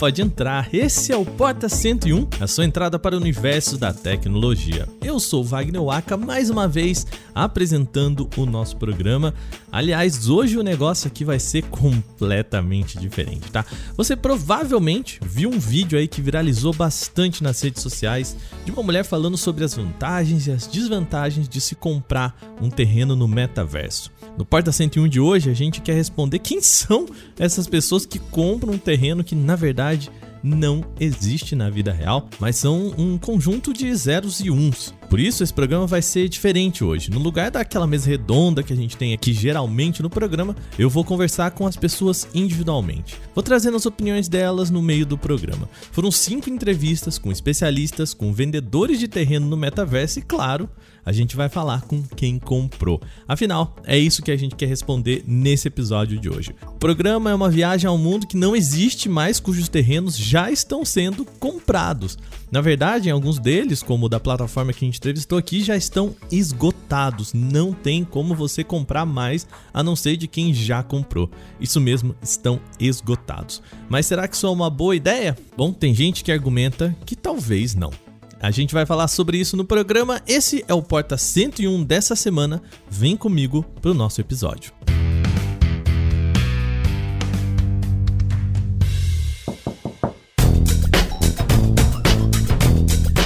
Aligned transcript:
pode 0.00 0.22
entrar. 0.22 0.74
Esse 0.74 1.12
é 1.12 1.16
o 1.16 1.26
Porta 1.26 1.68
101, 1.68 2.26
a 2.40 2.46
sua 2.46 2.64
entrada 2.64 2.98
para 2.98 3.14
o 3.14 3.20
universo 3.20 3.76
da 3.76 3.92
tecnologia. 3.92 4.88
Eu 5.20 5.22
sou 5.22 5.44
Wagner 5.44 5.82
Waka, 5.82 6.16
mais 6.16 6.48
uma 6.48 6.66
vez 6.66 7.06
apresentando 7.34 8.26
o 8.38 8.46
nosso 8.46 8.74
programa. 8.78 9.34
Aliás, 9.70 10.30
hoje 10.30 10.56
o 10.56 10.62
negócio 10.62 11.08
aqui 11.08 11.26
vai 11.26 11.38
ser 11.38 11.60
completamente 11.64 12.98
diferente, 12.98 13.52
tá? 13.52 13.62
Você 13.98 14.16
provavelmente 14.16 15.20
viu 15.22 15.50
um 15.50 15.58
vídeo 15.58 15.98
aí 15.98 16.08
que 16.08 16.22
viralizou 16.22 16.72
bastante 16.72 17.42
nas 17.42 17.60
redes 17.60 17.82
sociais 17.82 18.34
de 18.64 18.72
uma 18.72 18.82
mulher 18.82 19.04
falando 19.04 19.36
sobre 19.36 19.62
as 19.62 19.74
vantagens 19.74 20.46
e 20.46 20.52
as 20.52 20.66
desvantagens 20.66 21.46
de 21.46 21.60
se 21.60 21.74
comprar 21.74 22.34
um 22.58 22.70
terreno 22.70 23.14
no 23.14 23.28
metaverso. 23.28 24.10
No 24.38 24.46
Porta 24.46 24.72
101 24.72 25.06
de 25.06 25.20
hoje, 25.20 25.50
a 25.50 25.54
gente 25.54 25.82
quer 25.82 25.96
responder 25.96 26.38
quem 26.38 26.62
são 26.62 27.04
essas 27.38 27.66
pessoas 27.66 28.06
que 28.06 28.18
compram 28.18 28.72
um 28.72 28.78
terreno 28.78 29.22
que 29.22 29.34
na 29.34 29.54
verdade 29.54 30.10
não 30.42 30.82
existe 30.98 31.54
na 31.54 31.68
vida 31.68 31.92
real, 31.92 32.26
mas 32.38 32.56
são 32.56 32.94
um 32.96 33.18
conjunto 33.18 33.74
de 33.74 33.94
zeros 33.94 34.40
e 34.40 34.50
uns. 34.50 34.94
Por 35.10 35.18
isso, 35.18 35.42
esse 35.42 35.52
programa 35.52 35.88
vai 35.88 36.00
ser 36.00 36.28
diferente 36.28 36.84
hoje. 36.84 37.10
No 37.10 37.18
lugar 37.18 37.50
daquela 37.50 37.84
mesa 37.84 38.08
redonda 38.08 38.62
que 38.62 38.72
a 38.72 38.76
gente 38.76 38.96
tem 38.96 39.12
aqui 39.12 39.32
geralmente 39.32 40.04
no 40.04 40.08
programa, 40.08 40.54
eu 40.78 40.88
vou 40.88 41.04
conversar 41.04 41.50
com 41.50 41.66
as 41.66 41.76
pessoas 41.76 42.28
individualmente. 42.32 43.16
Vou 43.34 43.42
trazendo 43.42 43.76
as 43.76 43.86
opiniões 43.86 44.28
delas 44.28 44.70
no 44.70 44.80
meio 44.80 45.04
do 45.04 45.18
programa. 45.18 45.68
Foram 45.90 46.12
cinco 46.12 46.48
entrevistas 46.48 47.18
com 47.18 47.32
especialistas, 47.32 48.14
com 48.14 48.32
vendedores 48.32 49.00
de 49.00 49.08
terreno 49.08 49.48
no 49.48 49.56
metaverso 49.56 50.20
e, 50.20 50.22
claro, 50.22 50.70
a 51.04 51.12
gente 51.12 51.36
vai 51.36 51.48
falar 51.48 51.82
com 51.82 52.02
quem 52.02 52.38
comprou. 52.38 53.00
Afinal, 53.26 53.76
é 53.84 53.98
isso 53.98 54.22
que 54.22 54.30
a 54.30 54.36
gente 54.36 54.54
quer 54.54 54.66
responder 54.66 55.24
nesse 55.26 55.68
episódio 55.68 56.18
de 56.18 56.28
hoje. 56.28 56.54
O 56.66 56.78
programa 56.78 57.30
é 57.30 57.34
uma 57.34 57.50
viagem 57.50 57.88
ao 57.88 57.98
mundo 57.98 58.26
que 58.26 58.36
não 58.36 58.54
existe 58.54 59.08
mais, 59.08 59.40
cujos 59.40 59.68
terrenos 59.68 60.16
já 60.16 60.50
estão 60.50 60.84
sendo 60.84 61.24
comprados. 61.24 62.18
Na 62.50 62.60
verdade, 62.60 63.08
alguns 63.08 63.38
deles, 63.38 63.82
como 63.82 64.06
o 64.06 64.08
da 64.08 64.18
plataforma 64.18 64.72
que 64.72 64.84
a 64.84 64.86
gente 64.86 64.98
entrevistou 64.98 65.38
aqui, 65.38 65.62
já 65.62 65.76
estão 65.76 66.16
esgotados. 66.32 67.32
Não 67.32 67.72
tem 67.72 68.04
como 68.04 68.34
você 68.34 68.64
comprar 68.64 69.06
mais, 69.06 69.46
a 69.72 69.82
não 69.82 69.94
ser 69.94 70.16
de 70.16 70.26
quem 70.26 70.52
já 70.52 70.82
comprou. 70.82 71.30
Isso 71.60 71.80
mesmo, 71.80 72.14
estão 72.20 72.60
esgotados. 72.78 73.62
Mas 73.88 74.06
será 74.06 74.26
que 74.26 74.34
isso 74.34 74.46
é 74.46 74.50
uma 74.50 74.68
boa 74.68 74.96
ideia? 74.96 75.36
Bom, 75.56 75.72
tem 75.72 75.94
gente 75.94 76.24
que 76.24 76.32
argumenta 76.32 76.96
que 77.06 77.14
talvez 77.14 77.74
não. 77.74 78.09
A 78.40 78.50
gente 78.50 78.72
vai 78.72 78.86
falar 78.86 79.06
sobre 79.08 79.36
isso 79.36 79.54
no 79.54 79.66
programa. 79.66 80.22
Esse 80.26 80.64
é 80.66 80.72
o 80.72 80.82
Porta 80.82 81.18
101 81.18 81.84
dessa 81.84 82.16
semana. 82.16 82.62
Vem 82.88 83.14
comigo 83.14 83.62
pro 83.82 83.92
nosso 83.92 84.18
episódio. 84.20 84.72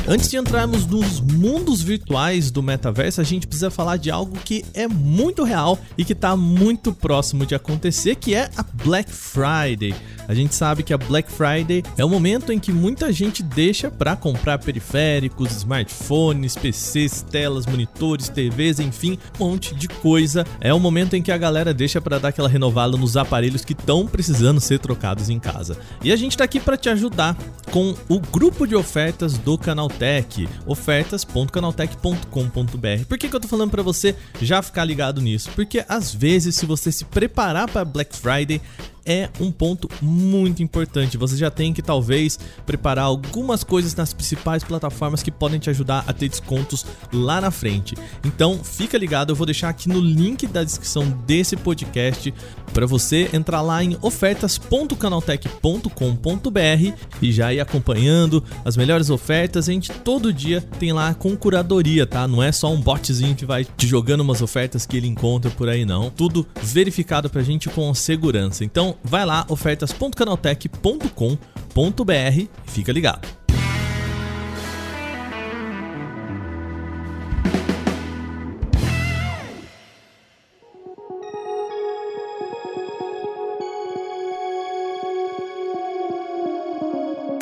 Antes 0.06 0.28
de 0.28 0.36
entrarmos 0.36 0.86
nos 0.86 1.18
mundos 1.18 1.80
virtuais 1.80 2.50
do 2.50 2.62
metaverso, 2.62 3.22
a 3.22 3.24
gente 3.24 3.46
precisa 3.46 3.70
falar 3.70 3.96
de 3.96 4.10
algo 4.10 4.36
que 4.44 4.62
é 4.74 4.86
muito 4.86 5.44
real 5.44 5.78
e 5.96 6.04
que 6.04 6.12
está 6.12 6.36
muito 6.36 6.92
próximo 6.92 7.46
de 7.46 7.54
acontecer, 7.54 8.16
que 8.16 8.34
é 8.34 8.50
a 8.54 8.62
Black 8.62 9.10
Friday. 9.10 9.94
A 10.28 10.34
gente 10.34 10.54
sabe 10.54 10.82
que 10.82 10.92
a 10.92 10.98
Black 10.98 11.32
Friday 11.32 11.82
é 11.96 12.04
o 12.04 12.08
momento 12.08 12.52
em 12.52 12.58
que 12.58 12.70
muita 12.70 13.10
gente 13.12 13.42
deixa 13.42 13.90
para 13.90 14.14
comprar 14.14 14.58
periféricos, 14.58 15.50
smartphones, 15.52 16.54
PCs, 16.54 17.22
telas, 17.22 17.66
monitores, 17.66 18.28
TVs, 18.28 18.80
enfim, 18.80 19.18
um 19.38 19.46
monte 19.46 19.74
de 19.74 19.88
coisa. 19.88 20.46
É 20.60 20.72
o 20.72 20.80
momento 20.80 21.14
em 21.14 21.22
que 21.22 21.32
a 21.32 21.38
galera 21.38 21.72
deixa 21.72 22.00
para 22.00 22.18
dar 22.18 22.28
aquela 22.28 22.48
renovada 22.48 22.96
nos 22.96 23.16
aparelhos 23.16 23.64
que 23.64 23.72
estão 23.72 24.06
precisando 24.06 24.60
ser 24.60 24.78
trocados 24.80 25.30
em 25.30 25.38
casa. 25.38 25.78
E 26.02 26.12
a 26.12 26.16
gente 26.16 26.32
está 26.32 26.44
aqui 26.44 26.60
para 26.60 26.76
te 26.76 26.90
ajudar 26.90 27.36
com 27.70 27.94
o 28.08 28.20
grupo 28.20 28.66
de 28.66 28.76
ofertas 28.76 29.38
do 29.38 29.58
canal 29.58 29.88
Canaltech, 29.94 30.48
ofertas.canaltech.com.br. 30.66 33.04
Por 33.08 33.18
que, 33.18 33.28
que 33.28 33.36
eu 33.36 33.40
tô 33.40 33.48
falando 33.48 33.70
para 33.70 33.82
você 33.82 34.14
já 34.40 34.62
ficar 34.62 34.84
ligado 34.84 35.20
nisso? 35.20 35.50
Porque 35.54 35.84
às 35.88 36.14
vezes, 36.14 36.54
se 36.56 36.64
você 36.66 36.92
se 36.92 37.04
preparar 37.04 37.70
para 37.70 37.84
Black 37.84 38.16
Friday, 38.16 38.60
é 39.06 39.28
um 39.40 39.50
ponto 39.50 39.88
muito 40.00 40.62
importante. 40.62 41.16
Você 41.16 41.36
já 41.36 41.50
tem 41.50 41.72
que 41.72 41.82
talvez 41.82 42.38
preparar 42.64 43.04
algumas 43.04 43.64
coisas 43.64 43.94
nas 43.94 44.12
principais 44.12 44.64
plataformas 44.64 45.22
que 45.22 45.30
podem 45.30 45.58
te 45.58 45.70
ajudar 45.70 46.04
a 46.06 46.12
ter 46.12 46.28
descontos 46.28 46.84
lá 47.12 47.40
na 47.40 47.50
frente. 47.50 47.94
Então, 48.24 48.58
fica 48.62 48.98
ligado, 48.98 49.30
eu 49.30 49.36
vou 49.36 49.46
deixar 49.46 49.68
aqui 49.68 49.88
no 49.88 50.00
link 50.00 50.46
da 50.46 50.64
descrição 50.64 51.08
desse 51.26 51.56
podcast 51.56 52.32
para 52.72 52.86
você 52.86 53.30
entrar 53.32 53.62
lá 53.62 53.82
em 53.82 53.96
ofertas.canaltech.com.br 54.02 56.94
e 57.22 57.32
já 57.32 57.52
ir 57.52 57.60
acompanhando 57.60 58.42
as 58.64 58.76
melhores 58.76 59.10
ofertas. 59.10 59.68
A 59.68 59.72
gente 59.72 59.90
todo 59.90 60.32
dia 60.32 60.60
tem 60.60 60.92
lá 60.92 61.14
com 61.14 61.36
curadoria, 61.36 62.06
tá? 62.06 62.26
Não 62.26 62.42
é 62.42 62.50
só 62.50 62.72
um 62.72 62.80
botzinho 62.80 63.34
que 63.34 63.46
vai 63.46 63.64
te 63.64 63.86
jogando 63.86 64.20
umas 64.20 64.42
ofertas 64.42 64.86
que 64.86 64.96
ele 64.96 65.06
encontra 65.06 65.50
por 65.50 65.68
aí 65.68 65.84
não. 65.84 66.10
Tudo 66.10 66.46
verificado 66.62 67.30
pra 67.30 67.42
gente 67.42 67.68
com 67.68 67.92
segurança. 67.94 68.64
Então, 68.64 68.93
vai 69.02 69.24
lá, 69.24 69.46
ofertas.canaltech.com.br 69.48 72.38
e 72.38 72.50
fica 72.66 72.92
ligado. 72.92 73.26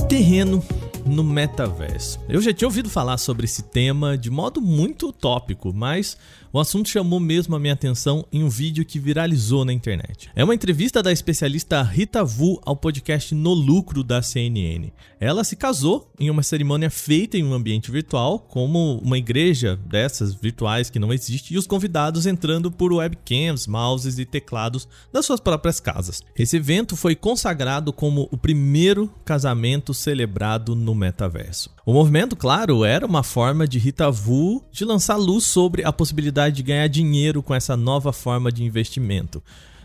Terreno 0.09 0.62
no 1.07 1.25
metaverso. 1.25 2.21
Eu 2.29 2.41
já 2.41 2.53
tinha 2.53 2.69
ouvido 2.69 2.89
falar 2.89 3.19
sobre 3.19 3.45
esse 3.45 3.62
tema 3.62 4.17
de 4.17 4.31
modo 4.31 4.61
muito 4.61 5.09
utópico, 5.09 5.73
mas 5.73 6.17
o 6.53 6.61
assunto 6.61 6.89
chamou 6.89 7.19
mesmo 7.19 7.57
a 7.57 7.59
minha 7.59 7.73
atenção 7.73 8.27
em 8.31 8.45
um 8.45 8.49
vídeo 8.49 8.85
que 8.85 8.99
viralizou 8.99 9.65
na 9.65 9.73
internet. 9.73 10.29
É 10.37 10.45
uma 10.45 10.55
entrevista 10.55 11.03
da 11.03 11.11
especialista 11.11 11.81
Rita 11.83 12.23
Vu 12.23 12.61
ao 12.67 12.77
podcast 12.77 13.35
No 13.35 13.55
Lucro 13.55 14.05
da 14.05 14.21
CNN. 14.21 14.93
Ela 15.19 15.45
se 15.45 15.57
casou 15.57 16.12
em 16.21 16.29
uma 16.29 16.43
cerimônia 16.43 16.91
feita 16.91 17.39
em 17.39 17.45
um 17.45 17.55
ambiente 17.55 17.91
virtual, 17.91 18.39
como 18.39 18.99
uma 18.99 19.17
igreja 19.17 19.77
dessas 19.87 20.35
virtuais 20.35 20.91
que 20.91 20.99
não 20.99 21.12
existe, 21.12 21.55
e 21.55 21.59
os 21.59 21.67
convidados 21.67 22.27
entrando 22.27 22.71
por 22.71 22.93
webcams, 22.93 23.67
mouses 23.67 24.19
e 24.19 24.27
teclados 24.27 24.87
das 25.11 25.25
suas 25.25 25.41
próprias 25.41 25.81
casas. 25.81 26.23
Esse 26.37 26.59
evento 26.59 26.97
foi 26.97 27.15
consagrado 27.15 27.95
como 27.95 28.29
o 28.31 28.37
primeiro 28.37 29.11
casamento 29.25 29.95
celebrado 29.95 30.75
no 30.75 30.95
metaverso. 30.95 31.71
O 31.87 31.93
movimento, 31.93 32.37
claro, 32.37 32.85
era 32.85 33.07
uma 33.07 33.23
forma 33.23 33.67
de 33.67 33.79
Rita 33.79 34.11
Vu 34.11 34.62
de 34.71 34.85
lançar 34.85 35.17
luz 35.17 35.45
sobre 35.45 35.85
a 35.85 35.93
possibilidade 35.93 36.42
de 36.51 36.63
ganhar 36.63 36.89
dinheiro 36.89 37.43
com 37.43 37.55
essa 37.55 37.77
nova 37.77 38.13
forma 38.13 38.51
de 38.51 38.65
investimento, 38.65 39.43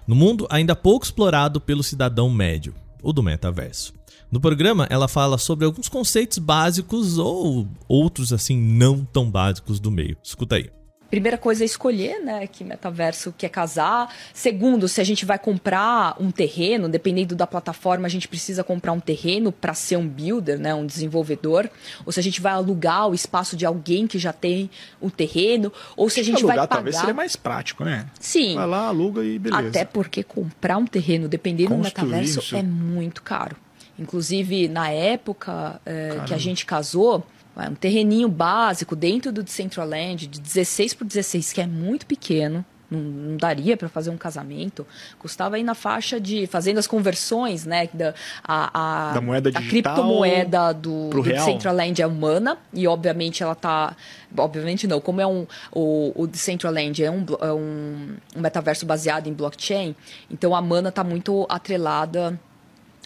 no 0.08 0.16
mundo 0.16 0.48
ainda 0.50 0.76
pouco 0.76 1.06
explorado 1.06 1.60
pelo 1.60 1.84
cidadão 1.84 2.30
médio, 2.30 2.74
o 3.02 3.12
do 3.12 3.22
metaverso. 3.22 3.94
No 4.32 4.42
programa, 4.42 4.88
ela 4.90 5.08
fala 5.08 5.38
sobre 5.38 5.66
alguns 5.66 5.88
conceitos 5.88 6.38
básicos 6.38 7.18
ou 7.18 7.68
outros 7.88 8.34
assim 8.34 8.58
não 8.58 9.06
tão 9.06 9.30
básicos 9.30 9.80
do 9.80 9.90
meio. 9.90 10.18
Escuta 10.22 10.56
aí. 10.58 10.70
Primeira 11.10 11.38
coisa 11.38 11.64
é 11.64 11.66
escolher, 11.66 12.20
né, 12.20 12.48
que 12.48 12.64
metaverso 12.64 13.34
quer 13.38 13.50
casar. 13.50 14.14
Segundo, 14.34 14.88
se 14.88 15.00
a 15.00 15.04
gente 15.04 15.26
vai 15.26 15.40
comprar 15.40 16.16
um 16.20 16.32
terreno, 16.32 16.90
dependendo 16.90 17.36
da 17.36 17.48
plataforma, 17.48 18.08
a 18.08 18.10
gente 18.10 18.28
precisa 18.28 18.64
comprar 18.64 18.92
um 18.92 19.00
terreno 19.00 19.52
para 19.52 19.74
ser 19.74 19.98
um 19.98 20.08
builder, 20.08 20.60
né, 20.60 20.74
um 20.74 20.86
desenvolvedor. 20.86 21.70
Ou 22.06 22.12
se 22.12 22.20
a 22.20 22.24
gente 22.24 22.42
vai 22.42 22.54
alugar 22.54 23.08
o 23.08 23.14
espaço 23.14 23.56
de 23.56 23.66
alguém 23.66 24.06
que 24.06 24.20
já 24.20 24.34
tem 24.34 24.70
o 25.00 25.10
terreno, 25.10 25.72
ou 25.96 26.10
se 26.10 26.20
a 26.20 26.24
gente 26.24 26.38
alugar, 26.38 26.58
vai 26.58 26.68
pagar. 26.68 26.76
talvez 26.76 26.96
seria 26.98 27.14
mais 27.14 27.36
prático, 27.36 27.84
né? 27.84 28.08
Sim. 28.20 28.56
Vai 28.56 28.68
lá, 28.68 28.88
aluga 28.88 29.24
e 29.24 29.40
beleza. 29.40 29.70
Até 29.70 29.86
porque 29.86 30.24
comprar 30.24 30.78
um 30.78 30.86
terreno, 30.86 31.28
dependendo 31.28 31.70
Construir 31.76 31.94
do 31.94 32.08
metaverso, 32.08 32.40
isso. 32.40 32.56
é 32.56 32.64
muito 32.64 33.22
caro. 33.22 33.56
Inclusive, 34.00 34.68
na 34.68 34.90
época 34.90 35.82
é, 35.86 36.22
que 36.28 36.34
a 36.34 36.38
gente 36.38 36.66
casou, 36.66 37.26
um 37.66 37.76
terreninho 37.76 38.30
básico 38.30 38.96
dentro 38.96 39.32
do 39.32 39.42
Decentraland, 39.42 40.28
de 40.28 40.40
16 40.40 40.94
por 40.94 41.06
16, 41.06 41.54
que 41.54 41.62
é 41.62 41.68
muito 41.68 42.06
pequeno, 42.06 42.64
não, 42.90 43.00
não, 43.00 43.38
daria 43.38 43.76
para 43.76 43.90
fazer 43.90 44.10
um 44.10 44.18
casamento, 44.18 44.86
custava 45.20 45.58
aí 45.58 45.64
na 45.64 45.76
faixa 45.76 46.20
de 46.20 46.48
fazendo 46.48 46.78
as 46.78 46.88
conversões, 46.88 47.66
né, 47.66 47.90
da 47.94 48.14
a, 48.44 49.10
a, 49.10 49.14
da 49.14 49.22
moeda 49.22 49.52
digital 49.52 49.68
a 49.68 49.96
criptomoeda 49.96 50.74
do, 50.74 51.10
do 51.10 51.24
Decentraland 51.24 52.02
é 52.02 52.08
humana 52.08 52.58
e 52.74 52.88
obviamente 52.88 53.44
ela 53.44 53.56
tá, 53.56 53.96
obviamente 54.38 54.88
não, 54.88 55.02
como 55.02 55.20
é 55.20 55.28
um 55.28 55.46
o, 55.72 56.14
o 56.16 56.28
Decentraland 56.28 57.04
é 57.04 57.12
um, 57.12 57.26
é 57.42 57.52
um, 57.52 58.16
um 58.36 58.42
metaverso 58.42 58.86
baseado 58.86 59.28
em 59.28 59.34
blockchain, 59.34 59.96
então 60.32 60.56
a 60.56 60.62
mana 60.62 60.90
está 60.90 61.04
muito 61.04 61.46
atrelada 61.50 62.40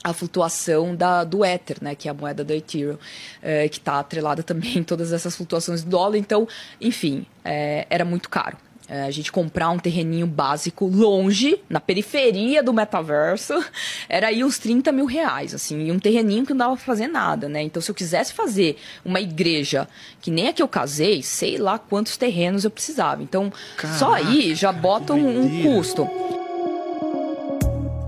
a 0.04 0.14
flutuação 0.14 0.96
da, 0.96 1.24
do 1.24 1.46
Ether, 1.46 1.78
né, 1.82 1.96
que 1.96 2.08
é 2.08 2.12
a 2.12 2.14
moeda 2.14 2.44
do 2.44 2.54
Ethereum, 2.54 2.98
é, 3.42 3.68
que 3.70 3.78
está 3.78 4.00
atrelada 4.00 4.42
também 4.44 4.80
em 4.80 4.84
todas 4.84 5.14
essas 5.14 5.36
flutuações 5.36 5.84
do 5.84 5.90
dólar. 5.90 6.18
Então, 6.18 6.48
enfim, 6.80 7.26
é, 7.44 7.86
era 7.90 8.04
muito 8.04 8.30
caro. 8.30 8.58
É, 8.90 9.04
a 9.04 9.12
gente 9.12 9.32
comprar 9.32 9.70
um 9.70 9.80
terreninho 9.80 10.28
básico 10.28 10.86
longe, 10.86 11.58
na 11.70 11.80
periferia 11.80 12.62
do 12.62 12.74
metaverso, 12.74 13.54
era 14.10 14.28
aí 14.28 14.44
uns 14.44 14.60
30 14.60 14.92
mil 14.92 15.06
reais, 15.06 15.54
assim, 15.54 15.86
e 15.86 15.92
um 15.94 16.00
terreninho 16.00 16.46
que 16.46 16.52
não 16.52 16.58
dava 16.58 16.76
pra 16.76 16.84
fazer 16.84 17.08
nada, 17.08 17.48
né? 17.48 17.62
Então, 17.62 17.82
se 17.82 17.90
eu 17.90 17.96
quisesse 17.96 18.34
fazer 18.34 18.78
uma 19.06 19.22
igreja, 19.22 19.88
que 20.20 20.30
nem 20.30 20.50
a 20.50 20.54
que 20.54 20.62
eu 20.62 20.68
casei, 20.68 21.24
sei 21.24 21.58
lá 21.58 21.80
quantos 21.80 22.18
terrenos 22.18 22.66
eu 22.66 22.72
precisava. 22.72 23.24
Então, 23.24 23.54
Caraca, 23.78 23.98
só 23.98 24.14
aí 24.14 24.54
já 24.56 24.74
bota 24.74 25.14
um, 25.14 25.46
um 25.46 25.64
custo. 25.64 26.10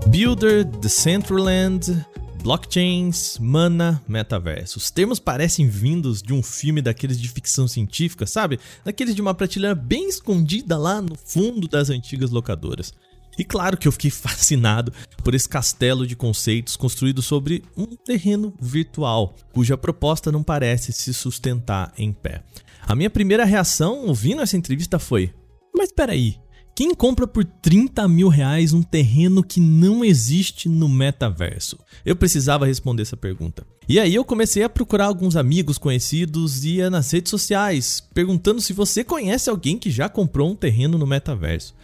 Builder, 0.08 0.64
Decentraland, 0.64 2.04
blockchains, 2.42 3.38
mana, 3.38 4.02
metaverso. 4.06 4.78
Os 4.78 4.90
termos 4.90 5.18
parecem 5.18 5.66
vindos 5.66 6.22
de 6.22 6.32
um 6.32 6.42
filme 6.42 6.82
daqueles 6.82 7.18
de 7.20 7.28
ficção 7.28 7.66
científica, 7.66 8.26
sabe? 8.26 8.60
Daqueles 8.84 9.14
de 9.14 9.22
uma 9.22 9.34
prateleira 9.34 9.74
bem 9.74 10.08
escondida 10.08 10.76
lá 10.76 11.00
no 11.00 11.16
fundo 11.16 11.66
das 11.66 11.90
antigas 11.90 12.30
locadoras. 12.30 12.92
E 13.38 13.44
claro 13.44 13.76
que 13.76 13.88
eu 13.88 13.92
fiquei 13.92 14.10
fascinado 14.12 14.92
por 15.22 15.34
esse 15.34 15.48
castelo 15.48 16.06
de 16.06 16.14
conceitos 16.14 16.76
construído 16.76 17.22
sobre 17.22 17.64
um 17.76 17.86
terreno 17.86 18.54
virtual, 18.60 19.34
cuja 19.52 19.76
proposta 19.76 20.30
não 20.30 20.42
parece 20.42 20.92
se 20.92 21.12
sustentar 21.14 21.92
em 21.96 22.12
pé. 22.12 22.42
A 22.86 22.94
minha 22.94 23.10
primeira 23.10 23.44
reação 23.44 24.06
ouvindo 24.06 24.42
essa 24.42 24.56
entrevista 24.56 24.98
foi: 24.98 25.32
Mas 25.74 25.90
peraí, 25.90 26.36
quem 26.74 26.92
compra 26.92 27.24
por 27.24 27.44
30 27.44 28.08
mil 28.08 28.28
reais 28.28 28.72
um 28.72 28.82
terreno 28.82 29.44
que 29.44 29.60
não 29.60 30.04
existe 30.04 30.68
no 30.68 30.88
metaverso? 30.88 31.78
Eu 32.04 32.16
precisava 32.16 32.66
responder 32.66 33.02
essa 33.02 33.16
pergunta. 33.16 33.64
E 33.88 34.00
aí 34.00 34.14
eu 34.14 34.24
comecei 34.24 34.64
a 34.64 34.68
procurar 34.68 35.06
alguns 35.06 35.36
amigos 35.36 35.78
conhecidos 35.78 36.64
e 36.64 36.76
ia 36.76 36.90
nas 36.90 37.10
redes 37.12 37.30
sociais, 37.30 38.02
perguntando 38.12 38.60
se 38.60 38.72
você 38.72 39.04
conhece 39.04 39.48
alguém 39.48 39.78
que 39.78 39.90
já 39.90 40.08
comprou 40.08 40.50
um 40.50 40.56
terreno 40.56 40.98
no 40.98 41.06
metaverso. 41.06 41.74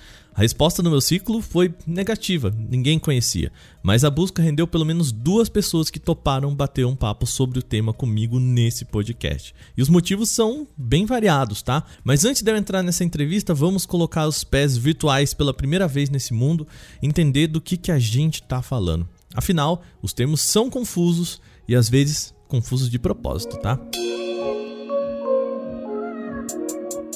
A 0.41 0.43
resposta 0.43 0.83
no 0.83 0.89
meu 0.89 1.03
ciclo 1.03 1.43
foi 1.43 1.75
negativa, 1.87 2.51
ninguém 2.59 2.99
conhecia, 2.99 3.53
mas 3.83 4.05
a 4.05 4.11
busca 4.11 4.43
rendeu 4.43 4.67
pelo 4.67 4.87
menos 4.87 5.13
duas 5.13 5.51
pessoas 5.51 5.91
que 5.91 6.01
toparam 6.01 6.55
bater 6.55 6.87
um 6.87 6.97
papo 6.97 7.27
sobre 7.27 7.59
o 7.59 7.63
tema 7.63 7.93
comigo 7.93 8.41
nesse 8.41 8.87
podcast. 8.87 9.55
E 9.77 9.83
os 9.83 9.91
motivos 9.91 10.31
são 10.31 10.67
bem 10.75 11.05
variados, 11.05 11.61
tá? 11.61 11.85
Mas 12.03 12.25
antes 12.25 12.41
de 12.41 12.51
eu 12.51 12.57
entrar 12.57 12.83
nessa 12.83 13.05
entrevista, 13.05 13.53
vamos 13.53 13.85
colocar 13.85 14.27
os 14.27 14.43
pés 14.43 14.79
virtuais 14.79 15.35
pela 15.35 15.53
primeira 15.53 15.87
vez 15.87 16.09
nesse 16.09 16.33
mundo, 16.33 16.67
entender 17.03 17.47
do 17.47 17.61
que, 17.61 17.77
que 17.77 17.93
a 17.93 17.99
gente 17.99 18.43
tá 18.43 18.63
falando. 18.63 19.07
Afinal, 19.35 19.83
os 20.01 20.15
termos 20.15 20.41
são 20.41 20.71
confusos 20.71 21.39
e 21.69 21.77
às 21.77 21.91
vezes 21.91 22.33
confusos 22.49 22.89
de 22.89 22.99
propósito, 22.99 23.59
tá? 23.59 23.79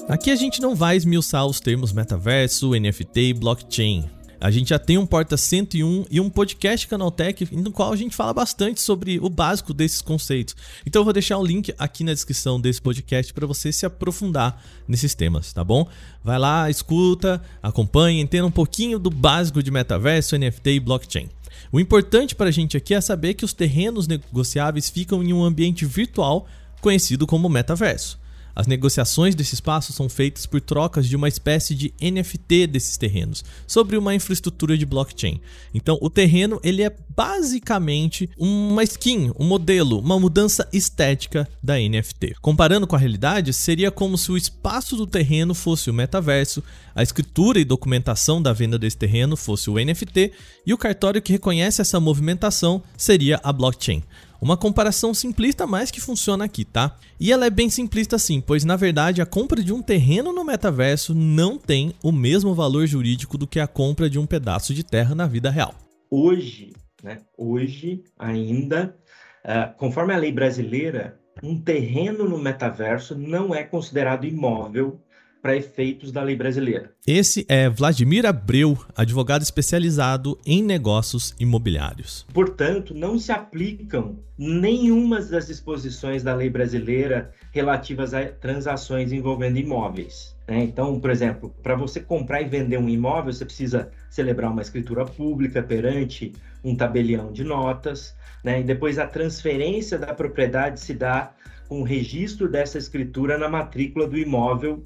Aqui 0.06 0.30
a 0.30 0.36
gente 0.36 0.60
não 0.60 0.74
vai 0.74 0.96
esmiuçar 0.96 1.46
os 1.46 1.60
termos 1.60 1.90
metaverso, 1.90 2.78
NFT 2.78 3.20
e 3.20 3.32
blockchain. 3.32 4.04
A 4.38 4.50
gente 4.50 4.68
já 4.68 4.78
tem 4.78 4.98
um 4.98 5.06
Porta 5.06 5.34
101 5.38 6.04
e 6.10 6.20
um 6.20 6.28
podcast 6.28 6.86
Canaltech 6.86 7.48
no 7.56 7.72
qual 7.72 7.90
a 7.90 7.96
gente 7.96 8.14
fala 8.14 8.34
bastante 8.34 8.82
sobre 8.82 9.18
o 9.18 9.30
básico 9.30 9.72
desses 9.72 10.02
conceitos. 10.02 10.54
Então 10.84 11.00
eu 11.00 11.04
vou 11.04 11.12
deixar 11.14 11.38
o 11.38 11.44
link 11.44 11.74
aqui 11.78 12.04
na 12.04 12.12
descrição 12.12 12.60
desse 12.60 12.82
podcast 12.82 13.32
para 13.32 13.46
você 13.46 13.72
se 13.72 13.86
aprofundar 13.86 14.62
nesses 14.86 15.14
temas, 15.14 15.54
tá 15.54 15.64
bom? 15.64 15.88
Vai 16.22 16.38
lá, 16.38 16.68
escuta, 16.68 17.40
acompanha, 17.62 18.20
entenda 18.20 18.46
um 18.46 18.50
pouquinho 18.50 18.98
do 18.98 19.08
básico 19.08 19.62
de 19.62 19.70
metaverso, 19.70 20.36
NFT 20.36 20.70
e 20.72 20.80
blockchain. 20.80 21.30
O 21.72 21.80
importante 21.80 22.34
para 22.34 22.50
a 22.50 22.52
gente 22.52 22.76
aqui 22.76 22.92
é 22.92 23.00
saber 23.00 23.32
que 23.32 23.44
os 23.46 23.54
terrenos 23.54 24.06
negociáveis 24.06 24.90
ficam 24.90 25.22
em 25.22 25.32
um 25.32 25.42
ambiente 25.42 25.86
virtual 25.86 26.46
conhecido 26.82 27.26
como 27.26 27.48
metaverso. 27.48 28.22
As 28.54 28.66
negociações 28.66 29.34
desse 29.34 29.54
espaço 29.54 29.92
são 29.92 30.08
feitas 30.08 30.46
por 30.46 30.60
trocas 30.60 31.08
de 31.08 31.16
uma 31.16 31.28
espécie 31.28 31.74
de 31.74 31.92
NFT 32.00 32.66
desses 32.68 32.96
terrenos, 32.96 33.44
sobre 33.66 33.96
uma 33.96 34.14
infraestrutura 34.14 34.78
de 34.78 34.86
blockchain. 34.86 35.40
Então, 35.72 35.98
o 36.00 36.08
terreno 36.08 36.60
ele 36.62 36.82
é 36.82 36.94
basicamente 37.16 38.28
uma 38.36 38.82
skin, 38.82 39.32
um 39.38 39.44
modelo, 39.44 39.98
uma 39.98 40.18
mudança 40.18 40.68
estética 40.72 41.48
da 41.62 41.74
NFT. 41.78 42.34
Comparando 42.40 42.86
com 42.86 42.96
a 42.96 42.98
realidade, 42.98 43.52
seria 43.52 43.90
como 43.90 44.16
se 44.16 44.30
o 44.30 44.36
espaço 44.36 44.96
do 44.96 45.06
terreno 45.06 45.54
fosse 45.54 45.90
o 45.90 45.94
metaverso, 45.94 46.62
a 46.94 47.02
escritura 47.02 47.58
e 47.58 47.64
documentação 47.64 48.40
da 48.40 48.52
venda 48.52 48.78
desse 48.78 48.96
terreno 48.96 49.36
fosse 49.36 49.68
o 49.68 49.74
NFT 49.74 50.32
e 50.64 50.72
o 50.72 50.78
cartório 50.78 51.20
que 51.20 51.32
reconhece 51.32 51.80
essa 51.80 51.98
movimentação 51.98 52.82
seria 52.96 53.40
a 53.42 53.52
blockchain. 53.52 54.02
Uma 54.40 54.56
comparação 54.56 55.14
simplista, 55.14 55.66
mas 55.66 55.90
que 55.90 56.00
funciona 56.00 56.44
aqui, 56.44 56.64
tá? 56.64 56.96
E 57.18 57.32
ela 57.32 57.46
é 57.46 57.50
bem 57.50 57.70
simplista 57.70 58.18
sim, 58.18 58.40
pois 58.40 58.64
na 58.64 58.76
verdade 58.76 59.22
a 59.22 59.26
compra 59.26 59.62
de 59.62 59.72
um 59.72 59.80
terreno 59.80 60.32
no 60.32 60.44
metaverso 60.44 61.14
não 61.14 61.56
tem 61.58 61.94
o 62.02 62.12
mesmo 62.12 62.54
valor 62.54 62.86
jurídico 62.86 63.38
do 63.38 63.46
que 63.46 63.60
a 63.60 63.66
compra 63.66 64.10
de 64.10 64.18
um 64.18 64.26
pedaço 64.26 64.74
de 64.74 64.84
terra 64.84 65.14
na 65.14 65.26
vida 65.26 65.50
real. 65.50 65.74
Hoje, 66.10 66.72
né? 67.02 67.20
Hoje 67.36 68.02
ainda, 68.18 68.96
uh, 69.44 69.76
conforme 69.78 70.12
a 70.12 70.18
lei 70.18 70.32
brasileira, 70.32 71.18
um 71.42 71.60
terreno 71.60 72.28
no 72.28 72.38
metaverso 72.38 73.16
não 73.16 73.54
é 73.54 73.64
considerado 73.64 74.24
imóvel 74.24 75.00
para 75.44 75.58
efeitos 75.58 76.10
da 76.10 76.22
lei 76.22 76.34
brasileira. 76.34 76.90
Esse 77.06 77.44
é 77.50 77.68
Vladimir 77.68 78.24
Abreu, 78.24 78.78
advogado 78.96 79.42
especializado 79.42 80.38
em 80.46 80.62
negócios 80.62 81.34
imobiliários. 81.38 82.26
Portanto, 82.32 82.94
não 82.94 83.18
se 83.18 83.30
aplicam 83.30 84.18
nenhuma 84.38 85.20
das 85.20 85.48
disposições 85.48 86.22
da 86.22 86.34
lei 86.34 86.48
brasileira 86.48 87.30
relativas 87.52 88.14
a 88.14 88.24
transações 88.24 89.12
envolvendo 89.12 89.58
imóveis. 89.58 90.34
Né? 90.48 90.64
Então, 90.64 90.98
por 90.98 91.10
exemplo, 91.10 91.54
para 91.62 91.74
você 91.74 92.00
comprar 92.00 92.40
e 92.40 92.48
vender 92.48 92.78
um 92.78 92.88
imóvel, 92.88 93.30
você 93.30 93.44
precisa 93.44 93.90
celebrar 94.08 94.50
uma 94.50 94.62
escritura 94.62 95.04
pública 95.04 95.62
perante 95.62 96.32
um 96.64 96.74
tabelião 96.74 97.30
de 97.30 97.44
notas, 97.44 98.16
né? 98.42 98.60
e 98.60 98.64
depois 98.64 98.98
a 98.98 99.06
transferência 99.06 99.98
da 99.98 100.14
propriedade 100.14 100.80
se 100.80 100.94
dá 100.94 101.34
com 101.68 101.80
o 101.80 101.84
registro 101.84 102.48
dessa 102.48 102.78
escritura 102.78 103.36
na 103.36 103.48
matrícula 103.48 104.06
do 104.06 104.16
imóvel 104.16 104.82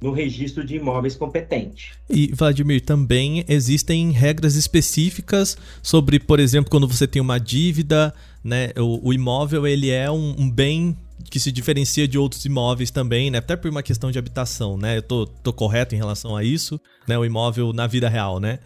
no 0.00 0.12
registro 0.12 0.64
de 0.64 0.76
imóveis 0.76 1.16
competente. 1.16 1.92
E, 2.08 2.32
Vladimir, 2.34 2.80
também 2.80 3.44
existem 3.48 4.10
regras 4.12 4.54
específicas 4.54 5.56
sobre, 5.82 6.18
por 6.18 6.38
exemplo, 6.40 6.70
quando 6.70 6.86
você 6.86 7.06
tem 7.06 7.20
uma 7.20 7.38
dívida, 7.38 8.14
né, 8.42 8.70
o, 8.76 9.08
o 9.08 9.12
imóvel 9.12 9.66
ele 9.66 9.90
é 9.90 10.10
um, 10.10 10.34
um, 10.38 10.50
bem 10.50 10.96
que 11.30 11.40
se 11.40 11.50
diferencia 11.50 12.06
de 12.06 12.16
outros 12.16 12.44
imóveis 12.44 12.90
também, 12.90 13.30
né, 13.30 13.38
até 13.38 13.56
por 13.56 13.70
uma 13.70 13.82
questão 13.82 14.10
de 14.10 14.18
habitação, 14.18 14.78
né, 14.78 14.98
eu 14.98 15.02
tô, 15.02 15.26
tô 15.26 15.52
correto 15.52 15.94
em 15.94 15.98
relação 15.98 16.36
a 16.36 16.44
isso, 16.44 16.80
né, 17.06 17.18
o 17.18 17.24
imóvel 17.24 17.72
na 17.72 17.86
vida 17.86 18.08
real, 18.08 18.38
né? 18.38 18.60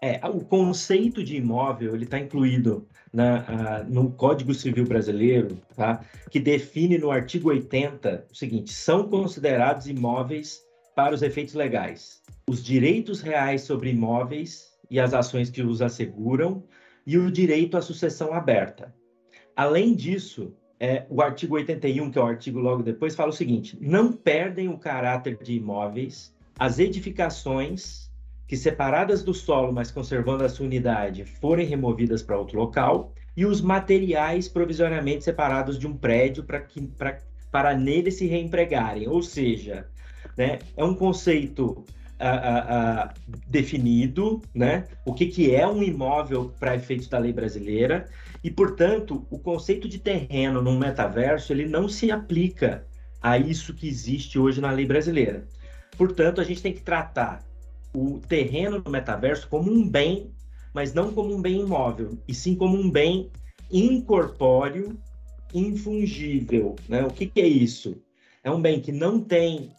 É, 0.00 0.20
o 0.28 0.40
conceito 0.40 1.24
de 1.24 1.36
imóvel 1.36 1.96
ele 1.96 2.04
está 2.04 2.20
incluído 2.20 2.86
na, 3.12 3.40
uh, 3.40 3.92
no 3.92 4.10
Código 4.10 4.54
Civil 4.54 4.84
Brasileiro, 4.84 5.58
tá? 5.76 6.04
que 6.30 6.38
define 6.38 6.98
no 6.98 7.10
artigo 7.10 7.48
80 7.48 8.26
o 8.30 8.36
seguinte: 8.36 8.72
são 8.72 9.08
considerados 9.08 9.86
imóveis 9.86 10.62
para 10.98 11.14
os 11.14 11.22
efeitos 11.22 11.54
legais, 11.54 12.20
os 12.50 12.60
direitos 12.60 13.20
reais 13.20 13.62
sobre 13.62 13.90
imóveis 13.90 14.72
e 14.90 14.98
as 14.98 15.14
ações 15.14 15.48
que 15.48 15.62
os 15.62 15.80
asseguram 15.80 16.64
e 17.06 17.16
o 17.16 17.30
direito 17.30 17.76
à 17.76 17.80
sucessão 17.80 18.34
aberta. 18.34 18.92
Além 19.54 19.94
disso, 19.94 20.52
é, 20.80 21.06
o 21.08 21.22
artigo 21.22 21.54
81, 21.54 22.10
que 22.10 22.18
é 22.18 22.20
o 22.20 22.26
artigo 22.26 22.58
logo 22.58 22.82
depois, 22.82 23.14
fala 23.14 23.28
o 23.28 23.32
seguinte: 23.32 23.78
não 23.80 24.10
perdem 24.10 24.68
o 24.68 24.76
caráter 24.76 25.38
de 25.40 25.52
imóveis 25.52 26.34
as 26.58 26.80
edificações 26.80 28.10
que, 28.48 28.56
separadas 28.56 29.22
do 29.22 29.32
solo, 29.32 29.72
mas 29.72 29.92
conservando 29.92 30.42
a 30.42 30.48
sua 30.48 30.66
unidade, 30.66 31.24
forem 31.24 31.64
removidas 31.64 32.24
para 32.24 32.40
outro 32.40 32.58
local, 32.58 33.14
e 33.36 33.46
os 33.46 33.60
materiais 33.60 34.48
provisoriamente 34.48 35.22
separados 35.22 35.78
de 35.78 35.86
um 35.86 35.96
prédio 35.96 36.42
para 36.42 36.60
que 36.60 36.88
pra, 36.88 37.18
para 37.52 37.76
nele 37.76 38.10
se 38.10 38.26
reempregarem. 38.26 39.06
Ou 39.06 39.22
seja, 39.22 39.88
né? 40.38 40.60
É 40.76 40.84
um 40.84 40.94
conceito 40.94 41.84
definido, 43.46 44.42
né? 44.54 44.86
O 45.04 45.14
que, 45.14 45.26
que 45.26 45.54
é 45.54 45.66
um 45.66 45.82
imóvel 45.82 46.52
para 46.58 46.74
efeitos 46.74 47.06
da 47.06 47.18
lei 47.18 47.32
brasileira 47.32 48.08
e, 48.42 48.50
portanto, 48.50 49.26
o 49.30 49.38
conceito 49.38 49.88
de 49.88 49.98
terreno 49.98 50.62
no 50.62 50.76
metaverso 50.76 51.52
ele 51.52 51.66
não 51.66 51.88
se 51.88 52.10
aplica 52.10 52.86
a 53.20 53.38
isso 53.38 53.74
que 53.74 53.86
existe 53.86 54.38
hoje 54.38 54.60
na 54.60 54.70
lei 54.70 54.86
brasileira. 54.86 55.46
Portanto, 55.96 56.40
a 56.40 56.44
gente 56.44 56.62
tem 56.62 56.72
que 56.72 56.82
tratar 56.82 57.44
o 57.94 58.20
terreno 58.28 58.82
no 58.84 58.90
metaverso 58.90 59.48
como 59.48 59.70
um 59.70 59.88
bem, 59.88 60.30
mas 60.74 60.92
não 60.92 61.12
como 61.12 61.34
um 61.34 61.40
bem 61.40 61.60
imóvel, 61.60 62.18
e 62.26 62.34
sim 62.34 62.54
como 62.54 62.76
um 62.76 62.90
bem 62.90 63.30
incorpóreo, 63.70 64.98
infungível. 65.54 66.76
Né? 66.88 67.04
O 67.04 67.10
que, 67.10 67.26
que 67.26 67.40
é 67.40 67.46
isso? 67.46 68.00
É 68.42 68.50
um 68.50 68.60
bem 68.60 68.80
que 68.80 68.92
não 68.92 69.20
tem 69.20 69.72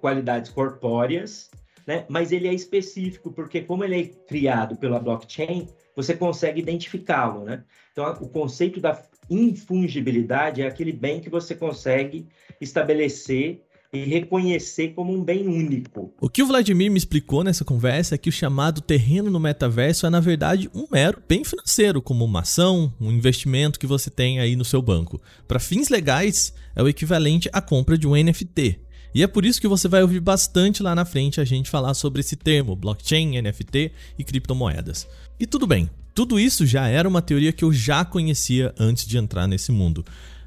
qualidades 0.00 0.50
corpóreas, 0.50 1.50
né? 1.86 2.04
mas 2.08 2.32
ele 2.32 2.48
é 2.48 2.54
específico, 2.54 3.32
porque 3.32 3.60
como 3.60 3.84
ele 3.84 4.00
é 4.00 4.04
criado 4.28 4.76
pela 4.76 4.98
blockchain, 4.98 5.68
você 5.94 6.14
consegue 6.14 6.60
identificá-lo. 6.60 7.44
Né? 7.44 7.64
Então, 7.92 8.10
o 8.20 8.28
conceito 8.28 8.80
da 8.80 9.00
infungibilidade 9.30 10.62
é 10.62 10.66
aquele 10.66 10.92
bem 10.92 11.20
que 11.20 11.30
você 11.30 11.54
consegue 11.54 12.26
estabelecer 12.60 13.62
e 13.92 14.04
reconhecer 14.04 14.94
como 14.94 15.12
um 15.12 15.22
bem 15.22 15.46
único. 15.46 16.14
O 16.18 16.28
que 16.28 16.42
o 16.42 16.46
Vladimir 16.46 16.90
me 16.90 16.96
explicou 16.96 17.44
nessa 17.44 17.62
conversa 17.62 18.14
é 18.14 18.18
que 18.18 18.30
o 18.30 18.32
chamado 18.32 18.80
terreno 18.80 19.30
no 19.30 19.38
metaverso 19.38 20.06
é, 20.06 20.10
na 20.10 20.18
verdade, 20.18 20.70
um 20.74 20.86
mero 20.90 21.22
bem 21.28 21.44
financeiro, 21.44 22.00
como 22.00 22.24
uma 22.24 22.40
ação, 22.40 22.92
um 22.98 23.12
investimento 23.12 23.78
que 23.78 23.86
você 23.86 24.08
tem 24.08 24.40
aí 24.40 24.56
no 24.56 24.64
seu 24.64 24.80
banco. 24.80 25.20
Para 25.46 25.60
fins 25.60 25.90
legais, 25.90 26.54
é 26.74 26.82
o 26.82 26.88
equivalente 26.88 27.50
à 27.52 27.60
compra 27.60 27.98
de 27.98 28.06
um 28.06 28.16
NFT. 28.16 28.80
E 29.14 29.22
é 29.22 29.26
por 29.26 29.44
isso 29.44 29.60
que 29.60 29.68
você 29.68 29.88
vai 29.88 30.02
ouvir 30.02 30.20
bastante 30.20 30.82
lá 30.82 30.94
na 30.94 31.04
frente 31.04 31.40
a 31.40 31.44
gente 31.44 31.68
falar 31.68 31.94
sobre 31.94 32.20
esse 32.20 32.36
termo, 32.36 32.74
blockchain, 32.74 33.40
NFT 33.40 33.92
e 34.18 34.24
criptomoedas. 34.24 35.06
E 35.38 35.46
tudo 35.46 35.66
bem, 35.66 35.90
tudo 36.14 36.38
isso 36.38 36.66
já 36.66 36.88
era 36.88 37.08
uma 37.08 37.22
teoria 37.22 37.52
que 37.52 37.64
eu 37.64 37.72
já 37.72 38.04
conhecia 38.04 38.74
antes 38.78 39.06
de 39.06 39.18
entrar 39.18 39.46
nesse 39.46 39.72
mundo, 39.72 40.04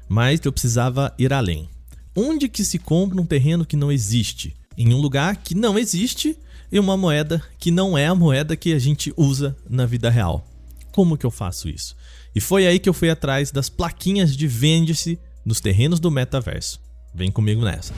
mas 0.08 0.40
eu 0.44 0.52
precisava 0.52 1.14
ir 1.18 1.32
além. 1.32 1.68
Onde 2.14 2.48
que 2.48 2.64
se 2.64 2.78
compra 2.78 3.20
um 3.20 3.26
terreno 3.26 3.66
que 3.66 3.76
não 3.76 3.92
existe? 3.92 4.56
Em 4.76 4.92
um 4.92 5.00
lugar 5.00 5.36
que 5.36 5.54
não 5.54 5.78
existe 5.78 6.36
e 6.70 6.78
uma 6.78 6.96
moeda 6.96 7.42
que 7.58 7.70
não 7.70 7.96
é 7.96 8.06
a 8.06 8.14
moeda 8.14 8.56
que 8.56 8.72
a 8.72 8.78
gente 8.78 9.12
usa 9.16 9.56
na 9.68 9.86
vida 9.86 10.10
real. 10.10 10.46
Como 10.92 11.16
que 11.16 11.26
eu 11.26 11.30
faço 11.30 11.68
isso? 11.68 11.94
E 12.34 12.40
foi 12.40 12.66
aí 12.66 12.78
que 12.78 12.88
eu 12.88 12.94
fui 12.94 13.10
atrás 13.10 13.50
das 13.50 13.68
plaquinhas 13.68 14.36
de 14.36 14.46
vende-se 14.46 15.18
nos 15.44 15.60
terrenos 15.60 16.00
do 16.00 16.10
metaverso. 16.10 16.80
Vem 17.14 17.30
comigo 17.30 17.62
nessa. 17.62 17.94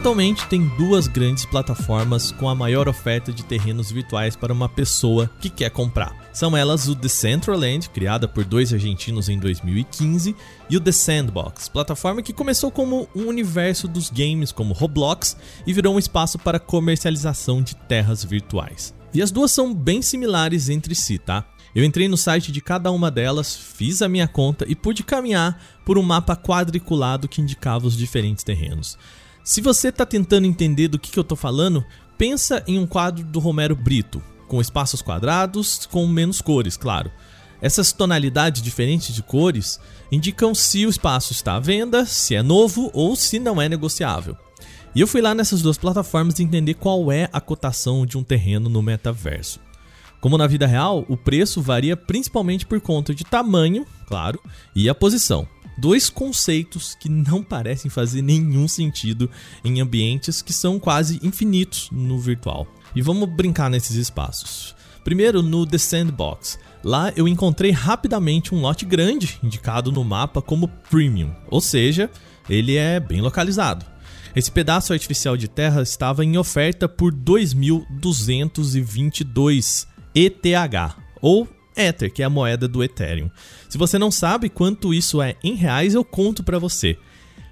Atualmente 0.00 0.46
tem 0.46 0.66
duas 0.78 1.06
grandes 1.06 1.44
plataformas 1.44 2.32
com 2.32 2.48
a 2.48 2.54
maior 2.54 2.88
oferta 2.88 3.30
de 3.30 3.44
terrenos 3.44 3.92
virtuais 3.92 4.34
para 4.34 4.50
uma 4.50 4.66
pessoa 4.66 5.30
que 5.38 5.50
quer 5.50 5.68
comprar. 5.68 6.30
São 6.32 6.56
elas 6.56 6.88
o 6.88 6.94
Decentraland, 6.94 7.90
criada 7.90 8.26
por 8.26 8.42
dois 8.42 8.72
argentinos 8.72 9.28
em 9.28 9.38
2015, 9.38 10.34
e 10.70 10.76
o 10.78 10.80
The 10.80 10.90
Sandbox, 10.90 11.68
plataforma 11.68 12.22
que 12.22 12.32
começou 12.32 12.70
como 12.70 13.10
um 13.14 13.26
universo 13.26 13.86
dos 13.86 14.08
games 14.08 14.52
como 14.52 14.72
Roblox 14.72 15.36
e 15.66 15.72
virou 15.74 15.94
um 15.94 15.98
espaço 15.98 16.38
para 16.38 16.58
comercialização 16.58 17.60
de 17.60 17.76
terras 17.76 18.24
virtuais. 18.24 18.94
E 19.12 19.20
as 19.20 19.30
duas 19.30 19.52
são 19.52 19.74
bem 19.74 20.00
similares 20.00 20.70
entre 20.70 20.94
si, 20.94 21.18
tá? 21.18 21.44
Eu 21.74 21.84
entrei 21.84 22.08
no 22.08 22.16
site 22.16 22.50
de 22.50 22.62
cada 22.62 22.90
uma 22.90 23.10
delas, 23.10 23.54
fiz 23.54 24.00
a 24.00 24.08
minha 24.08 24.26
conta 24.26 24.64
e 24.66 24.74
pude 24.74 25.02
caminhar 25.02 25.62
por 25.84 25.98
um 25.98 26.02
mapa 26.02 26.34
quadriculado 26.34 27.28
que 27.28 27.42
indicava 27.42 27.86
os 27.86 27.98
diferentes 27.98 28.42
terrenos. 28.42 28.96
Se 29.42 29.60
você 29.60 29.88
está 29.88 30.04
tentando 30.04 30.46
entender 30.46 30.88
do 30.88 30.98
que, 30.98 31.10
que 31.10 31.18
eu 31.18 31.22
estou 31.22 31.36
falando, 31.36 31.84
pensa 32.18 32.62
em 32.66 32.78
um 32.78 32.86
quadro 32.86 33.24
do 33.24 33.38
Romero 33.38 33.74
Brito, 33.74 34.22
com 34.46 34.60
espaços 34.60 35.00
quadrados, 35.00 35.86
com 35.86 36.06
menos 36.06 36.40
cores, 36.42 36.76
claro. 36.76 37.10
Essas 37.62 37.92
tonalidades 37.92 38.62
diferentes 38.62 39.14
de 39.14 39.22
cores 39.22 39.80
indicam 40.10 40.54
se 40.54 40.86
o 40.86 40.90
espaço 40.90 41.32
está 41.32 41.56
à 41.56 41.60
venda, 41.60 42.04
se 42.04 42.34
é 42.34 42.42
novo 42.42 42.90
ou 42.92 43.16
se 43.16 43.38
não 43.38 43.60
é 43.60 43.68
negociável. 43.68 44.36
E 44.94 45.00
eu 45.00 45.06
fui 45.06 45.20
lá 45.20 45.34
nessas 45.34 45.62
duas 45.62 45.78
plataformas 45.78 46.40
entender 46.40 46.74
qual 46.74 47.10
é 47.12 47.28
a 47.32 47.40
cotação 47.40 48.04
de 48.04 48.18
um 48.18 48.24
terreno 48.24 48.68
no 48.68 48.82
metaverso. 48.82 49.60
Como 50.20 50.36
na 50.36 50.46
vida 50.46 50.66
real, 50.66 51.04
o 51.08 51.16
preço 51.16 51.62
varia 51.62 51.96
principalmente 51.96 52.66
por 52.66 52.80
conta 52.80 53.14
de 53.14 53.24
tamanho, 53.24 53.86
claro, 54.06 54.40
e 54.74 54.88
a 54.88 54.94
posição 54.94 55.46
dois 55.80 56.10
conceitos 56.10 56.94
que 56.94 57.08
não 57.08 57.42
parecem 57.42 57.90
fazer 57.90 58.22
nenhum 58.22 58.68
sentido 58.68 59.28
em 59.64 59.80
ambientes 59.80 60.42
que 60.42 60.52
são 60.52 60.78
quase 60.78 61.18
infinitos 61.22 61.88
no 61.90 62.18
virtual. 62.18 62.66
E 62.94 63.00
vamos 63.00 63.26
brincar 63.28 63.70
nesses 63.70 63.96
espaços. 63.96 64.74
Primeiro, 65.02 65.42
no 65.42 65.66
The 65.66 65.78
Sandbox. 65.78 66.58
Lá 66.84 67.10
eu 67.16 67.26
encontrei 67.26 67.70
rapidamente 67.70 68.54
um 68.54 68.60
lote 68.60 68.84
grande 68.84 69.38
indicado 69.42 69.90
no 69.90 70.04
mapa 70.04 70.42
como 70.42 70.68
Premium, 70.90 71.34
ou 71.50 71.60
seja, 71.60 72.10
ele 72.48 72.76
é 72.76 73.00
bem 73.00 73.20
localizado. 73.20 73.84
Esse 74.34 74.50
pedaço 74.50 74.92
artificial 74.92 75.36
de 75.36 75.46
terra 75.48 75.82
estava 75.82 76.24
em 76.24 76.38
oferta 76.38 76.88
por 76.88 77.12
2.222 77.12 79.86
ETH, 80.14 80.94
ou 81.20 81.46
Ether, 81.76 82.12
que 82.12 82.22
é 82.22 82.26
a 82.26 82.30
moeda 82.30 82.66
do 82.66 82.82
Ethereum. 82.82 83.30
Se 83.68 83.78
você 83.78 83.98
não 83.98 84.10
sabe 84.10 84.48
quanto 84.48 84.94
isso 84.94 85.20
é 85.22 85.36
em 85.42 85.54
reais, 85.54 85.94
eu 85.94 86.04
conto 86.04 86.42
para 86.42 86.58
você. 86.58 86.98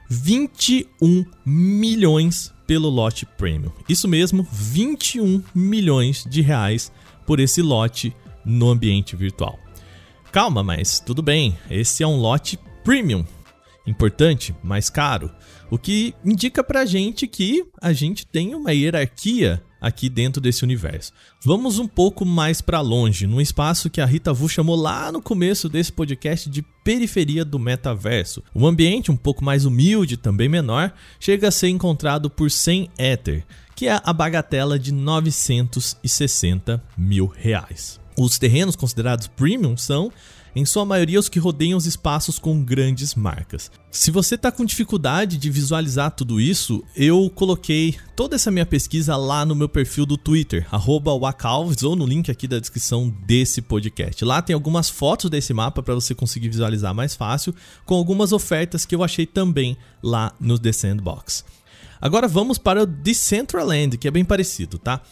21 0.08 1.24
milhões 1.44 2.52
pelo 2.66 2.88
lote 2.88 3.24
premium. 3.24 3.72
Isso 3.88 4.08
mesmo, 4.08 4.46
21 4.50 5.42
milhões 5.54 6.24
de 6.28 6.40
reais 6.40 6.92
por 7.26 7.40
esse 7.40 7.62
lote 7.62 8.14
no 8.44 8.68
ambiente 8.68 9.16
virtual. 9.16 9.58
Calma, 10.32 10.62
mas 10.62 11.00
tudo 11.00 11.22
bem, 11.22 11.56
esse 11.70 12.02
é 12.02 12.06
um 12.06 12.16
lote 12.16 12.58
premium. 12.84 13.24
Importante, 13.86 14.54
mais 14.62 14.90
caro. 14.90 15.30
O 15.70 15.78
que 15.78 16.14
indica 16.24 16.62
pra 16.62 16.84
gente 16.84 17.26
que 17.26 17.64
a 17.80 17.92
gente 17.92 18.26
tem 18.26 18.54
uma 18.54 18.72
hierarquia 18.72 19.62
aqui 19.80 20.08
dentro 20.08 20.40
desse 20.40 20.64
universo. 20.64 21.12
Vamos 21.44 21.78
um 21.78 21.86
pouco 21.86 22.24
mais 22.24 22.60
para 22.60 22.80
longe, 22.80 23.26
num 23.26 23.40
espaço 23.40 23.90
que 23.90 24.00
a 24.00 24.06
Rita 24.06 24.32
Vu 24.32 24.48
chamou 24.48 24.76
lá 24.76 25.10
no 25.12 25.22
começo 25.22 25.68
desse 25.68 25.92
podcast 25.92 26.48
de 26.48 26.62
periferia 26.84 27.44
do 27.44 27.58
metaverso. 27.58 28.42
Um 28.54 28.66
ambiente 28.66 29.10
um 29.10 29.16
pouco 29.16 29.44
mais 29.44 29.64
humilde, 29.64 30.16
também 30.16 30.48
menor, 30.48 30.92
chega 31.20 31.48
a 31.48 31.52
ser 31.52 31.68
encontrado 31.68 32.28
por 32.30 32.50
100 32.50 32.90
Ether, 32.98 33.44
que 33.74 33.86
é 33.86 34.00
a 34.02 34.12
bagatela 34.12 34.78
de 34.78 34.92
960 34.92 36.82
mil 36.96 37.26
reais. 37.26 38.00
Os 38.18 38.36
terrenos 38.36 38.74
considerados 38.74 39.28
premium 39.28 39.76
são 39.76 40.10
em 40.54 40.64
sua 40.64 40.84
maioria 40.84 41.18
os 41.18 41.28
que 41.28 41.38
rodeiam 41.38 41.76
os 41.76 41.86
espaços 41.86 42.38
com 42.38 42.62
grandes 42.62 43.14
marcas. 43.14 43.70
Se 43.90 44.10
você 44.10 44.34
está 44.34 44.52
com 44.52 44.64
dificuldade 44.64 45.36
de 45.38 45.50
visualizar 45.50 46.10
tudo 46.10 46.40
isso, 46.40 46.84
eu 46.94 47.30
coloquei 47.34 47.96
toda 48.14 48.36
essa 48.36 48.50
minha 48.50 48.66
pesquisa 48.66 49.16
lá 49.16 49.44
no 49.44 49.54
meu 49.54 49.68
perfil 49.68 50.04
do 50.04 50.16
Twitter, 50.16 50.66
Wacalves, 51.20 51.82
ou 51.82 51.96
no 51.96 52.06
link 52.06 52.30
aqui 52.30 52.46
da 52.46 52.58
descrição 52.58 53.08
desse 53.26 53.62
podcast. 53.62 54.24
Lá 54.24 54.42
tem 54.42 54.54
algumas 54.54 54.90
fotos 54.90 55.30
desse 55.30 55.54
mapa 55.54 55.82
para 55.82 55.94
você 55.94 56.14
conseguir 56.14 56.48
visualizar 56.48 56.94
mais 56.94 57.14
fácil, 57.14 57.54
com 57.86 57.94
algumas 57.94 58.32
ofertas 58.32 58.84
que 58.84 58.94
eu 58.94 59.02
achei 59.02 59.26
também 59.26 59.76
lá 60.02 60.32
no 60.38 60.58
The 60.58 60.72
Sandbox. 60.72 61.44
Agora 62.00 62.28
vamos 62.28 62.58
para 62.58 62.82
o 62.82 62.86
Decentraland, 62.86 63.96
que 63.98 64.06
é 64.06 64.10
bem 64.10 64.24
parecido, 64.24 64.78
tá? 64.78 65.02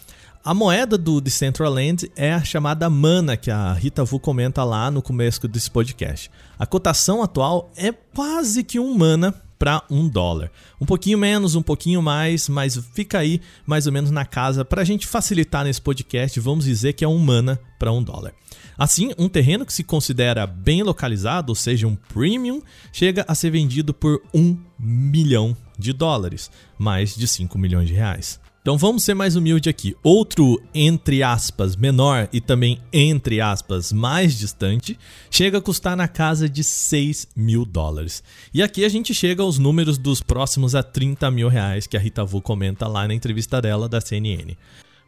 A 0.47 0.55
moeda 0.55 0.97
do 0.97 1.21
Decentraland 1.21 2.09
é 2.15 2.33
a 2.33 2.45
chamada 2.45 2.89
Mana, 2.89 3.37
que 3.37 3.51
a 3.51 3.73
Rita 3.73 4.05
Vu 4.05 4.21
comenta 4.21 4.63
lá 4.63 4.93
no 4.93 5.03
começo 5.03 5.49
desse 5.49 5.69
podcast. 5.69 6.31
A 6.57 6.65
cotação 6.65 7.21
atual 7.21 7.69
é 7.77 7.91
quase 7.91 8.63
que 8.63 8.79
um 8.79 8.97
Mana 8.97 9.35
para 9.59 9.83
um 9.91 10.09
dólar. 10.09 10.53
Um 10.81 10.87
pouquinho 10.87 11.19
menos, 11.19 11.57
um 11.57 11.63
pouquinho 11.63 12.01
mais, 12.01 12.49
mas 12.49 12.77
fica 12.95 13.19
aí 13.19 13.41
mais 13.67 13.89
ou 13.89 13.93
menos 13.93 14.13
na 14.13 14.25
casa 14.25 14.65
para 14.65 14.83
a 14.83 14.85
gente 14.85 15.05
facilitar 15.05 15.65
nesse 15.65 15.83
podcast. 15.83 16.39
Vamos 16.39 16.67
dizer 16.67 16.93
que 16.93 17.05
é 17.05 17.09
um 17.09 17.19
mana 17.19 17.59
para 17.77 17.91
um 17.91 18.01
dólar. 18.01 18.33
Assim, 18.79 19.11
um 19.19 19.29
terreno 19.29 19.67
que 19.67 19.73
se 19.73 19.83
considera 19.83 20.47
bem 20.47 20.81
localizado, 20.85 21.51
ou 21.51 21.57
seja, 21.57 21.89
um 21.89 21.97
premium, 21.97 22.63
chega 22.93 23.25
a 23.27 23.35
ser 23.35 23.51
vendido 23.51 23.93
por 23.93 24.23
um 24.33 24.57
milhão 24.79 25.57
de 25.77 25.93
dólares, 25.93 26.53
mais 26.79 27.17
de 27.17 27.27
5 27.27 27.59
milhões 27.59 27.89
de 27.89 27.95
reais. 27.95 28.46
Então 28.67 28.77
vamos 28.77 29.05
ser 29.05 29.15
mais 29.15 29.37
humilde 29.37 29.69
aqui. 29.69 29.97
Outro, 30.03 30.61
entre 30.75 31.23
aspas, 31.23 31.77
menor 31.77 32.29
e 32.33 32.41
também, 32.41 32.81
entre 32.93 33.41
aspas, 33.41 33.93
mais 33.93 34.37
distante, 34.37 34.99
chega 35.31 35.59
a 35.59 35.61
custar 35.61 35.97
na 35.97 36.09
casa 36.09 36.49
de 36.49 36.65
6 36.65 37.29
mil 37.37 37.65
dólares. 37.65 38.25
E 38.53 38.65
aqui 38.65 38.85
a 38.85 38.89
gente 38.89 39.15
chega 39.15 39.41
aos 39.41 39.57
números 39.57 39.99
dos 39.99 40.21
próximos 40.21 40.75
a 40.75 40.83
30 40.83 41.31
mil 41.31 41.47
reais 41.49 41.87
que 41.87 41.97
a 41.97 42.01
Rita 42.01 42.25
Vu 42.25 42.43
comenta 42.43 42.89
lá 42.89 43.07
na 43.07 43.15
entrevista 43.15 43.63
dela 43.63 43.89
da 43.89 44.01
CNN. 44.01 44.57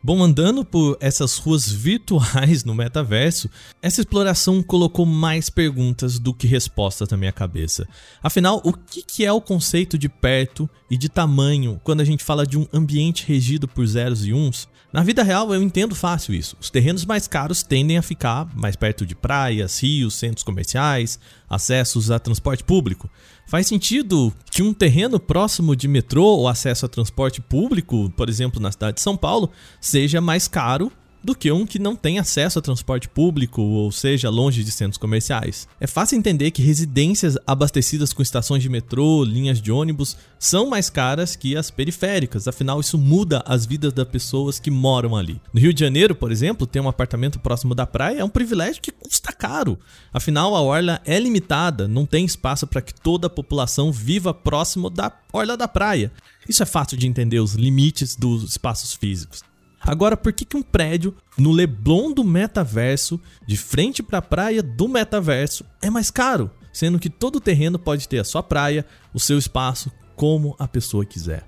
Bom, 0.01 0.23
andando 0.23 0.65
por 0.65 0.97
essas 1.01 1.39
ruas 1.39 1.69
virtuais 1.69 2.63
no 2.65 2.73
metaverso, 2.73 3.51
essa 3.83 4.01
exploração 4.01 4.63
colocou 4.63 5.05
mais 5.05 5.51
perguntas 5.51 6.21
do 6.21 6.33
que 6.33 6.47
respostas 6.47 7.09
na 7.09 7.17
minha 7.17 7.33
cabeça. 7.33 7.87
Afinal, 8.23 8.63
o 8.65 8.73
que 8.73 9.25
é 9.25 9.33
o 9.33 9.41
conceito 9.41 9.99
de 9.99 10.09
perto 10.09 10.71
e 10.89 10.97
de 10.97 11.09
tamanho 11.09 11.81
quando 11.83 12.01
a 12.01 12.05
gente 12.05 12.23
fala 12.23 12.47
de 12.47 12.57
um 12.57 12.67
ambiente 12.73 13.27
regido 13.27 13.67
por 13.67 13.85
zeros 13.87 14.25
e 14.25 14.33
uns? 14.33 14.69
Na 14.93 15.03
vida 15.03 15.23
real, 15.23 15.53
eu 15.53 15.63
entendo 15.63 15.95
fácil 15.95 16.33
isso. 16.33 16.57
Os 16.61 16.71
terrenos 16.71 17.05
mais 17.05 17.27
caros 17.27 17.63
tendem 17.63 17.99
a 17.99 18.03
ficar 18.03 18.49
mais 18.57 18.77
perto 18.77 19.05
de 19.05 19.15
praias, 19.15 19.83
rios, 19.83 20.15
centros 20.15 20.45
comerciais, 20.45 21.19
acessos 21.51 22.11
a 22.11 22.19
transporte 22.19 22.65
público. 22.65 23.11
Faz 23.49 23.67
sentido 23.67 24.31
que 24.51 24.63
um 24.63 24.75
terreno 24.75 25.19
próximo 25.19 25.75
de 25.75 25.89
metrô 25.89 26.23
ou 26.23 26.49
acesso 26.49 26.85
a 26.85 26.89
transporte 26.89 27.41
público, 27.41 28.13
por 28.15 28.29
exemplo, 28.29 28.61
na 28.61 28.71
cidade 28.71 28.97
de 28.97 29.01
São 29.01 29.17
Paulo, 29.17 29.51
seja 29.81 30.21
mais 30.21 30.47
caro 30.47 30.93
do 31.23 31.35
que 31.35 31.51
um 31.51 31.67
que 31.67 31.79
não 31.79 31.97
tem 31.97 32.19
acesso 32.19 32.59
a 32.59 32.63
transporte 32.63 33.09
público, 33.09 33.61
ou 33.61 33.91
seja, 33.91 34.31
longe 34.31 34.63
de 34.63 34.71
centros 34.71 34.99
comerciais. 34.99 35.69
É 35.81 35.87
fácil 35.87 36.17
entender 36.17 36.51
que 36.51 36.63
residências 36.63 37.37
abastecidas 37.47 38.13
com 38.13 38.23
estações 38.23 38.63
de 38.63 38.69
metrô, 38.69 39.25
linhas 39.25 39.61
de 39.61 39.73
ônibus, 39.73 40.17
são 40.39 40.69
mais 40.69 40.89
caras 40.89 41.35
que 41.37 41.57
as 41.57 41.71
periféricas, 41.71 42.47
afinal, 42.47 42.81
isso 42.81 42.97
muda 42.97 43.43
as 43.47 43.67
vidas 43.67 43.93
das 43.93 44.09
pessoas 44.09 44.59
que 44.59 44.71
moram 44.71 45.17
ali. 45.17 45.41
No 45.53 45.61
Rio 45.61 45.75
de 45.75 45.81
Janeiro, 45.81 46.15
por 46.15 46.31
exemplo, 46.31 46.67
ter 46.67 46.81
um 46.81 46.89
apartamento 46.89 47.39
próximo 47.39 47.75
da 47.75 47.87
praia 47.87 48.21
é 48.21 48.25
um 48.25 48.29
privilégio 48.29 48.83
que 48.83 48.93
custa 48.93 49.33
caro. 49.33 49.79
Afinal, 50.13 50.55
a 50.55 50.61
orla 50.61 51.01
é 51.05 51.19
limitada, 51.19 51.89
não 51.89 52.07
tem 52.07 52.25
espaço 52.25 52.67
para 52.67 52.81
que 52.83 52.95
toda 52.95 53.27
a 53.27 53.31
população 53.31 53.93
viva 53.93 54.33
próximo 54.33 54.89
da 54.89 55.13
orla 55.33 55.57
da 55.57 55.69
praia. 55.69 56.13
Isso 56.49 56.63
é 56.63 56.67
fácil 56.67 56.97
de 56.97 57.07
entender 57.07 57.41
os 57.41 57.55
limites 57.55 58.17
dos 58.17 58.43
espaços 58.43 58.95
físicos. 58.95 59.48
Agora, 59.81 60.17
por 60.17 60.33
que, 60.33 60.45
que 60.45 60.57
um 60.57 60.63
prédio 60.63 61.15
no 61.37 61.53
Leblon 61.53 62.13
do 62.13 62.25
metaverso, 62.25 63.21
de 63.47 63.57
frente 63.57 64.03
para 64.03 64.19
a 64.19 64.23
praia 64.23 64.63
do 64.63 64.89
metaverso, 64.89 65.65
é 65.81 65.89
mais 65.89 66.11
caro? 66.11 66.51
Sendo 66.73 66.99
que 66.99 67.09
todo 67.09 67.41
terreno 67.41 67.79
pode 67.79 68.09
ter 68.09 68.19
a 68.19 68.25
sua 68.25 68.43
praia, 68.43 68.85
o 69.15 69.21
seu 69.21 69.39
espaço, 69.39 69.91
como 70.15 70.55
a 70.59 70.67
pessoa 70.67 71.05
quiser. 71.05 71.47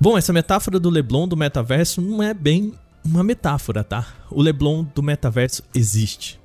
Bom, 0.00 0.16
essa 0.16 0.32
metáfora 0.32 0.78
do 0.78 0.90
Leblon 0.90 1.26
do 1.26 1.36
metaverso 1.36 2.00
não 2.00 2.22
é 2.22 2.32
bem 2.32 2.74
uma 3.04 3.24
metáfora, 3.24 3.82
tá? 3.82 4.06
O 4.30 4.42
Leblon 4.42 4.84
do 4.94 5.02
metaverso 5.02 5.62
existe. 5.74 6.38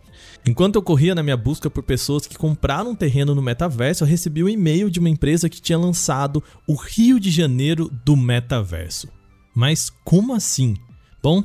Enquanto 0.45 0.75
eu 0.75 0.81
corria 0.81 1.15
na 1.15 1.23
minha 1.23 1.37
busca 1.37 1.69
por 1.69 1.83
pessoas 1.83 2.27
que 2.27 2.37
compraram 2.37 2.91
um 2.91 2.95
terreno 2.95 3.33
no 3.33 3.41
metaverso, 3.41 4.03
eu 4.03 4.07
recebi 4.07 4.43
um 4.43 4.49
e-mail 4.49 4.89
de 4.89 4.99
uma 4.99 5.09
empresa 5.09 5.49
que 5.49 5.61
tinha 5.61 5.77
lançado 5.77 6.43
o 6.67 6.75
Rio 6.75 7.19
de 7.19 7.29
Janeiro 7.31 7.89
do 8.03 8.17
metaverso. 8.17 9.07
Mas 9.55 9.89
como 10.03 10.33
assim? 10.33 10.75
Bom, 11.23 11.41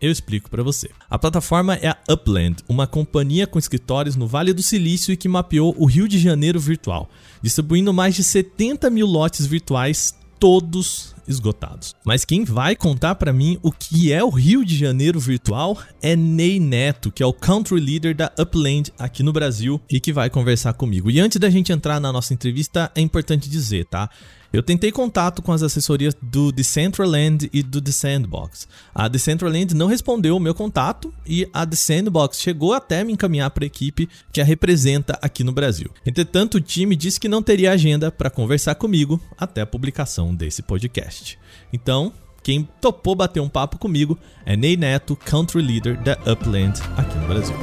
eu 0.00 0.12
explico 0.12 0.48
para 0.48 0.62
você. 0.62 0.88
A 1.10 1.18
plataforma 1.18 1.74
é 1.74 1.88
a 1.88 1.98
Upland, 2.08 2.62
uma 2.68 2.86
companhia 2.86 3.44
com 3.44 3.58
escritórios 3.58 4.14
no 4.14 4.24
Vale 4.24 4.52
do 4.52 4.62
Silício 4.62 5.12
e 5.12 5.16
que 5.16 5.26
mapeou 5.26 5.74
o 5.76 5.84
Rio 5.84 6.06
de 6.06 6.16
Janeiro 6.16 6.60
virtual, 6.60 7.10
distribuindo 7.42 7.92
mais 7.92 8.14
de 8.14 8.22
70 8.22 8.88
mil 8.88 9.04
lotes 9.04 9.44
virtuais, 9.44 10.16
todos 10.38 11.12
esgotados. 11.26 11.92
Mas 12.04 12.24
quem 12.24 12.44
vai 12.44 12.76
contar 12.76 13.16
para 13.16 13.32
mim 13.32 13.58
o 13.64 13.72
que 13.72 14.12
é 14.12 14.22
o 14.22 14.30
Rio 14.30 14.64
de 14.64 14.76
Janeiro 14.76 15.18
virtual 15.18 15.76
é 16.00 16.14
Ney 16.14 16.60
Neto, 16.60 17.10
que 17.10 17.20
é 17.20 17.26
o 17.26 17.32
Country 17.32 17.80
Leader 17.80 18.14
da 18.14 18.30
Upland 18.38 18.92
aqui 18.96 19.24
no 19.24 19.32
Brasil 19.32 19.80
e 19.90 19.98
que 19.98 20.12
vai 20.12 20.30
conversar 20.30 20.74
comigo. 20.74 21.10
E 21.10 21.18
antes 21.18 21.40
da 21.40 21.50
gente 21.50 21.72
entrar 21.72 21.98
na 21.98 22.12
nossa 22.12 22.32
entrevista, 22.32 22.92
é 22.94 23.00
importante 23.00 23.50
dizer, 23.50 23.86
tá? 23.86 24.08
Eu 24.52 24.62
tentei 24.62 24.92
contato 24.92 25.42
com 25.42 25.52
as 25.52 25.62
assessorias 25.62 26.14
do 26.20 26.52
Decentraland 26.52 27.50
e 27.52 27.62
do 27.62 27.80
The 27.80 27.92
Sandbox. 27.92 28.68
A 28.94 29.08
Decentraland 29.08 29.74
não 29.74 29.86
respondeu 29.86 30.36
o 30.36 30.40
meu 30.40 30.54
contato 30.54 31.12
e 31.26 31.48
a 31.52 31.66
The 31.66 31.76
Sandbox 31.76 32.40
chegou 32.40 32.72
até 32.72 33.04
me 33.04 33.12
encaminhar 33.12 33.50
para 33.50 33.64
a 33.64 33.66
equipe 33.66 34.08
que 34.32 34.40
a 34.40 34.44
representa 34.44 35.18
aqui 35.20 35.42
no 35.42 35.52
Brasil. 35.52 35.90
Entretanto, 36.04 36.56
o 36.56 36.60
time 36.60 36.96
disse 36.96 37.20
que 37.20 37.28
não 37.28 37.42
teria 37.42 37.72
agenda 37.72 38.10
para 38.10 38.30
conversar 38.30 38.74
comigo 38.76 39.20
até 39.36 39.60
a 39.60 39.66
publicação 39.66 40.34
desse 40.34 40.62
podcast. 40.62 41.38
Então, 41.72 42.12
quem 42.42 42.68
topou 42.80 43.14
bater 43.16 43.40
um 43.40 43.48
papo 43.48 43.76
comigo 43.76 44.16
é 44.44 44.56
Ney 44.56 44.76
Neto, 44.76 45.16
Country 45.16 45.60
Leader 45.60 46.00
da 46.00 46.12
Upland 46.30 46.80
aqui 46.96 47.18
no 47.18 47.26
Brasil. 47.26 47.56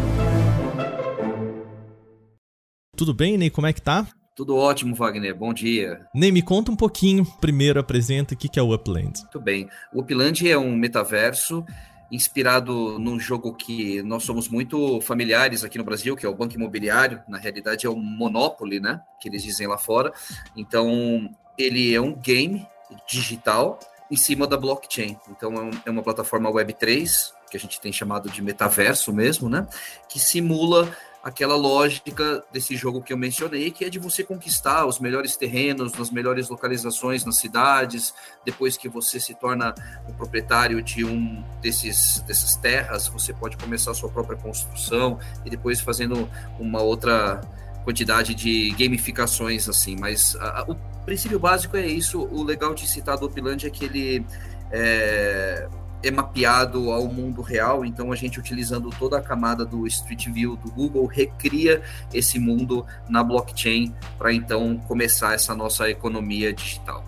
Tudo 2.95 3.13
bem, 3.13 3.37
Ney? 3.37 3.49
Como 3.49 3.65
é 3.65 3.73
que 3.73 3.81
tá? 3.81 4.07
Tudo 4.35 4.55
ótimo, 4.55 4.95
Wagner. 4.95 5.35
Bom 5.35 5.53
dia. 5.53 6.07
Nem 6.11 6.31
me 6.31 6.41
conta 6.41 6.71
um 6.71 6.75
pouquinho, 6.75 7.23
primeiro 7.39 7.79
apresenta 7.79 8.33
o 8.33 8.37
que 8.37 8.59
é 8.59 8.63
o 8.63 8.73
Upland. 8.73 9.21
Muito 9.21 9.39
bem. 9.39 9.69
O 9.93 10.01
Upland 10.01 10.49
é 10.49 10.57
um 10.57 10.75
metaverso 10.75 11.63
inspirado 12.11 12.97
num 12.97 13.19
jogo 13.19 13.53
que 13.53 14.01
nós 14.01 14.23
somos 14.23 14.49
muito 14.49 14.99
familiares 15.01 15.63
aqui 15.63 15.77
no 15.77 15.83
Brasil, 15.83 16.15
que 16.15 16.25
é 16.25 16.29
o 16.29 16.33
Banco 16.33 16.55
Imobiliário. 16.55 17.21
Na 17.27 17.37
realidade 17.37 17.85
é 17.85 17.89
o 17.89 17.95
Monopoly, 17.95 18.79
né? 18.79 19.01
Que 19.21 19.29
eles 19.29 19.43
dizem 19.43 19.67
lá 19.67 19.77
fora. 19.77 20.11
Então, 20.55 21.29
ele 21.55 21.93
é 21.93 22.01
um 22.01 22.15
game 22.15 22.67
digital 23.07 23.79
em 24.09 24.15
cima 24.15 24.47
da 24.47 24.57
blockchain. 24.57 25.15
Então, 25.29 25.53
é, 25.53 25.71
é 25.85 25.91
uma 25.91 26.01
plataforma 26.01 26.51
Web3, 26.51 27.31
que 27.51 27.57
a 27.57 27.59
gente 27.59 27.79
tem 27.79 27.93
chamado 27.93 28.31
de 28.31 28.41
metaverso 28.41 29.13
mesmo, 29.13 29.47
né? 29.47 29.67
Que 30.09 30.19
simula 30.19 30.91
aquela 31.23 31.55
lógica 31.55 32.43
desse 32.51 32.75
jogo 32.75 33.01
que 33.01 33.13
eu 33.13 33.17
mencionei, 33.17 33.71
que 33.71 33.85
é 33.85 33.89
de 33.89 33.97
você 33.97 34.25
conquistar 34.25 34.85
os 34.85 34.99
melhores 34.99 35.37
terrenos, 35.37 35.93
nas 35.93 36.11
melhores 36.11 36.49
localizações 36.49 37.23
nas 37.23 37.37
cidades, 37.37 38.13
depois 38.43 38.75
que 38.75 38.89
você 38.89 39.21
se 39.21 39.33
torna 39.33 39.73
o 40.09 40.13
proprietário 40.13 40.83
de 40.83 41.05
um 41.05 41.41
desses 41.61 42.19
dessas 42.27 42.57
terras, 42.57 43.07
você 43.07 43.33
pode 43.33 43.55
começar 43.55 43.91
a 43.91 43.93
sua 43.93 44.09
própria 44.09 44.37
construção 44.37 45.17
e 45.45 45.49
depois 45.49 45.79
fazendo 45.79 46.29
uma 46.59 46.81
outra 46.81 47.39
quantidade 47.85 48.35
de 48.35 48.71
gamificações 48.71 49.69
assim, 49.69 49.95
mas 49.97 50.35
a, 50.35 50.65
o 50.67 50.75
princípio 51.05 51.39
básico 51.39 51.77
é 51.77 51.87
isso, 51.87 52.21
o 52.21 52.43
legal 52.43 52.73
de 52.73 52.85
citar 52.85 53.17
do 53.17 53.27
Upland 53.27 53.65
é 53.65 53.69
que 53.69 53.85
ele 53.85 54.25
é, 54.71 55.69
é 56.03 56.11
mapeado 56.11 56.91
ao 56.91 57.07
mundo 57.07 57.41
real, 57.41 57.85
então 57.85 58.11
a 58.11 58.15
gente 58.15 58.39
utilizando 58.39 58.89
toda 58.99 59.17
a 59.17 59.21
camada 59.21 59.65
do 59.65 59.87
Street 59.87 60.27
View 60.29 60.57
do 60.57 60.69
Google 60.71 61.05
recria 61.05 61.81
esse 62.13 62.37
mundo 62.37 62.85
na 63.09 63.23
blockchain 63.23 63.93
para 64.17 64.33
então 64.33 64.77
começar 64.87 65.33
essa 65.33 65.55
nossa 65.55 65.89
economia 65.89 66.53
digital. 66.53 67.03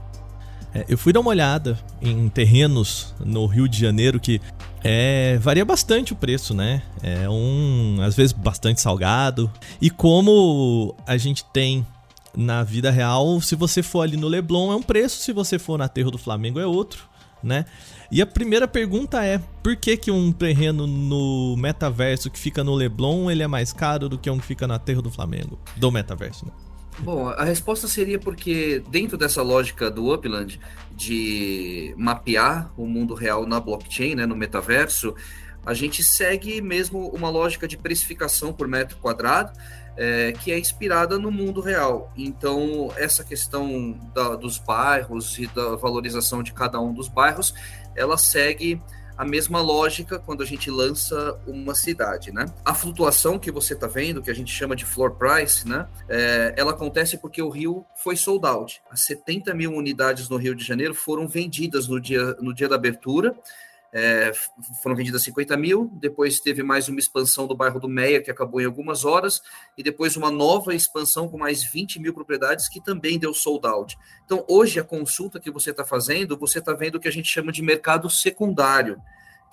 É, 0.74 0.86
eu 0.90 0.98
fui 0.98 1.14
dar 1.14 1.22
uma 1.22 1.30
olhada 1.30 1.78
em 2.02 2.28
terrenos 2.30 3.14
no 3.20 3.46
Rio 3.46 3.68
de 3.68 3.80
Janeiro 3.80 4.20
que 4.20 4.42
é, 4.84 5.38
varia 5.40 5.66
bastante 5.66 6.14
o 6.14 6.16
preço, 6.16 6.54
né? 6.54 6.84
É 7.02 7.28
um, 7.28 7.98
às 8.02 8.16
vezes, 8.16 8.34
bastante 8.34 8.82
salgado. 8.82 9.52
E 9.82 9.90
como 9.90 10.96
a 11.08 11.18
gente 11.18 11.44
tem 11.46 11.84
na 12.36 12.64
vida 12.64 12.92
real, 12.92 13.42
se 13.42 13.56
você 13.56 13.82
for 13.82 14.02
ali 14.02 14.16
no 14.16 14.28
Leblon 14.28 14.72
é 14.72 14.76
um 14.76 14.84
preço, 14.84 15.18
se 15.18 15.32
você 15.34 15.58
for 15.58 15.80
na 15.80 15.88
Terra 15.88 16.12
do 16.12 16.18
Flamengo 16.18 16.60
é 16.60 16.68
outro, 16.68 17.10
né? 17.42 17.66
E 18.16 18.22
a 18.22 18.26
primeira 18.26 18.66
pergunta 18.66 19.26
é: 19.26 19.42
por 19.62 19.76
que, 19.76 19.98
que 19.98 20.10
um 20.10 20.32
terreno 20.32 20.88
no 20.88 21.58
metaverso 21.58 22.32
que 22.32 22.40
fica 22.40 22.64
no 22.64 22.74
Leblon 22.74 23.30
ele 23.30 23.44
é 23.44 23.48
mais 23.48 23.74
caro 23.74 24.08
do 24.08 24.18
que 24.18 24.30
um 24.30 24.38
que 24.40 24.46
fica 24.46 24.66
na 24.66 24.80
Terra 24.80 25.02
do 25.02 25.12
Flamengo? 25.12 25.60
Do 25.76 25.92
metaverso, 25.92 26.46
né? 26.46 26.52
Bom, 27.00 27.28
a 27.28 27.44
resposta 27.44 27.90
seria 27.90 28.18
porque 28.18 28.82
dentro 28.90 29.18
dessa 29.18 29.42
lógica 29.42 29.92
do 29.92 30.14
Upland 30.14 30.58
de 30.96 31.94
mapear 31.98 32.72
o 32.78 32.88
mundo 32.88 33.14
real 33.16 33.46
na 33.46 33.60
blockchain, 33.60 34.16
né, 34.16 34.26
no 34.26 34.34
metaverso, 34.34 35.14
a 35.66 35.74
gente 35.74 36.02
segue 36.02 36.62
mesmo 36.62 37.10
uma 37.10 37.30
lógica 37.30 37.68
de 37.68 37.76
precificação 37.76 38.54
por 38.54 38.66
metro 38.66 38.96
quadrado, 38.96 39.52
é, 39.98 40.32
que 40.34 40.52
é 40.52 40.60
inspirada 40.60 41.18
no 41.18 41.32
mundo 41.32 41.62
real. 41.62 42.12
Então, 42.16 42.92
essa 42.98 43.24
questão 43.24 43.98
da, 44.14 44.36
dos 44.36 44.58
bairros 44.58 45.38
e 45.40 45.48
da 45.48 45.76
valorização 45.76 46.44
de 46.44 46.54
cada 46.54 46.80
um 46.80 46.94
dos 46.94 47.08
bairros 47.08 47.54
ela 47.96 48.18
segue 48.18 48.82
a 49.18 49.24
mesma 49.24 49.62
lógica 49.62 50.20
quando 50.20 50.44
a 50.44 50.46
gente 50.46 50.70
lança 50.70 51.40
uma 51.48 51.74
cidade, 51.74 52.34
né? 52.34 52.46
A 52.66 52.74
flutuação 52.74 53.40
que 53.40 53.50
você 53.50 53.74
está 53.74 53.88
vendo, 53.88 54.22
que 54.22 54.30
a 54.30 54.36
gente 54.36 54.52
chama 54.52 54.76
de 54.76 54.84
floor 54.84 55.12
price, 55.12 55.68
né? 55.68 55.88
É, 56.10 56.54
ela 56.58 56.72
acontece 56.72 57.18
porque 57.18 57.42
o 57.42 57.50
Rio 57.50 57.86
foi 57.96 58.18
sold 58.18 58.46
out. 58.46 58.82
As 58.92 59.06
70 59.06 59.54
mil 59.54 59.72
unidades 59.74 60.28
no 60.28 60.36
Rio 60.36 60.54
de 60.54 60.66
Janeiro 60.66 60.94
foram 60.94 61.28
vendidas 61.28 61.88
no 61.88 62.00
dia, 62.00 62.36
no 62.42 62.54
dia 62.54 62.68
da 62.68 62.76
abertura 62.76 63.34
é, 63.94 64.32
foram 64.84 64.96
vendidas 64.96 65.24
50 65.24 65.56
mil, 65.58 65.90
depois 65.94 66.40
teve 66.40 66.62
mais 66.64 66.90
uma 66.90 67.00
expansão 67.00 67.48
do 67.48 67.56
bairro 67.56 67.80
do 67.80 67.88
Meia, 67.88 68.22
que 68.22 68.30
acabou 68.30 68.60
em 68.60 68.66
algumas 68.66 69.06
horas, 69.06 69.42
e 69.78 69.84
depois 69.84 70.16
uma 70.18 70.30
nova 70.30 70.76
expansão 70.76 71.28
com 71.28 71.38
mais 71.38 71.64
20 71.64 72.00
mil 72.00 72.14
propriedades, 72.14 72.68
que 72.68 72.82
também 72.82 73.18
deu 73.18 73.34
sold 73.34 73.66
out. 73.66 73.98
Então, 74.26 74.46
hoje, 74.48 74.80
a 74.80 74.84
consulta 74.84 75.40
que 75.40 75.52
você 75.52 75.72
está 75.72 75.86
fazendo, 75.86 76.38
você 76.38 76.60
está 76.60 76.74
vendo 76.74 76.96
o 76.96 77.00
que 77.00 77.08
a 77.08 77.12
gente 77.12 77.30
chama 77.30 77.52
de 77.52 77.62
mercado 77.62 78.10
secundário. 78.10 79.02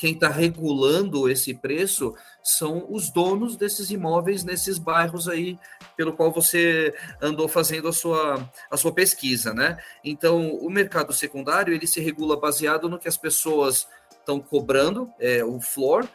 Quem 0.02 0.14
está 0.14 0.28
regulando 0.28 1.30
esse 1.30 1.54
preço 1.54 2.14
são 2.42 2.86
os 2.90 3.08
donos 3.08 3.56
desses 3.56 3.90
imóveis 3.90 4.42
nesses 4.42 4.76
bairros 4.76 5.28
aí, 5.28 5.56
pelo 5.96 6.12
qual 6.12 6.32
você 6.32 6.92
andou 7.20 7.46
fazendo 7.46 7.86
a 7.86 7.92
sua, 7.92 8.50
a 8.68 8.76
sua 8.76 8.92
pesquisa, 8.92 9.54
né? 9.54 9.78
Então, 10.02 10.56
o 10.56 10.68
mercado 10.68 11.12
secundário, 11.12 11.72
ele 11.72 11.86
se 11.86 12.00
regula 12.00 12.36
baseado 12.36 12.88
no 12.88 12.98
que 12.98 13.06
as 13.06 13.16
pessoas 13.16 13.86
estão 14.22 14.40
cobrando 14.40 15.10
é, 15.18 15.44
o 15.44 15.60
floor. 15.60 16.06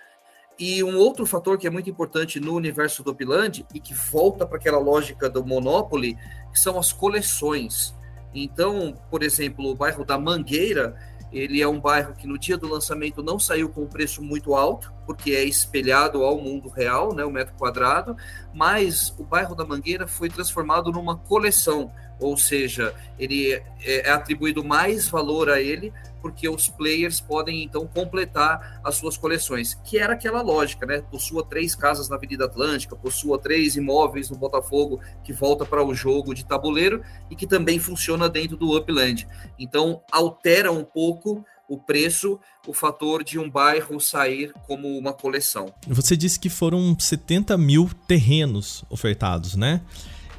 E 0.59 0.83
um 0.83 0.97
outro 0.97 1.25
fator 1.25 1.57
que 1.57 1.67
é 1.67 1.69
muito 1.69 1.89
importante 1.89 2.39
no 2.39 2.55
universo 2.55 3.03
do 3.03 3.11
Upland 3.11 3.63
e 3.73 3.79
que 3.79 3.93
volta 3.93 4.45
para 4.45 4.57
aquela 4.57 4.79
lógica 4.79 5.29
do 5.29 5.45
Monopoly, 5.45 6.17
são 6.51 6.79
as 6.79 6.91
coleções. 6.91 7.95
Então, 8.33 8.97
por 9.11 9.21
exemplo, 9.21 9.69
o 9.69 9.75
bairro 9.75 10.03
da 10.03 10.17
Mangueira, 10.17 10.97
ele 11.31 11.61
é 11.61 11.67
um 11.67 11.79
bairro 11.79 12.15
que 12.15 12.25
no 12.25 12.39
dia 12.39 12.57
do 12.57 12.67
lançamento 12.67 13.21
não 13.21 13.39
saiu 13.39 13.69
com 13.69 13.83
um 13.83 13.87
preço 13.87 14.21
muito 14.23 14.55
alto, 14.55 14.91
porque 15.07 15.31
é 15.31 15.43
espelhado 15.43 16.23
ao 16.23 16.37
mundo 16.37 16.67
real, 16.67 17.15
né, 17.15 17.23
o 17.23 17.31
metro 17.31 17.55
quadrado, 17.55 18.15
mas 18.53 19.15
o 19.17 19.23
bairro 19.23 19.55
da 19.55 19.65
Mangueira 19.65 20.05
foi 20.05 20.29
transformado 20.29 20.91
numa 20.91 21.17
coleção, 21.17 21.91
ou 22.19 22.35
seja, 22.35 22.93
ele 23.17 23.53
é, 23.53 23.63
é 23.85 24.09
atribuído 24.11 24.63
mais 24.63 25.07
valor 25.07 25.49
a 25.49 25.61
ele 25.61 25.93
porque 26.21 26.49
os 26.49 26.67
players 26.67 27.21
podem 27.21 27.63
então 27.63 27.87
completar 27.87 28.81
as 28.83 28.95
suas 28.95 29.15
coleções, 29.15 29.75
que 29.83 29.97
era 29.97 30.13
aquela 30.13 30.41
lógica, 30.41 30.85
né? 30.85 31.01
Possua 31.01 31.45
três 31.45 31.75
casas 31.75 32.09
na 32.09 32.15
Avenida 32.15 32.45
Atlântica, 32.45 32.95
possua 32.95 33.37
três 33.37 33.75
imóveis 33.75 34.29
no 34.29 34.37
Botafogo 34.37 34.99
que 35.23 35.31
volta 35.31 35.65
para 35.65 35.83
o 35.83 35.93
jogo 35.93 36.33
de 36.33 36.45
tabuleiro 36.45 37.01
e 37.29 37.35
que 37.35 37.47
também 37.47 37.79
funciona 37.79 38.27
dentro 38.27 38.57
do 38.57 38.75
Upland. 38.75 39.27
Então 39.57 40.01
altera 40.11 40.71
um 40.71 40.83
pouco 40.83 41.45
o 41.67 41.77
preço, 41.77 42.39
o 42.65 42.73
fator 42.73 43.23
de 43.23 43.37
um 43.37 43.49
bairro 43.49 43.99
sair 43.99 44.53
como 44.65 44.97
uma 44.97 45.13
coleção. 45.13 45.73
Você 45.87 46.15
disse 46.15 46.39
que 46.39 46.49
foram 46.49 46.97
70 46.97 47.57
mil 47.57 47.89
terrenos 48.07 48.85
ofertados, 48.89 49.55
né? 49.55 49.81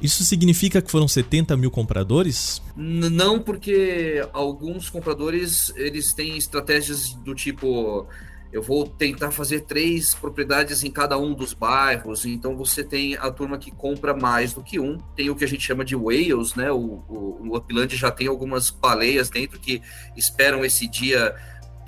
Isso 0.01 0.23
significa 0.23 0.81
que 0.81 0.89
foram 0.89 1.07
70 1.07 1.57
mil 1.57 1.69
compradores? 1.69 2.61
Não, 2.75 3.39
porque 3.39 4.25
alguns 4.31 4.89
compradores 4.89 5.73
eles 5.75 6.13
têm 6.13 6.37
estratégias 6.37 7.13
do 7.15 7.35
tipo 7.35 8.07
eu 8.51 8.63
vou 8.63 8.87
tentar 8.87 9.31
fazer 9.31 9.61
três 9.61 10.15
propriedades 10.15 10.83
em 10.83 10.89
cada 10.89 11.17
um 11.17 11.33
dos 11.33 11.53
bairros. 11.53 12.25
Então 12.25 12.55
você 12.55 12.83
tem 12.83 13.15
a 13.15 13.29
turma 13.29 13.57
que 13.57 13.69
compra 13.69 14.13
mais 14.13 14.53
do 14.53 14.63
que 14.63 14.79
um. 14.79 14.97
Tem 15.15 15.29
o 15.29 15.35
que 15.35 15.43
a 15.43 15.47
gente 15.47 15.63
chama 15.63 15.85
de 15.85 15.95
whales, 15.95 16.55
né? 16.55 16.71
O, 16.71 17.03
o, 17.07 17.47
o 17.49 17.57
Upland 17.57 17.95
já 17.95 18.09
tem 18.09 18.27
algumas 18.27 18.69
baleias 18.69 19.29
dentro 19.29 19.59
que 19.59 19.81
esperam 20.15 20.65
esse 20.65 20.87
dia 20.87 21.35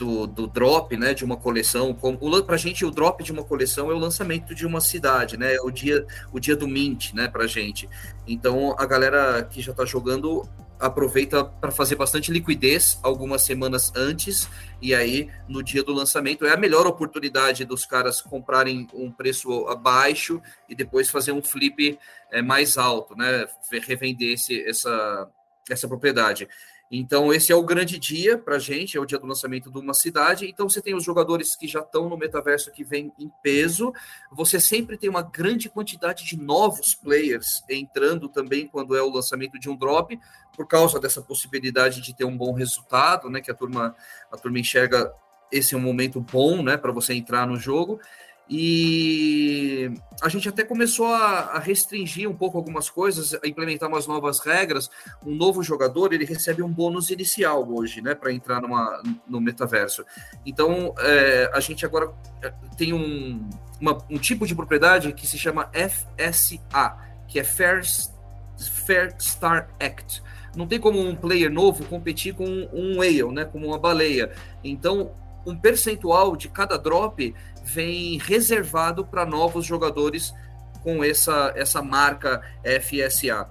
do, 0.01 0.25
do 0.25 0.47
drop, 0.47 0.97
né, 0.97 1.13
de 1.13 1.23
uma 1.23 1.37
coleção. 1.37 1.95
Para 2.43 2.55
a 2.55 2.57
gente, 2.57 2.83
o 2.83 2.89
drop 2.89 3.23
de 3.23 3.31
uma 3.31 3.43
coleção 3.43 3.91
é 3.91 3.93
o 3.93 3.99
lançamento 3.99 4.55
de 4.55 4.65
uma 4.65 4.81
cidade, 4.81 5.37
né, 5.37 5.53
é 5.53 5.61
o 5.61 5.69
dia, 5.69 6.07
o 6.33 6.39
dia 6.39 6.55
do 6.55 6.67
mint, 6.67 7.13
né, 7.13 7.27
para 7.27 7.45
gente. 7.45 7.87
Então, 8.25 8.75
a 8.79 8.85
galera 8.87 9.43
que 9.43 9.61
já 9.61 9.71
está 9.71 9.85
jogando 9.85 10.49
aproveita 10.79 11.45
para 11.45 11.69
fazer 11.69 11.95
bastante 11.95 12.31
liquidez 12.31 12.99
algumas 13.03 13.43
semanas 13.43 13.91
antes 13.95 14.49
e 14.81 14.95
aí 14.95 15.29
no 15.47 15.61
dia 15.61 15.83
do 15.83 15.93
lançamento 15.93 16.43
é 16.43 16.51
a 16.51 16.57
melhor 16.57 16.87
oportunidade 16.87 17.63
dos 17.63 17.85
caras 17.85 18.19
comprarem 18.19 18.87
um 18.91 19.11
preço 19.11 19.67
abaixo 19.67 20.41
e 20.67 20.73
depois 20.73 21.11
fazer 21.11 21.33
um 21.33 21.43
flip 21.43 21.99
é, 22.31 22.41
mais 22.41 22.79
alto, 22.79 23.15
né? 23.15 23.45
Revender 23.87 24.33
esse, 24.33 24.67
essa, 24.67 25.29
essa 25.69 25.87
propriedade. 25.87 26.47
Então, 26.93 27.33
esse 27.33 27.53
é 27.53 27.55
o 27.55 27.63
grande 27.63 27.97
dia 27.97 28.37
para 28.37 28.57
a 28.57 28.59
gente, 28.59 28.97
é 28.97 28.99
o 28.99 29.05
dia 29.05 29.17
do 29.17 29.25
lançamento 29.25 29.71
de 29.71 29.79
uma 29.79 29.93
cidade. 29.93 30.45
Então, 30.45 30.67
você 30.67 30.81
tem 30.81 30.93
os 30.93 31.05
jogadores 31.05 31.55
que 31.55 31.65
já 31.65 31.79
estão 31.79 32.09
no 32.09 32.17
metaverso 32.17 32.69
que 32.69 32.83
vem 32.83 33.13
em 33.17 33.31
peso. 33.41 33.93
Você 34.29 34.59
sempre 34.59 34.97
tem 34.97 35.09
uma 35.09 35.21
grande 35.21 35.69
quantidade 35.69 36.25
de 36.25 36.37
novos 36.37 36.93
players 36.93 37.63
entrando 37.69 38.27
também 38.27 38.67
quando 38.67 38.95
é 38.97 39.01
o 39.01 39.09
lançamento 39.09 39.57
de 39.57 39.69
um 39.69 39.77
drop, 39.77 40.19
por 40.53 40.67
causa 40.67 40.99
dessa 40.99 41.21
possibilidade 41.21 42.01
de 42.01 42.13
ter 42.13 42.25
um 42.25 42.35
bom 42.35 42.51
resultado, 42.53 43.29
né? 43.29 43.39
Que 43.39 43.51
a 43.51 43.55
turma, 43.55 43.95
a 44.29 44.37
turma 44.37 44.59
enxerga 44.59 45.13
esse 45.51 45.75
é 45.75 45.77
um 45.77 45.81
momento 45.81 46.21
bom, 46.21 46.63
né, 46.63 46.77
para 46.77 46.91
você 46.91 47.13
entrar 47.13 47.45
no 47.45 47.57
jogo. 47.57 47.99
E 48.53 49.89
a 50.21 50.27
gente 50.27 50.49
até 50.49 50.65
começou 50.65 51.05
a, 51.05 51.57
restringir 51.57 52.29
um 52.29 52.35
pouco 52.35 52.57
algumas 52.57 52.89
coisas, 52.89 53.33
a 53.33 53.47
implementar 53.47 53.87
umas 53.87 54.05
novas 54.05 54.39
regras. 54.39 54.89
Um 55.25 55.33
novo 55.33 55.63
jogador 55.63 56.11
ele 56.11 56.25
recebe 56.25 56.61
um 56.61 56.67
bônus 56.67 57.09
inicial 57.09 57.65
hoje, 57.71 58.01
né, 58.01 58.13
para 58.13 58.33
entrar 58.33 58.61
numa, 58.61 59.01
no 59.25 59.39
metaverso. 59.39 60.05
Então 60.45 60.93
é, 60.99 61.49
a 61.53 61.61
gente 61.61 61.85
agora 61.85 62.13
é, 62.41 62.53
tem 62.77 62.91
um, 62.91 63.49
uma, 63.79 63.97
um 64.09 64.17
tipo 64.17 64.45
de 64.45 64.53
propriedade 64.53 65.13
que 65.13 65.25
se 65.25 65.37
chama 65.37 65.71
FSA, 65.73 66.97
que 67.29 67.39
é 67.39 67.45
Fair, 67.45 67.81
Fair 68.85 69.15
Star 69.17 69.69
Act. 69.79 70.21
Não 70.53 70.67
tem 70.67 70.77
como 70.77 70.99
um 70.99 71.15
player 71.15 71.49
novo 71.49 71.85
competir 71.85 72.35
com 72.35 72.45
um 72.73 72.97
whale, 72.97 73.31
né, 73.31 73.45
como 73.45 73.67
uma 73.67 73.79
baleia. 73.79 74.33
Então 74.61 75.13
um 75.45 75.55
percentual 75.55 76.35
de 76.35 76.49
cada 76.49 76.77
drop 76.77 77.33
vem 77.63 78.17
reservado 78.17 79.05
para 79.05 79.25
novos 79.25 79.65
jogadores 79.65 80.33
com 80.83 81.03
essa, 81.03 81.53
essa 81.55 81.81
marca 81.81 82.41
FSA. 82.63 83.49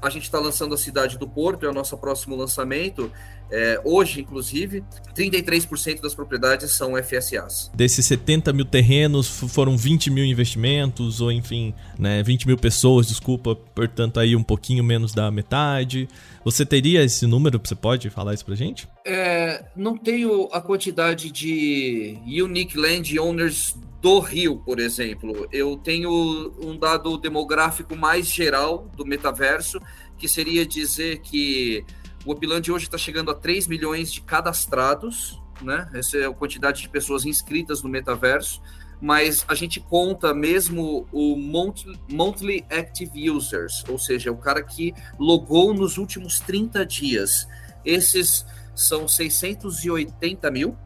A 0.00 0.10
gente 0.10 0.24
está 0.24 0.38
lançando 0.38 0.74
a 0.74 0.78
Cidade 0.78 1.18
do 1.18 1.28
Porto, 1.28 1.66
é 1.66 1.68
o 1.68 1.74
nosso 1.74 1.96
próximo 1.98 2.36
lançamento. 2.36 3.10
É, 3.50 3.80
hoje, 3.84 4.20
inclusive, 4.20 4.84
33% 5.14 6.00
das 6.00 6.14
propriedades 6.14 6.76
são 6.76 6.92
FSAs. 7.02 7.70
Desses 7.74 8.04
70 8.06 8.52
mil 8.52 8.64
terrenos, 8.64 9.26
foram 9.28 9.76
20 9.76 10.10
mil 10.10 10.24
investimentos, 10.24 11.20
ou 11.20 11.32
enfim, 11.32 11.74
né, 11.98 12.22
20 12.22 12.46
mil 12.46 12.58
pessoas, 12.58 13.08
desculpa, 13.08 13.54
portanto, 13.54 14.20
aí 14.20 14.36
um 14.36 14.42
pouquinho 14.42 14.84
menos 14.84 15.12
da 15.12 15.30
metade. 15.30 16.08
Você 16.44 16.64
teria 16.64 17.02
esse 17.02 17.26
número? 17.26 17.60
Você 17.62 17.74
pode 17.74 18.10
falar 18.10 18.34
isso 18.34 18.44
pra 18.44 18.54
gente? 18.54 18.88
É, 19.04 19.64
não 19.74 19.96
tenho 19.96 20.48
a 20.52 20.60
quantidade 20.60 21.30
de 21.30 22.18
Unique 22.26 22.76
Land 22.76 23.18
Owners 23.18 23.74
do 24.00 24.20
Rio, 24.20 24.58
por 24.64 24.78
exemplo. 24.78 25.48
Eu 25.52 25.76
tenho 25.76 26.52
um 26.62 26.76
dado 26.76 27.18
demográfico 27.18 27.96
mais 27.96 28.28
geral 28.28 28.88
do 28.96 29.04
metaverso, 29.04 29.80
que 30.16 30.28
seria 30.28 30.64
dizer 30.66 31.20
que 31.20 31.84
o 32.28 32.32
Upland 32.32 32.70
hoje 32.70 32.84
está 32.84 32.98
chegando 32.98 33.30
a 33.30 33.34
3 33.34 33.66
milhões 33.66 34.12
de 34.12 34.20
cadastrados, 34.20 35.40
né? 35.62 35.88
Essa 35.94 36.18
é 36.18 36.26
a 36.26 36.30
quantidade 36.30 36.82
de 36.82 36.88
pessoas 36.90 37.24
inscritas 37.24 37.82
no 37.82 37.88
metaverso, 37.88 38.60
mas 39.00 39.46
a 39.48 39.54
gente 39.54 39.80
conta 39.80 40.34
mesmo 40.34 41.08
o 41.10 41.34
monthly 41.38 42.66
active 42.70 43.30
users, 43.30 43.82
ou 43.88 43.98
seja, 43.98 44.30
o 44.30 44.36
cara 44.36 44.62
que 44.62 44.92
logou 45.18 45.72
nos 45.72 45.96
últimos 45.96 46.38
30 46.40 46.84
dias. 46.84 47.48
Esses 47.82 48.44
são 48.74 49.08
680 49.08 50.50
mil, 50.50 50.76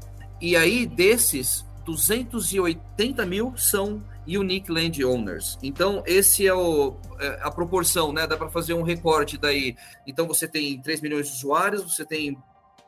e 0.41 0.55
aí 0.55 0.87
desses, 0.87 1.67
280 1.85 3.27
mil 3.27 3.53
são 3.57 4.01
Unique 4.27 4.71
Land 4.71 5.05
Owners. 5.05 5.59
Então, 5.63 6.03
esse 6.07 6.47
é 6.47 6.55
o, 6.55 6.97
é, 7.19 7.39
a 7.43 7.51
proporção, 7.51 8.13
né? 8.13 8.27
Dá 8.27 8.37
para 8.37 8.51
fazer 8.51 8.75
um 8.75 8.83
recorte 8.83 9.37
daí. 9.37 9.77
Então, 10.07 10.27
você 10.27 10.47
tem 10.47 10.81
3 10.81 11.01
milhões 11.01 11.29
de 11.29 11.35
usuários, 11.35 11.83
você 11.83 12.05
tem 12.05 12.37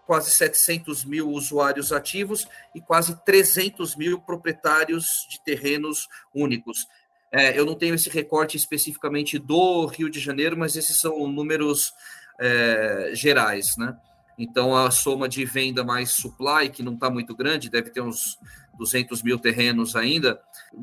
quase 0.06 0.30
700 0.30 1.04
mil 1.04 1.30
usuários 1.30 1.92
ativos 1.92 2.46
e 2.74 2.80
quase 2.80 3.16
300 3.24 3.96
mil 3.96 4.20
proprietários 4.20 5.26
de 5.30 5.42
terrenos 5.42 6.08
únicos. 6.34 6.86
É, 7.32 7.58
eu 7.58 7.66
não 7.66 7.74
tenho 7.74 7.94
esse 7.94 8.08
recorte 8.08 8.56
especificamente 8.56 9.38
do 9.38 9.86
Rio 9.86 10.08
de 10.08 10.20
Janeiro, 10.20 10.56
mas 10.56 10.76
esses 10.76 11.00
são 11.00 11.26
números 11.26 11.92
é, 12.38 13.10
gerais, 13.14 13.76
né? 13.76 13.96
Então, 14.38 14.76
a 14.76 14.90
soma 14.90 15.28
de 15.28 15.44
venda 15.44 15.84
mais 15.84 16.10
supply, 16.10 16.68
que 16.68 16.82
não 16.82 16.94
está 16.94 17.08
muito 17.08 17.34
grande, 17.36 17.70
deve 17.70 17.90
ter 17.90 18.00
uns 18.00 18.38
200 18.78 19.22
mil 19.22 19.38
terrenos 19.38 19.96
ainda, 19.96 20.40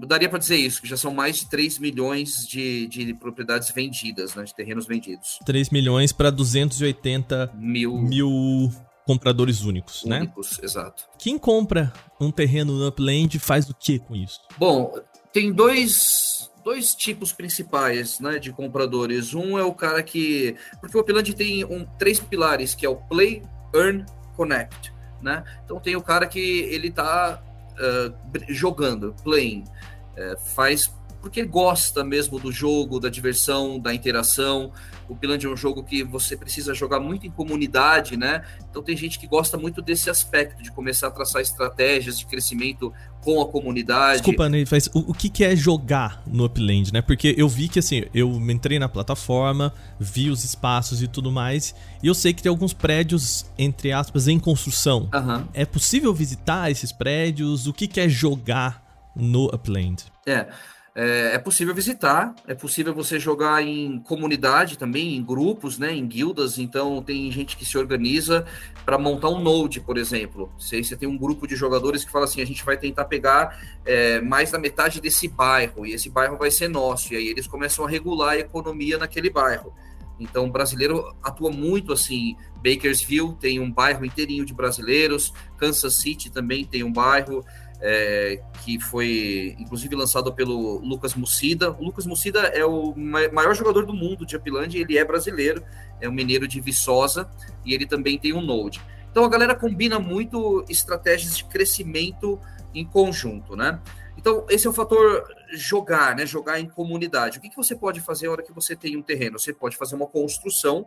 daria 0.08 0.30
para 0.30 0.40
dizer 0.40 0.58
isso, 0.58 0.82
que 0.82 0.88
já 0.88 0.98
são 0.98 1.14
mais 1.14 1.38
de 1.38 1.50
3 1.50 1.80
milhões 1.80 2.48
de, 2.48 2.88
de 2.88 3.14
propriedades 3.14 3.72
vendidas, 3.72 4.36
né, 4.36 4.44
de 4.44 4.54
terrenos 4.54 4.86
vendidos. 4.86 5.40
3 5.46 5.70
milhões 5.70 6.12
para 6.12 6.30
280 6.30 7.52
mil, 7.56 7.98
mil 7.98 8.72
compradores 9.06 9.62
únicos, 9.64 10.04
únicos 10.04 10.10
né? 10.10 10.20
Únicos, 10.20 10.60
exato. 10.62 11.04
Quem 11.18 11.38
compra 11.38 11.92
um 12.20 12.32
terreno 12.32 12.74
no 12.74 12.88
Upland 12.88 13.38
faz 13.40 13.70
o 13.70 13.74
que 13.74 14.00
com 14.00 14.16
isso? 14.16 14.40
Bom, 14.58 14.94
tem 15.34 15.52
dois 15.52 16.50
dois 16.64 16.94
tipos 16.94 17.32
principais 17.32 18.20
né, 18.20 18.40
de 18.40 18.52
compradores. 18.52 19.34
Um 19.34 19.58
é 19.58 19.64
o 19.64 19.74
cara 19.74 20.04
que. 20.04 20.56
Porque 20.80 20.98
o 20.98 21.02
Upland 21.02 21.34
tem 21.34 21.66
um, 21.66 21.86
três 21.98 22.20
pilares, 22.20 22.76
que 22.76 22.86
é 22.86 22.90
o 22.90 22.96
Play, 22.96 23.44
Earn, 23.74 24.06
Connect. 24.36 24.94
Né? 25.22 25.44
Então 25.64 25.80
tem 25.80 25.96
o 25.96 26.02
cara 26.02 26.26
que 26.26 26.40
ele 26.40 26.88
está 26.88 27.42
uh, 27.82 28.14
jogando, 28.48 29.16
playing, 29.24 29.66
uh, 30.18 30.38
faz 30.40 30.92
porque 31.22 31.44
gosta 31.46 32.04
mesmo 32.04 32.40
do 32.40 32.52
jogo, 32.52 33.00
da 33.00 33.08
diversão, 33.10 33.80
da 33.80 33.94
interação. 33.94 34.72
O 35.08 35.16
Piland 35.16 35.46
é 35.46 35.50
um 35.50 35.56
jogo 35.56 35.84
que 35.84 36.04
você 36.04 36.36
precisa 36.36 36.74
jogar 36.74 37.00
muito 37.00 37.28
em 37.28 37.30
comunidade, 37.30 38.18
né? 38.18 38.44
Então 38.70 38.82
tem 38.82 38.98
gente 38.98 39.20
que 39.20 39.28
gosta 39.28 39.58
muito 39.58 39.82
desse 39.82 40.10
aspecto, 40.10 40.64
de 40.64 40.72
começar 40.72 41.08
a 41.08 41.12
traçar 41.12 41.42
estratégias 41.42 42.18
de 42.18 42.26
crescimento 42.26 42.92
com 43.22 43.40
a 43.40 43.48
comunidade. 43.48 44.22
Desculpa, 44.22 44.50
Ney, 44.50 44.66
mas 44.70 44.88
o, 44.88 45.12
o 45.12 45.14
que, 45.14 45.30
que 45.30 45.44
é 45.44 45.56
jogar 45.56 46.24
no 46.26 46.46
Upland, 46.46 46.92
né? 46.92 47.02
Porque 47.02 47.36
eu 47.38 47.48
vi 47.48 47.68
que, 47.68 47.80
assim, 47.80 48.04
eu 48.14 48.30
entrei 48.50 48.80
na 48.80 48.90
plataforma, 48.90 49.74
vi 50.00 50.30
os 50.30 50.44
espaços 50.44 51.04
e 51.04 51.08
tudo 51.08 51.32
mais, 51.32 51.76
e 52.02 52.08
eu 52.08 52.16
sei 52.16 52.34
que 52.34 52.42
tem 52.42 52.50
alguns 52.50 52.74
prédios, 52.74 53.46
entre 53.58 53.92
aspas, 53.92 54.28
em 54.28 54.40
construção. 54.40 55.10
Uhum. 55.14 55.46
É 55.54 55.66
possível 55.66 56.14
visitar 56.14 56.72
esses 56.72 56.92
prédios? 56.92 57.68
O 57.68 57.74
que, 57.74 57.88
que 57.88 58.00
é 58.00 58.10
jogar 58.10 58.82
no 59.16 59.46
Upland? 59.54 60.06
É. 60.26 60.48
é, 60.94 61.36
é, 61.36 61.38
possível 61.38 61.74
visitar, 61.74 62.36
é 62.46 62.54
possível 62.54 62.94
você 62.94 63.18
jogar 63.18 63.64
em 63.64 64.00
comunidade 64.00 64.78
também, 64.78 65.16
em 65.16 65.24
grupos, 65.24 65.78
né, 65.78 65.94
em 65.94 66.06
guildas. 66.06 66.58
Então, 66.58 67.02
tem 67.02 67.32
gente 67.32 67.56
que 67.56 67.66
se 67.66 67.78
organiza 67.78 68.46
para 68.84 68.98
montar 68.98 69.30
um 69.30 69.42
node, 69.42 69.80
por 69.80 69.98
exemplo. 69.98 70.52
Se 70.60 70.84
você 70.84 70.98
tem 70.98 71.08
um 71.08 71.18
grupo 71.18 71.48
de 71.48 71.56
jogadores 71.56 72.04
que 72.04 72.12
fala 72.12 72.26
assim: 72.26 72.42
a 72.42 72.46
gente 72.46 72.66
vai 72.66 72.78
tentar 72.78 73.06
pegar 73.06 73.58
é, 73.86 74.20
mais 74.20 74.52
da 74.52 74.60
metade 74.60 75.00
desse 75.00 75.30
bairro, 75.30 75.86
e 75.86 75.94
esse 75.94 76.10
bairro 76.10 76.38
vai 76.38 76.52
ser 76.52 76.68
nosso. 76.68 77.14
E 77.14 77.18
aí 77.18 77.28
eles 77.28 77.48
começam 77.48 77.86
a 77.86 77.90
regular 77.90 78.32
a 78.32 78.40
economia 78.40 78.98
naquele 78.98 79.30
bairro. 79.30 79.74
Então, 80.20 80.46
o 80.46 80.52
brasileiro 80.52 81.16
atua 81.24 81.52
muito 81.52 81.94
assim. 81.94 82.36
Bakersfield 82.58 83.38
tem 83.40 83.60
um 83.60 83.72
bairro 83.72 84.06
inteirinho 84.06 84.46
de 84.46 84.54
brasileiros, 84.54 85.34
Kansas 85.58 85.96
City 85.96 86.30
também 86.30 86.64
tem 86.64 86.84
um 86.84 86.92
bairro 86.92 87.44
é, 87.82 88.40
que 88.64 88.80
foi 88.80 89.56
inclusive 89.58 89.96
lançado 89.96 90.32
pelo 90.32 90.78
Lucas 90.80 91.16
Mucida. 91.16 91.72
O 91.72 91.84
Lucas 91.84 92.06
Mucida 92.06 92.42
é 92.42 92.64
o 92.64 92.94
maior 92.96 93.56
jogador 93.56 93.86
do 93.86 93.94
mundo 93.94 94.26
de 94.26 94.36
Upland, 94.36 94.78
ele 94.78 94.98
é 94.98 95.04
brasileiro, 95.04 95.64
é 96.00 96.08
um 96.08 96.12
mineiro 96.12 96.48
de 96.48 96.62
Viçosa 96.62 97.30
e 97.66 97.74
ele 97.74 97.86
também 97.86 98.20
tem 98.20 98.34
um 98.34 98.42
Node. 98.42 98.82
Então 99.10 99.26
a 99.26 99.30
galera 99.30 99.56
combina 99.56 100.00
muito 100.00 100.64
estratégias 100.70 101.36
de 101.36 101.44
crescimento 101.46 102.40
em 102.74 102.86
conjunto, 102.86 103.56
né? 103.56 103.80
Então 104.18 104.46
esse 104.50 104.68
é 104.68 104.70
o 104.70 104.74
fator 104.74 105.28
jogar, 105.52 106.16
né? 106.16 106.26
Jogar 106.26 106.60
em 106.60 106.70
comunidade. 106.70 107.40
O 107.40 107.42
que, 107.42 107.50
que 107.50 107.58
você 107.58 107.76
pode 107.76 108.00
fazer 108.00 108.28
na 108.28 108.34
hora 108.34 108.44
que 108.44 108.54
você 108.54 108.76
tem 108.76 108.96
um 108.96 109.02
terreno? 109.02 109.40
Você 109.40 109.52
pode 109.52 109.76
fazer 109.76 109.96
uma 109.96 110.08
construção. 110.08 110.86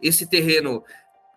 Esse 0.00 0.26
terreno 0.26 0.84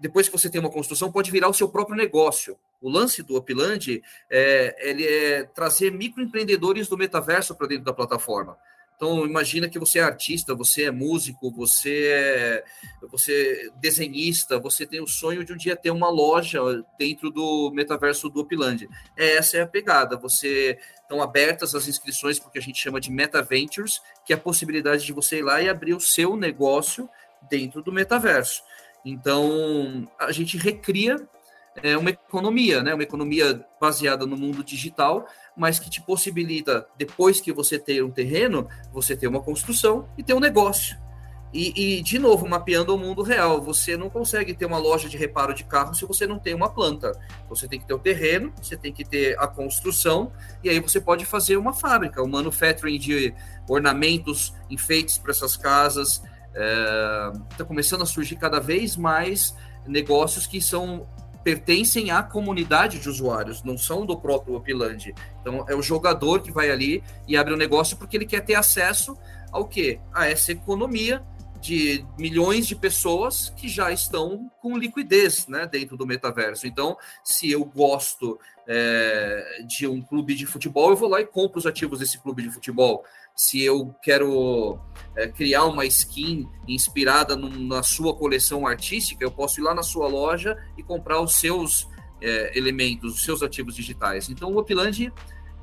depois 0.01 0.27
que 0.27 0.35
você 0.35 0.49
tem 0.49 0.59
uma 0.59 0.71
construção, 0.71 1.11
pode 1.11 1.29
virar 1.29 1.47
o 1.47 1.53
seu 1.53 1.69
próprio 1.69 1.95
negócio. 1.95 2.57
O 2.81 2.89
lance 2.89 3.21
do 3.21 3.37
Upland 3.37 4.01
é, 4.29 4.75
ele 4.89 5.05
é 5.05 5.43
trazer 5.43 5.91
microempreendedores 5.91 6.87
do 6.87 6.97
metaverso 6.97 7.55
para 7.55 7.67
dentro 7.67 7.85
da 7.85 7.93
plataforma. 7.93 8.57
Então, 8.95 9.25
imagina 9.25 9.69
que 9.69 9.79
você 9.79 9.99
é 9.99 10.03
artista, 10.03 10.53
você 10.53 10.83
é 10.83 10.91
músico, 10.91 11.51
você 11.51 12.07
é, 12.11 12.63
você 13.09 13.67
é 13.67 13.79
desenhista, 13.79 14.59
você 14.59 14.85
tem 14.85 15.01
o 15.01 15.07
sonho 15.07 15.43
de 15.43 15.53
um 15.53 15.57
dia 15.57 15.75
ter 15.75 15.91
uma 15.91 16.09
loja 16.09 16.59
dentro 16.99 17.31
do 17.31 17.71
metaverso 17.73 18.29
do 18.29 18.41
Upland. 18.41 18.87
Essa 19.17 19.57
é 19.57 19.61
a 19.61 19.67
pegada. 19.67 20.17
Você 20.17 20.77
estão 21.01 21.21
abertas 21.21 21.73
as 21.73 21.87
inscrições 21.87 22.39
porque 22.39 22.59
a 22.59 22.61
gente 22.61 22.79
chama 22.79 23.01
de 23.01 23.11
Meta 23.11 23.41
Ventures, 23.41 24.01
que 24.25 24.33
é 24.33 24.35
a 24.35 24.39
possibilidade 24.39 25.05
de 25.05 25.13
você 25.13 25.39
ir 25.39 25.43
lá 25.43 25.61
e 25.61 25.69
abrir 25.69 25.93
o 25.93 25.99
seu 25.99 26.35
negócio 26.35 27.09
dentro 27.49 27.81
do 27.81 27.91
metaverso. 27.91 28.61
Então, 29.03 30.07
a 30.19 30.31
gente 30.31 30.57
recria 30.57 31.17
é, 31.81 31.97
uma 31.97 32.09
economia, 32.09 32.83
né? 32.83 32.93
uma 32.93 33.03
economia 33.03 33.65
baseada 33.79 34.25
no 34.25 34.37
mundo 34.37 34.63
digital, 34.63 35.25
mas 35.55 35.79
que 35.79 35.89
te 35.89 36.01
possibilita, 36.01 36.87
depois 36.97 37.41
que 37.41 37.51
você 37.51 37.79
ter 37.79 38.03
um 38.03 38.11
terreno, 38.11 38.67
você 38.91 39.15
ter 39.15 39.27
uma 39.27 39.41
construção 39.41 40.07
e 40.17 40.23
ter 40.23 40.33
um 40.33 40.39
negócio. 40.39 40.97
E, 41.53 41.97
e, 41.97 42.01
de 42.01 42.17
novo, 42.17 42.47
mapeando 42.47 42.95
o 42.95 42.97
mundo 42.97 43.21
real, 43.21 43.61
você 43.61 43.97
não 43.97 44.09
consegue 44.09 44.53
ter 44.53 44.65
uma 44.65 44.77
loja 44.77 45.09
de 45.09 45.17
reparo 45.17 45.53
de 45.53 45.65
carro 45.65 45.93
se 45.93 46.05
você 46.05 46.25
não 46.25 46.39
tem 46.39 46.53
uma 46.53 46.69
planta. 46.69 47.11
Você 47.49 47.67
tem 47.67 47.77
que 47.77 47.85
ter 47.85 47.93
o 47.93 47.99
terreno, 47.99 48.53
você 48.61 48.77
tem 48.77 48.93
que 48.93 49.03
ter 49.03 49.37
a 49.37 49.47
construção, 49.47 50.31
e 50.63 50.69
aí 50.69 50.79
você 50.79 51.01
pode 51.01 51.25
fazer 51.25 51.57
uma 51.57 51.73
fábrica, 51.73 52.23
um 52.23 52.27
manufacturing 52.27 52.97
de 52.97 53.33
ornamentos, 53.67 54.53
enfeites 54.69 55.17
para 55.17 55.31
essas 55.31 55.57
casas, 55.57 56.21
está 56.53 57.63
é, 57.63 57.63
começando 57.63 58.01
a 58.01 58.05
surgir 58.05 58.35
cada 58.35 58.59
vez 58.59 58.97
mais 58.97 59.55
negócios 59.85 60.45
que 60.45 60.61
são 60.61 61.07
pertencem 61.43 62.11
à 62.11 62.21
comunidade 62.21 62.99
de 62.99 63.09
usuários, 63.09 63.63
não 63.63 63.77
são 63.77 64.05
do 64.05 64.15
próprio 64.15 64.55
Upland. 64.57 65.13
Então 65.41 65.65
é 65.67 65.75
o 65.75 65.81
jogador 65.81 66.41
que 66.41 66.51
vai 66.51 66.69
ali 66.69 67.03
e 67.27 67.35
abre 67.35 67.53
o 67.53 67.55
um 67.55 67.59
negócio 67.59 67.97
porque 67.97 68.15
ele 68.15 68.25
quer 68.25 68.41
ter 68.41 68.55
acesso 68.55 69.17
ao 69.51 69.65
quê? 69.65 69.99
A 70.13 70.27
essa 70.27 70.51
economia 70.51 71.23
de 71.61 72.03
milhões 72.17 72.67
de 72.67 72.75
pessoas 72.75 73.49
que 73.55 73.67
já 73.67 73.91
estão 73.91 74.51
com 74.59 74.77
liquidez 74.77 75.47
né, 75.47 75.67
dentro 75.67 75.95
do 75.95 76.07
metaverso. 76.07 76.65
Então, 76.65 76.97
se 77.23 77.51
eu 77.51 77.63
gosto 77.63 78.39
é, 78.67 79.63
de 79.67 79.87
um 79.87 80.01
clube 80.01 80.33
de 80.33 80.45
futebol, 80.45 80.89
eu 80.89 80.95
vou 80.95 81.07
lá 81.07 81.21
e 81.21 81.25
compro 81.25 81.59
os 81.59 81.67
ativos 81.67 81.99
desse 81.99 82.17
clube 82.19 82.41
de 82.41 82.49
futebol 82.49 83.05
se 83.35 83.61
eu 83.63 83.93
quero 84.03 84.79
é, 85.15 85.27
criar 85.27 85.65
uma 85.65 85.85
skin 85.85 86.47
inspirada 86.67 87.35
no, 87.35 87.49
na 87.49 87.81
sua 87.83 88.15
coleção 88.15 88.67
artística, 88.67 89.23
eu 89.23 89.31
posso 89.31 89.59
ir 89.59 89.63
lá 89.63 89.73
na 89.73 89.83
sua 89.83 90.07
loja 90.07 90.57
e 90.77 90.83
comprar 90.83 91.19
os 91.21 91.35
seus 91.35 91.87
é, 92.21 92.57
elementos, 92.57 93.15
os 93.15 93.23
seus 93.23 93.41
ativos 93.41 93.75
digitais. 93.75 94.29
Então, 94.29 94.53
o 94.53 94.59
Upland, 94.59 95.11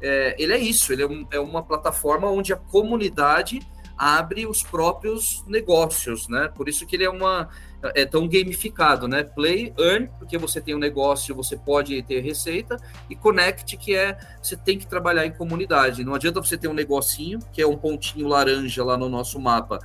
é, 0.00 0.34
ele 0.38 0.52
é 0.52 0.58
isso, 0.58 0.92
ele 0.92 1.02
é, 1.02 1.06
um, 1.06 1.26
é 1.30 1.38
uma 1.38 1.62
plataforma 1.62 2.28
onde 2.28 2.52
a 2.52 2.56
comunidade 2.56 3.60
abre 3.98 4.46
os 4.46 4.62
próprios 4.62 5.44
negócios, 5.46 6.28
né? 6.28 6.48
Por 6.54 6.68
isso 6.68 6.86
que 6.86 6.94
ele 6.96 7.04
é 7.04 7.10
uma 7.10 7.48
é 7.94 8.04
tão 8.04 8.26
gamificado, 8.26 9.06
né? 9.06 9.22
Play, 9.22 9.72
earn, 9.78 10.08
porque 10.18 10.36
você 10.36 10.60
tem 10.60 10.74
um 10.74 10.78
negócio, 10.78 11.34
você 11.34 11.56
pode 11.56 12.02
ter 12.02 12.20
receita, 12.20 12.76
e 13.08 13.14
connect, 13.14 13.76
que 13.76 13.94
é 13.94 14.18
você 14.42 14.56
tem 14.56 14.78
que 14.78 14.86
trabalhar 14.86 15.26
em 15.26 15.30
comunidade. 15.30 16.04
Não 16.04 16.14
adianta 16.14 16.42
você 16.42 16.56
ter 16.56 16.66
um 16.66 16.74
negocinho, 16.74 17.38
que 17.52 17.62
é 17.62 17.66
um 17.66 17.76
pontinho 17.76 18.26
laranja 18.26 18.82
lá 18.84 18.96
no 18.96 19.08
nosso 19.08 19.38
mapa. 19.38 19.78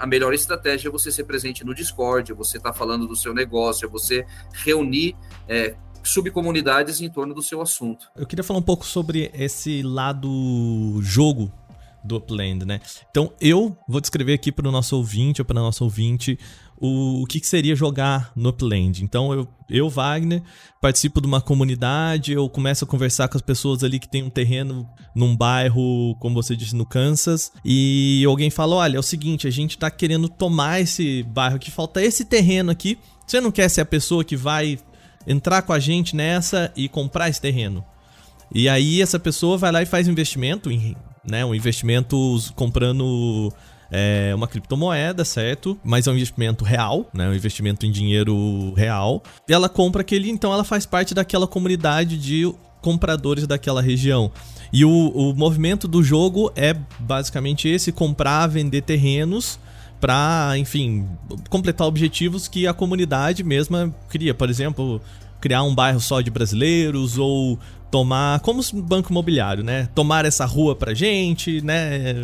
a 0.00 0.06
melhor 0.06 0.34
estratégia 0.34 0.88
é 0.88 0.90
você 0.90 1.12
ser 1.12 1.24
presente 1.24 1.64
no 1.64 1.74
Discord, 1.74 2.32
você 2.32 2.58
tá 2.58 2.72
falando 2.72 3.06
do 3.06 3.14
seu 3.14 3.32
negócio, 3.32 3.86
é 3.86 3.88
você 3.88 4.26
reunir 4.52 5.14
é, 5.48 5.76
subcomunidades 6.02 7.00
em 7.00 7.08
torno 7.08 7.34
do 7.34 7.42
seu 7.42 7.60
assunto. 7.60 8.10
Eu 8.16 8.26
queria 8.26 8.42
falar 8.42 8.58
um 8.58 8.62
pouco 8.62 8.84
sobre 8.84 9.30
esse 9.32 9.82
lado 9.82 10.98
jogo 11.02 11.52
do 12.04 12.16
Upland, 12.16 12.64
né? 12.64 12.80
Então 13.10 13.32
eu 13.40 13.76
vou 13.88 14.00
descrever 14.00 14.34
aqui 14.34 14.52
para 14.52 14.68
o 14.68 14.72
nosso 14.72 14.96
ouvinte 14.96 15.40
ou 15.40 15.44
para 15.44 15.60
nosso 15.60 15.84
ouvinte 15.84 16.38
o, 16.80 17.22
o 17.22 17.26
que, 17.26 17.40
que, 17.40 17.46
seria 17.46 17.74
jogar 17.74 18.32
no 18.36 18.50
Upland. 18.50 19.02
Então 19.02 19.32
eu, 19.32 19.48
eu, 19.68 19.90
Wagner, 19.90 20.42
participo 20.80 21.20
de 21.20 21.26
uma 21.26 21.40
comunidade, 21.40 22.32
eu 22.32 22.48
começo 22.48 22.84
a 22.84 22.88
conversar 22.88 23.28
com 23.28 23.36
as 23.36 23.42
pessoas 23.42 23.82
ali 23.82 23.98
que 23.98 24.08
tem 24.08 24.22
um 24.22 24.30
terreno 24.30 24.88
num 25.14 25.36
bairro, 25.36 26.14
como 26.20 26.40
você 26.40 26.54
disse, 26.54 26.76
no 26.76 26.86
Kansas, 26.86 27.52
e 27.64 28.24
alguém 28.26 28.50
fala: 28.50 28.76
olha, 28.76 28.96
é 28.96 29.00
o 29.00 29.02
seguinte, 29.02 29.46
a 29.46 29.50
gente 29.50 29.76
tá 29.76 29.90
querendo 29.90 30.28
tomar 30.28 30.80
esse 30.80 31.22
bairro 31.24 31.56
aqui, 31.56 31.70
falta 31.70 32.02
esse 32.02 32.24
terreno 32.24 32.70
aqui. 32.70 32.98
Você 33.26 33.40
não 33.40 33.50
quer 33.50 33.68
ser 33.68 33.82
a 33.82 33.86
pessoa 33.86 34.24
que 34.24 34.36
vai 34.36 34.78
entrar 35.26 35.62
com 35.62 35.72
a 35.72 35.78
gente 35.78 36.16
nessa 36.16 36.72
e 36.76 36.88
comprar 36.88 37.28
esse 37.28 37.40
terreno? 37.40 37.84
E 38.54 38.68
aí 38.68 39.02
essa 39.02 39.18
pessoa 39.18 39.58
vai 39.58 39.70
lá 39.70 39.82
e 39.82 39.86
faz 39.86 40.08
investimento 40.08 40.70
em 40.70 40.96
né? 41.28 41.44
Um 41.44 41.54
investimento 41.54 42.16
comprando 42.54 43.52
é 43.90 44.32
uma 44.34 44.46
criptomoeda, 44.46 45.24
certo? 45.24 45.78
Mas 45.82 46.06
é 46.06 46.10
um 46.10 46.14
investimento 46.14 46.64
real, 46.64 47.08
né? 47.12 47.28
Um 47.28 47.34
investimento 47.34 47.86
em 47.86 47.90
dinheiro 47.90 48.72
real. 48.76 49.22
E 49.48 49.52
ela 49.52 49.68
compra 49.68 50.02
aquele, 50.02 50.30
então 50.30 50.52
ela 50.52 50.64
faz 50.64 50.84
parte 50.84 51.14
daquela 51.14 51.46
comunidade 51.46 52.18
de 52.18 52.52
compradores 52.80 53.46
daquela 53.46 53.82
região. 53.82 54.30
E 54.72 54.84
o, 54.84 54.90
o 54.90 55.34
movimento 55.34 55.88
do 55.88 56.02
jogo 56.02 56.52
é 56.54 56.74
basicamente 56.98 57.68
esse: 57.68 57.90
comprar, 57.90 58.46
vender 58.46 58.82
terrenos 58.82 59.58
para, 60.00 60.52
enfim, 60.56 61.08
completar 61.48 61.86
objetivos 61.86 62.46
que 62.46 62.66
a 62.66 62.74
comunidade 62.74 63.42
mesma 63.42 63.92
cria. 64.08 64.34
Por 64.34 64.48
exemplo, 64.48 65.00
criar 65.40 65.62
um 65.62 65.74
bairro 65.74 66.00
só 66.00 66.20
de 66.20 66.30
brasileiros 66.30 67.18
ou 67.18 67.58
tomar, 67.90 68.40
como 68.40 68.62
banco 68.74 69.10
imobiliário, 69.10 69.64
né? 69.64 69.88
Tomar 69.94 70.24
essa 70.24 70.44
rua 70.44 70.76
pra 70.76 70.94
gente, 70.94 71.60
né? 71.62 72.14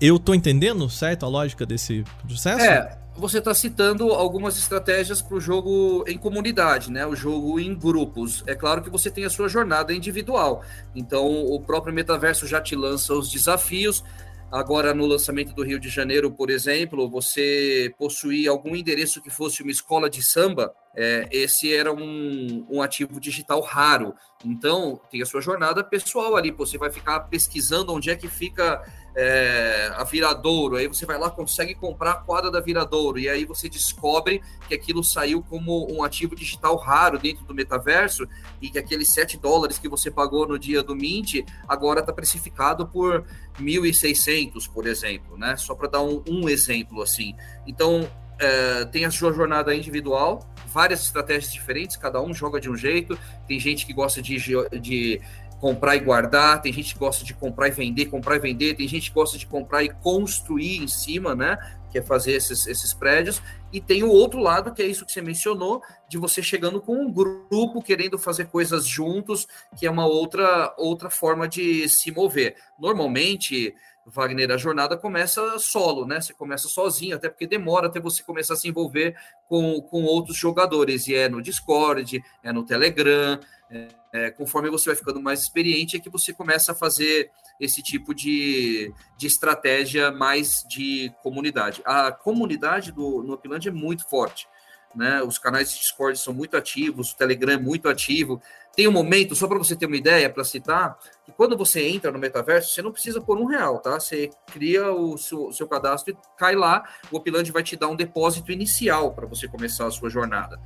Eu 0.00 0.18
tô 0.18 0.34
entendendo, 0.34 0.88
certo, 0.88 1.24
a 1.24 1.28
lógica 1.28 1.64
desse 1.64 2.04
processo? 2.26 2.60
É, 2.60 2.98
você 3.16 3.38
está 3.38 3.54
citando 3.54 4.12
algumas 4.12 4.58
estratégias 4.58 5.22
para 5.22 5.36
o 5.36 5.40
jogo 5.40 6.04
em 6.06 6.18
comunidade, 6.18 6.90
né? 6.90 7.06
O 7.06 7.16
jogo 7.16 7.58
em 7.58 7.74
grupos. 7.74 8.44
É 8.46 8.54
claro 8.54 8.82
que 8.82 8.90
você 8.90 9.10
tem 9.10 9.24
a 9.24 9.30
sua 9.30 9.48
jornada 9.48 9.92
individual. 9.92 10.62
Então, 10.94 11.26
o 11.26 11.60
próprio 11.60 11.94
metaverso 11.94 12.46
já 12.46 12.60
te 12.60 12.76
lança 12.76 13.14
os 13.14 13.30
desafios. 13.30 14.04
Agora, 14.52 14.94
no 14.94 15.06
lançamento 15.06 15.54
do 15.54 15.64
Rio 15.64 15.80
de 15.80 15.88
Janeiro, 15.88 16.30
por 16.30 16.50
exemplo, 16.50 17.08
você 17.08 17.92
possuir 17.98 18.48
algum 18.48 18.76
endereço 18.76 19.20
que 19.20 19.30
fosse 19.30 19.62
uma 19.62 19.72
escola 19.72 20.08
de 20.08 20.22
samba, 20.22 20.72
é, 20.96 21.28
esse 21.30 21.74
era 21.74 21.92
um, 21.92 22.66
um 22.70 22.80
ativo 22.80 23.20
digital 23.20 23.60
raro. 23.60 24.14
Então, 24.44 24.98
tem 25.10 25.20
a 25.20 25.26
sua 25.26 25.42
jornada 25.42 25.84
pessoal 25.84 26.36
ali. 26.36 26.50
Você 26.50 26.78
vai 26.78 26.90
ficar 26.90 27.20
pesquisando 27.20 27.92
onde 27.92 28.08
é 28.08 28.16
que 28.16 28.28
fica 28.28 28.82
é, 29.14 29.90
a 29.94 30.04
Viradouro, 30.04 30.76
aí 30.76 30.86
você 30.86 31.06
vai 31.06 31.18
lá, 31.18 31.30
consegue 31.30 31.74
comprar 31.74 32.10
a 32.12 32.14
quadra 32.16 32.50
da 32.50 32.60
Viradouro, 32.60 33.18
e 33.18 33.28
aí 33.30 33.46
você 33.46 33.66
descobre 33.66 34.42
que 34.68 34.74
aquilo 34.74 35.02
saiu 35.02 35.42
como 35.42 35.90
um 35.90 36.04
ativo 36.04 36.36
digital 36.36 36.76
raro 36.76 37.18
dentro 37.18 37.42
do 37.46 37.54
metaverso, 37.54 38.28
e 38.60 38.68
que 38.68 38.78
aqueles 38.78 39.08
7 39.08 39.38
dólares 39.38 39.78
que 39.78 39.88
você 39.88 40.10
pagou 40.10 40.46
no 40.46 40.58
dia 40.58 40.82
do 40.82 40.94
Mint, 40.94 41.42
agora 41.66 42.00
está 42.00 42.12
precificado 42.12 42.86
por 42.86 43.24
1.600, 43.58 44.70
por 44.70 44.86
exemplo, 44.86 45.38
né? 45.38 45.56
Só 45.56 45.74
para 45.74 45.88
dar 45.88 46.02
um, 46.02 46.22
um 46.28 46.46
exemplo 46.46 47.00
assim. 47.00 47.34
Então, 47.66 48.06
é, 48.38 48.84
tem 48.84 49.06
a 49.06 49.10
sua 49.10 49.32
jornada 49.32 49.74
individual, 49.74 50.46
várias 50.76 51.02
estratégias 51.04 51.50
diferentes, 51.50 51.96
cada 51.96 52.20
um 52.20 52.34
joga 52.34 52.60
de 52.60 52.70
um 52.70 52.76
jeito. 52.76 53.18
Tem 53.48 53.58
gente 53.58 53.86
que 53.86 53.94
gosta 53.94 54.20
de, 54.20 54.36
de 54.78 55.22
comprar 55.58 55.96
e 55.96 56.00
guardar, 56.00 56.60
tem 56.60 56.70
gente 56.70 56.92
que 56.92 56.98
gosta 57.00 57.24
de 57.24 57.32
comprar 57.32 57.68
e 57.68 57.70
vender, 57.70 58.04
comprar 58.06 58.36
e 58.36 58.38
vender, 58.38 58.74
tem 58.74 58.86
gente 58.86 59.08
que 59.08 59.14
gosta 59.14 59.38
de 59.38 59.46
comprar 59.46 59.82
e 59.82 59.88
construir 59.88 60.76
em 60.76 60.86
cima, 60.86 61.34
né? 61.34 61.56
Que 61.90 62.00
é 62.00 62.02
fazer 62.02 62.32
esses, 62.32 62.66
esses 62.66 62.92
prédios, 62.92 63.40
e 63.72 63.80
tem 63.80 64.02
o 64.02 64.10
outro 64.10 64.38
lado, 64.38 64.74
que 64.74 64.82
é 64.82 64.86
isso 64.86 65.06
que 65.06 65.12
você 65.12 65.22
mencionou, 65.22 65.82
de 66.10 66.18
você 66.18 66.42
chegando 66.42 66.78
com 66.78 66.92
um 66.92 67.10
grupo 67.10 67.82
querendo 67.82 68.18
fazer 68.18 68.48
coisas 68.48 68.86
juntos, 68.86 69.48
que 69.78 69.86
é 69.86 69.90
uma 69.90 70.04
outra, 70.04 70.74
outra 70.76 71.08
forma 71.08 71.48
de 71.48 71.88
se 71.88 72.12
mover. 72.12 72.54
Normalmente, 72.78 73.74
Wagner, 74.06 74.52
a 74.52 74.56
jornada 74.56 74.96
começa 74.96 75.58
solo, 75.58 76.06
né? 76.06 76.20
Você 76.20 76.32
começa 76.32 76.68
sozinho, 76.68 77.16
até 77.16 77.28
porque 77.28 77.46
demora 77.46 77.88
até 77.88 77.98
você 77.98 78.22
começar 78.22 78.54
a 78.54 78.56
se 78.56 78.68
envolver 78.68 79.16
com, 79.48 79.80
com 79.82 80.04
outros 80.04 80.36
jogadores, 80.36 81.08
e 81.08 81.14
é 81.14 81.28
no 81.28 81.42
Discord, 81.42 82.22
é 82.42 82.52
no 82.52 82.64
Telegram, 82.64 83.40
é, 83.68 83.88
é, 84.12 84.30
conforme 84.30 84.70
você 84.70 84.90
vai 84.90 84.96
ficando 84.96 85.20
mais 85.20 85.40
experiente, 85.40 85.96
é 85.96 86.00
que 86.00 86.08
você 86.08 86.32
começa 86.32 86.72
a 86.72 86.74
fazer 86.74 87.30
esse 87.60 87.82
tipo 87.82 88.14
de, 88.14 88.92
de 89.18 89.26
estratégia 89.26 90.12
mais 90.12 90.64
de 90.68 91.12
comunidade. 91.22 91.82
A 91.84 92.12
comunidade 92.12 92.92
do, 92.92 93.22
no 93.22 93.34
Upland 93.34 93.68
é 93.68 93.72
muito 93.72 94.08
forte. 94.08 94.46
Né? 94.94 95.22
Os 95.22 95.36
canais 95.36 95.72
de 95.72 95.80
Discord 95.80 96.18
são 96.18 96.32
muito 96.32 96.56
ativos, 96.56 97.12
o 97.12 97.16
Telegram 97.16 97.52
é 97.52 97.58
muito 97.58 97.88
ativo. 97.88 98.40
Tem 98.76 98.86
um 98.86 98.92
momento, 98.92 99.34
só 99.34 99.48
para 99.48 99.56
você 99.58 99.74
ter 99.74 99.86
uma 99.86 99.96
ideia, 99.96 100.28
para 100.28 100.44
citar, 100.44 100.98
que 101.24 101.32
quando 101.32 101.56
você 101.56 101.88
entra 101.88 102.12
no 102.12 102.18
metaverso, 102.18 102.74
você 102.74 102.82
não 102.82 102.92
precisa 102.92 103.20
pôr 103.20 103.38
um 103.38 103.46
real, 103.46 103.78
tá? 103.78 103.98
Você 103.98 104.30
cria 104.52 104.92
o 104.92 105.16
seu, 105.16 105.50
seu 105.52 105.66
cadastro 105.66 106.12
e 106.12 106.16
cai 106.36 106.54
lá, 106.54 106.84
o 107.10 107.16
Upland 107.16 107.50
vai 107.50 107.62
te 107.62 107.74
dar 107.74 107.88
um 107.88 107.96
depósito 107.96 108.52
inicial 108.52 109.14
para 109.14 109.26
você 109.26 109.48
começar 109.48 109.86
a 109.86 109.90
sua 109.90 110.10
jornada 110.10 110.60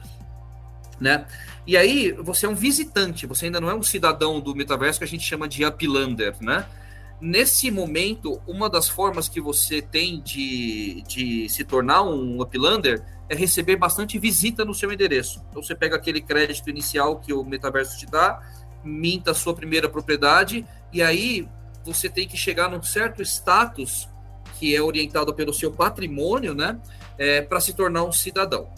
né? 1.00 1.24
E 1.66 1.76
aí 1.76 2.12
você 2.12 2.46
é 2.46 2.48
um 2.48 2.54
visitante, 2.54 3.26
você 3.26 3.46
ainda 3.46 3.60
não 3.60 3.70
é 3.70 3.74
um 3.74 3.82
cidadão 3.82 4.38
do 4.38 4.54
metaverso 4.54 4.98
que 5.00 5.04
a 5.04 5.08
gente 5.08 5.24
chama 5.24 5.48
de 5.48 5.64
uplander, 5.64 6.36
né? 6.40 6.66
Nesse 7.20 7.70
momento, 7.70 8.40
uma 8.46 8.70
das 8.70 8.88
formas 8.88 9.28
que 9.28 9.40
você 9.40 9.82
tem 9.82 10.20
de, 10.22 11.02
de 11.06 11.48
se 11.50 11.64
tornar 11.64 12.02
um 12.02 12.40
uplander 12.40 13.04
é 13.28 13.34
receber 13.34 13.76
bastante 13.76 14.18
visita 14.18 14.64
no 14.64 14.74
seu 14.74 14.90
endereço. 14.90 15.44
Então 15.50 15.62
você 15.62 15.74
pega 15.74 15.96
aquele 15.96 16.20
crédito 16.22 16.70
inicial 16.70 17.20
que 17.20 17.32
o 17.32 17.44
metaverso 17.44 17.98
te 17.98 18.06
dá, 18.06 18.40
minta 18.82 19.32
a 19.32 19.34
sua 19.34 19.54
primeira 19.54 19.88
propriedade 19.88 20.66
e 20.92 21.02
aí 21.02 21.46
você 21.84 22.08
tem 22.08 22.26
que 22.26 22.36
chegar 22.36 22.70
num 22.70 22.82
certo 22.82 23.22
status 23.22 24.08
que 24.58 24.74
é 24.74 24.80
orientado 24.80 25.34
pelo 25.34 25.52
seu 25.52 25.70
patrimônio, 25.70 26.54
né, 26.54 26.78
é, 27.16 27.40
para 27.40 27.60
se 27.60 27.74
tornar 27.74 28.04
um 28.04 28.12
cidadão. 28.12 28.68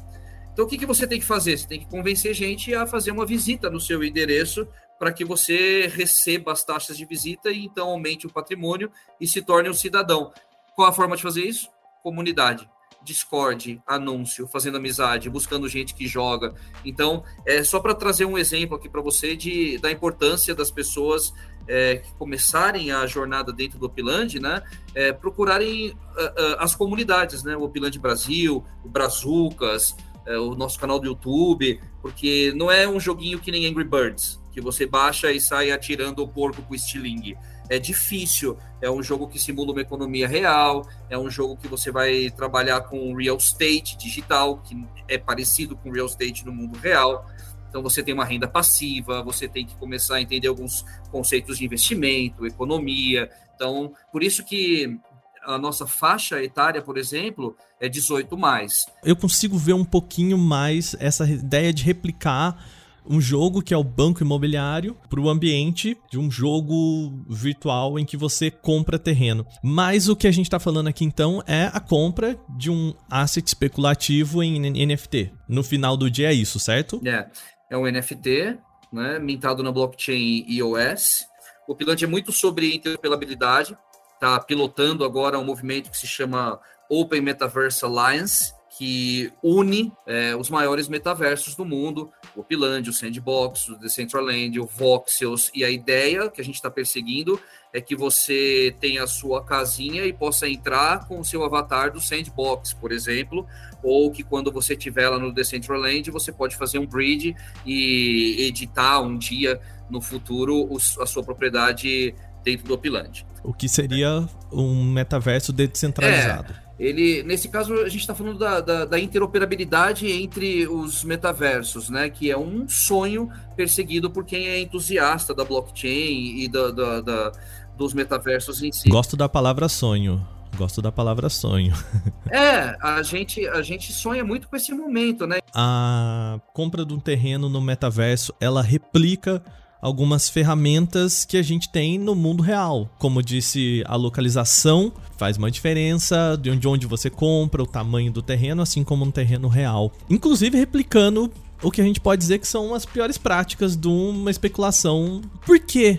Então, 0.52 0.66
o 0.66 0.68
que, 0.68 0.76
que 0.76 0.86
você 0.86 1.06
tem 1.06 1.18
que 1.18 1.24
fazer? 1.24 1.56
Você 1.56 1.66
tem 1.66 1.80
que 1.80 1.86
convencer 1.86 2.34
gente 2.34 2.74
a 2.74 2.86
fazer 2.86 3.10
uma 3.10 3.24
visita 3.24 3.70
no 3.70 3.80
seu 3.80 4.04
endereço 4.04 4.68
para 5.02 5.12
que 5.12 5.24
você 5.24 5.88
receba 5.88 6.52
as 6.52 6.62
taxas 6.62 6.96
de 6.96 7.04
visita 7.04 7.50
e 7.50 7.64
então 7.64 7.88
aumente 7.88 8.24
o 8.24 8.30
patrimônio 8.30 8.88
e 9.20 9.26
se 9.26 9.42
torne 9.42 9.68
um 9.68 9.74
cidadão. 9.74 10.32
Qual 10.76 10.86
a 10.86 10.92
forma 10.92 11.16
de 11.16 11.22
fazer 11.24 11.42
isso? 11.42 11.68
Comunidade. 12.04 12.70
Discord, 13.02 13.82
anúncio, 13.84 14.46
fazendo 14.46 14.76
amizade, 14.76 15.28
buscando 15.28 15.68
gente 15.68 15.92
que 15.92 16.06
joga. 16.06 16.54
Então, 16.84 17.24
é 17.44 17.64
só 17.64 17.80
para 17.80 17.96
trazer 17.96 18.26
um 18.26 18.38
exemplo 18.38 18.76
aqui 18.76 18.88
para 18.88 19.00
você 19.02 19.34
de, 19.34 19.76
da 19.78 19.90
importância 19.90 20.54
das 20.54 20.70
pessoas 20.70 21.32
é, 21.66 21.96
que 21.96 22.14
começarem 22.14 22.92
a 22.92 23.04
jornada 23.04 23.52
dentro 23.52 23.80
do 23.80 23.86
Opilande, 23.86 24.38
né? 24.38 24.62
É, 24.94 25.12
procurarem 25.12 25.90
uh, 25.90 25.94
uh, 25.94 26.56
as 26.60 26.76
comunidades, 26.76 27.42
né? 27.42 27.56
O 27.56 27.64
Opilande 27.64 27.98
Brasil, 27.98 28.64
o 28.84 28.88
Brazucas, 28.88 29.96
é, 30.24 30.38
o 30.38 30.54
nosso 30.54 30.78
canal 30.78 31.00
do 31.00 31.06
YouTube, 31.06 31.80
porque 32.00 32.52
não 32.54 32.70
é 32.70 32.88
um 32.88 33.00
joguinho 33.00 33.40
que 33.40 33.50
nem 33.50 33.66
Angry 33.66 33.82
Birds, 33.82 34.40
que 34.52 34.60
você 34.60 34.86
baixa 34.86 35.32
e 35.32 35.40
sai 35.40 35.70
atirando 35.70 36.22
o 36.22 36.28
porco 36.28 36.62
com 36.62 36.74
estilingue. 36.74 37.36
É 37.68 37.78
difícil, 37.78 38.58
é 38.80 38.90
um 38.90 39.02
jogo 39.02 39.26
que 39.26 39.38
simula 39.38 39.72
uma 39.72 39.80
economia 39.80 40.28
real, 40.28 40.86
é 41.08 41.16
um 41.16 41.30
jogo 41.30 41.56
que 41.56 41.66
você 41.66 41.90
vai 41.90 42.30
trabalhar 42.30 42.82
com 42.82 43.14
real 43.14 43.36
estate 43.36 43.96
digital, 43.96 44.58
que 44.58 44.76
é 45.08 45.16
parecido 45.16 45.76
com 45.76 45.90
real 45.90 46.06
estate 46.06 46.44
no 46.44 46.52
mundo 46.52 46.78
real. 46.78 47.26
Então 47.68 47.82
você 47.82 48.02
tem 48.02 48.12
uma 48.12 48.24
renda 48.24 48.46
passiva, 48.46 49.22
você 49.22 49.48
tem 49.48 49.64
que 49.64 49.74
começar 49.76 50.16
a 50.16 50.20
entender 50.20 50.48
alguns 50.48 50.84
conceitos 51.10 51.56
de 51.56 51.64
investimento, 51.64 52.46
economia. 52.46 53.30
Então, 53.54 53.94
por 54.12 54.22
isso 54.22 54.44
que 54.44 55.00
a 55.42 55.58
nossa 55.58 55.86
faixa 55.86 56.42
etária, 56.42 56.82
por 56.82 56.98
exemplo, 56.98 57.56
é 57.80 57.88
18 57.88 58.36
mais. 58.36 58.86
Eu 59.02 59.16
consigo 59.16 59.56
ver 59.56 59.72
um 59.72 59.84
pouquinho 59.84 60.36
mais 60.36 60.94
essa 61.00 61.24
ideia 61.28 61.72
de 61.72 61.82
replicar 61.82 62.62
um 63.08 63.20
jogo 63.20 63.62
que 63.62 63.74
é 63.74 63.76
o 63.76 63.84
banco 63.84 64.22
imobiliário 64.22 64.96
para 65.08 65.20
o 65.20 65.28
ambiente 65.28 65.96
de 66.10 66.18
um 66.18 66.30
jogo 66.30 67.24
virtual 67.28 67.98
em 67.98 68.04
que 68.04 68.16
você 68.16 68.50
compra 68.50 68.98
terreno. 68.98 69.46
Mas 69.62 70.08
o 70.08 70.16
que 70.16 70.26
a 70.26 70.32
gente 70.32 70.46
está 70.46 70.58
falando 70.58 70.88
aqui 70.88 71.04
então 71.04 71.42
é 71.46 71.70
a 71.72 71.80
compra 71.80 72.38
de 72.56 72.70
um 72.70 72.94
asset 73.10 73.46
especulativo 73.46 74.42
em 74.42 74.86
NFT. 74.86 75.32
No 75.48 75.62
final 75.62 75.96
do 75.96 76.10
dia 76.10 76.30
é 76.30 76.34
isso, 76.34 76.58
certo? 76.58 77.00
É, 77.04 77.28
é 77.70 77.76
um 77.76 77.90
NFT, 77.90 78.58
né, 78.92 79.18
mintado 79.18 79.62
na 79.62 79.72
blockchain 79.72 80.44
iOS. 80.48 81.26
O 81.68 81.74
pilote 81.74 82.04
é 82.04 82.08
muito 82.08 82.32
sobre 82.32 82.74
interoperabilidade 82.74 83.76
está 84.22 84.38
pilotando 84.38 85.04
agora 85.04 85.38
um 85.38 85.44
movimento 85.44 85.90
que 85.90 85.98
se 85.98 86.06
chama 86.06 86.60
Open 86.88 87.20
Metaverse 87.20 87.84
Alliance, 87.84 88.54
que 88.76 89.30
une 89.42 89.92
é, 90.06 90.34
os 90.34 90.48
maiores 90.48 90.88
metaversos 90.88 91.54
do 91.54 91.64
mundo, 91.64 92.10
o 92.34 92.40
Opland, 92.40 92.88
o 92.88 92.92
Sandbox, 92.92 93.68
o 93.68 93.78
Decentraland, 93.78 94.58
o 94.58 94.66
Voxels, 94.66 95.50
e 95.54 95.62
a 95.62 95.70
ideia 95.70 96.30
que 96.30 96.40
a 96.40 96.44
gente 96.44 96.54
está 96.54 96.70
perseguindo 96.70 97.38
é 97.70 97.80
que 97.82 97.94
você 97.94 98.74
tenha 98.80 99.02
a 99.02 99.06
sua 99.06 99.44
casinha 99.44 100.04
e 100.06 100.12
possa 100.12 100.48
entrar 100.48 101.06
com 101.06 101.20
o 101.20 101.24
seu 101.24 101.44
avatar 101.44 101.92
do 101.92 102.00
Sandbox, 102.00 102.72
por 102.72 102.92
exemplo, 102.92 103.46
ou 103.82 104.10
que 104.10 104.22
quando 104.22 104.50
você 104.50 104.72
estiver 104.72 105.08
lá 105.08 105.18
no 105.18 105.32
Decentraland, 105.32 106.10
você 106.10 106.32
pode 106.32 106.56
fazer 106.56 106.78
um 106.78 106.86
bridge 106.86 107.36
e 107.66 108.46
editar 108.48 109.00
um 109.00 109.18
dia 109.18 109.60
no 109.90 110.00
futuro 110.00 110.68
a 110.98 111.06
sua 111.06 111.22
propriedade 111.22 112.14
dentro 112.42 112.66
do 112.66 112.74
Opland. 112.74 113.26
O 113.44 113.52
que 113.52 113.68
seria 113.68 114.26
um 114.50 114.84
metaverso 114.84 115.52
descentralizado. 115.52 116.52
É, 116.52 116.61
ele, 116.78 117.22
nesse 117.22 117.48
caso, 117.48 117.74
a 117.74 117.88
gente 117.88 118.00
está 118.00 118.14
falando 118.14 118.38
da, 118.38 118.60
da, 118.60 118.84
da, 118.84 118.98
interoperabilidade 118.98 120.10
entre 120.10 120.66
os 120.66 121.04
metaversos, 121.04 121.90
né? 121.90 122.08
Que 122.08 122.30
é 122.30 122.36
um 122.36 122.68
sonho 122.68 123.30
perseguido 123.56 124.10
por 124.10 124.24
quem 124.24 124.48
é 124.48 124.60
entusiasta 124.60 125.34
da 125.34 125.44
blockchain 125.44 126.40
e 126.40 126.48
da, 126.48 126.70
da, 126.70 127.00
da 127.00 127.32
dos 127.76 127.94
metaversos 127.94 128.62
em 128.62 128.72
si. 128.72 128.88
Gosto 128.88 129.16
da 129.16 129.28
palavra 129.28 129.68
sonho. 129.68 130.26
Gosto 130.56 130.82
da 130.82 130.92
palavra 130.92 131.28
sonho. 131.28 131.74
É, 132.30 132.78
a 132.80 133.02
gente, 133.02 133.46
a 133.46 133.60
gente 133.60 133.92
sonha 133.92 134.24
muito 134.24 134.48
com 134.48 134.56
esse 134.56 134.72
momento, 134.72 135.26
né? 135.26 135.40
A 135.54 136.40
compra 136.54 136.82
de 136.82 136.94
um 136.94 136.98
terreno 136.98 137.46
no 137.46 137.60
metaverso, 137.60 138.32
ela 138.40 138.62
replica 138.62 139.42
algumas 139.82 140.30
ferramentas 140.30 141.24
que 141.24 141.36
a 141.36 141.42
gente 141.42 141.68
tem 141.68 141.98
no 141.98 142.14
mundo 142.14 142.40
real. 142.40 142.88
Como 143.00 143.20
disse, 143.20 143.82
a 143.86 143.96
localização 143.96 144.92
faz 145.18 145.36
uma 145.36 145.50
diferença 145.50 146.38
de 146.40 146.68
onde, 146.68 146.86
você 146.86 147.10
compra, 147.10 147.60
o 147.60 147.66
tamanho 147.66 148.12
do 148.12 148.22
terreno, 148.22 148.62
assim 148.62 148.84
como 148.84 149.04
um 149.04 149.10
terreno 149.10 149.48
real. 149.48 149.92
Inclusive 150.08 150.56
replicando 150.56 151.28
o 151.60 151.70
que 151.70 151.80
a 151.80 151.84
gente 151.84 152.00
pode 152.00 152.20
dizer 152.20 152.38
que 152.38 152.46
são 152.46 152.74
as 152.74 152.86
piores 152.86 153.18
práticas 153.18 153.76
de 153.76 153.88
uma 153.88 154.30
especulação. 154.30 155.20
Por 155.44 155.58
quê? 155.58 155.98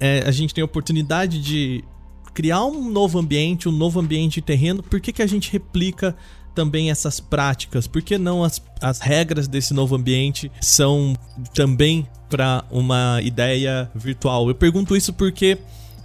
É, 0.00 0.24
a 0.26 0.32
gente 0.32 0.52
tem 0.52 0.62
a 0.62 0.64
oportunidade 0.64 1.40
de 1.40 1.84
criar 2.34 2.64
um 2.64 2.90
novo 2.90 3.18
ambiente, 3.18 3.68
um 3.68 3.72
novo 3.72 4.00
ambiente 4.00 4.34
de 4.34 4.42
terreno, 4.42 4.82
por 4.82 5.00
que, 5.00 5.12
que 5.12 5.22
a 5.22 5.26
gente 5.26 5.52
replica 5.52 6.16
também 6.54 6.90
essas 6.90 7.20
práticas? 7.20 7.86
Por 7.86 8.02
que 8.02 8.18
não 8.18 8.44
as, 8.44 8.62
as 8.80 9.00
regras 9.00 9.48
desse 9.48 9.74
novo 9.74 9.94
ambiente 9.94 10.50
são 10.60 11.14
também 11.54 12.06
para 12.28 12.64
uma 12.70 13.20
ideia 13.22 13.90
virtual? 13.94 14.48
Eu 14.48 14.54
pergunto 14.54 14.96
isso 14.96 15.12
porque 15.12 15.58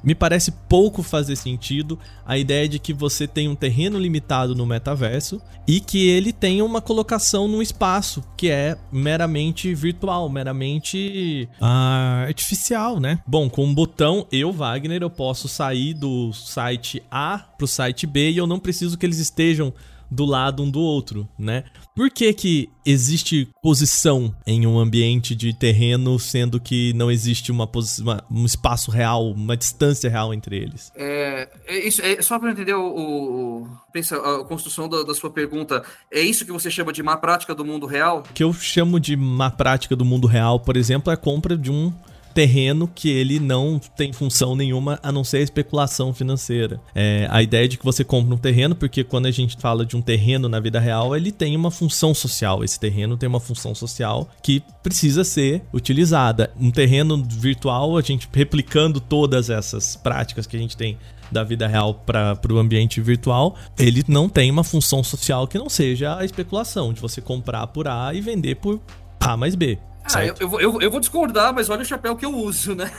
me 0.06 0.14
parece 0.14 0.52
pouco 0.52 1.02
fazer 1.02 1.36
sentido 1.36 1.98
a 2.24 2.38
ideia 2.38 2.70
de 2.70 2.78
que 2.78 2.94
você 2.94 3.28
tem 3.28 3.50
um 3.50 3.56
terreno 3.56 3.98
limitado 3.98 4.54
no 4.54 4.64
metaverso 4.64 5.42
e 5.68 5.80
que 5.80 6.08
ele 6.08 6.32
tenha 6.32 6.64
uma 6.64 6.80
colocação 6.80 7.48
no 7.48 7.60
espaço 7.60 8.24
que 8.38 8.50
é 8.50 8.78
meramente 8.92 9.74
virtual, 9.74 10.30
meramente 10.30 11.50
ah, 11.60 12.26
artificial, 12.28 13.00
né? 13.00 13.20
Bom, 13.26 13.50
com 13.50 13.66
um 13.66 13.74
botão, 13.74 14.28
eu, 14.32 14.52
Wagner, 14.52 15.02
eu 15.02 15.10
posso 15.10 15.48
sair 15.48 15.96
do 15.96 16.32
site 16.32 17.02
A 17.10 17.40
para 17.40 17.66
o 17.66 17.68
site 17.68 18.06
B 18.06 18.30
e 18.30 18.38
eu 18.38 18.46
não 18.46 18.60
preciso 18.60 19.00
que 19.00 19.06
eles 19.08 19.18
estejam 19.18 19.74
do 20.16 20.26
lado 20.26 20.64
um 20.64 20.70
do 20.70 20.80
outro, 20.80 21.28
né? 21.38 21.66
Por 21.96 22.10
que 22.10 22.34
que 22.34 22.70
existe 22.86 23.48
posição 23.62 24.36
em 24.46 24.66
um 24.66 24.80
ambiente 24.80 25.36
de 25.36 25.54
terreno, 25.54 26.18
sendo 26.20 26.60
que 26.60 26.94
não 26.94 27.12
existe 27.12 27.52
uma, 27.52 27.70
uma 28.02 28.24
um 28.30 28.46
espaço 28.46 28.90
real, 28.92 29.32
uma 29.32 29.56
distância 29.56 30.10
real 30.10 30.34
entre 30.34 30.58
eles? 30.58 30.92
É, 30.96 31.50
é 31.68 31.88
isso, 31.88 32.02
é 32.02 32.22
só 32.22 32.40
para 32.40 32.52
entender 32.52 32.74
o, 32.74 32.86
o, 32.86 33.68
pensa, 33.94 34.18
a 34.18 34.44
construção 34.46 34.90
da, 34.90 35.04
da, 35.04 35.14
sua 35.14 35.30
pergunta. 35.30 35.84
É 36.12 36.22
isso 36.22 36.46
que 36.46 36.52
você 36.52 36.72
chama 36.72 36.92
de 36.92 37.04
má 37.04 37.18
prática 37.18 37.54
do 37.54 37.66
mundo 37.66 37.86
real? 37.86 38.24
O 38.30 38.34
que 38.34 38.44
eu 38.44 38.54
chamo 38.54 39.00
de 39.00 39.16
má 39.16 39.52
prática 39.52 39.96
do 39.96 40.06
mundo 40.06 40.28
real, 40.28 40.60
por 40.60 40.78
exemplo, 40.78 41.12
é 41.12 41.14
a 41.14 41.18
compra 41.18 41.58
de 41.58 41.72
um 41.72 41.94
terreno 42.36 42.86
que 42.94 43.10
ele 43.10 43.40
não 43.40 43.80
tem 43.80 44.12
função 44.12 44.58
nenhuma 44.58 45.00
a 45.02 45.10
não 45.10 45.24
ser 45.24 45.38
a 45.38 45.42
especulação 45.42 46.14
financeira. 46.14 46.82
É, 46.94 47.28
a 47.32 47.42
ideia 47.42 47.66
de 47.66 47.78
que 47.78 47.86
você 47.86 48.04
compra 48.04 48.36
um 48.36 48.38
terreno, 48.38 48.76
porque 48.76 49.06
quando 49.06 49.26
a 49.26 49.32
gente 49.32 49.56
fala 49.58 49.86
de 49.86 49.96
um 49.96 50.02
terreno 50.02 50.50
na 50.50 50.60
vida 50.60 50.78
real, 50.78 51.16
ele 51.16 51.32
tem 51.32 51.56
uma 51.56 51.72
função 51.72 52.14
social. 52.14 52.62
Esse 52.62 52.78
terreno 52.78 53.16
tem 53.16 53.30
uma 53.30 53.40
função 53.40 53.74
social 53.74 54.30
que 54.44 54.62
precisa 54.84 55.24
ser 55.24 55.64
utilizada. 55.74 56.52
Um 56.60 56.72
terreno 56.72 57.24
virtual, 57.26 57.98
a 57.98 58.02
gente 58.02 58.28
replicando 58.34 59.00
todas 59.00 59.50
essas 59.50 59.96
práticas 59.96 60.46
que 60.46 60.58
a 60.58 60.60
gente 60.60 60.76
tem 60.76 60.98
da 61.32 61.44
vida 61.44 61.66
real 61.68 61.94
para 61.94 62.38
o 62.52 62.60
ambiente 62.60 63.00
virtual, 63.00 63.56
ele 63.80 64.04
não 64.10 64.28
tem 64.28 64.52
uma 64.52 64.64
função 64.64 65.04
social 65.04 65.48
que 65.48 65.58
não 65.58 65.70
seja 65.70 66.18
a 66.18 66.26
especulação, 66.26 66.92
de 66.92 67.00
você 67.00 67.22
comprar 67.22 67.66
por 67.68 67.88
A 67.88 68.14
e 68.14 68.20
vender 68.20 68.56
por 68.56 68.80
A 69.22 69.38
mais 69.38 69.56
B. 69.56 69.80
Ah, 70.14 70.24
eu, 70.24 70.36
eu, 70.40 70.60
eu, 70.60 70.82
eu, 70.82 70.92
vou 70.92 71.00
discordar, 71.00 71.54
mas 71.54 71.70
olha 71.70 71.82
o 71.82 71.86
chapéu 71.86 72.16
que 72.16 72.26
eu 72.26 72.34
uso, 72.34 72.76
né? 72.76 72.92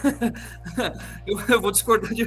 eu, 1.26 1.40
eu, 1.48 1.60
vou 1.60 1.70
discordar 1.70 2.12
de. 2.12 2.26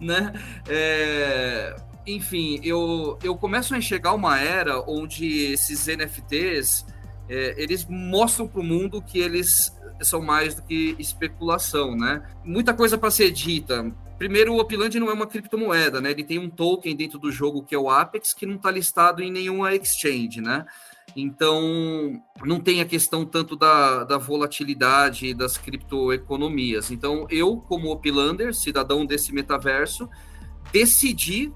Né? 0.00 0.32
É, 0.68 1.76
enfim, 2.06 2.58
eu, 2.62 3.18
eu 3.22 3.36
começo 3.36 3.74
a 3.74 3.78
enxergar 3.78 4.14
uma 4.14 4.38
era 4.38 4.80
onde 4.88 5.52
esses 5.52 5.86
NFTs 5.86 6.86
é, 7.28 7.54
eles 7.60 7.84
mostram 7.84 8.46
para 8.46 8.60
o 8.60 8.64
mundo 8.64 9.02
que 9.02 9.18
eles 9.18 9.76
são 10.02 10.22
mais 10.22 10.54
do 10.54 10.62
que 10.62 10.94
especulação, 10.98 11.96
né? 11.96 12.22
Muita 12.44 12.72
coisa 12.72 12.96
para 12.96 13.10
ser 13.10 13.30
dita. 13.30 13.92
Primeiro, 14.18 14.54
o 14.54 14.60
Upland 14.60 14.98
não 14.98 15.10
é 15.10 15.12
uma 15.12 15.26
criptomoeda, 15.26 16.00
né? 16.00 16.10
Ele 16.10 16.24
tem 16.24 16.38
um 16.38 16.48
token 16.48 16.96
dentro 16.96 17.18
do 17.18 17.30
jogo 17.30 17.62
que 17.62 17.74
é 17.74 17.78
o 17.78 17.90
Apex, 17.90 18.32
que 18.32 18.46
não 18.46 18.56
está 18.56 18.70
listado 18.70 19.22
em 19.22 19.30
nenhuma 19.30 19.74
exchange, 19.74 20.40
né? 20.40 20.64
Então, 21.18 22.22
não 22.44 22.60
tem 22.60 22.82
a 22.82 22.84
questão 22.84 23.24
tanto 23.24 23.56
da, 23.56 24.04
da 24.04 24.18
volatilidade 24.18 25.32
das 25.32 25.56
criptoeconomias. 25.56 26.90
Então, 26.90 27.26
eu, 27.30 27.56
como 27.56 27.90
Opilander, 27.90 28.54
cidadão 28.54 29.06
desse 29.06 29.32
metaverso, 29.32 30.10
decidi 30.70 31.50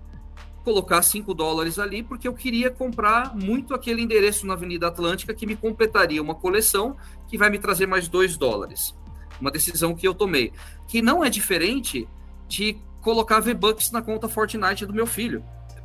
colocar 0.65 1.03
5 1.03 1.35
dólares 1.35 1.79
ali 1.79 2.03
porque 2.03 2.27
eu 2.27 2.33
queria 2.33 2.71
comprar 2.71 3.37
muito 3.37 3.75
aquele 3.75 4.01
endereço 4.01 4.47
na 4.47 4.55
Avenida 4.55 4.89
Atlântica 4.89 5.35
que 5.35 5.47
me 5.47 5.57
completaria 5.57 6.23
uma 6.23 6.35
coleção 6.35 6.97
que 7.29 7.37
vai 7.37 7.51
me 7.51 7.59
trazer 7.59 7.87
mais 7.87 8.09
2 8.09 8.39
dólares. 8.39 8.97
Uma 9.39 9.51
decisão 9.51 9.95
que 9.95 10.09
eu 10.09 10.15
tomei. 10.15 10.55
Que 10.89 11.03
não 11.03 11.23
é 11.23 11.29
diferente 11.29 12.09
de 12.49 12.79
colocar 13.03 13.41
V-Bucks 13.41 13.91
na 13.91 14.01
conta 14.01 14.27
Fortnite 14.27 14.87
do 14.87 14.95
meu 14.95 15.07
filho. 15.07 15.45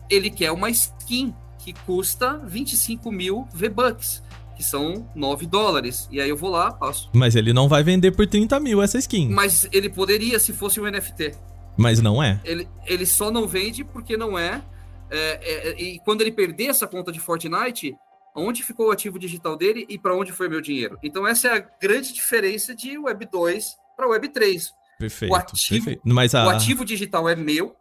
Ele 0.09 0.29
quer 0.29 0.51
uma 0.51 0.69
skin 0.69 1.33
que 1.65 1.73
custa 1.83 2.37
25 2.45 3.11
mil 3.11 3.47
V-Bucks, 3.51 4.21
que 4.55 4.63
são 4.63 5.09
9 5.15 5.47
dólares. 5.47 6.07
E 6.11 6.21
aí 6.21 6.29
eu 6.29 6.37
vou 6.37 6.51
lá, 6.51 6.71
passo. 6.71 7.09
Mas 7.11 7.35
ele 7.35 7.51
não 7.53 7.67
vai 7.67 7.81
vender 7.81 8.11
por 8.11 8.27
30 8.27 8.59
mil 8.59 8.83
essa 8.83 8.99
skin. 8.99 9.29
Mas 9.29 9.67
ele 9.71 9.89
poderia 9.89 10.37
se 10.37 10.53
fosse 10.53 10.79
um 10.79 10.85
NFT. 10.85 11.31
Mas 11.75 11.99
não 11.99 12.21
é. 12.21 12.39
Ele, 12.45 12.67
ele 12.85 13.05
só 13.07 13.31
não 13.31 13.47
vende 13.47 13.83
porque 13.83 14.15
não 14.15 14.37
é. 14.37 14.61
é, 15.09 15.69
é 15.71 15.81
e 15.81 15.99
quando 16.05 16.21
ele 16.21 16.31
perder 16.31 16.67
essa 16.67 16.85
conta 16.85 17.11
de 17.11 17.19
Fortnite, 17.19 17.95
onde 18.35 18.61
ficou 18.61 18.89
o 18.89 18.91
ativo 18.91 19.17
digital 19.17 19.57
dele 19.57 19.87
e 19.89 19.97
para 19.97 20.15
onde 20.15 20.31
foi 20.31 20.47
meu 20.47 20.61
dinheiro? 20.61 20.99
Então 21.01 21.25
essa 21.25 21.47
é 21.47 21.57
a 21.57 21.65
grande 21.81 22.13
diferença 22.13 22.75
de 22.75 22.95
Web 22.95 23.27
2 23.31 23.75
para 23.97 24.07
Web 24.07 24.29
3. 24.29 24.71
Perfeito. 24.99 25.31
O 25.31 25.35
ativo, 25.35 25.83
perfeito. 25.83 26.01
Mas 26.05 26.35
a... 26.35 26.45
o 26.45 26.49
ativo 26.49 26.85
digital 26.85 27.27
é 27.27 27.35
meu, 27.35 27.75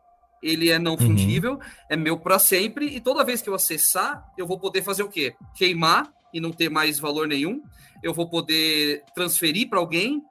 ele 0.44 0.70
é 0.70 0.78
não 0.78 0.92
uhum. 0.92 0.98
fungível, 0.98 1.54
uhum. 1.54 1.60
é 1.88 1.96
meu 1.96 2.18
para 2.18 2.38
sempre, 2.38 2.86
e 2.86 3.00
toda 3.00 3.24
vez 3.24 3.40
que 3.40 3.48
eu 3.48 3.54
acessar, 3.54 4.24
eu 4.36 4.46
vou 4.46 4.58
poder 4.58 4.82
fazer 4.82 5.02
o 5.02 5.08
quê? 5.08 5.34
Queimar 5.54 6.12
e 6.32 6.40
não 6.40 6.52
ter 6.52 6.68
mais 6.68 6.98
valor 6.98 7.26
nenhum. 7.26 7.62
Eu 8.02 8.12
vou 8.12 8.28
poder 8.28 9.02
transferir 9.14 9.68
para 9.68 9.78
alguém 9.78 10.22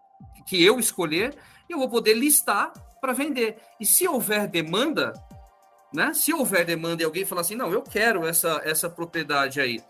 que 0.45 0.64
eu 0.64 0.80
escolher, 0.80 1.36
e 1.70 1.74
eu 1.74 1.80
vou 1.80 1.89
poder 1.89 2.14
listar 2.14 2.72
para 3.01 3.14
vender. 3.14 3.57
E 3.80 3.86
se 3.86 4.07
houver 4.07 4.47
demanda, 4.47 5.14
né? 5.93 6.14
Se 6.14 6.34
houver 6.34 6.66
demanda 6.66 7.01
e 7.01 7.05
alguém 7.05 7.26
falar 7.26 7.41
assim, 7.41 7.55
não, 7.55 7.72
eu 7.72 7.82
quero 7.82 8.26
essa, 8.26 8.61
essa 8.64 8.89
propriedade 8.89 9.59
aí, 9.59 9.82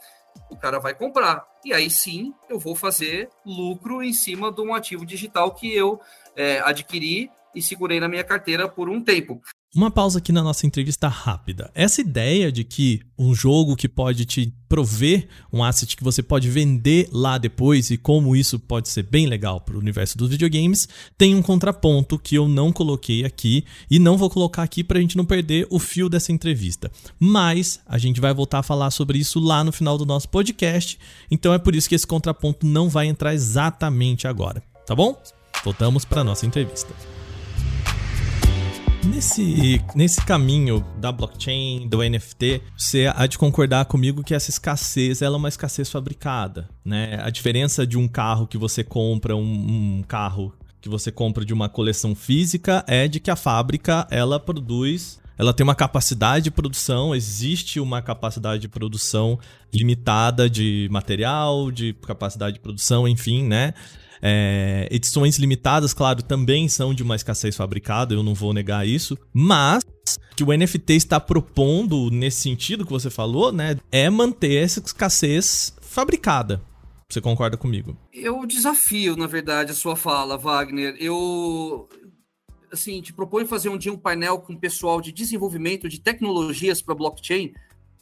o 0.49 0.57
cara 0.57 0.79
vai 0.79 0.93
comprar. 0.93 1.45
E 1.65 1.73
aí 1.73 1.89
sim 1.89 2.33
eu 2.49 2.59
vou 2.59 2.75
fazer 2.75 3.29
lucro 3.45 4.03
em 4.03 4.13
cima 4.13 4.51
de 4.51 4.61
um 4.61 4.73
ativo 4.73 5.05
digital 5.05 5.53
que 5.53 5.73
eu 5.73 5.99
é, 6.35 6.59
adquiri 6.59 7.31
e 7.55 7.61
segurei 7.61 7.99
na 7.99 8.07
minha 8.07 8.23
carteira 8.23 8.67
por 8.67 8.89
um 8.89 9.01
tempo. 9.01 9.41
Uma 9.75 9.89
pausa 9.89 10.19
aqui 10.19 10.31
na 10.31 10.43
nossa 10.43 10.67
entrevista 10.67 11.07
rápida. 11.07 11.71
Essa 11.73 11.99
ideia 11.99 12.51
de 12.51 12.63
que 12.63 13.01
um 13.17 13.33
jogo 13.33 13.75
que 13.75 13.89
pode 13.89 14.23
te 14.23 14.53
prover 14.69 15.27
um 15.51 15.63
asset 15.63 15.97
que 15.97 16.03
você 16.03 16.21
pode 16.21 16.47
vender 16.47 17.09
lá 17.11 17.39
depois 17.39 17.89
e 17.89 17.97
como 17.97 18.35
isso 18.35 18.59
pode 18.59 18.87
ser 18.87 19.01
bem 19.01 19.25
legal 19.25 19.59
para 19.59 19.75
o 19.75 19.79
universo 19.79 20.15
dos 20.15 20.29
videogames, 20.29 20.87
tem 21.17 21.33
um 21.33 21.41
contraponto 21.41 22.19
que 22.19 22.35
eu 22.35 22.47
não 22.47 22.71
coloquei 22.71 23.25
aqui 23.25 23.65
e 23.89 23.97
não 23.97 24.15
vou 24.15 24.29
colocar 24.29 24.61
aqui 24.61 24.83
para 24.83 24.99
a 24.99 25.01
gente 25.01 25.17
não 25.17 25.25
perder 25.25 25.65
o 25.71 25.79
fio 25.79 26.07
dessa 26.07 26.31
entrevista. 26.31 26.91
Mas 27.19 27.79
a 27.87 27.97
gente 27.97 28.21
vai 28.21 28.31
voltar 28.31 28.59
a 28.59 28.63
falar 28.63 28.91
sobre 28.91 29.17
isso 29.17 29.39
lá 29.39 29.63
no 29.63 29.71
final 29.71 29.97
do 29.97 30.05
nosso 30.05 30.29
podcast, 30.29 30.99
então 31.31 31.51
é 31.51 31.57
por 31.57 31.73
isso 31.73 31.89
que 31.89 31.95
esse 31.95 32.05
contraponto 32.05 32.63
não 32.63 32.89
vai 32.89 33.07
entrar 33.07 33.33
exatamente 33.33 34.27
agora, 34.27 34.61
tá 34.85 34.93
bom? 34.93 35.19
Voltamos 35.63 36.05
para 36.05 36.23
nossa 36.23 36.45
entrevista. 36.45 36.93
Nesse, 39.13 39.79
nesse 39.93 40.25
caminho 40.25 40.83
da 40.97 41.11
blockchain, 41.11 41.87
do 41.87 41.99
NFT, 41.99 42.63
você 42.75 43.11
há 43.15 43.27
de 43.27 43.37
concordar 43.37 43.85
comigo 43.85 44.23
que 44.23 44.33
essa 44.33 44.49
escassez 44.49 45.21
ela 45.21 45.35
é 45.35 45.37
uma 45.37 45.49
escassez 45.49 45.87
fabricada, 45.87 46.67
né? 46.83 47.19
A 47.21 47.29
diferença 47.29 47.85
de 47.85 47.95
um 47.95 48.07
carro 48.07 48.47
que 48.47 48.57
você 48.57 48.83
compra, 48.83 49.35
um, 49.35 49.99
um 49.99 50.03
carro 50.07 50.51
que 50.81 50.89
você 50.89 51.11
compra 51.11 51.45
de 51.45 51.53
uma 51.53 51.69
coleção 51.69 52.15
física 52.15 52.83
é 52.87 53.07
de 53.07 53.19
que 53.19 53.29
a 53.29 53.35
fábrica 53.35 54.07
ela 54.09 54.39
produz 54.39 55.21
ela 55.37 55.53
tem 55.53 55.63
uma 55.63 55.75
capacidade 55.75 56.45
de 56.45 56.51
produção, 56.51 57.15
existe 57.15 57.79
uma 57.79 58.01
capacidade 58.01 58.61
de 58.61 58.67
produção 58.67 59.39
limitada 59.73 60.49
de 60.49 60.87
material, 60.91 61.71
de 61.71 61.93
capacidade 61.93 62.55
de 62.55 62.59
produção, 62.59 63.07
enfim, 63.07 63.43
né? 63.43 63.73
É, 64.25 64.87
edições 64.89 65.37
limitadas, 65.37 65.93
claro, 65.93 66.23
também 66.23 66.69
são 66.69 66.93
de 66.93 67.03
uma 67.03 67.15
escassez 67.15 67.57
fabricada, 67.57 68.13
eu 68.13 68.23
não 68.23 68.33
vou 68.33 68.53
negar 68.53 68.87
isso, 68.87 69.17
mas 69.33 69.83
que 70.33 70.45
o 70.45 70.57
NFT 70.57 70.93
está 70.93 71.19
propondo 71.19 72.09
nesse 72.09 72.39
sentido 72.39 72.85
que 72.85 72.91
você 72.91 73.09
falou, 73.09 73.51
né, 73.51 73.75
é 73.91 74.09
manter 74.09 74.63
essa 74.63 74.79
escassez 74.79 75.75
fabricada. 75.81 76.61
Você 77.09 77.19
concorda 77.19 77.57
comigo? 77.57 77.97
Eu 78.13 78.45
desafio, 78.45 79.17
na 79.17 79.27
verdade, 79.27 79.71
a 79.71 79.75
sua 79.75 79.95
fala, 79.95 80.37
Wagner. 80.37 80.95
Eu 80.99 81.87
assim, 82.71 83.01
te 83.01 83.13
proponho 83.13 83.45
fazer 83.45 83.69
um 83.69 83.77
dia 83.77 83.93
um 83.93 83.97
painel 83.97 84.39
com 84.39 84.53
o 84.53 84.59
pessoal 84.59 84.99
de 84.99 85.11
desenvolvimento 85.11 85.87
de 85.87 85.99
tecnologias 85.99 86.81
para 86.81 86.95
blockchain 86.95 87.53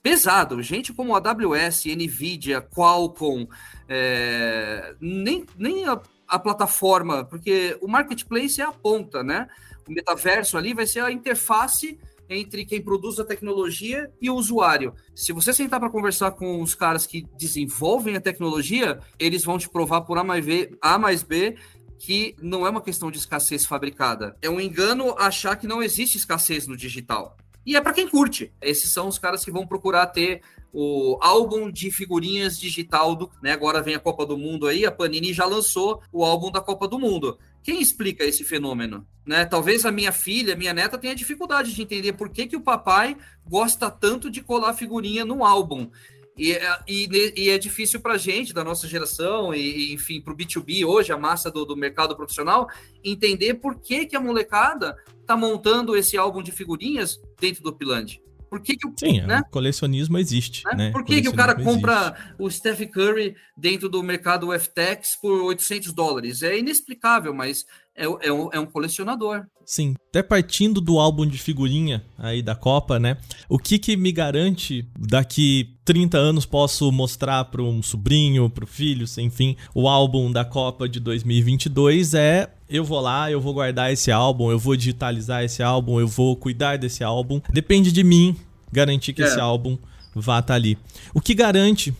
pesado. 0.01 0.61
Gente 0.61 0.93
como 0.93 1.15
AWS, 1.15 1.85
NVIDIA, 1.85 2.61
Qualcomm, 2.61 3.47
é, 3.87 4.95
nem, 4.99 5.45
nem 5.57 5.85
a, 5.87 6.01
a, 6.27 6.39
plataforma, 6.39 7.25
porque 7.25 7.77
o 7.81 7.87
marketplace 7.87 8.61
é 8.61 8.63
a 8.63 8.71
ponta, 8.71 9.23
né? 9.23 9.47
O 9.87 9.91
metaverso 9.91 10.57
ali 10.57 10.73
vai 10.73 10.85
ser 10.85 11.01
a 11.01 11.11
interface 11.11 11.99
entre 12.29 12.65
quem 12.65 12.81
produz 12.81 13.19
a 13.19 13.25
tecnologia 13.25 14.09
e 14.21 14.29
o 14.29 14.35
usuário. 14.35 14.93
Se 15.13 15.33
você 15.33 15.53
sentar 15.53 15.79
para 15.79 15.89
conversar 15.89 16.31
com 16.31 16.61
os 16.61 16.73
caras 16.73 17.05
que 17.05 17.27
desenvolvem 17.37 18.15
a 18.15 18.21
tecnologia, 18.21 18.99
eles 19.19 19.43
vão 19.43 19.57
te 19.57 19.69
provar 19.69 20.01
por 20.01 20.17
A 20.17 20.23
mais 20.23 20.45
B, 20.45 20.77
a 20.81 20.97
mais 20.97 21.23
B 21.23 21.57
que 21.99 22.35
não 22.41 22.65
é 22.65 22.69
uma 22.69 22.81
questão 22.81 23.11
de 23.11 23.19
escassez 23.19 23.63
fabricada. 23.63 24.35
É 24.41 24.49
um 24.49 24.59
engano 24.59 25.15
achar 25.19 25.55
que 25.55 25.67
não 25.67 25.83
existe 25.83 26.17
escassez 26.17 26.65
no 26.65 26.75
digital. 26.75 27.37
E 27.65 27.75
é 27.75 27.81
para 27.81 27.93
quem 27.93 28.07
curte. 28.07 28.51
Esses 28.61 28.91
são 28.91 29.07
os 29.07 29.19
caras 29.19 29.45
que 29.45 29.51
vão 29.51 29.67
procurar 29.67 30.07
ter 30.07 30.41
o 30.73 31.17
álbum 31.21 31.69
de 31.69 31.91
figurinhas 31.91 32.57
digital 32.57 33.15
do, 33.15 33.29
né? 33.41 33.51
Agora 33.51 33.81
vem 33.81 33.95
a 33.95 33.99
Copa 33.99 34.25
do 34.25 34.37
Mundo 34.37 34.67
aí, 34.67 34.85
a 34.85 34.91
Panini 34.91 35.33
já 35.33 35.45
lançou 35.45 36.01
o 36.11 36.23
álbum 36.23 36.49
da 36.49 36.61
Copa 36.61 36.87
do 36.87 36.97
Mundo. 36.97 37.37
Quem 37.61 37.81
explica 37.81 38.23
esse 38.23 38.43
fenômeno? 38.43 39.05
Né? 39.25 39.45
Talvez 39.45 39.85
a 39.85 39.91
minha 39.91 40.11
filha, 40.11 40.55
minha 40.55 40.73
neta 40.73 40.97
tenha 40.97 41.13
dificuldade 41.13 41.73
de 41.73 41.81
entender 41.81 42.13
por 42.13 42.29
que, 42.29 42.47
que 42.47 42.55
o 42.55 42.61
papai 42.61 43.15
gosta 43.45 43.91
tanto 43.91 44.31
de 44.31 44.41
colar 44.41 44.73
figurinha 44.73 45.23
no 45.23 45.45
álbum. 45.45 45.89
E, 46.37 46.57
e, 46.87 47.33
e, 47.35 47.49
é 47.49 47.57
difícil 47.57 47.99
para 47.99 48.17
gente, 48.17 48.53
da 48.53 48.63
nossa 48.63 48.87
geração, 48.87 49.53
e, 49.53 49.93
enfim, 49.93 50.21
para 50.21 50.33
o 50.33 50.35
B2B 50.35 50.83
hoje, 50.85 51.11
a 51.11 51.17
massa 51.17 51.51
do, 51.51 51.65
do, 51.65 51.75
mercado 51.75 52.15
profissional, 52.15 52.67
entender 53.03 53.55
por 53.55 53.79
que, 53.79 54.05
que 54.05 54.15
a 54.15 54.19
molecada 54.19 54.95
está 55.19 55.35
montando 55.35 55.95
esse 55.95 56.17
álbum 56.17 56.41
de 56.41 56.51
figurinhas 56.51 57.21
dentro 57.41 57.63
do 57.63 57.73
Piland. 57.73 58.21
Por 58.51 58.61
que, 58.61 58.75
que 58.75 58.85
o, 58.85 58.93
Sim, 58.97 59.21
né? 59.21 59.41
colecionismo 59.49 60.17
existe. 60.17 60.63
Né? 60.65 60.75
Né? 60.75 60.91
Por 60.91 61.05
que, 61.05 61.21
que 61.21 61.29
o 61.29 61.33
cara 61.33 61.55
compra 61.55 62.13
existe. 62.13 62.35
o 62.37 62.51
Steph 62.51 62.81
Curry 62.91 63.33
dentro 63.55 63.87
do 63.87 64.03
mercado 64.03 64.47
FTX 64.51 65.17
por 65.21 65.41
800 65.43 65.93
dólares? 65.93 66.41
É 66.41 66.59
inexplicável, 66.59 67.33
mas 67.33 67.65
é, 67.95 68.03
é, 68.03 68.33
um, 68.33 68.49
é 68.51 68.59
um 68.59 68.65
colecionador. 68.65 69.45
Sim, 69.65 69.95
até 70.09 70.21
partindo 70.21 70.81
do 70.81 70.99
álbum 70.99 71.25
de 71.25 71.37
figurinha 71.37 72.03
aí 72.17 72.41
da 72.41 72.53
Copa, 72.53 72.99
né? 72.99 73.15
O 73.47 73.57
que 73.57 73.79
que 73.79 73.95
me 73.95 74.11
garante 74.11 74.85
daqui 74.99 75.77
30 75.85 76.17
anos 76.17 76.45
posso 76.45 76.91
mostrar 76.91 77.45
para 77.45 77.61
um 77.61 77.81
sobrinho, 77.81 78.49
para 78.49 78.65
o 78.65 78.67
filho, 78.67 79.05
enfim, 79.17 79.55
o 79.73 79.87
álbum 79.87 80.29
da 80.29 80.43
Copa 80.43 80.89
de 80.89 80.99
2022 80.99 82.13
é 82.15 82.53
eu 82.71 82.85
vou 82.85 83.01
lá, 83.01 83.29
eu 83.29 83.41
vou 83.41 83.53
guardar 83.53 83.91
esse 83.91 84.11
álbum, 84.11 84.49
eu 84.49 84.57
vou 84.57 84.75
digitalizar 84.77 85.43
esse 85.43 85.61
álbum, 85.61 85.99
eu 85.99 86.07
vou 86.07 86.35
cuidar 86.37 86.77
desse 86.77 87.03
álbum. 87.03 87.41
Depende 87.51 87.91
de 87.91 88.03
mim 88.03 88.35
garantir 88.71 89.11
que 89.11 89.21
é. 89.21 89.25
esse 89.25 89.39
álbum 89.39 89.77
vá 90.15 90.39
estar 90.39 90.47
tá 90.47 90.53
ali. 90.53 90.77
O 91.13 91.19
que 91.19 91.33
garante 91.33 91.93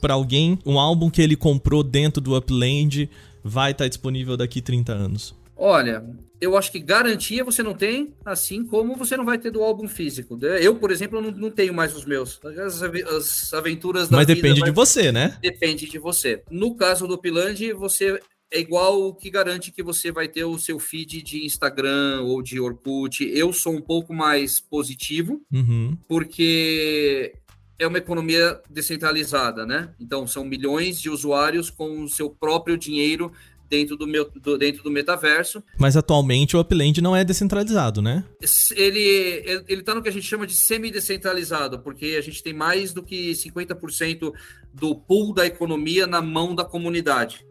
para 0.00 0.14
alguém 0.14 0.58
um 0.64 0.78
álbum 0.78 1.10
que 1.10 1.20
ele 1.20 1.34
comprou 1.34 1.82
dentro 1.82 2.20
do 2.20 2.36
Upland 2.36 3.10
vai 3.42 3.72
estar 3.72 3.84
tá 3.84 3.88
disponível 3.88 4.36
daqui 4.36 4.62
30 4.62 4.92
anos? 4.92 5.34
Olha, 5.56 6.04
eu 6.40 6.56
acho 6.56 6.72
que 6.72 6.80
garantia 6.80 7.44
você 7.44 7.62
não 7.62 7.74
tem, 7.74 8.12
assim 8.24 8.64
como 8.64 8.96
você 8.96 9.16
não 9.16 9.24
vai 9.24 9.38
ter 9.38 9.50
do 9.50 9.62
álbum 9.62 9.86
físico. 9.86 10.36
Eu, 10.60 10.74
por 10.76 10.90
exemplo, 10.90 11.20
não, 11.20 11.30
não 11.30 11.50
tenho 11.50 11.72
mais 11.72 11.94
os 11.94 12.04
meus. 12.04 12.40
As, 12.44 12.82
as 12.82 13.54
aventuras 13.54 14.08
da 14.08 14.16
Mas 14.16 14.26
vida, 14.26 14.40
depende 14.40 14.60
de 14.60 14.70
você, 14.72 15.12
né? 15.12 15.38
Depende 15.40 15.88
de 15.88 15.98
você. 15.98 16.42
No 16.50 16.74
caso 16.74 17.06
do 17.06 17.14
Upland, 17.14 17.72
você 17.74 18.20
é 18.52 18.60
igual 18.60 19.08
o 19.08 19.14
que 19.14 19.30
garante 19.30 19.72
que 19.72 19.82
você 19.82 20.12
vai 20.12 20.28
ter 20.28 20.44
o 20.44 20.58
seu 20.58 20.78
feed 20.78 21.22
de 21.22 21.44
Instagram 21.44 22.20
ou 22.20 22.42
de 22.42 22.60
Orkut. 22.60 23.24
Eu 23.24 23.50
sou 23.52 23.74
um 23.74 23.80
pouco 23.80 24.12
mais 24.12 24.60
positivo, 24.60 25.40
uhum. 25.50 25.96
porque 26.06 27.34
é 27.78 27.86
uma 27.86 27.96
economia 27.96 28.60
descentralizada, 28.68 29.64
né? 29.64 29.94
Então, 29.98 30.26
são 30.26 30.44
milhões 30.44 31.00
de 31.00 31.08
usuários 31.08 31.70
com 31.70 32.02
o 32.02 32.08
seu 32.08 32.28
próprio 32.28 32.76
dinheiro 32.76 33.32
dentro 33.70 33.96
do, 33.96 34.06
meu, 34.06 34.30
do, 34.30 34.58
dentro 34.58 34.82
do 34.82 34.90
metaverso. 34.90 35.62
Mas 35.78 35.96
atualmente 35.96 36.54
o 36.54 36.60
Upland 36.60 37.00
não 37.00 37.16
é 37.16 37.24
descentralizado, 37.24 38.02
né? 38.02 38.22
Ele, 38.76 39.00
ele, 39.00 39.64
ele 39.66 39.82
tá 39.82 39.94
no 39.94 40.02
que 40.02 40.10
a 40.10 40.12
gente 40.12 40.26
chama 40.26 40.46
de 40.46 40.54
semi-descentralizado, 40.54 41.78
porque 41.78 42.16
a 42.18 42.20
gente 42.20 42.42
tem 42.42 42.52
mais 42.52 42.92
do 42.92 43.02
que 43.02 43.32
50% 43.32 44.30
do 44.74 44.94
pool 44.94 45.32
da 45.32 45.46
economia 45.46 46.06
na 46.06 46.20
mão 46.20 46.54
da 46.54 46.66
comunidade. 46.66 47.46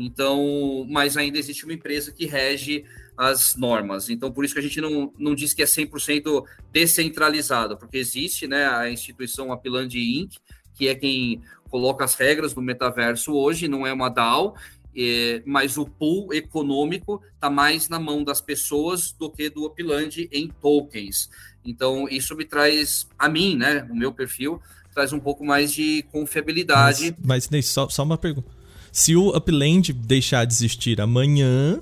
Então, 0.00 0.86
mas 0.88 1.16
ainda 1.16 1.38
existe 1.38 1.64
uma 1.64 1.74
empresa 1.74 2.12
que 2.12 2.24
rege 2.24 2.84
as 3.16 3.56
normas. 3.56 4.08
Então, 4.08 4.30
por 4.30 4.44
isso 4.44 4.54
que 4.54 4.60
a 4.60 4.62
gente 4.62 4.80
não, 4.80 5.12
não 5.18 5.34
diz 5.34 5.52
que 5.52 5.62
é 5.62 5.64
100% 5.64 6.44
descentralizado, 6.72 7.76
porque 7.76 7.98
existe 7.98 8.46
né, 8.46 8.66
a 8.68 8.88
instituição 8.88 9.52
Apiland 9.52 9.98
Inc., 9.98 10.36
que 10.74 10.86
é 10.86 10.94
quem 10.94 11.42
coloca 11.68 12.04
as 12.04 12.14
regras 12.14 12.54
do 12.54 12.62
metaverso 12.62 13.32
hoje, 13.32 13.66
não 13.66 13.84
é 13.84 13.92
uma 13.92 14.08
DAO, 14.08 14.54
é, 14.96 15.42
mas 15.44 15.76
o 15.76 15.84
pool 15.84 16.32
econômico 16.32 17.20
está 17.34 17.50
mais 17.50 17.88
na 17.88 17.98
mão 17.98 18.22
das 18.22 18.40
pessoas 18.40 19.10
do 19.12 19.28
que 19.28 19.50
do 19.50 19.66
Upland 19.66 20.28
em 20.30 20.48
tokens. 20.48 21.28
Então, 21.64 22.08
isso 22.08 22.36
me 22.36 22.44
traz, 22.44 23.08
a 23.18 23.28
mim, 23.28 23.56
né, 23.56 23.86
o 23.90 23.96
meu 23.96 24.12
perfil, 24.12 24.62
traz 24.94 25.12
um 25.12 25.18
pouco 25.18 25.44
mais 25.44 25.72
de 25.72 26.04
confiabilidade. 26.12 27.16
Mas, 27.22 27.48
mas 27.48 27.66
só, 27.66 27.88
só 27.88 28.04
uma 28.04 28.16
pergunta. 28.16 28.57
Se 28.98 29.14
o 29.14 29.28
Upland 29.28 29.92
deixar 29.92 30.44
de 30.44 30.52
existir 30.52 31.00
amanhã, 31.00 31.80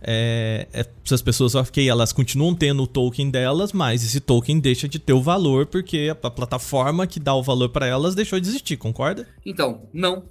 é, 0.00 0.66
é, 0.72 0.86
as 1.12 1.20
pessoas, 1.20 1.54
ok, 1.54 1.86
elas 1.86 2.14
continuam 2.14 2.54
tendo 2.54 2.82
o 2.82 2.86
token 2.86 3.30
delas, 3.30 3.74
mas 3.74 4.02
esse 4.02 4.20
token 4.20 4.58
deixa 4.58 4.88
de 4.88 4.98
ter 4.98 5.12
o 5.12 5.20
valor 5.20 5.66
porque 5.66 6.10
a, 6.10 6.26
a 6.26 6.30
plataforma 6.30 7.06
que 7.06 7.20
dá 7.20 7.34
o 7.34 7.42
valor 7.42 7.68
para 7.68 7.86
elas 7.86 8.14
deixou 8.14 8.40
de 8.40 8.48
existir, 8.48 8.78
concorda? 8.78 9.28
Então, 9.44 9.86
não. 9.92 10.24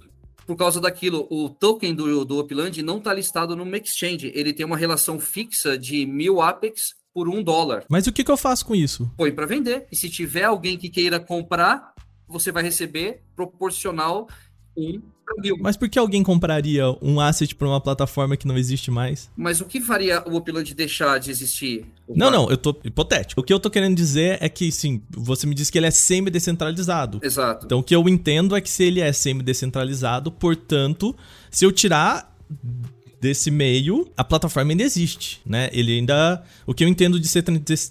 Por 0.44 0.56
causa 0.56 0.80
daquilo, 0.80 1.28
o 1.30 1.48
token 1.48 1.94
do, 1.94 2.24
do 2.24 2.40
Upland 2.40 2.82
não 2.82 2.98
está 2.98 3.14
listado 3.14 3.54
no 3.54 3.76
exchange. 3.76 4.32
Ele 4.34 4.52
tem 4.52 4.66
uma 4.66 4.76
relação 4.76 5.20
fixa 5.20 5.78
de 5.78 6.04
mil 6.06 6.42
Apex 6.42 6.96
por 7.14 7.28
um 7.28 7.40
dólar. 7.40 7.84
Mas 7.88 8.08
o 8.08 8.12
que, 8.12 8.24
que 8.24 8.30
eu 8.32 8.36
faço 8.36 8.66
com 8.66 8.74
isso? 8.74 9.08
Põe 9.16 9.30
para 9.30 9.46
vender. 9.46 9.86
E 9.92 9.96
se 9.96 10.10
tiver 10.10 10.42
alguém 10.42 10.76
que 10.76 10.90
queira 10.90 11.20
comprar, 11.20 11.94
você 12.26 12.50
vai 12.50 12.64
receber 12.64 13.22
proporcional 13.36 14.26
um 14.76 15.00
mas 15.60 15.76
por 15.76 15.88
que 15.88 15.98
alguém 15.98 16.22
compraria 16.22 16.84
um 17.02 17.20
asset 17.20 17.54
para 17.54 17.66
uma 17.66 17.80
plataforma 17.80 18.36
que 18.36 18.46
não 18.46 18.56
existe 18.56 18.90
mais? 18.90 19.30
Mas 19.36 19.60
o 19.60 19.64
que 19.64 19.80
faria 19.80 20.22
o 20.26 20.36
Upload 20.36 20.72
deixar 20.74 21.18
de 21.18 21.30
existir? 21.30 21.84
Não, 22.08 22.30
não, 22.30 22.48
eu 22.48 22.56
tô 22.56 22.76
hipotético. 22.84 23.40
O 23.40 23.44
que 23.44 23.52
eu 23.52 23.58
tô 23.58 23.68
querendo 23.68 23.96
dizer 23.96 24.38
é 24.40 24.48
que, 24.48 24.70
sim, 24.70 25.02
você 25.10 25.46
me 25.46 25.54
disse 25.54 25.72
que 25.72 25.78
ele 25.78 25.86
é 25.86 25.90
semi-descentralizado. 25.90 27.18
Exato. 27.22 27.66
Então 27.66 27.80
o 27.80 27.82
que 27.82 27.94
eu 27.94 28.08
entendo 28.08 28.54
é 28.54 28.60
que 28.60 28.70
se 28.70 28.84
ele 28.84 29.00
é 29.00 29.12
semi-descentralizado, 29.12 30.30
portanto, 30.30 31.14
se 31.50 31.64
eu 31.64 31.72
tirar 31.72 32.32
desse 33.20 33.50
meio, 33.50 34.10
a 34.16 34.22
plataforma 34.22 34.72
ainda 34.72 34.82
existe, 34.82 35.40
né? 35.44 35.68
Ele 35.72 35.92
ainda. 35.92 36.42
O 36.66 36.74
que 36.74 36.84
eu 36.84 36.88
entendo 36.88 37.18
de 37.18 37.28
ser 37.28 37.44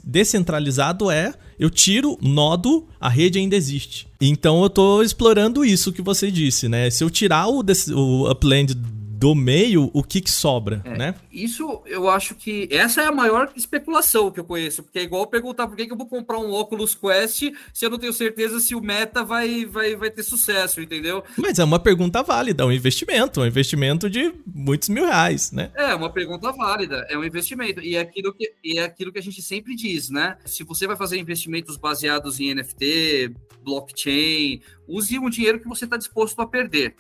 descentralizado 0.04 1.10
é 1.10 1.34
eu 1.60 1.70
tiro 1.70 2.18
nodo, 2.22 2.88
a 3.00 3.10
rede 3.10 3.40
ainda 3.40 3.56
existe. 3.56 4.08
Então 4.20 4.62
eu 4.64 4.70
tô 4.70 5.02
explorando 5.02 5.64
isso 5.64 5.92
que 5.92 6.02
você 6.02 6.30
disse, 6.30 6.68
né? 6.68 6.90
Se 6.90 7.04
eu 7.04 7.10
tirar 7.10 7.48
o, 7.48 7.64
o 7.94 8.32
upland 8.32 8.76
do 9.18 9.34
meio 9.34 9.90
o 9.94 10.04
que, 10.04 10.20
que 10.20 10.30
sobra, 10.30 10.82
é, 10.84 10.98
né? 10.98 11.16
Isso 11.32 11.82
eu 11.86 12.10
acho 12.10 12.36
que 12.36 12.68
essa 12.70 13.02
é 13.02 13.06
a 13.06 13.12
maior 13.12 13.52
especulação 13.56 14.30
que 14.30 14.40
eu 14.40 14.44
conheço, 14.44 14.84
porque 14.84 15.00
é 15.00 15.04
igual 15.04 15.26
perguntar 15.28 15.68
por 15.68 15.78
que, 15.78 15.86
que 15.86 15.94
eu 15.94 15.98
vou 15.98 16.06
comprar 16.06 16.38
um 16.38 16.52
óculos 16.52 16.94
Quest 16.94 17.44
se 17.74 17.86
eu 17.86 17.90
não 17.90 17.98
tenho 17.98 18.12
certeza 18.12 18.60
se 18.60 18.76
o 18.76 18.82
Meta 18.82 19.24
vai, 19.24 19.66
vai, 19.66 19.96
vai 19.96 20.12
ter 20.12 20.24
sucesso, 20.24 20.82
entendeu? 20.82 21.24
Mas 21.38 21.60
é 21.60 21.64
uma 21.64 21.80
pergunta 21.80 22.22
válida, 22.22 22.64
é 22.64 22.66
um 22.66 22.72
investimento, 22.72 23.40
um 23.40 23.46
investimento 23.46 24.10
de 24.10 24.34
muitos 24.46 24.90
mil 24.90 25.06
reais, 25.06 25.52
né? 25.52 25.72
É, 25.76 25.96
uma 25.96 26.10
pergunta 26.10 26.52
válida, 26.52 27.06
é 27.10 27.18
um 27.18 27.24
investimento. 27.24 27.80
E 27.82 27.96
é 27.96 28.02
aquilo 28.02 28.34
que, 28.34 28.54
e 28.64 28.80
é 28.80 28.84
aquilo 28.84 29.14
que 29.14 29.20
a 29.20 29.24
gente 29.24 29.42
sempre 29.42 29.76
diz, 29.76 30.10
né? 30.10 30.38
Se 30.46 30.64
você 30.64 30.86
vai 30.86 30.98
fazer 30.98 31.18
investimentos 31.18 31.78
baseados 31.78 32.40
em 32.40 32.54
NFT, 32.54 33.34
blockchain, 33.64 34.62
use 34.88 35.18
um 35.18 35.30
dinheiro 35.30 35.60
que 35.60 35.70
você 35.70 35.86
está 35.86 35.96
disposto 35.96 36.42
a 36.42 36.46
perder 36.46 36.96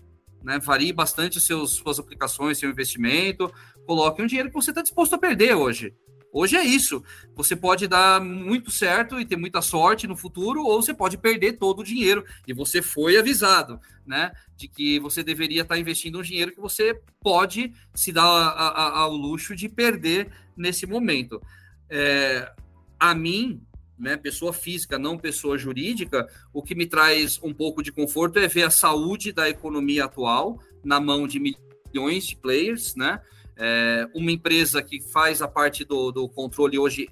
né? 0.45 0.59
Varie 0.59 0.93
bastante 0.93 1.41
seus, 1.41 1.71
suas 1.71 1.99
aplicações, 1.99 2.59
seu 2.59 2.69
investimento. 2.69 3.51
Coloque 3.85 4.21
um 4.21 4.27
dinheiro 4.27 4.49
que 4.49 4.55
você 4.55 4.69
está 4.69 4.81
disposto 4.81 5.15
a 5.15 5.17
perder 5.17 5.55
hoje. 5.55 5.93
Hoje 6.31 6.55
é 6.55 6.63
isso. 6.63 7.03
Você 7.33 7.55
pode 7.55 7.87
dar 7.87 8.21
muito 8.21 8.69
certo 8.69 9.19
e 9.19 9.25
ter 9.25 9.37
muita 9.37 9.61
sorte 9.61 10.05
no 10.05 10.15
futuro, 10.15 10.63
ou 10.63 10.81
você 10.81 10.93
pode 10.93 11.17
perder 11.17 11.53
todo 11.53 11.79
o 11.79 11.83
dinheiro. 11.83 12.23
E 12.45 12.53
você 12.53 12.81
foi 12.81 13.17
avisado, 13.17 13.79
né? 14.05 14.31
De 14.55 14.67
que 14.67 14.99
você 14.99 15.23
deveria 15.23 15.63
estar 15.63 15.79
investindo 15.79 16.19
um 16.19 16.21
dinheiro 16.21 16.51
que 16.51 16.61
você 16.61 17.01
pode 17.21 17.73
se 17.93 18.11
dar 18.11 18.23
a, 18.23 18.67
a, 18.67 18.99
ao 18.99 19.15
luxo 19.15 19.55
de 19.55 19.67
perder 19.67 20.29
nesse 20.55 20.85
momento. 20.85 21.41
É, 21.89 22.51
a 22.99 23.15
mim, 23.15 23.61
né, 23.97 24.17
pessoa 24.17 24.51
física, 24.51 24.99
não 24.99 25.17
pessoa 25.17 25.57
jurídica, 25.57 26.27
o 26.53 26.61
que 26.61 26.75
me 26.75 26.85
traz 26.85 27.39
um 27.41 27.53
pouco 27.53 27.81
de 27.81 27.91
conforto 27.91 28.39
é 28.39 28.47
ver 28.47 28.63
a 28.63 28.69
saúde 28.69 29.31
da 29.31 29.49
economia 29.49 30.05
atual 30.05 30.59
na 30.83 30.99
mão 30.99 31.27
de 31.27 31.39
milhões 31.39 32.27
de 32.27 32.35
players, 32.35 32.95
né? 32.95 33.21
É, 33.57 34.07
uma 34.13 34.31
empresa 34.31 34.83
que 34.83 35.01
faz 35.01 35.41
a 35.41 35.47
parte 35.47 35.85
do, 35.85 36.11
do 36.11 36.27
controle 36.27 36.77
hoje 36.77 37.09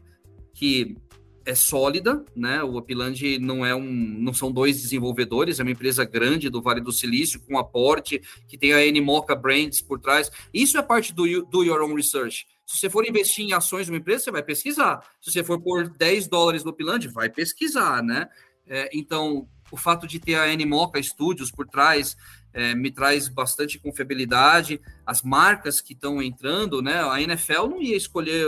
que 0.54 0.98
é 1.46 1.56
sólida, 1.56 2.24
né? 2.36 2.64
O 2.64 2.78
Upland 2.78 3.40
não 3.40 3.66
é 3.66 3.76
um, 3.76 3.84
não 3.84 4.34
são 4.34 4.52
dois 4.52 4.82
desenvolvedores, 4.82 5.60
é 5.60 5.64
uma 5.64 5.72
empresa 5.72 6.06
grande 6.06 6.50
do 6.50 6.62
Vale 6.62 6.82
do 6.82 6.92
Silício 6.92 7.42
com 7.42 7.58
aporte 7.58 8.22
que 8.48 8.58
tem 8.58 8.74
a 8.74 8.78
Animoca 8.78 9.36
Brands 9.36 9.82
por 9.82 10.00
trás. 10.00 10.30
Isso 10.54 10.78
é 10.78 10.82
parte 10.82 11.14
do 11.14 11.24
do 11.46 11.64
your 11.64 11.82
own 11.82 11.96
research. 11.96 12.46
Se 12.66 12.78
você 12.78 12.90
for 12.90 13.08
investir 13.08 13.46
em 13.46 13.54
ações 13.54 13.86
de 13.86 13.92
uma 13.92 13.98
empresa, 13.98 14.26
você 14.26 14.32
vai 14.32 14.44
pesquisar. 14.44 15.02
Se 15.22 15.32
você 15.32 15.44
for 15.44 15.62
por 15.62 15.90
10 15.90 16.28
dólares 16.28 16.64
no 16.64 16.72
Upland, 16.72 17.08
vai 17.10 17.30
pesquisar, 17.30 18.02
né? 18.02 18.30
É, 18.66 18.90
então, 18.94 19.48
o 19.72 19.78
fato 19.78 20.08
de 20.08 20.20
ter 20.20 20.36
a 20.36 20.44
Animoca 20.44 21.02
Studios 21.02 21.52
por 21.52 21.68
trás 21.68 22.16
é, 22.54 22.76
me 22.76 22.92
traz 22.92 23.28
bastante 23.28 23.80
confiabilidade. 23.80 24.80
As 25.06 25.24
marcas 25.24 25.82
que 25.82 25.94
estão 25.94 26.22
entrando, 26.22 26.82
né? 26.82 27.04
A 27.04 27.22
NFL 27.22 27.68
não 27.68 27.82
ia 27.82 27.98
escolher 27.98 28.48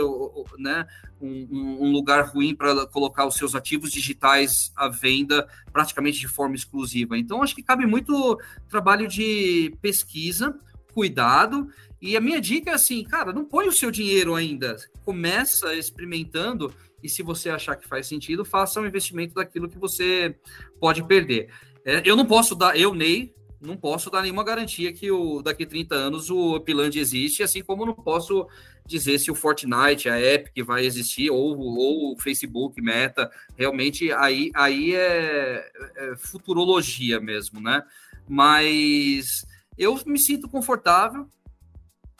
né, 0.58 0.86
um, 1.20 1.86
um 1.86 1.92
lugar 1.92 2.26
ruim 2.26 2.54
para 2.54 2.86
colocar 2.86 3.26
os 3.26 3.34
seus 3.34 3.54
ativos 3.54 3.90
digitais 3.90 4.72
à 4.76 4.88
venda 4.88 5.46
praticamente 5.72 6.20
de 6.20 6.28
forma 6.28 6.54
exclusiva. 6.54 7.18
Então, 7.18 7.42
acho 7.42 7.54
que 7.54 7.62
cabe 7.62 7.84
muito 7.86 8.38
trabalho 8.68 9.08
de 9.08 9.76
pesquisa, 9.82 10.56
cuidado 10.94 11.68
e 12.06 12.16
a 12.16 12.20
minha 12.20 12.40
dica 12.40 12.70
é 12.70 12.74
assim, 12.74 13.02
cara, 13.04 13.32
não 13.32 13.44
põe 13.44 13.66
o 13.66 13.72
seu 13.72 13.90
dinheiro 13.90 14.34
ainda. 14.34 14.76
Começa 15.04 15.74
experimentando 15.74 16.72
e 17.02 17.08
se 17.08 17.22
você 17.22 17.50
achar 17.50 17.76
que 17.76 17.86
faz 17.86 18.06
sentido, 18.06 18.44
faça 18.44 18.80
um 18.80 18.86
investimento 18.86 19.34
daquilo 19.34 19.68
que 19.68 19.78
você 19.78 20.34
pode 20.80 21.02
perder. 21.04 21.50
É, 21.84 22.02
eu 22.04 22.16
não 22.16 22.26
posso 22.26 22.54
dar, 22.54 22.76
eu, 22.78 22.94
Ney, 22.94 23.34
não 23.60 23.76
posso 23.76 24.10
dar 24.10 24.22
nenhuma 24.22 24.44
garantia 24.44 24.92
que 24.92 25.10
o, 25.10 25.42
daqui 25.42 25.64
a 25.64 25.66
30 25.66 25.94
anos 25.94 26.30
o 26.30 26.56
Upland 26.56 26.98
existe, 26.98 27.42
assim 27.42 27.62
como 27.62 27.86
não 27.86 27.94
posso 27.94 28.46
dizer 28.86 29.18
se 29.18 29.30
o 29.30 29.34
Fortnite, 29.34 30.08
a 30.08 30.20
Epic 30.20 30.64
vai 30.64 30.84
existir, 30.84 31.30
ou, 31.30 31.58
ou 31.58 32.12
o 32.12 32.18
Facebook, 32.18 32.80
Meta, 32.80 33.30
realmente 33.56 34.12
aí, 34.12 34.50
aí 34.54 34.94
é, 34.94 35.68
é 35.96 36.16
futurologia 36.16 37.20
mesmo, 37.20 37.60
né? 37.60 37.82
Mas 38.28 39.44
eu 39.76 40.00
me 40.06 40.18
sinto 40.18 40.48
confortável, 40.48 41.28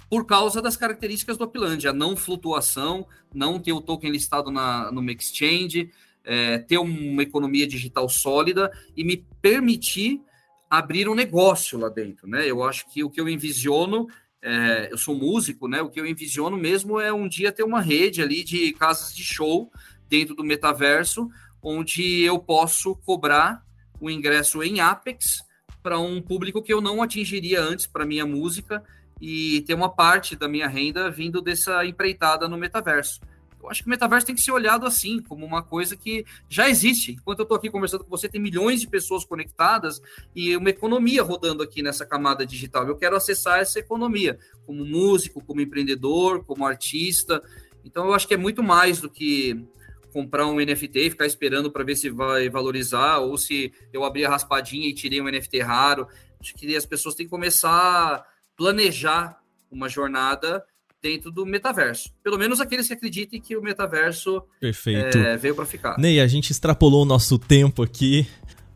por 0.08 0.24
causa 0.24 0.62
das 0.62 0.76
características 0.76 1.36
do 1.36 1.44
Upland, 1.44 1.86
a 1.88 1.92
não 1.92 2.16
flutuação, 2.16 3.06
não 3.34 3.58
ter 3.58 3.72
o 3.72 3.80
token 3.80 4.10
listado 4.10 4.50
na, 4.50 4.90
no 4.92 5.02
exchange, 5.10 5.90
é, 6.24 6.58
ter 6.58 6.78
uma 6.78 7.22
economia 7.22 7.66
digital 7.66 8.08
sólida 8.08 8.70
e 8.96 9.04
me 9.04 9.24
permitir 9.40 10.20
abrir 10.68 11.08
um 11.08 11.14
negócio 11.14 11.78
lá 11.78 11.88
dentro, 11.88 12.28
né? 12.28 12.48
Eu 12.48 12.62
acho 12.62 12.88
que 12.90 13.02
o 13.02 13.10
que 13.10 13.20
eu 13.20 13.28
envisiono, 13.28 14.08
é, 14.42 14.88
eu 14.90 14.98
sou 14.98 15.14
músico, 15.14 15.68
né? 15.68 15.80
O 15.80 15.88
que 15.88 16.00
eu 16.00 16.06
envisiono 16.06 16.56
mesmo 16.56 17.00
é 17.00 17.12
um 17.12 17.28
dia 17.28 17.52
ter 17.52 17.62
uma 17.62 17.80
rede 17.80 18.20
ali 18.20 18.42
de 18.42 18.72
casas 18.72 19.14
de 19.14 19.22
show 19.22 19.70
dentro 20.08 20.34
do 20.34 20.44
metaverso, 20.44 21.28
onde 21.62 22.22
eu 22.22 22.38
posso 22.38 22.96
cobrar 22.96 23.64
o 24.00 24.10
ingresso 24.10 24.62
em 24.62 24.80
Apex 24.80 25.44
para 25.82 25.98
um 25.98 26.20
público 26.20 26.62
que 26.62 26.72
eu 26.72 26.80
não 26.80 27.02
atingiria 27.02 27.60
antes 27.60 27.86
para 27.86 28.04
minha 28.04 28.26
música 28.26 28.82
e 29.20 29.62
ter 29.62 29.74
uma 29.74 29.88
parte 29.88 30.36
da 30.36 30.48
minha 30.48 30.68
renda 30.68 31.10
vindo 31.10 31.40
dessa 31.40 31.84
empreitada 31.84 32.48
no 32.48 32.56
metaverso. 32.56 33.20
Eu 33.66 33.70
acho 33.70 33.82
que 33.82 33.88
o 33.88 33.90
metaverso 33.90 34.26
tem 34.26 34.34
que 34.34 34.42
ser 34.42 34.52
olhado 34.52 34.86
assim, 34.86 35.20
como 35.20 35.44
uma 35.44 35.60
coisa 35.60 35.96
que 35.96 36.24
já 36.48 36.68
existe. 36.68 37.12
Enquanto 37.12 37.40
eu 37.40 37.42
estou 37.42 37.56
aqui 37.56 37.68
conversando 37.68 38.04
com 38.04 38.10
você, 38.10 38.28
tem 38.28 38.40
milhões 38.40 38.80
de 38.80 38.86
pessoas 38.86 39.24
conectadas 39.24 40.00
e 40.36 40.56
uma 40.56 40.70
economia 40.70 41.20
rodando 41.22 41.64
aqui 41.64 41.82
nessa 41.82 42.06
camada 42.06 42.46
digital. 42.46 42.86
Eu 42.86 42.96
quero 42.96 43.16
acessar 43.16 43.58
essa 43.58 43.80
economia, 43.80 44.38
como 44.64 44.84
músico, 44.84 45.44
como 45.44 45.60
empreendedor, 45.60 46.44
como 46.44 46.64
artista. 46.64 47.42
Então, 47.84 48.06
eu 48.06 48.14
acho 48.14 48.28
que 48.28 48.34
é 48.34 48.36
muito 48.36 48.62
mais 48.62 49.00
do 49.00 49.10
que 49.10 49.66
comprar 50.12 50.46
um 50.46 50.60
NFT 50.60 51.00
e 51.00 51.10
ficar 51.10 51.26
esperando 51.26 51.70
para 51.70 51.82
ver 51.82 51.96
se 51.96 52.08
vai 52.08 52.48
valorizar, 52.48 53.18
ou 53.18 53.36
se 53.36 53.72
eu 53.92 54.04
abri 54.04 54.24
a 54.24 54.30
raspadinha 54.30 54.88
e 54.88 54.94
tirei 54.94 55.20
um 55.20 55.28
NFT 55.28 55.58
raro. 55.60 56.06
Acho 56.40 56.54
que 56.54 56.76
as 56.76 56.86
pessoas 56.86 57.16
têm 57.16 57.26
que 57.26 57.30
começar 57.30 58.24
planejar 58.56 59.38
uma 59.70 59.88
jornada 59.88 60.64
dentro 61.02 61.30
do 61.30 61.46
metaverso. 61.46 62.10
Pelo 62.22 62.38
menos 62.38 62.60
aqueles 62.60 62.86
que 62.86 62.94
acreditem 62.94 63.40
que 63.40 63.56
o 63.56 63.62
metaverso. 63.62 64.42
É, 64.60 65.36
veio 65.36 65.54
para 65.54 65.66
ficar. 65.66 65.98
Ney, 65.98 66.20
a 66.20 66.26
gente 66.26 66.50
extrapolou 66.50 67.02
o 67.02 67.06
nosso 67.06 67.38
tempo 67.38 67.82
aqui. 67.82 68.26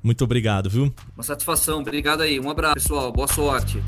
Muito 0.02 0.24
obrigado, 0.24 0.70
viu? 0.70 0.94
Uma 1.14 1.22
satisfação. 1.22 1.80
Obrigado 1.80 2.22
aí. 2.22 2.38
Um 2.38 2.50
abraço, 2.50 2.74
pessoal. 2.74 3.12
Boa 3.12 3.28
sorte. 3.28 3.82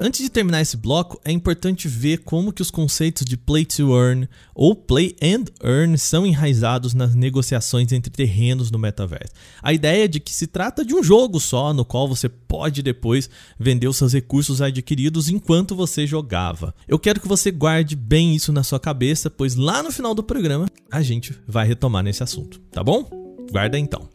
Antes 0.00 0.22
de 0.22 0.30
terminar 0.30 0.62
esse 0.62 0.76
bloco, 0.76 1.20
é 1.24 1.30
importante 1.30 1.86
ver 1.86 2.18
como 2.18 2.52
que 2.52 2.62
os 2.62 2.70
conceitos 2.70 3.26
de 3.26 3.36
play 3.36 3.64
to 3.64 3.94
earn 3.94 4.26
ou 4.54 4.74
play 4.74 5.14
and 5.22 5.44
earn 5.62 5.98
são 5.98 6.26
enraizados 6.26 6.94
nas 6.94 7.14
negociações 7.14 7.92
entre 7.92 8.10
terrenos 8.10 8.70
no 8.70 8.78
metaverso. 8.78 9.32
A 9.62 9.72
ideia 9.72 10.04
é 10.04 10.08
de 10.08 10.18
que 10.18 10.32
se 10.32 10.46
trata 10.46 10.84
de 10.84 10.94
um 10.94 11.02
jogo 11.02 11.38
só, 11.38 11.74
no 11.74 11.84
qual 11.84 12.08
você 12.08 12.28
pode 12.28 12.82
depois 12.82 13.28
vender 13.58 13.86
os 13.86 13.98
seus 13.98 14.14
recursos 14.14 14.62
adquiridos 14.62 15.28
enquanto 15.28 15.76
você 15.76 16.06
jogava. 16.06 16.74
Eu 16.88 16.98
quero 16.98 17.20
que 17.20 17.28
você 17.28 17.50
guarde 17.50 17.94
bem 17.94 18.34
isso 18.34 18.50
na 18.50 18.62
sua 18.62 18.80
cabeça, 18.80 19.28
pois 19.28 19.54
lá 19.56 19.82
no 19.82 19.92
final 19.92 20.14
do 20.14 20.22
programa 20.22 20.66
a 20.90 21.02
gente 21.02 21.38
vai 21.46 21.66
retomar 21.66 22.02
nesse 22.02 22.22
assunto, 22.22 22.58
tá 22.72 22.82
bom? 22.82 23.08
Guarda 23.50 23.78
então. 23.78 24.08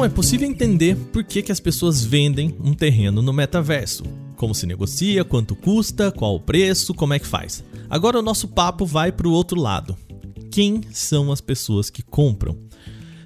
Bom, 0.00 0.06
é 0.06 0.08
possível 0.08 0.48
entender 0.48 0.96
por 1.12 1.22
que, 1.22 1.42
que 1.42 1.52
as 1.52 1.60
pessoas 1.60 2.02
vendem 2.02 2.56
um 2.64 2.72
terreno 2.72 3.20
no 3.20 3.34
metaverso. 3.34 4.02
Como 4.34 4.54
se 4.54 4.64
negocia, 4.64 5.26
quanto 5.26 5.54
custa, 5.54 6.10
qual 6.10 6.36
o 6.36 6.40
preço, 6.40 6.94
como 6.94 7.12
é 7.12 7.18
que 7.18 7.26
faz. 7.26 7.62
Agora 7.90 8.18
o 8.18 8.22
nosso 8.22 8.48
papo 8.48 8.86
vai 8.86 9.12
para 9.12 9.28
o 9.28 9.30
outro 9.30 9.60
lado. 9.60 9.94
Quem 10.50 10.80
são 10.90 11.30
as 11.30 11.42
pessoas 11.42 11.90
que 11.90 12.02
compram? 12.02 12.56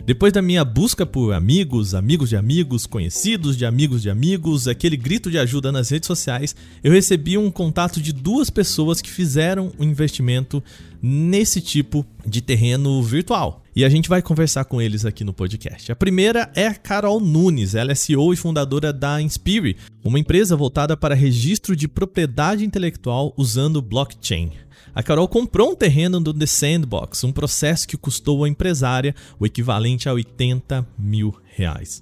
Depois 0.05 0.33
da 0.33 0.43
minha 0.43 0.64
busca 0.64 1.07
por 1.07 1.33
amigos, 1.33 1.95
amigos 1.95 2.29
de 2.29 2.37
amigos, 2.37 2.87
conhecidos 2.87 3.57
de 3.57 3.64
amigos 3.64 4.03
de 4.03 4.11
amigos, 4.11 4.66
aquele 4.66 4.97
grito 4.97 5.31
de 5.31 5.39
ajuda 5.39 5.70
nas 5.70 5.91
redes 5.91 6.09
sociais, 6.09 6.57
eu 6.83 6.91
recebi 6.91 7.39
um 7.39 7.53
contato 7.53 8.01
de 8.01 8.12
duas 8.12 8.51
pessoas 8.51 9.01
que 9.01 9.12
fizeram 9.12 9.70
um 9.79 9.85
investimento 9.85 10.61
nesse 11.01 11.61
tipo 11.61 12.05
de 12.27 12.41
terreno 12.41 13.01
virtual. 13.01 13.64
E 13.77 13.85
a 13.85 13.89
gente 13.89 14.09
vai 14.09 14.22
conversar 14.22 14.64
com 14.66 14.81
eles 14.81 15.05
aqui 15.05 15.25
no 15.25 15.35
podcast. 15.35 15.91
A 15.91 15.97
primeira 15.97 16.49
é 16.55 16.68
a 16.68 16.75
Carol 16.77 17.18
Nunes, 17.18 17.75
ela 17.75 17.91
é 17.91 17.95
CEO 17.97 18.33
e 18.33 18.37
fundadora 18.37 18.93
da 18.93 19.20
Inspire, 19.20 19.77
uma 20.05 20.16
empresa 20.16 20.55
voltada 20.55 20.97
para 20.97 21.12
registro 21.12 21.75
de 21.75 21.89
propriedade 21.89 22.64
intelectual 22.64 23.35
usando 23.37 23.83
blockchain. 23.83 24.53
A 24.95 25.03
Carol 25.03 25.27
comprou 25.27 25.72
um 25.72 25.75
terreno 25.75 26.20
do 26.20 26.33
The 26.33 26.47
Sandbox, 26.47 27.25
um 27.25 27.33
processo 27.33 27.89
que 27.89 27.97
custou 27.97 28.45
à 28.45 28.49
empresária 28.49 29.12
o 29.41 29.45
equivalente 29.45 30.09
a 30.09 30.12
80 30.12 30.87
mil 30.97 31.35
reais. 31.57 32.01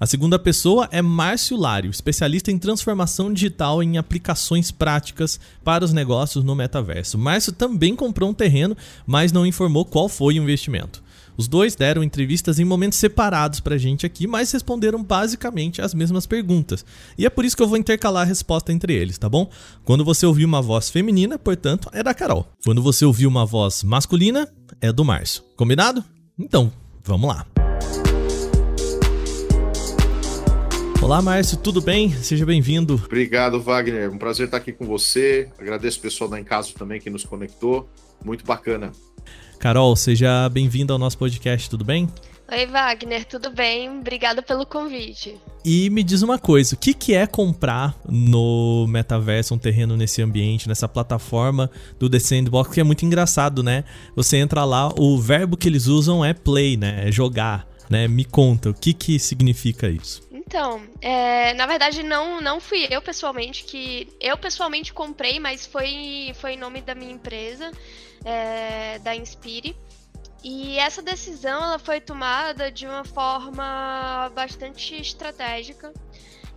A 0.00 0.06
segunda 0.06 0.38
pessoa 0.38 0.88
é 0.90 1.02
Márcio 1.02 1.58
Lário, 1.58 1.90
especialista 1.90 2.50
em 2.50 2.56
transformação 2.56 3.30
digital 3.30 3.82
em 3.82 3.98
aplicações 3.98 4.70
práticas 4.70 5.38
para 5.62 5.84
os 5.84 5.92
negócios 5.92 6.42
no 6.42 6.54
metaverso. 6.54 7.18
Márcio 7.18 7.52
também 7.52 7.94
comprou 7.94 8.30
um 8.30 8.34
terreno, 8.34 8.74
mas 9.06 9.30
não 9.30 9.44
informou 9.44 9.84
qual 9.84 10.08
foi 10.08 10.38
o 10.38 10.42
investimento. 10.42 11.02
Os 11.40 11.48
dois 11.48 11.74
deram 11.74 12.04
entrevistas 12.04 12.58
em 12.58 12.66
momentos 12.66 12.98
separados 12.98 13.60
pra 13.60 13.78
gente 13.78 14.04
aqui, 14.04 14.26
mas 14.26 14.52
responderam 14.52 15.02
basicamente 15.02 15.80
as 15.80 15.94
mesmas 15.94 16.26
perguntas. 16.26 16.84
E 17.16 17.24
é 17.24 17.30
por 17.30 17.46
isso 17.46 17.56
que 17.56 17.62
eu 17.62 17.66
vou 17.66 17.78
intercalar 17.78 18.24
a 18.24 18.26
resposta 18.26 18.70
entre 18.74 18.92
eles, 18.92 19.16
tá 19.16 19.26
bom? 19.26 19.50
Quando 19.82 20.04
você 20.04 20.26
ouvir 20.26 20.44
uma 20.44 20.60
voz 20.60 20.90
feminina, 20.90 21.38
portanto, 21.38 21.88
é 21.94 22.02
da 22.02 22.12
Carol. 22.12 22.46
Quando 22.62 22.82
você 22.82 23.06
ouvir 23.06 23.26
uma 23.26 23.46
voz 23.46 23.82
masculina, 23.82 24.46
é 24.82 24.92
do 24.92 25.02
Márcio. 25.02 25.42
Combinado? 25.56 26.04
Então, 26.38 26.70
vamos 27.02 27.30
lá. 27.30 27.46
Olá, 31.00 31.22
Márcio, 31.22 31.56
tudo 31.56 31.80
bem? 31.80 32.12
Seja 32.16 32.44
bem-vindo. 32.44 33.00
Obrigado, 33.06 33.62
Wagner. 33.62 34.12
Um 34.12 34.18
prazer 34.18 34.44
estar 34.44 34.58
aqui 34.58 34.74
com 34.74 34.84
você. 34.84 35.48
Agradeço 35.58 36.00
o 36.00 36.02
pessoal 36.02 36.28
da 36.28 36.38
Encaso 36.38 36.74
também 36.74 37.00
que 37.00 37.08
nos 37.08 37.24
conectou. 37.24 37.88
Muito 38.22 38.44
bacana. 38.44 38.92
Carol, 39.60 39.94
seja 39.94 40.48
bem-vinda 40.48 40.94
ao 40.94 40.98
nosso 40.98 41.18
podcast, 41.18 41.68
tudo 41.68 41.84
bem? 41.84 42.08
Oi, 42.50 42.64
Wagner, 42.64 43.26
tudo 43.26 43.50
bem? 43.50 43.90
Obrigada 43.90 44.40
pelo 44.40 44.64
convite. 44.64 45.36
E 45.62 45.90
me 45.90 46.02
diz 46.02 46.22
uma 46.22 46.38
coisa, 46.38 46.74
o 46.74 46.78
que, 46.78 46.94
que 46.94 47.12
é 47.12 47.26
comprar 47.26 47.94
no 48.08 48.86
metaverso 48.88 49.54
um 49.54 49.58
terreno 49.58 49.98
nesse 49.98 50.22
ambiente, 50.22 50.66
nessa 50.66 50.88
plataforma 50.88 51.70
do 51.98 52.08
The 52.08 52.18
Sandbox, 52.18 52.72
que 52.72 52.80
é 52.80 52.84
muito 52.84 53.04
engraçado, 53.04 53.62
né? 53.62 53.84
Você 54.16 54.38
entra 54.38 54.64
lá, 54.64 54.88
o 54.98 55.20
verbo 55.20 55.58
que 55.58 55.68
eles 55.68 55.88
usam 55.88 56.24
é 56.24 56.32
play, 56.32 56.78
né? 56.78 57.06
É 57.06 57.12
jogar, 57.12 57.68
né? 57.90 58.08
Me 58.08 58.24
conta, 58.24 58.70
o 58.70 58.74
que, 58.74 58.94
que 58.94 59.18
significa 59.18 59.90
isso? 59.90 60.22
Então, 60.50 60.82
é, 61.00 61.54
na 61.54 61.64
verdade 61.64 62.02
não 62.02 62.40
não 62.40 62.58
fui 62.58 62.84
eu 62.90 63.00
pessoalmente 63.00 63.62
que 63.62 64.12
eu 64.20 64.36
pessoalmente 64.36 64.92
comprei, 64.92 65.38
mas 65.38 65.64
foi 65.64 66.32
foi 66.40 66.54
em 66.54 66.58
nome 66.58 66.80
da 66.80 66.92
minha 66.92 67.12
empresa 67.12 67.70
é, 68.24 68.98
da 68.98 69.14
Inspire. 69.14 69.76
E 70.42 70.76
essa 70.80 71.00
decisão 71.02 71.62
ela 71.62 71.78
foi 71.78 72.00
tomada 72.00 72.68
de 72.68 72.84
uma 72.84 73.04
forma 73.04 74.28
bastante 74.34 75.00
estratégica. 75.00 75.92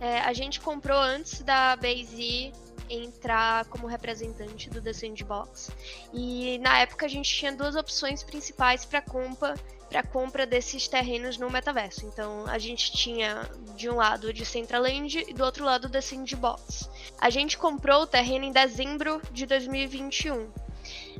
É, 0.00 0.18
a 0.22 0.32
gente 0.32 0.60
comprou 0.60 0.98
antes 0.98 1.42
da 1.42 1.76
Base 1.76 2.52
entrar 2.90 3.64
como 3.66 3.86
representante 3.86 4.68
do 4.70 4.82
The 4.82 4.92
Sandbox. 4.92 5.70
E 6.12 6.58
na 6.58 6.80
época 6.80 7.06
a 7.06 7.08
gente 7.08 7.32
tinha 7.32 7.52
duas 7.52 7.76
opções 7.76 8.24
principais 8.24 8.84
para 8.84 9.00
compra 9.00 9.54
para 9.94 10.02
compra 10.02 10.44
desses 10.44 10.88
terrenos 10.88 11.38
no 11.38 11.48
metaverso. 11.48 12.04
Então 12.04 12.44
a 12.48 12.58
gente 12.58 12.90
tinha 12.90 13.48
de 13.76 13.88
um 13.88 13.94
lado 13.94 14.32
de 14.32 14.44
Centraland 14.44 15.24
e 15.28 15.32
do 15.32 15.44
outro 15.44 15.64
lado 15.64 15.88
The 15.88 16.00
Sandbox. 16.00 16.90
A 17.20 17.30
gente 17.30 17.56
comprou 17.56 18.02
o 18.02 18.06
terreno 18.06 18.44
em 18.44 18.50
dezembro 18.50 19.22
de 19.30 19.46
2021. 19.46 20.50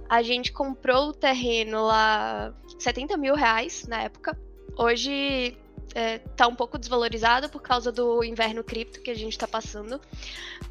A 0.09 0.23
gente 0.23 0.51
comprou 0.51 1.11
o 1.11 1.13
terreno 1.13 1.87
lá 1.87 2.53
70 2.77 3.17
mil 3.17 3.37
reais 3.37 3.87
na 3.87 4.03
época. 4.03 4.37
Hoje 4.77 5.57
é, 5.95 6.19
tá 6.19 6.49
um 6.49 6.55
pouco 6.55 6.77
desvalorizado 6.77 7.49
por 7.49 7.63
causa 7.63 7.93
do 7.93 8.25
inverno 8.25 8.65
cripto 8.65 9.01
que 9.01 9.11
a 9.11 9.15
gente 9.15 9.33
está 9.33 9.47
passando. 9.47 10.01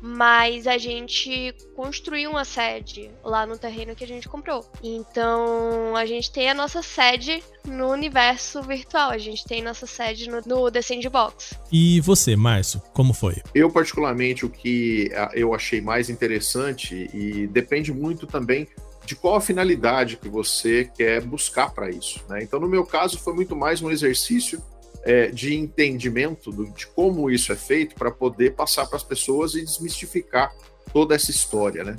Mas 0.01 0.67
a 0.67 0.78
gente 0.78 1.55
construiu 1.76 2.32
uma 2.32 2.43
sede 2.43 3.09
lá 3.24 3.45
no 3.45 3.57
terreno 3.57 3.95
que 3.95 4.03
a 4.03 4.07
gente 4.07 4.28
comprou. 4.28 4.69
Então 4.84 5.95
a 5.95 6.05
gente 6.05 6.32
tem 6.32 6.49
a 6.49 6.53
nossa 6.53 6.82
sede 6.82 7.41
no 7.65 7.89
universo 7.89 8.61
virtual. 8.61 9.11
A 9.11 9.17
gente 9.17 9.45
tem 9.45 9.61
nossa 9.61 9.88
sede 9.88 10.30
no, 10.30 10.41
no 10.45 10.69
The 10.69 10.82
Sandbox. 10.82 11.53
E 11.71 12.01
você, 12.01 12.36
Márcio, 12.36 12.82
como 12.93 13.13
foi? 13.13 13.41
Eu, 13.55 13.71
particularmente, 13.71 14.45
o 14.45 14.49
que 14.49 15.09
eu 15.34 15.53
achei 15.53 15.80
mais 15.80 16.09
interessante 16.09 17.09
e 17.13 17.47
depende 17.47 17.93
muito 17.93 18.28
também 18.28 18.67
de 19.05 19.15
qual 19.15 19.36
a 19.36 19.41
finalidade 19.41 20.17
que 20.17 20.30
você 20.30 20.89
quer 20.95 21.21
buscar 21.21 21.74
para 21.74 21.89
isso. 21.89 22.24
Né? 22.30 22.43
Então, 22.43 22.59
no 22.59 22.67
meu 22.67 22.86
caso, 22.86 23.17
foi 23.19 23.34
muito 23.34 23.55
mais 23.55 23.82
um 23.82 23.91
exercício 23.91 24.61
é, 25.04 25.28
de 25.28 25.54
entendimento 25.56 26.51
do, 26.51 26.70
de 26.72 26.88
como 26.88 27.30
isso 27.30 27.51
é 27.51 27.56
feito 27.56 27.95
para 27.95 28.10
poder 28.10 28.56
passar 28.56 28.86
para 28.88 28.97
as 28.97 29.04
pessoas 29.04 29.54
e 29.54 29.64
desmistificar 29.64 30.54
toda 30.91 31.14
essa 31.16 31.32
história. 31.32 31.84
Né? 31.84 31.95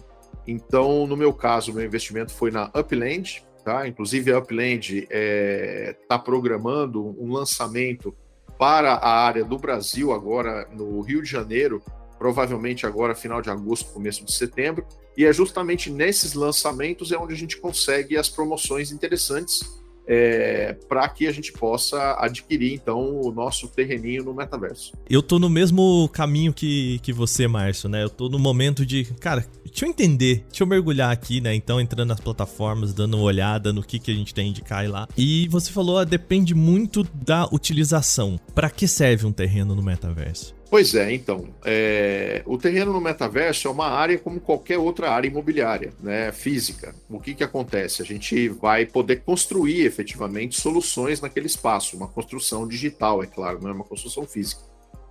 Então, 0.47 1.07
no 1.07 1.17
meu 1.17 1.33
caso, 1.33 1.73
meu 1.73 1.85
investimento 1.85 2.33
foi 2.33 2.51
na 2.51 2.71
Upland, 2.75 3.45
tá? 3.65 3.87
Inclusive 3.87 4.33
a 4.33 4.39
Upland 4.39 4.99
está 4.99 5.09
é, 5.11 5.97
tá 6.09 6.19
programando 6.19 7.17
um 7.19 7.33
lançamento 7.33 8.15
para 8.59 8.95
a 8.95 9.25
área 9.25 9.45
do 9.45 9.59
Brasil 9.59 10.13
agora 10.13 10.69
no 10.73 11.01
Rio 11.01 11.23
de 11.23 11.29
Janeiro, 11.29 11.83
provavelmente 12.19 12.87
agora 12.87 13.15
final 13.15 13.43
de 13.43 13.51
agosto, 13.51 13.93
começo 13.93 14.25
de 14.25 14.33
setembro, 14.33 14.87
e 15.17 15.25
é 15.25 15.33
justamente 15.33 15.91
nesses 15.91 16.35
lançamentos 16.35 17.11
é 17.11 17.19
onde 17.19 17.35
a 17.35 17.37
gente 17.37 17.57
consegue 17.57 18.17
as 18.17 18.29
promoções 18.29 18.93
interessantes 18.93 19.61
é, 20.07 20.77
para 20.89 21.09
que 21.09 21.27
a 21.27 21.33
gente 21.33 21.53
possa 21.53 22.17
adquirir 22.19 22.75
então 22.75 23.21
o 23.21 23.33
nosso 23.33 23.69
terreninho 23.69 24.25
no 24.25 24.35
metaverso. 24.35 24.93
Eu 25.09 25.23
tô 25.23 25.39
no 25.39 25.49
mesmo 25.49 26.09
caminho 26.13 26.53
que, 26.53 26.99
que 27.01 27.13
você, 27.13 27.47
Márcio, 27.47 27.89
né? 27.89 28.03
Eu 28.03 28.11
tô 28.11 28.29
no 28.29 28.39
momento 28.39 28.85
de, 28.85 29.05
cara, 29.21 29.47
deixa 29.65 29.87
eu 29.87 29.89
entender, 29.89 30.45
deixa 30.49 30.63
eu 30.63 30.67
mergulhar 30.67 31.11
aqui, 31.11 31.41
né? 31.41 31.55
Então 31.55 31.81
entrando 31.81 32.09
nas 32.09 32.21
plataformas, 32.21 32.93
dando 32.93 33.15
uma 33.15 33.25
olhada 33.25 33.73
no 33.73 33.83
que, 33.83 33.99
que 33.99 34.11
a 34.11 34.15
gente 34.15 34.35
tem 34.35 34.53
de 34.53 34.63
cair 34.63 34.89
lá. 34.89 35.09
E 35.17 35.49
você 35.49 35.71
falou, 35.71 35.99
ah, 35.99 36.05
depende 36.05 36.55
muito 36.55 37.05
da 37.15 37.47
utilização. 37.53 38.39
Para 38.55 38.71
que 38.71 38.87
serve 38.87 39.27
um 39.27 39.33
terreno 39.33 39.75
no 39.75 39.83
metaverso? 39.83 40.55
Pois 40.71 40.95
é, 40.95 41.13
então, 41.13 41.55
é, 41.65 42.43
o 42.47 42.59
terreno 42.59 42.93
no 42.93 43.01
metaverso 43.01 43.69
é 43.69 43.71
uma 43.71 43.87
área 43.87 44.19
como 44.19 44.41
qualquer 44.41 44.79
outra 44.79 45.11
área 45.11 45.29
imobiliária, 45.29 45.93
né, 46.01 46.33
física. 46.33 46.95
O 47.09 47.21
que, 47.21 47.35
que 47.35 47.45
acontece? 47.45 48.03
A 48.03 48.05
gente 48.05 48.49
vai 48.49 48.85
poder 48.85 49.23
construir 49.23 49.83
efetivamente 49.85 50.61
soluções 50.61 51.21
naquele 51.21 51.47
espaço, 51.47 51.97
uma 51.97 52.09
construção 52.09 52.67
digital, 52.67 53.23
é 53.23 53.27
claro, 53.27 53.61
não 53.63 53.71
é 53.71 53.73
uma 53.73 53.85
construção 53.85 54.27
física. 54.27 54.63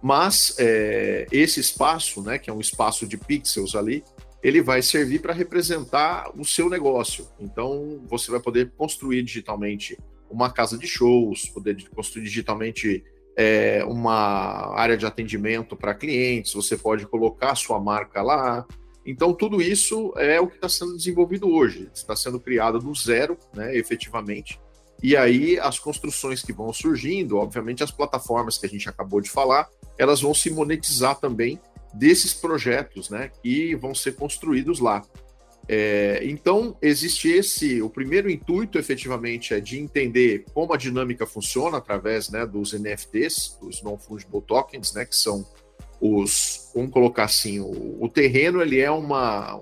Mas 0.02 0.54
é, 0.60 1.28
esse 1.32 1.62
espaço, 1.62 2.22
né, 2.22 2.38
que 2.38 2.50
é 2.50 2.54
um 2.54 2.60
espaço 2.60 3.08
de 3.08 3.16
pixels 3.16 3.74
ali, 3.74 4.04
ele 4.44 4.62
vai 4.62 4.82
servir 4.82 5.22
para 5.22 5.32
representar 5.34 6.30
o 6.38 6.44
seu 6.44 6.70
negócio. 6.70 7.30
Então, 7.40 8.02
você 8.10 8.30
vai 8.30 8.42
poder 8.42 8.74
construir 8.76 9.24
digitalmente 9.24 9.98
uma 10.30 10.52
casa 10.52 10.78
de 10.78 10.86
shows, 10.86 11.46
poder 11.46 11.88
construir 11.96 12.26
digitalmente 12.26 13.02
é, 13.36 13.84
uma 13.86 14.76
área 14.76 14.98
de 14.98 15.06
atendimento 15.06 15.76
para 15.76 15.94
clientes, 15.94 16.54
você 16.54 16.78
pode 16.78 17.06
colocar 17.08 17.56
sua 17.56 17.80
marca 17.80 18.22
lá. 18.22 18.66
Então, 19.06 19.34
tudo 19.34 19.62
isso 19.62 20.14
é 20.18 20.40
o 20.40 20.48
que 20.48 20.56
está 20.56 20.70
sendo 20.70 20.96
desenvolvido 20.96 21.50
hoje, 21.50 21.90
está 21.94 22.16
sendo 22.16 22.40
criado 22.40 22.80
do 22.80 22.94
zero, 22.96 23.38
né, 23.54 23.76
efetivamente. 23.76 24.60
E 25.02 25.18
aí, 25.18 25.60
as 25.60 25.78
construções 25.78 26.42
que 26.42 26.54
vão 26.54 26.72
surgindo, 26.72 27.38
obviamente, 27.38 27.84
as 27.84 27.92
plataformas 27.92 28.58
que 28.58 28.66
a 28.66 28.70
gente 28.70 28.88
acabou 28.88 29.20
de 29.20 29.30
falar, 29.30 29.68
elas 29.98 30.22
vão 30.22 30.34
se 30.34 30.50
monetizar 30.50 31.20
também 31.20 31.60
desses 31.94 32.34
projetos, 32.34 33.10
né, 33.10 33.30
que 33.42 33.76
vão 33.76 33.94
ser 33.94 34.16
construídos 34.16 34.80
lá. 34.80 35.02
É, 35.68 36.20
então, 36.24 36.78
existe 36.82 37.30
esse. 37.30 37.82
O 37.82 37.90
primeiro 37.90 38.30
intuito, 38.30 38.78
efetivamente, 38.78 39.54
é 39.54 39.60
de 39.60 39.80
entender 39.80 40.46
como 40.54 40.74
a 40.74 40.78
dinâmica 40.78 41.26
funciona 41.26 41.78
através 41.78 42.30
né, 42.30 42.46
dos 42.46 42.74
NFTs, 42.74 43.58
os 43.62 43.82
Non-Fungible 43.82 44.42
Tokens, 44.42 44.94
né, 44.94 45.06
que 45.06 45.16
são 45.16 45.46
os. 46.02 46.70
Vamos 46.76 46.92
colocar 46.92 47.26
assim: 47.26 47.60
o, 47.60 48.04
o 48.04 48.10
terreno 48.10 48.62
ele 48.62 48.80
é 48.80 48.92
uma, 48.92 49.56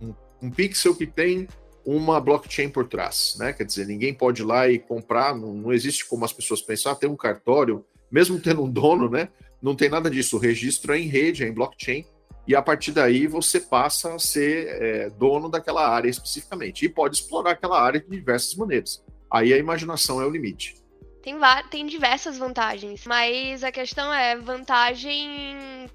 um, 0.00 0.14
um, 0.42 0.50
pixel 0.50 0.94
que 0.94 1.06
tem 1.06 1.46
uma 1.84 2.18
blockchain 2.18 2.70
por 2.70 2.88
trás. 2.88 3.36
Né? 3.38 3.52
Quer 3.52 3.64
dizer, 3.64 3.86
ninguém 3.86 4.14
pode 4.14 4.40
ir 4.40 4.46
lá 4.46 4.68
e 4.70 4.78
comprar, 4.78 5.36
não, 5.36 5.52
não 5.52 5.72
existe 5.72 6.06
como 6.08 6.24
as 6.24 6.32
pessoas 6.32 6.62
pensar, 6.62 6.94
tem 6.94 7.10
um 7.10 7.16
cartório, 7.16 7.84
mesmo 8.10 8.40
tendo 8.40 8.62
um 8.62 8.70
dono, 8.70 9.10
né? 9.10 9.28
Não 9.60 9.76
tem 9.76 9.88
nada 9.88 10.10
disso. 10.10 10.36
O 10.36 10.40
registro 10.40 10.92
é 10.92 10.98
em 10.98 11.06
rede, 11.06 11.44
é 11.44 11.48
em 11.48 11.52
blockchain 11.52 12.04
e 12.46 12.56
a 12.56 12.62
partir 12.62 12.92
daí 12.92 13.26
você 13.26 13.60
passa 13.60 14.14
a 14.14 14.18
ser 14.18 14.66
é, 14.68 15.10
dono 15.10 15.48
daquela 15.48 15.88
área 15.88 16.08
especificamente 16.08 16.84
e 16.84 16.88
pode 16.88 17.16
explorar 17.16 17.52
aquela 17.52 17.80
área 17.80 18.00
de 18.00 18.08
diversas 18.08 18.54
maneiras. 18.54 19.04
Aí 19.30 19.52
a 19.52 19.58
imaginação 19.58 20.20
é 20.20 20.26
o 20.26 20.30
limite. 20.30 20.74
Tem, 21.22 21.36
tem 21.70 21.86
diversas 21.86 22.36
vantagens, 22.36 23.06
mas 23.06 23.62
a 23.62 23.70
questão 23.70 24.12
é 24.12 24.36
vantagem 24.36 25.88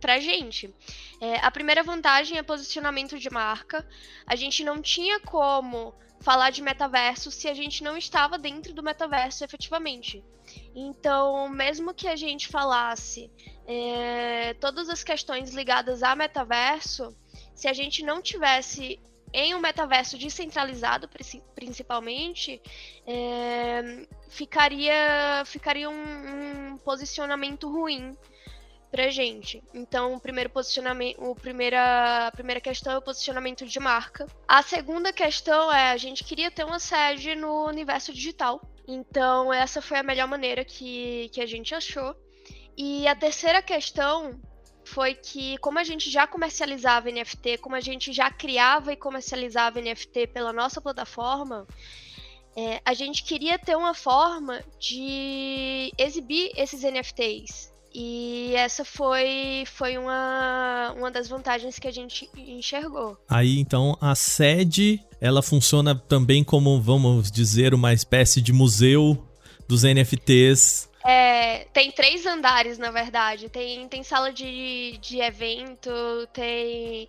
pra 0.00 0.18
gente. 0.18 0.74
É, 1.20 1.36
a 1.36 1.50
primeira 1.50 1.82
vantagem 1.82 2.38
é 2.38 2.42
posicionamento 2.42 3.18
de 3.18 3.30
marca. 3.30 3.86
A 4.26 4.34
gente 4.34 4.64
não 4.64 4.80
tinha 4.80 5.20
como 5.20 5.94
falar 6.20 6.50
de 6.50 6.62
metaverso 6.62 7.30
se 7.30 7.46
a 7.46 7.54
gente 7.54 7.84
não 7.84 7.96
estava 7.96 8.38
dentro 8.38 8.72
do 8.72 8.82
metaverso 8.82 9.44
efetivamente. 9.44 10.24
Então, 10.74 11.48
mesmo 11.48 11.92
que 11.92 12.06
a 12.06 12.16
gente 12.16 12.48
falasse 12.48 13.30
é, 13.66 14.54
todas 14.54 14.88
as 14.88 15.02
questões 15.02 15.52
ligadas 15.52 16.02
a 16.02 16.14
metaverso, 16.14 17.16
se 17.54 17.68
a 17.68 17.72
gente 17.72 18.04
não 18.04 18.22
tivesse 18.22 19.00
em 19.32 19.54
um 19.54 19.60
metaverso 19.60 20.18
descentralizado, 20.18 21.08
principalmente, 21.54 22.60
é, 23.06 24.06
ficaria, 24.28 25.42
ficaria 25.46 25.88
um, 25.88 26.72
um, 26.72 26.78
posicionamento 26.78 27.68
ruim 27.70 28.16
pra 28.90 29.08
gente. 29.08 29.62
Então, 29.72 30.14
o 30.14 30.20
primeiro 30.20 30.50
posicionamento, 30.50 31.22
o 31.22 31.34
primeira, 31.34 32.26
a 32.26 32.32
primeira 32.32 32.60
questão 32.60 32.92
é 32.92 32.98
o 32.98 33.02
posicionamento 33.02 33.64
de 33.64 33.78
marca. 33.78 34.26
A 34.48 34.62
segunda 34.62 35.12
questão 35.12 35.72
é 35.72 35.92
a 35.92 35.96
gente 35.96 36.24
queria 36.24 36.50
ter 36.50 36.64
uma 36.64 36.80
sede 36.80 37.36
no 37.36 37.66
universo 37.66 38.12
digital. 38.12 38.60
Então, 38.92 39.52
essa 39.52 39.80
foi 39.80 39.98
a 39.98 40.02
melhor 40.02 40.26
maneira 40.26 40.64
que, 40.64 41.30
que 41.32 41.40
a 41.40 41.46
gente 41.46 41.72
achou. 41.72 42.12
E 42.76 43.06
a 43.06 43.14
terceira 43.14 43.62
questão 43.62 44.40
foi 44.84 45.14
que, 45.14 45.56
como 45.58 45.78
a 45.78 45.84
gente 45.84 46.10
já 46.10 46.26
comercializava 46.26 47.08
NFT, 47.08 47.58
como 47.58 47.76
a 47.76 47.80
gente 47.80 48.12
já 48.12 48.28
criava 48.32 48.92
e 48.92 48.96
comercializava 48.96 49.80
NFT 49.80 50.26
pela 50.26 50.52
nossa 50.52 50.80
plataforma, 50.80 51.68
é, 52.56 52.82
a 52.84 52.92
gente 52.92 53.22
queria 53.22 53.56
ter 53.60 53.76
uma 53.76 53.94
forma 53.94 54.60
de 54.76 55.92
exibir 55.96 56.50
esses 56.56 56.82
NFTs. 56.82 57.69
E 57.92 58.54
essa 58.54 58.84
foi, 58.84 59.64
foi 59.66 59.98
uma, 59.98 60.94
uma 60.96 61.10
das 61.10 61.28
vantagens 61.28 61.78
que 61.78 61.88
a 61.88 61.92
gente 61.92 62.30
enxergou. 62.36 63.16
Aí, 63.28 63.58
então, 63.58 63.96
a 64.00 64.14
sede, 64.14 65.00
ela 65.20 65.42
funciona 65.42 65.94
também 65.94 66.44
como, 66.44 66.80
vamos 66.80 67.30
dizer, 67.30 67.74
uma 67.74 67.92
espécie 67.92 68.40
de 68.40 68.52
museu 68.52 69.26
dos 69.68 69.82
NFTs 69.82 70.90
é, 71.04 71.64
tem 71.72 71.90
três 71.90 72.26
andares, 72.26 72.78
na 72.78 72.90
verdade. 72.90 73.48
Tem, 73.48 73.88
tem 73.88 74.02
sala 74.02 74.32
de, 74.32 74.98
de 75.00 75.20
evento, 75.20 75.90
tem, 76.32 77.08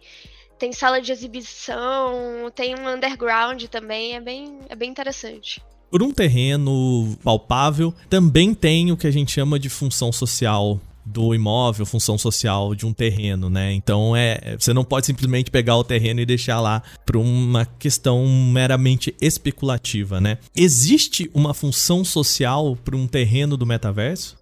tem 0.58 0.72
sala 0.72 1.02
de 1.02 1.12
exibição, 1.12 2.50
tem 2.56 2.76
um 2.76 2.88
underground 2.88 3.64
também. 3.66 4.16
É 4.16 4.22
bem, 4.22 4.60
é 4.70 4.76
bem 4.76 4.90
interessante. 4.90 5.62
Por 5.92 6.02
um 6.02 6.12
terreno 6.12 7.18
palpável, 7.22 7.94
também 8.10 8.54
tem 8.54 8.94
o 8.94 8.98
que 8.98 9.06
a 9.06 9.12
gente 9.12 9.30
chama 9.30 9.60
de 9.60 9.68
função 9.68 10.10
social 10.10 10.80
do 11.06 11.36
imóvel, 11.36 11.86
função 11.86 12.18
social 12.18 12.74
de 12.74 12.86
um 12.86 12.94
terreno, 12.94 13.50
né? 13.50 13.74
Então 13.74 14.16
é, 14.16 14.56
você 14.58 14.74
não 14.74 14.86
pode 14.86 15.06
simplesmente 15.06 15.52
pegar 15.52 15.76
o 15.76 15.84
terreno 15.84 16.22
e 16.22 16.26
deixar 16.26 16.62
lá 16.62 16.82
para 17.06 17.18
uma 17.18 17.66
questão 17.66 18.26
meramente 18.26 19.14
especulativa, 19.20 20.22
né? 20.22 20.38
Existe 20.56 21.30
uma 21.34 21.54
função 21.54 22.06
social 22.06 22.78
para 22.78 22.96
um 22.96 23.06
terreno 23.06 23.58
do 23.58 23.66
metaverso? 23.66 24.39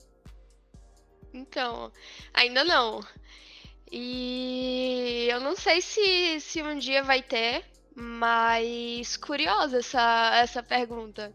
Então, 1.34 1.91
ainda 2.32 2.64
não. 2.64 3.04
E 3.91 5.28
eu 5.32 5.39
não 5.39 5.56
sei 5.56 5.82
se, 5.82 6.39
se 6.41 6.62
um 6.62 6.78
dia 6.78 7.04
vai 7.04 7.24
ter, 7.24 7.64
mas 8.00 9.18
curiosa 9.18 9.80
essa, 9.80 10.32
essa 10.41 10.64
pergunta. 10.64 11.34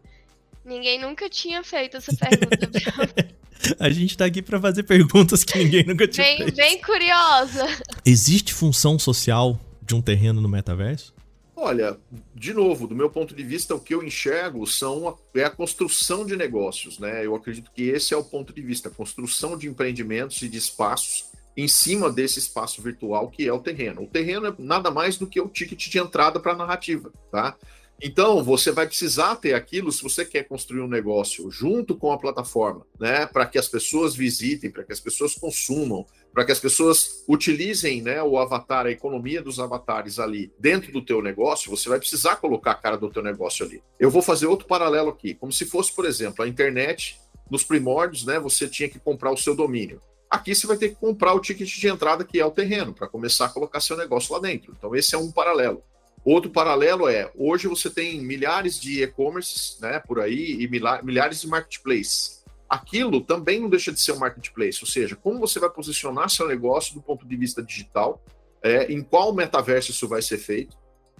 Ninguém 0.65 0.99
nunca 0.99 1.29
tinha 1.29 1.63
feito 1.63 1.97
essa 1.97 2.11
pergunta. 2.15 3.35
A 3.79 3.89
gente 3.89 4.17
tá 4.17 4.25
aqui 4.25 4.41
para 4.41 4.59
fazer 4.59 4.83
perguntas 4.83 5.43
que 5.43 5.57
ninguém 5.57 5.83
nunca 5.87 6.07
tinha 6.07 6.25
bem, 6.25 6.37
feito. 6.37 6.55
Bem 6.55 6.81
curiosa. 6.81 7.65
Existe 8.05 8.53
função 8.53 8.97
social 8.97 9.59
de 9.81 9.95
um 9.95 10.01
terreno 10.01 10.41
no 10.41 10.49
metaverso? 10.49 11.13
Olha, 11.55 11.97
de 12.33 12.53
novo, 12.53 12.85
do 12.85 12.95
meu 12.95 13.09
ponto 13.09 13.33
de 13.33 13.43
vista, 13.43 13.73
o 13.73 13.79
que 13.79 13.93
eu 13.93 14.03
enxergo 14.03 14.67
são 14.67 15.07
a, 15.07 15.39
é 15.39 15.45
a 15.45 15.49
construção 15.49 16.25
de 16.25 16.35
negócios, 16.35 16.99
né? 16.99 17.25
Eu 17.25 17.33
acredito 17.33 17.71
que 17.73 17.83
esse 17.83 18.13
é 18.13 18.17
o 18.17 18.23
ponto 18.23 18.51
de 18.51 18.61
vista, 18.61 18.89
a 18.89 18.91
construção 18.91 19.57
de 19.57 19.67
empreendimentos 19.67 20.41
e 20.41 20.49
de 20.49 20.57
espaços 20.57 21.25
em 21.55 21.67
cima 21.67 22.11
desse 22.11 22.39
espaço 22.39 22.81
virtual 22.81 23.29
que 23.29 23.47
é 23.47 23.53
o 23.53 23.59
terreno. 23.59 24.03
O 24.03 24.07
terreno 24.07 24.47
é 24.47 24.55
nada 24.59 24.91
mais 24.91 25.17
do 25.17 25.27
que 25.27 25.39
o 25.39 25.47
ticket 25.47 25.89
de 25.89 25.97
entrada 25.97 26.39
para 26.39 26.53
a 26.53 26.57
narrativa, 26.57 27.11
tá? 27.31 27.55
Então, 28.01 28.43
você 28.43 28.71
vai 28.71 28.85
precisar 28.85 29.37
ter 29.37 29.53
aquilo 29.53 29.91
se 29.91 30.03
você 30.03 30.25
quer 30.25 30.43
construir 30.43 30.81
um 30.81 30.87
negócio 30.87 31.49
junto 31.49 31.95
com 31.95 32.11
a 32.11 32.17
plataforma, 32.17 32.85
né, 32.99 33.25
para 33.25 33.45
que 33.45 33.57
as 33.57 33.69
pessoas 33.69 34.13
visitem, 34.13 34.69
para 34.69 34.83
que 34.83 34.91
as 34.91 34.99
pessoas 34.99 35.33
consumam, 35.33 36.05
para 36.33 36.43
que 36.43 36.51
as 36.51 36.59
pessoas 36.59 37.23
utilizem, 37.27 38.01
né, 38.01 38.21
o 38.21 38.37
avatar, 38.37 38.85
a 38.85 38.91
economia 38.91 39.41
dos 39.41 39.61
avatares 39.61 40.19
ali 40.19 40.51
dentro 40.59 40.91
do 40.91 41.01
teu 41.01 41.21
negócio, 41.21 41.71
você 41.71 41.87
vai 41.87 41.97
precisar 41.97 42.35
colocar 42.35 42.71
a 42.71 42.75
cara 42.75 42.97
do 42.97 43.09
teu 43.09 43.23
negócio 43.23 43.65
ali. 43.65 43.81
Eu 43.97 44.11
vou 44.11 44.21
fazer 44.21 44.45
outro 44.45 44.67
paralelo 44.67 45.09
aqui, 45.09 45.33
como 45.33 45.53
se 45.53 45.65
fosse, 45.65 45.93
por 45.95 46.05
exemplo, 46.05 46.43
a 46.43 46.47
internet 46.47 47.17
nos 47.49 47.63
primórdios, 47.63 48.25
né, 48.25 48.39
você 48.39 48.67
tinha 48.67 48.89
que 48.89 48.99
comprar 48.99 49.31
o 49.31 49.37
seu 49.37 49.55
domínio. 49.55 50.01
Aqui 50.35 50.53
você 50.53 50.67
vai 50.67 50.75
ter 50.75 50.89
que 50.89 50.95
comprar 50.95 51.33
o 51.33 51.39
ticket 51.39 51.69
de 51.69 51.87
entrada 51.87 52.25
que 52.25 52.37
é 52.37 52.45
o 52.45 52.51
terreno 52.51 52.93
para 52.93 53.07
começar 53.07 53.45
a 53.45 53.49
colocar 53.49 53.79
seu 53.79 53.95
negócio 53.95 54.33
lá 54.33 54.39
dentro. 54.41 54.75
Então 54.77 54.93
esse 54.93 55.15
é 55.15 55.17
um 55.17 55.31
paralelo. 55.31 55.81
Outro 56.25 56.51
paralelo 56.51 57.07
é, 57.07 57.31
hoje 57.37 57.69
você 57.69 57.89
tem 57.89 58.19
milhares 58.19 58.77
de 58.77 59.01
e-commerces, 59.01 59.77
né, 59.79 60.01
por 60.05 60.19
aí, 60.19 60.61
e 60.61 60.67
milhares 60.67 61.39
de 61.39 61.47
marketplaces. 61.47 62.43
Aquilo 62.67 63.21
também 63.21 63.61
não 63.61 63.69
deixa 63.69 63.93
de 63.93 64.01
ser 64.01 64.11
um 64.11 64.19
marketplace, 64.19 64.79
ou 64.81 64.87
seja, 64.87 65.15
como 65.15 65.39
você 65.39 65.57
vai 65.57 65.69
posicionar 65.69 66.29
seu 66.29 66.45
negócio 66.49 66.93
do 66.93 67.01
ponto 67.01 67.25
de 67.25 67.37
vista 67.37 67.63
digital, 67.63 68.21
é, 68.61 68.91
em 68.91 69.01
qual 69.01 69.33
metaverso 69.33 69.91
isso 69.91 70.05
vai 70.05 70.21
ser 70.21 70.37
feito, 70.37 70.75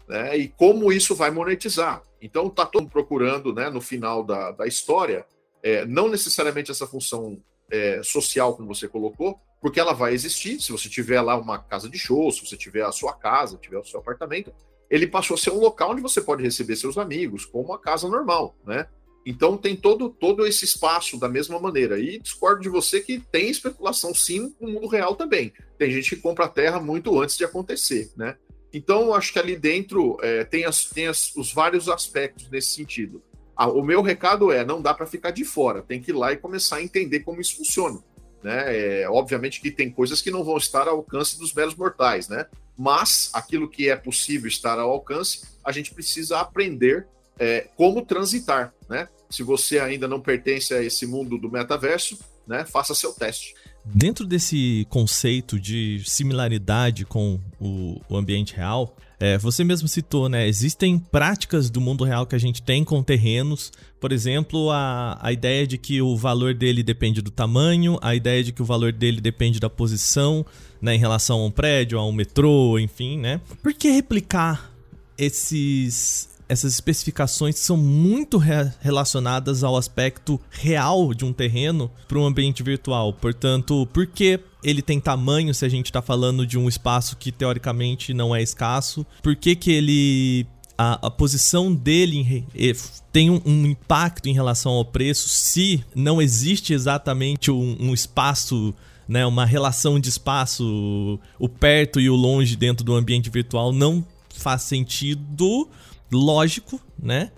né, 0.10 0.38
e 0.38 0.50
como 0.50 0.92
isso 0.92 1.16
vai 1.16 1.32
monetizar. 1.32 2.04
Então, 2.22 2.48
está 2.48 2.66
todo 2.66 2.82
mundo 2.82 2.92
procurando, 2.92 3.54
né, 3.54 3.70
no 3.70 3.80
final 3.80 4.26
da, 4.26 4.52
da 4.52 4.68
história, 4.68 5.26
é, 5.64 5.86
não 5.86 6.10
necessariamente 6.10 6.70
essa 6.70 6.86
função 6.86 7.42
é, 7.72 8.02
social, 8.04 8.56
como 8.56 8.74
você 8.74 8.88
colocou, 8.88 9.40
porque 9.62 9.80
ela 9.80 9.94
vai 9.94 10.14
existir. 10.14 10.62
Se 10.62 10.72
você 10.72 10.90
tiver 10.90 11.22
lá 11.22 11.36
uma 11.38 11.58
casa 11.58 11.90
de 11.90 11.98
show, 11.98 12.32
se 12.32 12.46
você 12.46 12.56
tiver 12.58 12.84
a 12.84 12.92
sua 12.92 13.14
casa, 13.14 13.58
tiver 13.58 13.78
o 13.78 13.84
seu 13.84 14.00
apartamento, 14.00 14.54
ele 14.90 15.08
passou 15.08 15.36
a 15.36 15.38
ser 15.38 15.52
um 15.52 15.60
local 15.60 15.92
onde 15.92 16.02
você 16.02 16.22
pode 16.22 16.44
receber 16.44 16.76
seus 16.76 16.98
amigos, 16.98 17.46
como 17.46 17.66
uma 17.66 17.80
casa 17.80 18.08
normal, 18.08 18.56
né? 18.66 18.88
Então 19.26 19.58
tem 19.58 19.76
todo, 19.76 20.10
todo 20.10 20.46
esse 20.46 20.66
espaço 20.66 21.20
da 21.20 21.28
mesma 21.28 21.60
maneira. 21.60 22.00
E 22.00 22.20
discordo 22.20 22.62
de 22.62 22.70
você 22.70 23.02
que 23.02 23.20
tem 23.20 23.50
especulação 23.50 24.14
sim 24.14 24.56
no 24.62 24.70
mundo 24.70 24.88
real 24.88 25.16
também. 25.16 25.52
Tem 25.80 25.90
gente 25.90 26.16
que 26.16 26.22
compra 26.22 26.46
a 26.46 26.50
terra 26.50 26.80
muito 26.80 27.20
antes 27.20 27.36
de 27.36 27.44
acontecer, 27.44 28.12
né? 28.16 28.38
Então 28.72 29.14
acho 29.16 29.34
que 29.34 29.40
ali 29.40 29.56
dentro 29.56 30.18
é, 30.22 30.44
tem, 30.44 30.66
as, 30.66 30.86
tem 30.86 31.08
as, 31.08 31.36
os 31.36 31.52
vários 31.52 31.90
aspectos 31.90 32.50
nesse 32.52 32.76
sentido. 32.76 33.24
Ah, 33.56 33.70
o 33.70 33.84
meu 33.84 34.02
recado 34.02 34.52
é, 34.52 34.66
não 34.66 34.82
dá 34.82 34.94
para 34.94 35.06
ficar 35.06 35.32
de 35.32 35.46
fora, 35.46 35.82
tem 35.82 36.02
que 36.02 36.12
ir 36.12 36.14
lá 36.14 36.32
e 36.32 36.38
começar 36.38 36.78
a 36.78 36.84
entender 36.84 37.22
como 37.22 37.40
isso 37.40 37.58
funciona. 37.58 38.00
Né? 38.44 39.02
É, 39.02 39.10
obviamente 39.10 39.60
que 39.60 39.72
tem 39.72 39.90
coisas 39.90 40.22
que 40.22 40.30
não 40.30 40.44
vão 40.44 40.58
estar 40.58 40.88
ao 40.88 40.98
alcance 40.98 41.40
dos 41.40 41.54
meros 41.54 41.76
mortais, 41.76 42.28
né? 42.28 42.46
mas 42.78 43.30
aquilo 43.34 43.70
que 43.70 43.90
é 43.90 43.96
possível 43.96 44.48
estar 44.48 44.78
ao 44.78 44.92
alcance, 44.92 45.42
a 45.64 45.72
gente 45.72 45.94
precisa 45.94 46.40
aprender 46.40 47.08
é, 47.40 47.68
como 47.76 48.06
transitar, 48.06 48.74
né? 48.90 49.08
Se 49.30 49.44
você 49.44 49.80
ainda 49.80 50.08
não 50.08 50.22
pertence 50.22 50.74
a 50.74 50.82
esse 50.82 51.06
mundo 51.06 51.38
do 51.38 51.52
metaverso, 51.52 52.18
né, 52.48 52.64
faça 52.66 52.94
seu 52.94 53.12
teste. 53.12 53.56
Dentro 53.84 54.26
desse 54.26 54.86
conceito 54.90 55.60
de 55.60 56.02
similaridade 56.06 57.06
com 57.06 57.40
o, 57.60 58.00
o 58.08 58.16
ambiente 58.16 58.56
real, 58.56 58.96
é, 59.26 59.40
você 59.40 59.64
mesmo 59.64 59.88
citou, 59.88 60.30
né? 60.30 60.48
Existem 60.48 61.00
práticas 61.00 61.72
do 61.72 61.82
mundo 61.82 62.04
real 62.04 62.28
que 62.28 62.36
a 62.36 62.40
gente 62.40 62.62
tem 62.62 62.84
com 62.84 63.02
terrenos. 63.02 63.72
Por 64.00 64.12
exemplo, 64.12 64.70
a, 64.70 65.18
a 65.20 65.34
ideia 65.34 65.66
de 65.66 65.80
que 65.80 66.00
o 66.00 66.16
valor 66.16 66.54
dele 66.54 66.84
depende 66.84 67.24
do 67.24 67.32
tamanho, 67.32 67.98
a 68.04 68.14
ideia 68.14 68.44
de 68.44 68.52
que 68.52 68.62
o 68.62 68.66
valor 68.66 68.94
dele 68.94 69.20
depende 69.20 69.60
da 69.60 69.68
posição, 69.68 70.46
né? 70.80 70.94
Em 70.94 71.00
relação 71.00 71.42
a 71.42 71.46
um 71.46 71.50
prédio, 71.50 71.98
a 71.98 72.06
um 72.06 72.12
metrô, 72.12 72.78
enfim, 72.78 73.18
né? 73.18 73.42
Por 73.64 73.74
que 73.74 73.90
replicar 73.90 74.72
esses 75.18 76.30
essas 76.48 76.74
especificações 76.74 77.58
são 77.58 77.76
muito 77.76 78.38
re 78.38 78.72
relacionadas 78.80 79.64
ao 79.64 79.76
aspecto 79.76 80.40
real 80.50 81.14
de 81.14 81.26
um 81.26 81.34
terreno 81.34 81.92
para 82.08 82.20
um 82.20 82.26
ambiente 82.26 82.64
virtual. 82.64 83.14
Portanto, 83.14 83.88
por 83.92 84.06
que 84.08 84.40
ele 84.64 84.82
tem 84.82 85.00
tamanho 85.00 85.54
se 85.54 85.66
a 85.66 85.70
gente 85.70 85.88
está 85.88 86.02
falando 86.02 86.46
de 86.46 86.58
um 86.58 86.68
espaço 86.68 87.18
que 87.18 87.32
teoricamente 87.32 88.14
não 88.14 88.36
é 88.36 88.42
escasso? 88.42 89.06
Por 89.22 89.36
que, 89.36 89.56
que 89.56 89.72
ele. 89.72 90.48
A, 90.78 91.08
a 91.08 91.10
posição 91.10 91.74
dele 91.74 92.18
em, 92.54 92.76
tem 93.10 93.30
um, 93.30 93.42
um, 93.46 93.66
impacto 93.66 94.28
em 94.28 94.34
relação 94.34 94.74
ao 94.74 94.84
preço 94.84 95.30
se 95.30 95.82
não 95.96 96.22
existe 96.22 96.74
exatamente 96.74 97.50
um, 97.50 97.78
um 97.80 97.94
espaço 97.94 98.76
né, 99.08 99.26
uma 99.26 99.46
relação 99.46 100.00
de 100.00 100.10
espaço, 100.10 101.20
o 101.40 101.48
perto 101.48 102.00
e 102.00 102.10
o 102.10 102.16
longe 102.16 102.58
dentro 102.58 102.84
do 102.84 102.94
ambiente 102.94 103.30
virtual 103.30 103.72
não 103.72 104.06
faz 104.30 104.64
sentido 104.64 105.70
lógico, 106.12 106.80
né? 107.02 107.32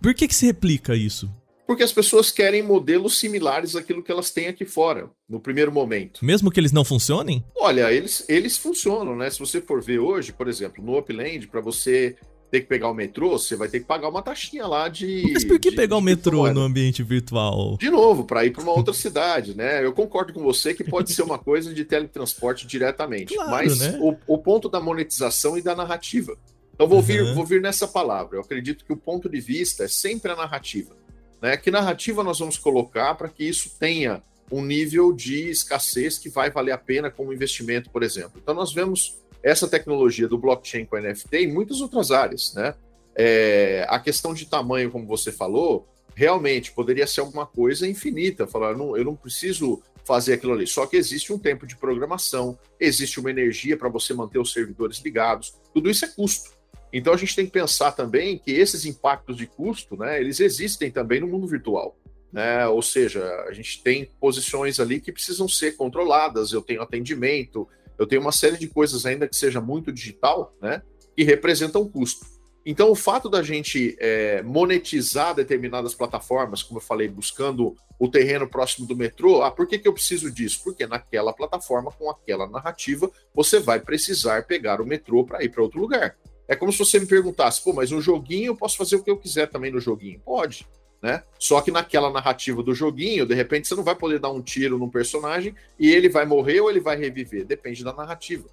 Por 0.00 0.14
que, 0.14 0.28
que 0.28 0.34
se 0.34 0.46
replica 0.46 0.94
isso? 0.94 1.30
Porque 1.66 1.82
as 1.82 1.92
pessoas 1.92 2.30
querem 2.30 2.62
modelos 2.62 3.18
similares 3.18 3.76
àquilo 3.76 4.02
que 4.02 4.10
elas 4.10 4.30
têm 4.30 4.48
aqui 4.48 4.64
fora, 4.64 5.10
no 5.28 5.38
primeiro 5.38 5.70
momento. 5.70 6.24
Mesmo 6.24 6.50
que 6.50 6.58
eles 6.58 6.72
não 6.72 6.82
funcionem? 6.82 7.44
Olha, 7.54 7.92
eles, 7.92 8.24
eles 8.26 8.56
funcionam, 8.56 9.14
né? 9.14 9.28
Se 9.28 9.38
você 9.38 9.60
for 9.60 9.82
ver 9.82 9.98
hoje, 9.98 10.32
por 10.32 10.48
exemplo, 10.48 10.82
no 10.82 10.96
Upland, 10.96 11.46
para 11.46 11.60
você 11.60 12.16
ter 12.50 12.62
que 12.62 12.66
pegar 12.66 12.88
o 12.88 12.94
metrô, 12.94 13.38
você 13.38 13.54
vai 13.54 13.68
ter 13.68 13.80
que 13.80 13.86
pagar 13.86 14.08
uma 14.08 14.22
taxinha 14.22 14.66
lá 14.66 14.88
de. 14.88 15.30
Mas 15.32 15.44
por 15.44 15.58
que 15.58 15.68
de, 15.70 15.76
pegar 15.76 15.96
o 15.96 16.00
metrô 16.00 16.50
no 16.50 16.62
ambiente 16.62 17.02
virtual? 17.02 17.76
De 17.78 17.90
novo, 17.90 18.24
para 18.24 18.44
ir 18.44 18.50
para 18.50 18.62
uma 18.62 18.72
outra 18.72 18.94
cidade, 18.94 19.54
né? 19.54 19.84
Eu 19.84 19.92
concordo 19.92 20.32
com 20.32 20.42
você 20.42 20.72
que 20.72 20.82
pode 20.82 21.12
ser 21.12 21.22
uma 21.22 21.38
coisa 21.38 21.74
de 21.74 21.84
teletransporte 21.84 22.66
diretamente. 22.66 23.34
Claro, 23.34 23.50
mas 23.50 23.78
né? 23.78 23.98
o, 24.00 24.16
o 24.26 24.38
ponto 24.38 24.68
da 24.68 24.80
monetização 24.80 25.58
e 25.58 25.62
da 25.62 25.76
narrativa. 25.76 26.36
Então 26.78 26.86
vou, 26.86 26.98
uhum. 26.98 27.04
vir, 27.04 27.34
vou 27.34 27.44
vir 27.44 27.60
nessa 27.60 27.88
palavra. 27.88 28.36
Eu 28.36 28.40
acredito 28.40 28.84
que 28.84 28.92
o 28.92 28.96
ponto 28.96 29.28
de 29.28 29.40
vista 29.40 29.82
é 29.82 29.88
sempre 29.88 30.30
a 30.30 30.36
narrativa. 30.36 30.94
Né? 31.42 31.56
Que 31.56 31.72
narrativa 31.72 32.22
nós 32.22 32.38
vamos 32.38 32.56
colocar 32.56 33.16
para 33.16 33.28
que 33.28 33.42
isso 33.42 33.76
tenha 33.80 34.22
um 34.48 34.64
nível 34.64 35.12
de 35.12 35.50
escassez 35.50 36.18
que 36.18 36.28
vai 36.28 36.52
valer 36.52 36.70
a 36.70 36.78
pena 36.78 37.10
como 37.10 37.32
investimento, 37.32 37.90
por 37.90 38.04
exemplo. 38.04 38.34
Então 38.40 38.54
nós 38.54 38.72
vemos 38.72 39.18
essa 39.42 39.66
tecnologia 39.66 40.28
do 40.28 40.38
blockchain 40.38 40.84
com 40.84 40.96
NFT 40.96 41.38
em 41.38 41.52
muitas 41.52 41.80
outras 41.80 42.12
áreas, 42.12 42.54
né? 42.54 42.72
É, 43.12 43.84
a 43.88 43.98
questão 43.98 44.32
de 44.32 44.46
tamanho, 44.46 44.92
como 44.92 45.04
você 45.04 45.32
falou, 45.32 45.88
realmente 46.14 46.70
poderia 46.70 47.08
ser 47.08 47.22
alguma 47.22 47.44
coisa 47.44 47.88
infinita. 47.88 48.46
Falar, 48.46 48.76
não, 48.76 48.96
eu 48.96 49.04
não 49.04 49.16
preciso 49.16 49.82
fazer 50.04 50.34
aquilo 50.34 50.52
ali. 50.52 50.64
Só 50.68 50.86
que 50.86 50.96
existe 50.96 51.32
um 51.32 51.38
tempo 51.38 51.66
de 51.66 51.76
programação, 51.76 52.56
existe 52.78 53.18
uma 53.18 53.30
energia 53.30 53.76
para 53.76 53.88
você 53.88 54.14
manter 54.14 54.38
os 54.38 54.52
servidores 54.52 54.98
ligados. 54.98 55.54
Tudo 55.74 55.90
isso 55.90 56.04
é 56.04 56.08
custo. 56.08 56.57
Então 56.92 57.12
a 57.12 57.16
gente 57.16 57.34
tem 57.36 57.46
que 57.46 57.52
pensar 57.52 57.92
também 57.92 58.38
que 58.38 58.50
esses 58.50 58.84
impactos 58.84 59.36
de 59.36 59.46
custo, 59.46 59.96
né, 59.96 60.20
eles 60.20 60.40
existem 60.40 60.90
também 60.90 61.20
no 61.20 61.26
mundo 61.26 61.46
virtual. 61.46 61.96
Né? 62.32 62.66
Ou 62.66 62.82
seja, 62.82 63.24
a 63.48 63.52
gente 63.52 63.82
tem 63.82 64.10
posições 64.20 64.78
ali 64.78 65.00
que 65.00 65.12
precisam 65.12 65.48
ser 65.48 65.76
controladas, 65.76 66.52
eu 66.52 66.62
tenho 66.62 66.82
atendimento, 66.82 67.66
eu 67.98 68.06
tenho 68.06 68.20
uma 68.20 68.32
série 68.32 68.56
de 68.56 68.68
coisas 68.68 69.04
ainda 69.04 69.26
que 69.26 69.36
seja 69.36 69.60
muito 69.60 69.90
digital, 69.90 70.54
né, 70.60 70.82
que 71.16 71.24
representam 71.24 71.88
custo. 71.88 72.26
Então, 72.70 72.90
o 72.90 72.94
fato 72.94 73.30
da 73.30 73.42
gente 73.42 73.96
é, 73.98 74.42
monetizar 74.42 75.34
determinadas 75.34 75.94
plataformas, 75.94 76.62
como 76.62 76.78
eu 76.78 76.84
falei, 76.84 77.08
buscando 77.08 77.74
o 77.98 78.08
terreno 78.08 78.46
próximo 78.46 78.86
do 78.86 78.94
metrô, 78.94 79.42
ah, 79.42 79.50
por 79.50 79.66
que, 79.66 79.78
que 79.78 79.88
eu 79.88 79.92
preciso 79.92 80.30
disso? 80.30 80.60
Porque 80.62 80.86
naquela 80.86 81.32
plataforma, 81.32 81.90
com 81.90 82.10
aquela 82.10 82.46
narrativa, 82.46 83.10
você 83.34 83.58
vai 83.58 83.80
precisar 83.80 84.44
pegar 84.44 84.82
o 84.82 84.86
metrô 84.86 85.24
para 85.24 85.42
ir 85.42 85.48
para 85.48 85.62
outro 85.62 85.80
lugar. 85.80 86.14
É 86.48 86.56
como 86.56 86.72
se 86.72 86.78
você 86.78 86.98
me 86.98 87.06
perguntasse, 87.06 87.62
pô, 87.62 87.74
mas 87.74 87.92
um 87.92 88.00
joguinho 88.00 88.46
eu 88.46 88.56
posso 88.56 88.78
fazer 88.78 88.96
o 88.96 89.04
que 89.04 89.10
eu 89.10 89.18
quiser 89.18 89.48
também 89.48 89.70
no 89.70 89.78
joguinho. 89.78 90.18
Pode, 90.20 90.66
né? 91.02 91.22
Só 91.38 91.60
que 91.60 91.70
naquela 91.70 92.10
narrativa 92.10 92.62
do 92.62 92.74
joguinho, 92.74 93.26
de 93.26 93.34
repente 93.34 93.68
você 93.68 93.74
não 93.74 93.84
vai 93.84 93.94
poder 93.94 94.18
dar 94.18 94.30
um 94.30 94.40
tiro 94.40 94.78
num 94.78 94.88
personagem 94.88 95.54
e 95.78 95.90
ele 95.90 96.08
vai 96.08 96.24
morrer 96.24 96.60
ou 96.62 96.70
ele 96.70 96.80
vai 96.80 96.96
reviver. 96.96 97.44
Depende 97.44 97.84
da 97.84 97.92
narrativa. 97.92 98.48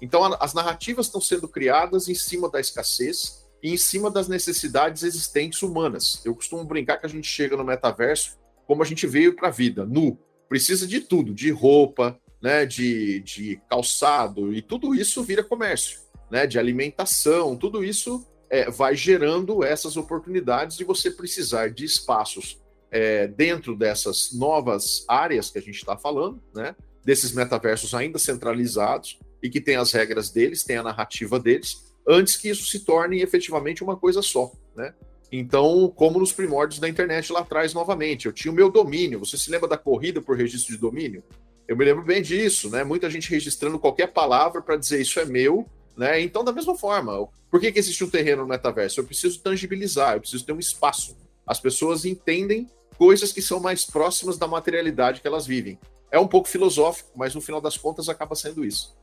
Então 0.00 0.22
a, 0.24 0.36
as 0.40 0.54
narrativas 0.54 1.06
estão 1.06 1.20
sendo 1.20 1.48
criadas 1.48 2.08
em 2.08 2.14
cima 2.14 2.48
da 2.48 2.60
escassez 2.60 3.44
e 3.60 3.74
em 3.74 3.76
cima 3.76 4.12
das 4.12 4.28
necessidades 4.28 5.02
existentes 5.02 5.60
humanas. 5.60 6.22
Eu 6.24 6.36
costumo 6.36 6.64
brincar 6.64 6.98
que 6.98 7.06
a 7.06 7.10
gente 7.10 7.26
chega 7.26 7.56
no 7.56 7.64
metaverso 7.64 8.38
como 8.64 8.84
a 8.84 8.86
gente 8.86 9.04
veio 9.08 9.34
para 9.34 9.48
a 9.48 9.50
vida, 9.50 9.84
nu. 9.84 10.16
Precisa 10.48 10.86
de 10.86 11.00
tudo, 11.00 11.34
de 11.34 11.50
roupa, 11.50 12.16
né, 12.40 12.64
de, 12.64 13.18
de 13.20 13.60
calçado, 13.68 14.54
e 14.54 14.62
tudo 14.62 14.94
isso 14.94 15.22
vira 15.24 15.42
comércio 15.42 16.09
né, 16.30 16.46
de 16.46 16.58
alimentação, 16.58 17.56
tudo 17.56 17.84
isso 17.84 18.24
é, 18.48 18.70
vai 18.70 18.94
gerando 18.94 19.64
essas 19.64 19.96
oportunidades 19.96 20.76
de 20.76 20.84
você 20.84 21.10
precisar 21.10 21.70
de 21.70 21.84
espaços 21.84 22.60
é, 22.90 23.28
dentro 23.28 23.76
dessas 23.76 24.32
novas 24.32 25.04
áreas 25.08 25.50
que 25.50 25.58
a 25.58 25.62
gente 25.62 25.76
está 25.76 25.96
falando, 25.96 26.42
né, 26.54 26.74
desses 27.04 27.32
metaversos 27.32 27.94
ainda 27.94 28.18
centralizados 28.18 29.18
e 29.42 29.48
que 29.48 29.60
tem 29.60 29.76
as 29.76 29.92
regras 29.92 30.30
deles, 30.30 30.64
tem 30.64 30.76
a 30.76 30.82
narrativa 30.82 31.38
deles, 31.38 31.94
antes 32.06 32.36
que 32.36 32.48
isso 32.48 32.66
se 32.66 32.80
torne 32.80 33.22
efetivamente 33.22 33.82
uma 33.82 33.96
coisa 33.96 34.20
só, 34.20 34.52
né? 34.76 34.94
Então, 35.32 35.92
como 35.94 36.18
nos 36.18 36.32
primórdios 36.32 36.80
da 36.80 36.88
internet 36.88 37.32
lá 37.32 37.40
atrás, 37.40 37.72
novamente, 37.72 38.26
eu 38.26 38.32
tinha 38.32 38.50
o 38.50 38.54
meu 38.54 38.68
domínio. 38.68 39.20
Você 39.20 39.38
se 39.38 39.48
lembra 39.48 39.68
da 39.68 39.78
corrida 39.78 40.20
por 40.20 40.36
registro 40.36 40.74
de 40.74 40.80
domínio? 40.80 41.22
Eu 41.68 41.76
me 41.76 41.84
lembro 41.84 42.02
bem 42.02 42.20
disso, 42.20 42.68
né? 42.68 42.82
Muita 42.82 43.08
gente 43.08 43.30
registrando 43.30 43.78
qualquer 43.78 44.08
palavra 44.08 44.60
para 44.60 44.76
dizer 44.76 45.00
isso 45.00 45.20
é 45.20 45.24
meu 45.24 45.68
né? 45.96 46.20
Então, 46.20 46.44
da 46.44 46.52
mesma 46.52 46.76
forma, 46.76 47.28
por 47.50 47.60
que, 47.60 47.72
que 47.72 47.78
existe 47.78 48.04
um 48.04 48.10
terreno 48.10 48.42
no 48.42 48.48
metaverso? 48.48 49.00
Eu 49.00 49.04
preciso 49.04 49.40
tangibilizar, 49.40 50.14
eu 50.14 50.20
preciso 50.20 50.44
ter 50.44 50.52
um 50.52 50.58
espaço. 50.58 51.16
As 51.46 51.58
pessoas 51.60 52.04
entendem 52.04 52.68
coisas 52.96 53.32
que 53.32 53.42
são 53.42 53.60
mais 53.60 53.84
próximas 53.84 54.38
da 54.38 54.46
materialidade 54.46 55.20
que 55.20 55.26
elas 55.26 55.46
vivem. 55.46 55.78
É 56.10 56.18
um 56.18 56.28
pouco 56.28 56.48
filosófico, 56.48 57.10
mas 57.16 57.34
no 57.34 57.40
final 57.40 57.60
das 57.60 57.76
contas 57.76 58.08
acaba 58.08 58.34
sendo 58.34 58.64
isso. 58.64 58.96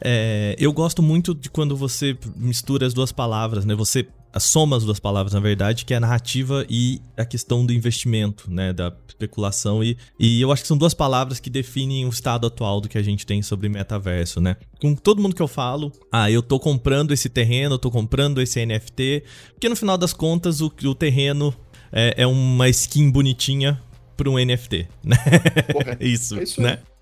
É, 0.00 0.56
eu 0.58 0.72
gosto 0.72 1.02
muito 1.02 1.34
de 1.34 1.48
quando 1.50 1.76
você 1.76 2.16
mistura 2.36 2.86
as 2.86 2.94
duas 2.94 3.12
palavras, 3.12 3.64
né? 3.64 3.74
Você 3.74 4.06
soma 4.40 4.76
as 4.76 4.84
duas 4.84 4.98
palavras, 4.98 5.32
na 5.32 5.40
verdade, 5.40 5.84
que 5.84 5.94
é 5.94 5.96
a 5.96 6.00
narrativa 6.00 6.66
e 6.68 7.00
a 7.16 7.24
questão 7.24 7.64
do 7.64 7.72
investimento, 7.72 8.50
né? 8.50 8.72
Da 8.72 8.92
especulação. 9.08 9.82
E, 9.82 9.96
e 10.18 10.40
eu 10.40 10.50
acho 10.50 10.62
que 10.62 10.68
são 10.68 10.76
duas 10.76 10.94
palavras 10.94 11.38
que 11.38 11.48
definem 11.48 12.04
o 12.04 12.08
estado 12.08 12.46
atual 12.46 12.80
do 12.80 12.88
que 12.88 12.98
a 12.98 13.02
gente 13.02 13.24
tem 13.24 13.42
sobre 13.42 13.68
metaverso, 13.68 14.40
né? 14.40 14.56
Com 14.80 14.94
todo 14.94 15.22
mundo 15.22 15.34
que 15.34 15.42
eu 15.42 15.48
falo, 15.48 15.92
ah, 16.10 16.30
eu 16.30 16.42
tô 16.42 16.58
comprando 16.58 17.12
esse 17.12 17.28
terreno, 17.28 17.74
eu 17.74 17.78
tô 17.78 17.90
comprando 17.90 18.40
esse 18.40 18.64
NFT, 18.64 19.24
porque 19.52 19.68
no 19.68 19.76
final 19.76 19.96
das 19.96 20.12
contas 20.12 20.60
o, 20.60 20.72
o 20.84 20.94
terreno 20.94 21.54
é, 21.92 22.14
é 22.18 22.26
uma 22.26 22.68
skin 22.68 23.10
bonitinha 23.10 23.80
para 24.16 24.28
um 24.28 24.38
NFT, 24.38 24.88
né? 25.02 25.16
isso, 26.00 26.38
é 26.38 26.42
isso, 26.42 26.60
né? 26.60 26.80
É. 26.90 26.93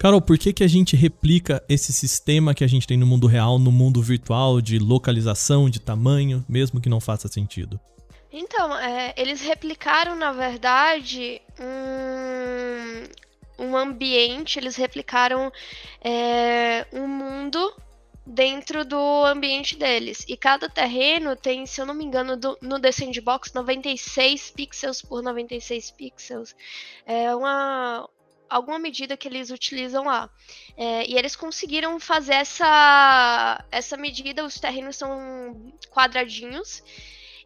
Carol, 0.00 0.22
por 0.22 0.38
que, 0.38 0.54
que 0.54 0.64
a 0.64 0.66
gente 0.66 0.96
replica 0.96 1.62
esse 1.68 1.92
sistema 1.92 2.54
que 2.54 2.64
a 2.64 2.66
gente 2.66 2.86
tem 2.86 2.96
no 2.96 3.04
mundo 3.04 3.26
real, 3.26 3.58
no 3.58 3.70
mundo 3.70 4.00
virtual, 4.00 4.58
de 4.58 4.78
localização, 4.78 5.68
de 5.68 5.78
tamanho, 5.78 6.42
mesmo 6.48 6.80
que 6.80 6.88
não 6.88 7.00
faça 7.00 7.28
sentido? 7.28 7.78
Então, 8.32 8.74
é, 8.78 9.12
eles 9.14 9.42
replicaram, 9.42 10.16
na 10.16 10.32
verdade, 10.32 11.42
um, 11.60 13.66
um 13.66 13.76
ambiente, 13.76 14.58
eles 14.58 14.74
replicaram 14.74 15.52
é, 16.02 16.86
um 16.94 17.06
mundo 17.06 17.70
dentro 18.24 18.86
do 18.86 19.26
ambiente 19.26 19.76
deles. 19.76 20.24
E 20.26 20.34
cada 20.34 20.66
terreno 20.66 21.36
tem, 21.36 21.66
se 21.66 21.78
eu 21.78 21.84
não 21.84 21.92
me 21.92 22.06
engano, 22.06 22.38
do, 22.38 22.56
no 22.62 22.80
The 22.80 22.90
Sandbox, 22.90 23.52
96 23.52 24.50
pixels 24.52 25.02
por 25.02 25.22
96 25.22 25.90
pixels. 25.90 26.56
É 27.04 27.34
uma 27.34 28.08
alguma 28.50 28.78
medida 28.78 29.16
que 29.16 29.28
eles 29.28 29.50
utilizam 29.50 30.04
lá. 30.04 30.28
É, 30.76 31.08
e 31.08 31.16
eles 31.16 31.36
conseguiram 31.36 31.98
fazer 32.00 32.34
essa, 32.34 33.64
essa 33.70 33.96
medida, 33.96 34.44
os 34.44 34.58
terrenos 34.58 34.96
são 34.96 35.72
quadradinhos. 35.90 36.82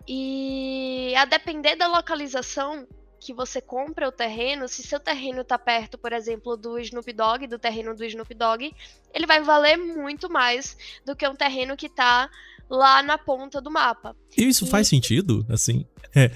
E 0.08 1.14
a 1.16 1.24
depender 1.24 1.76
da 1.76 1.86
localização, 1.86 2.86
que 3.20 3.32
você 3.32 3.60
compra 3.60 4.08
o 4.08 4.12
terreno, 4.12 4.68
se 4.68 4.82
seu 4.82 5.00
terreno 5.00 5.40
está 5.40 5.58
perto, 5.58 5.96
por 5.96 6.12
exemplo, 6.12 6.56
do 6.56 6.78
Snoop 6.78 7.10
Dogg, 7.12 7.46
do 7.46 7.58
terreno 7.58 7.94
do 7.94 8.04
Snoop 8.04 8.34
Dogg, 8.34 8.74
ele 9.12 9.26
vai 9.26 9.40
valer 9.40 9.78
muito 9.78 10.30
mais 10.30 10.76
do 11.06 11.16
que 11.16 11.26
um 11.26 11.34
terreno 11.34 11.76
que 11.76 11.86
está 11.86 12.28
lá 12.68 13.02
na 13.02 13.16
ponta 13.16 13.60
do 13.60 13.70
mapa. 13.70 14.14
E 14.36 14.46
isso 14.46 14.66
e... 14.66 14.68
faz 14.68 14.88
sentido, 14.88 15.46
assim? 15.48 15.86
É, 16.14 16.30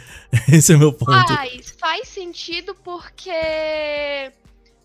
esse 0.52 0.72
é 0.72 0.76
o 0.76 0.78
meu 0.78 0.92
ponto. 0.92 1.12
Faz, 1.12 1.70
faz 1.78 2.08
sentido 2.08 2.74
porque 2.74 3.30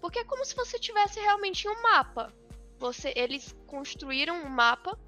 porque 0.04 0.20
é 0.20 0.24
como 0.26 0.44
se 0.44 0.54
você 0.54 0.78
tivesse 0.78 1.18
realmente 1.22 1.66
um 1.66 1.82
mapa. 1.82 2.30
Você, 2.78 3.14
eles 3.16 3.56
construíram 3.66 4.36
um 4.44 4.50
mapa. 4.50 5.00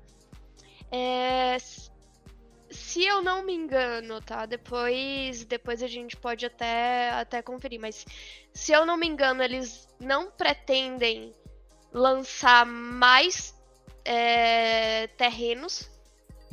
É, 0.89 1.57
se 2.71 3.03
eu 3.03 3.21
não 3.21 3.43
me 3.43 3.53
engano, 3.53 4.21
tá? 4.21 4.45
Depois, 4.45 5.43
depois 5.43 5.83
a 5.83 5.87
gente 5.87 6.15
pode 6.15 6.45
até, 6.45 7.09
até 7.09 7.41
conferir, 7.41 7.77
mas 7.77 8.05
se 8.53 8.71
eu 8.71 8.85
não 8.85 8.95
me 8.95 9.05
engano, 9.05 9.43
eles 9.43 9.85
não 9.99 10.31
pretendem 10.31 11.33
lançar 11.91 12.65
mais 12.65 13.53
é, 14.05 15.07
terrenos. 15.07 15.91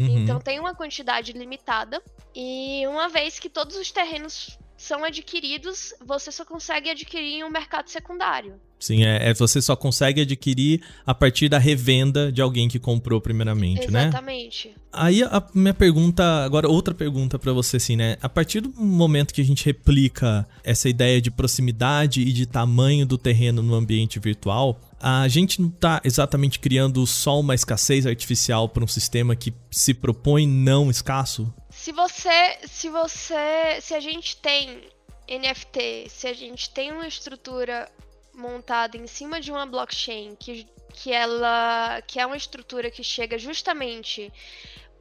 Uhum. 0.01 0.18
Então 0.18 0.40
tem 0.40 0.59
uma 0.59 0.74
quantidade 0.74 1.32
limitada. 1.32 2.03
E 2.34 2.84
uma 2.88 3.09
vez 3.09 3.38
que 3.38 3.49
todos 3.49 3.76
os 3.76 3.93
terrenos 3.93 4.59
são 4.83 5.05
adquiridos, 5.05 5.95
você 6.05 6.33
só 6.33 6.45
consegue 6.45 6.91
adquirir 6.91 7.39
em 7.39 7.45
um 7.45 7.51
mercado 7.51 7.89
secundário. 7.89 8.55
Sim, 8.80 9.05
é, 9.05 9.30
é, 9.30 9.35
você 9.35 9.62
só 9.62 9.76
consegue 9.76 10.22
adquirir 10.22 10.83
a 11.07 11.14
partir 11.14 11.49
da 11.49 11.57
revenda 11.57 12.33
de 12.33 12.43
alguém 12.43 12.68
que 12.68 12.80
comprou 12.80 13.20
primeiramente, 13.20 13.85
Exatamente. 13.85 13.93
né? 13.93 14.09
Exatamente. 14.09 14.74
Aí 14.93 15.22
a 15.22 15.41
minha 15.55 15.72
pergunta, 15.72 16.24
agora 16.45 16.68
outra 16.68 16.93
pergunta 16.93 17.39
para 17.39 17.53
você 17.53 17.76
assim, 17.76 17.95
né? 17.95 18.16
A 18.20 18.28
partir 18.28 18.61
do 18.61 18.70
momento 18.70 19.33
que 19.33 19.41
a 19.41 19.45
gente 19.45 19.64
replica 19.64 20.45
essa 20.64 20.89
ideia 20.89 21.20
de 21.20 21.30
proximidade 21.30 22.22
e 22.22 22.33
de 22.33 22.45
tamanho 22.45 23.07
do 23.07 23.16
terreno 23.16 23.62
no 23.62 23.76
ambiente 23.76 24.18
virtual, 24.18 24.80
a 25.01 25.28
gente 25.28 25.62
não 25.62 25.68
está 25.68 26.01
exatamente 26.03 26.59
criando 26.59 27.07
só 27.07 27.39
uma 27.39 27.55
escassez 27.55 28.05
artificial 28.05 28.68
para 28.68 28.83
um 28.83 28.89
sistema 28.89 29.37
que 29.37 29.55
se 29.70 29.95
propõe 29.95 30.45
não 30.47 30.91
escasso? 30.91 31.53
Se 31.83 31.91
você, 31.91 32.61
se 32.68 32.89
você, 32.89 33.80
se 33.80 33.93
a 33.93 33.99
gente 33.99 34.37
tem 34.37 34.89
NFT, 35.28 36.09
se 36.09 36.28
a 36.28 36.33
gente 36.33 36.70
tem 36.70 36.93
uma 36.93 37.09
estrutura 37.09 37.91
montada 38.33 38.97
em 38.97 39.09
cima 39.09 39.41
de 39.41 39.51
uma 39.51 39.66
blockchain 39.66 40.37
que, 40.37 40.64
que 40.95 41.12
ela 41.12 42.01
que 42.07 42.20
é 42.20 42.24
uma 42.24 42.37
estrutura 42.37 42.89
que 42.89 43.03
chega 43.03 43.37
justamente 43.37 44.33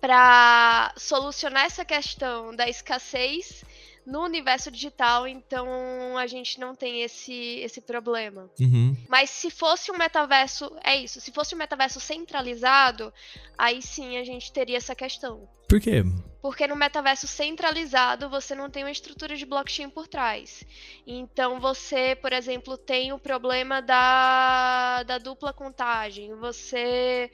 para 0.01 0.91
solucionar 0.97 1.65
essa 1.65 1.85
questão 1.85 2.55
da 2.55 2.67
escassez 2.67 3.63
no 4.03 4.23
universo 4.23 4.71
digital, 4.71 5.27
então 5.27 6.17
a 6.17 6.25
gente 6.25 6.59
não 6.59 6.73
tem 6.73 7.03
esse, 7.03 7.59
esse 7.59 7.79
problema. 7.79 8.49
Uhum. 8.59 8.97
Mas 9.07 9.29
se 9.29 9.51
fosse 9.51 9.91
um 9.91 9.97
metaverso, 9.99 10.75
é 10.83 10.95
isso, 10.95 11.21
se 11.21 11.31
fosse 11.31 11.53
um 11.53 11.59
metaverso 11.59 11.99
centralizado, 11.99 13.13
aí 13.55 13.83
sim 13.83 14.17
a 14.17 14.23
gente 14.23 14.51
teria 14.51 14.77
essa 14.77 14.95
questão. 14.95 15.47
Por 15.69 15.79
quê? 15.79 16.03
Porque 16.41 16.67
no 16.67 16.75
metaverso 16.75 17.27
centralizado 17.27 18.29
você 18.29 18.55
não 18.55 18.69
tem 18.69 18.83
uma 18.83 18.91
estrutura 18.91 19.35
de 19.35 19.45
blockchain 19.45 19.89
por 19.89 20.07
trás. 20.07 20.63
Então 21.05 21.59
você, 21.59 22.15
por 22.15 22.33
exemplo, 22.33 22.77
tem 22.77 23.13
o 23.13 23.19
problema 23.19 23.81
da, 23.81 25.03
da 25.03 25.17
dupla 25.17 25.53
contagem. 25.53 26.33
Você 26.35 27.31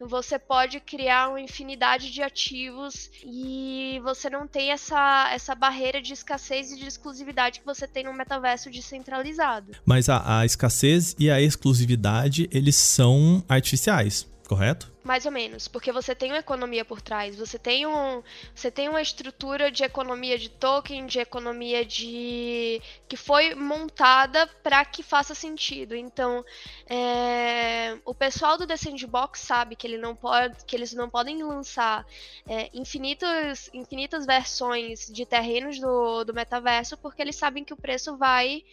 você 0.00 0.38
pode 0.38 0.78
criar 0.80 1.28
uma 1.28 1.40
infinidade 1.40 2.12
de 2.12 2.22
ativos 2.22 3.10
e 3.24 4.00
você 4.04 4.30
não 4.30 4.46
tem 4.46 4.70
essa, 4.70 5.28
essa 5.32 5.54
barreira 5.54 6.00
de 6.00 6.12
escassez 6.12 6.70
e 6.70 6.76
de 6.76 6.86
exclusividade 6.86 7.60
que 7.60 7.66
você 7.66 7.86
tem 7.86 8.04
no 8.04 8.14
metaverso 8.14 8.70
descentralizado. 8.70 9.72
Mas 9.84 10.08
a, 10.08 10.40
a 10.40 10.46
escassez 10.46 11.16
e 11.18 11.30
a 11.30 11.40
exclusividade, 11.40 12.48
eles 12.52 12.76
são 12.76 13.44
artificiais 13.48 14.26
correto? 14.48 14.90
Mais 15.04 15.26
ou 15.26 15.30
menos, 15.30 15.68
porque 15.68 15.92
você 15.92 16.14
tem 16.14 16.32
uma 16.32 16.38
economia 16.38 16.82
por 16.82 17.02
trás, 17.02 17.36
você 17.36 17.58
tem, 17.58 17.86
um, 17.86 18.22
você 18.54 18.70
tem 18.70 18.88
uma 18.88 19.02
estrutura 19.02 19.70
de 19.70 19.84
economia 19.84 20.38
de 20.38 20.48
token, 20.48 21.06
de 21.06 21.18
economia 21.18 21.84
de. 21.84 22.80
que 23.06 23.16
foi 23.16 23.54
montada 23.54 24.46
para 24.62 24.82
que 24.86 25.02
faça 25.02 25.34
sentido. 25.34 25.94
Então, 25.94 26.42
é, 26.86 27.98
o 28.06 28.14
pessoal 28.14 28.56
do 28.56 28.66
The 28.66 28.76
Sandbox 28.76 29.40
sabe 29.40 29.76
que, 29.76 29.86
ele 29.86 29.98
não 29.98 30.16
pode, 30.16 30.64
que 30.64 30.74
eles 30.74 30.94
não 30.94 31.10
podem 31.10 31.42
lançar 31.42 32.06
é, 32.46 32.70
infinitas, 32.72 33.68
infinitas 33.74 34.24
versões 34.24 35.06
de 35.06 35.26
terrenos 35.26 35.78
do, 35.78 36.24
do 36.24 36.32
metaverso, 36.32 36.96
porque 36.96 37.20
eles 37.20 37.36
sabem 37.36 37.64
que 37.64 37.74
o 37.74 37.76
preço 37.76 38.16
vai 38.16 38.64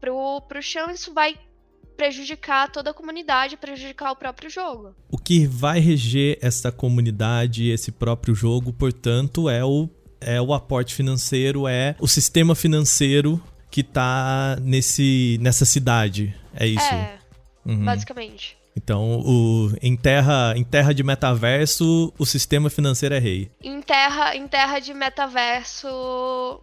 pro, 0.00 0.40
pro 0.42 0.60
chão, 0.60 0.90
isso 0.90 1.14
vai 1.14 1.38
prejudicar 1.96 2.70
toda 2.70 2.90
a 2.90 2.94
comunidade, 2.94 3.56
prejudicar 3.56 4.12
o 4.12 4.16
próprio 4.16 4.50
jogo. 4.50 4.94
O 5.10 5.18
que 5.18 5.46
vai 5.46 5.80
reger 5.80 6.38
essa 6.40 6.70
comunidade, 6.70 7.68
esse 7.70 7.92
próprio 7.92 8.34
jogo, 8.34 8.72
portanto, 8.72 9.48
é 9.48 9.64
o, 9.64 9.88
é 10.20 10.40
o 10.40 10.52
aporte 10.52 10.94
financeiro, 10.94 11.66
é 11.66 11.94
o 12.00 12.06
sistema 12.06 12.54
financeiro 12.54 13.42
que 13.70 13.82
tá 13.82 14.56
nesse, 14.62 15.38
nessa 15.40 15.64
cidade. 15.64 16.34
É 16.54 16.66
isso? 16.66 16.94
É, 16.94 17.18
uhum. 17.66 17.84
basicamente. 17.84 18.56
Então, 18.76 19.20
o, 19.20 19.72
em, 19.80 19.96
terra, 19.96 20.54
em 20.56 20.64
terra 20.64 20.92
de 20.92 21.02
metaverso, 21.04 22.12
o 22.18 22.26
sistema 22.26 22.68
financeiro 22.68 23.14
é 23.14 23.18
rei. 23.18 23.50
Em 23.62 23.80
terra, 23.80 24.34
em 24.34 24.48
terra 24.48 24.80
de 24.80 24.92
metaverso, 24.92 26.60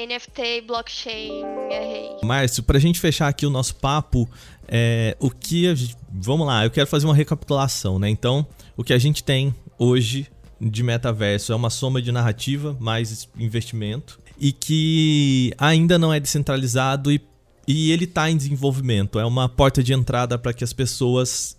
NFT, 0.00 0.62
blockchain, 0.66 1.42
é 1.70 1.78
rei. 1.78 2.10
Márcio, 2.22 2.62
pra 2.62 2.78
gente 2.78 2.98
fechar 2.98 3.28
aqui 3.28 3.46
o 3.46 3.50
nosso 3.50 3.76
papo, 3.76 4.28
é, 4.66 5.16
o 5.20 5.30
que. 5.30 5.68
A 5.68 5.74
gente, 5.74 5.96
vamos 6.12 6.46
lá, 6.46 6.64
eu 6.64 6.70
quero 6.70 6.86
fazer 6.86 7.06
uma 7.06 7.14
recapitulação, 7.14 7.98
né? 7.98 8.08
Então, 8.10 8.46
o 8.76 8.82
que 8.82 8.92
a 8.92 8.98
gente 8.98 9.22
tem 9.22 9.54
hoje 9.78 10.26
de 10.60 10.82
metaverso 10.82 11.52
é 11.52 11.56
uma 11.56 11.70
soma 11.70 12.00
de 12.00 12.10
narrativa 12.10 12.76
mais 12.80 13.28
investimento 13.38 14.18
e 14.38 14.52
que 14.52 15.52
ainda 15.58 15.98
não 15.98 16.12
é 16.12 16.18
descentralizado 16.18 17.12
e, 17.12 17.20
e 17.66 17.92
ele 17.92 18.04
está 18.04 18.30
em 18.30 18.36
desenvolvimento. 18.36 19.18
É 19.18 19.24
uma 19.24 19.48
porta 19.48 19.82
de 19.82 19.92
entrada 19.92 20.38
para 20.38 20.52
que 20.52 20.64
as 20.64 20.72
pessoas 20.72 21.56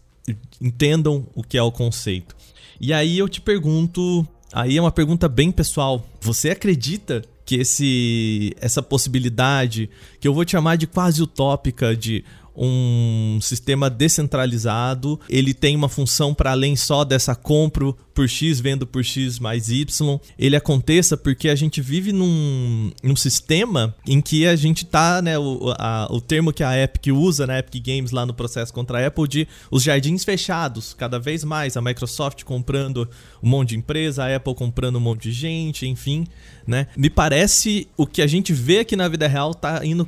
entendam 0.61 1.27
o 1.35 1.43
que 1.43 1.57
é 1.57 1.61
o 1.61 1.71
conceito. 1.71 2.35
E 2.79 2.91
aí 2.91 3.17
eu 3.17 3.29
te 3.29 3.39
pergunto, 3.39 4.27
aí 4.51 4.77
é 4.77 4.81
uma 4.81 4.91
pergunta 4.91 5.29
bem 5.29 5.51
pessoal. 5.51 6.05
Você 6.19 6.49
acredita 6.49 7.23
que 7.45 7.55
esse 7.55 8.55
essa 8.59 8.81
possibilidade 8.81 9.89
que 10.19 10.27
eu 10.27 10.33
vou 10.33 10.43
te 10.43 10.51
chamar 10.51 10.75
de 10.77 10.87
quase 10.87 11.21
utópica 11.21 11.95
de 11.95 12.25
um 12.57 13.39
sistema 13.41 13.89
descentralizado, 13.89 15.19
ele 15.29 15.53
tem 15.53 15.75
uma 15.75 15.89
função 15.89 16.33
para 16.33 16.51
além 16.51 16.75
só 16.75 17.03
dessa 17.03 17.35
compro 17.35 17.97
por 18.15 18.29
X, 18.29 18.61
vendo 18.61 18.87
por 18.87 19.03
X 19.03 19.39
mais 19.39 19.69
Y, 19.69 20.19
ele 20.39 20.55
aconteça 20.55 21.17
porque 21.17 21.49
a 21.49 21.55
gente 21.55 21.81
vive 21.81 22.13
num, 22.13 22.89
num 23.03 23.15
sistema 23.15 23.93
em 24.07 24.21
que 24.21 24.47
a 24.47 24.55
gente 24.55 24.85
tá, 24.85 25.21
né, 25.21 25.37
o, 25.37 25.73
a, 25.77 26.07
o 26.09 26.21
termo 26.21 26.53
que 26.53 26.63
a 26.63 26.81
Epic 26.81 27.13
usa, 27.13 27.45
né, 27.45 27.59
Epic 27.59 27.85
Games 27.85 28.11
lá 28.11 28.25
no 28.25 28.33
processo 28.33 28.73
contra 28.73 28.99
a 28.99 29.07
Apple, 29.07 29.27
de 29.27 29.47
os 29.69 29.83
jardins 29.83 30.23
fechados, 30.23 30.93
cada 30.93 31.19
vez 31.19 31.43
mais, 31.43 31.75
a 31.75 31.81
Microsoft 31.81 32.43
comprando 32.43 33.07
um 33.43 33.49
monte 33.49 33.69
de 33.69 33.77
empresa, 33.77 34.23
a 34.23 34.33
Apple 34.33 34.55
comprando 34.55 34.95
um 34.95 35.01
monte 35.01 35.23
de 35.23 35.33
gente, 35.33 35.85
enfim, 35.85 36.25
né, 36.65 36.87
me 36.95 37.09
parece 37.09 37.87
o 37.97 38.07
que 38.07 38.21
a 38.21 38.27
gente 38.27 38.53
vê 38.53 38.79
aqui 38.79 38.95
na 38.95 39.09
vida 39.09 39.27
real 39.27 39.53
tá 39.53 39.85
indo 39.85 40.05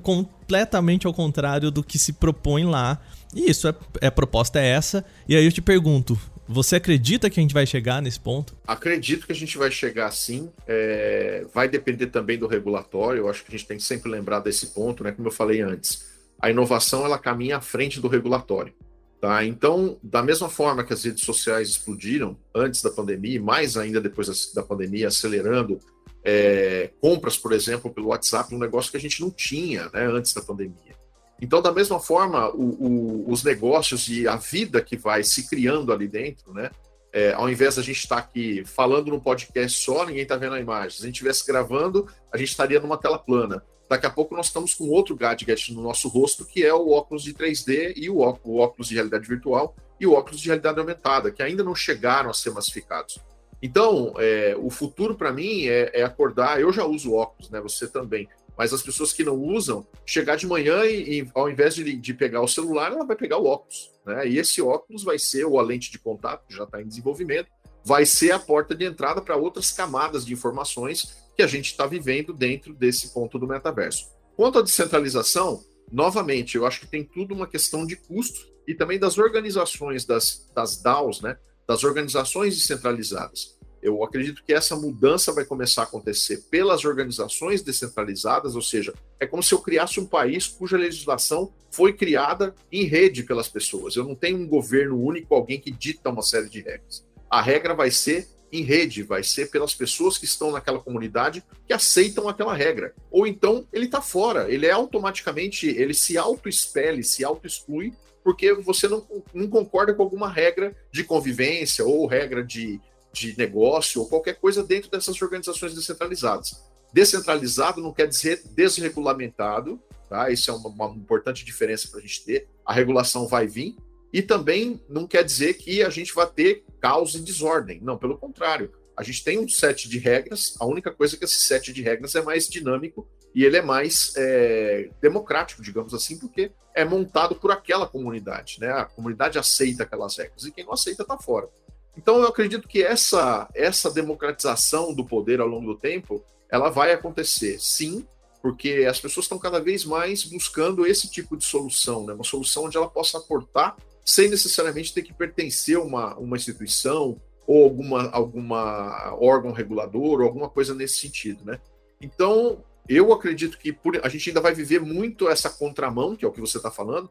completamente 0.48 1.06
ao 1.06 1.14
contrário 1.14 1.70
do 1.70 1.84
que 1.84 2.00
se 2.00 2.14
propõe 2.14 2.64
lá, 2.64 3.02
e 3.36 3.52
isso 3.52 3.68
é, 3.68 3.76
é 4.00 4.08
a 4.08 4.12
proposta 4.12 4.60
é 4.60 4.66
essa, 4.66 5.04
e 5.28 5.36
aí 5.36 5.44
eu 5.44 5.52
te 5.52 5.62
pergunto, 5.62 6.18
você 6.48 6.78
acredita 6.78 7.30
que 7.30 7.38
a 7.38 7.44
gente 7.44 7.54
vai 7.54 7.66
chegar 7.66 8.02
nesse 8.02 8.18
ponto? 8.18 8.56
Acredito 8.66 9.26
que 9.26 9.34
a 9.34 9.36
gente 9.36 9.58
vai 9.58 9.70
chegar 9.70 10.10
sim. 10.12 10.50
É... 10.66 11.46
Vai 11.54 11.68
depender 11.68 12.08
também 12.08 12.38
do 12.38 12.48
regulatório. 12.48 13.24
Eu 13.24 13.30
acho 13.30 13.44
que 13.44 13.54
a 13.54 13.58
gente 13.58 13.68
tem 13.68 13.76
que 13.76 13.84
sempre 13.84 14.10
lembrar 14.10 14.40
desse 14.40 14.68
ponto, 14.68 15.04
né? 15.04 15.12
Como 15.12 15.28
eu 15.28 15.32
falei 15.32 15.60
antes, 15.60 16.06
a 16.42 16.50
inovação 16.50 17.04
ela 17.04 17.20
caminha 17.20 17.58
à 17.58 17.62
frente 17.62 18.00
do 18.00 18.08
regulatório. 18.08 18.74
Tá? 19.20 19.44
Então, 19.44 19.98
da 20.02 20.24
mesma 20.24 20.48
forma 20.48 20.86
que 20.86 20.94
as 20.94 21.04
redes 21.04 21.26
sociais 21.26 21.68
explodiram 21.68 22.38
antes 22.56 22.82
da 22.82 22.92
pandemia, 22.92 23.36
e 23.36 23.40
mais 23.40 23.76
ainda 23.76 24.00
depois 24.00 24.54
da 24.54 24.64
pandemia, 24.64 25.10
acelerando 25.10 25.82
é... 26.28 26.92
compras, 27.00 27.38
por 27.38 27.54
exemplo, 27.54 27.92
pelo 27.92 28.08
WhatsApp, 28.08 28.54
um 28.54 28.60
negócio 28.60 28.92
que 28.92 28.98
a 28.98 29.00
gente 29.00 29.22
não 29.22 29.32
tinha 29.32 29.90
né, 29.94 30.06
antes 30.06 30.34
da 30.34 30.42
pandemia. 30.42 30.96
Então, 31.42 31.62
da 31.62 31.72
mesma 31.72 32.00
forma, 32.00 32.50
o, 32.50 32.64
o, 32.64 33.32
os 33.32 33.44
negócios 33.44 34.10
e 34.10 34.28
a 34.28 34.36
vida 34.36 34.82
que 34.82 34.98
vai 34.98 35.24
se 35.24 35.48
criando 35.48 35.94
ali 35.94 36.08
dentro, 36.08 36.54
né? 36.54 36.70
É, 37.14 37.34
ao 37.34 37.50
invés 37.50 37.76
da 37.76 37.82
gente 37.82 38.00
estar 38.00 38.18
tá 38.18 38.22
aqui 38.22 38.64
falando 38.66 39.10
no 39.10 39.22
podcast 39.22 39.84
só, 39.84 40.06
ninguém 40.06 40.24
está 40.24 40.36
vendo 40.36 40.56
a 40.56 40.60
imagem. 40.60 40.92
Se 40.92 41.04
a 41.04 41.06
gente 41.06 41.16
estivesse 41.16 41.46
gravando, 41.46 42.08
a 42.32 42.38
gente 42.38 42.50
estaria 42.50 42.80
numa 42.80 42.98
tela 42.98 43.18
plana. 43.18 43.64
Daqui 43.90 44.06
a 44.06 44.10
pouco 44.10 44.36
nós 44.36 44.48
estamos 44.48 44.74
com 44.74 44.90
outro 44.90 45.16
gadget 45.16 45.74
no 45.74 45.82
nosso 45.82 46.10
rosto, 46.10 46.46
que 46.46 46.66
é 46.66 46.74
o 46.74 46.90
óculos 46.92 47.24
de 47.24 47.34
3D 47.34 47.94
e 47.96 48.10
o 48.10 48.20
óculos 48.20 48.90
de 48.90 48.96
realidade 48.96 49.28
virtual 49.28 49.76
e 50.00 50.06
o 50.06 50.14
óculos 50.14 50.42
de 50.42 50.48
realidade 50.48 50.80
aumentada, 50.80 51.32
que 51.32 51.42
ainda 51.42 51.64
não 51.64 51.74
chegaram 51.74 52.30
a 52.30 52.34
ser 52.34 52.52
massificados. 52.52 53.18
Então, 53.62 54.14
é, 54.18 54.56
o 54.58 54.70
futuro 54.70 55.16
para 55.16 55.32
mim 55.32 55.66
é, 55.66 55.92
é, 56.02 56.04
acordar. 56.04 56.62
Eu 56.62 56.72
já 56.72 56.86
uso 56.86 57.14
óculos, 57.14 57.50
né? 57.50 57.60
Você 57.62 57.88
também. 57.88 58.28
Mas 58.58 58.74
as 58.74 58.82
pessoas 58.82 59.14
que 59.14 59.24
não 59.24 59.36
usam, 59.36 59.86
chegar 60.06 60.36
de 60.36 60.48
manhã 60.48 60.84
e, 60.86 61.22
e 61.22 61.32
ao 61.34 61.50
invés 61.50 61.76
de, 61.76 61.96
de, 61.96 62.14
pegar 62.14 62.42
o 62.42 62.48
celular, 62.48 62.92
ela 62.92 63.06
vai 63.06 63.16
pegar 63.16 63.38
o 63.38 63.46
óculos. 63.46 63.92
Né? 64.06 64.30
E 64.30 64.40
esse 64.40 64.62
óculos 64.62 65.04
vai 65.04 65.20
ser, 65.20 65.46
ou 65.46 65.60
a 65.60 65.64
lente 65.64 65.92
de 65.92 66.00
contato, 66.00 66.44
já 66.50 66.64
está 66.64 66.82
em 66.82 66.88
desenvolvimento, 66.88 67.50
vai 67.86 68.04
ser 68.04 68.32
a 68.32 68.40
porta 68.40 68.74
de 68.74 68.84
entrada 68.84 69.22
para 69.22 69.36
outras 69.36 69.72
camadas 69.72 70.26
de 70.26 70.34
informações 70.34 71.16
que 71.36 71.44
a 71.44 71.48
gente 71.48 71.68
está 71.68 71.86
vivendo 71.86 72.34
dentro 72.34 72.74
desse 72.74 73.14
ponto 73.14 73.38
do 73.38 73.48
metaverso. 73.48 74.08
Quanto 74.36 74.58
à 74.58 74.62
descentralização, 74.64 75.64
novamente, 75.92 76.58
eu 76.58 76.66
acho 76.66 76.80
que 76.80 76.88
tem 76.88 77.04
tudo 77.04 77.36
uma 77.36 77.48
questão 77.48 77.86
de 77.86 77.96
custo 77.96 78.40
e 78.68 78.74
também 78.74 79.00
das 79.00 79.18
organizações 79.20 80.04
das, 80.04 80.50
das 80.54 80.82
DAOs, 80.82 81.22
né? 81.22 81.38
Das 81.68 81.84
organizações 81.84 82.56
descentralizadas. 82.56 83.58
Eu 83.82 84.04
acredito 84.04 84.44
que 84.44 84.54
essa 84.54 84.76
mudança 84.76 85.32
vai 85.32 85.46
começar 85.46 85.82
a 85.82 85.86
acontecer 85.86 86.46
pelas 86.50 86.84
organizações 86.84 87.62
descentralizadas, 87.62 88.56
ou 88.56 88.62
seja, 88.62 88.94
é 89.20 89.28
como 89.28 89.44
se 89.44 89.54
eu 89.54 89.60
criasse 89.60 90.00
um 90.00 90.06
país 90.06 90.48
cuja 90.48 90.78
legislação 90.78 91.54
foi 91.70 91.94
criada 91.94 92.56
em 92.72 92.84
rede 92.84 93.24
pelas 93.24 93.48
pessoas. 93.48 93.96
Eu 93.96 94.04
não 94.04 94.16
tenho 94.16 94.40
um 94.40 94.48
governo 94.48 95.00
único, 95.00 95.36
alguém 95.36 95.60
que 95.60 95.72
dita 95.72 96.10
uma 96.10 96.24
série 96.24 96.50
de 96.50 96.62
regras. 96.62 97.06
A 97.30 97.42
regra 97.42 97.76
vai 97.76 97.92
ser 97.92 98.28
em 98.52 98.64
rede, 98.64 99.04
vai 99.04 99.24
ser 99.24 99.52
pelas 99.52 99.76
pessoas 99.76 100.18
que 100.18 100.26
estão 100.26 100.52
naquela 100.52 100.80
comunidade 100.80 101.44
que 101.68 101.74
aceitam 101.74 102.30
aquela 102.30 102.54
regra. 102.54 102.94
Ou 103.12 103.28
então 103.28 103.68
ele 103.72 103.86
está 103.86 104.02
fora, 104.02 104.50
ele 104.52 104.66
é 104.66 104.72
automaticamente, 104.72 105.68
ele 105.68 105.94
se 105.94 106.18
auto-expele, 106.18 107.04
se 107.04 107.24
auto-exclui, 107.24 107.94
porque 108.28 108.54
você 108.56 108.90
não, 108.90 109.08
não 109.34 109.48
concorda 109.48 109.94
com 109.94 110.04
alguma 110.04 110.30
regra 110.30 110.76
de 110.92 111.02
convivência 111.06 111.86
ou 111.86 112.06
regra 112.06 112.44
de 112.44 112.78
de 113.14 113.38
negócio 113.38 114.02
ou 114.02 114.10
qualquer 114.10 114.36
coisa 114.36 114.62
dentro 114.62 114.92
dessas 114.92 115.20
organizações 115.22 115.74
descentralizadas. 115.74 116.62
Descentralizado 116.92 117.82
não 117.82 117.94
quer 117.94 118.06
dizer 118.06 118.44
desregulamentado, 118.54 119.82
tá? 120.10 120.30
Isso 120.30 120.52
é 120.52 120.54
uma, 120.54 120.68
uma 120.68 120.94
importante 120.94 121.46
diferença 121.46 121.88
para 121.88 122.00
a 122.00 122.02
gente 122.02 122.26
ter. 122.26 122.50
A 122.66 122.74
regulação 122.74 123.28
vai 123.28 123.48
vir 123.48 123.78
e 124.12 124.22
também 124.22 124.80
não 124.90 125.08
quer 125.08 125.24
dizer 125.24 125.54
que 125.54 125.82
a 125.82 125.90
gente 125.90 126.14
vai 126.14 126.28
ter 126.28 126.66
caos 126.82 127.16
e 127.16 127.22
desordem. 127.22 127.80
Não, 127.82 127.98
pelo 127.98 128.18
contrário. 128.18 128.74
A 128.96 129.04
gente 129.04 129.24
tem 129.24 129.40
um 129.40 129.48
set 129.48 129.88
de 129.88 130.00
regras, 130.00 130.54
a 130.60 130.66
única 130.66 130.92
coisa 130.92 131.16
é 131.16 131.18
que 131.18 131.24
esse 131.24 131.40
set 131.40 131.72
de 131.72 131.82
regras 131.82 132.14
é 132.14 132.22
mais 132.22 132.50
dinâmico 132.50 133.08
e 133.34 133.44
ele 133.44 133.58
é 133.58 133.62
mais 133.62 134.14
é, 134.18 134.90
democrático, 135.02 135.62
digamos 135.62 135.94
assim, 135.94 136.18
porque 136.18 136.52
é 136.74 136.86
montado 136.86 137.36
por 137.36 137.52
aquela 137.52 137.88
comunidade, 137.88 138.58
né? 138.60 138.72
A 138.72 138.86
comunidade 138.86 139.40
aceita 139.40 139.84
aquelas 139.84 140.18
regras 140.18 140.44
e 140.44 140.52
quem 140.52 140.66
não 140.66 140.74
aceita 140.74 141.04
está 141.04 141.18
fora. 141.18 141.50
Então 141.98 142.18
eu 142.18 142.28
acredito 142.28 142.68
que 142.68 142.84
essa 142.84 143.50
essa 143.56 143.92
democratização 143.92 144.94
do 144.94 145.06
poder 145.06 145.42
ao 145.42 145.48
longo 145.48 145.74
do 145.74 145.80
tempo, 145.80 146.24
ela 146.50 146.70
vai 146.70 146.92
acontecer, 146.94 147.60
sim, 147.60 148.08
porque 148.42 148.86
as 148.90 149.00
pessoas 149.00 149.26
estão 149.26 149.40
cada 149.40 149.60
vez 149.60 149.84
mais 149.84 150.24
buscando 150.24 150.86
esse 150.86 151.10
tipo 151.10 151.36
de 151.36 151.44
solução, 151.44 152.06
né? 152.06 152.14
Uma 152.14 152.24
solução 152.24 152.66
onde 152.66 152.78
ela 152.78 152.90
possa 152.90 153.18
aportar 153.18 153.76
sem 154.06 154.30
necessariamente 154.30 154.94
ter 154.94 155.02
que 155.02 155.14
pertencer 155.14 155.76
a 155.76 155.82
uma, 155.82 156.16
uma 156.18 156.38
instituição 156.38 157.20
ou 157.46 157.64
alguma, 157.66 158.10
alguma 158.10 159.18
órgão 159.20 159.52
regulador 159.52 160.22
ou 160.22 160.24
alguma 160.24 160.50
coisa 160.50 160.74
nesse 160.74 161.00
sentido, 161.00 161.44
né? 161.44 161.60
Então, 162.00 162.64
eu 162.88 163.12
acredito 163.12 163.58
que 163.58 163.74
por, 163.74 164.00
a 164.04 164.10
gente 164.10 164.30
ainda 164.30 164.42
vai 164.42 164.54
viver 164.54 164.82
muito 164.82 165.30
essa 165.30 165.50
contramão, 165.50 166.16
que 166.16 166.24
é 166.24 166.28
o 166.28 166.32
que 166.32 166.42
você 166.42 166.58
está 166.58 166.72
falando, 166.72 167.10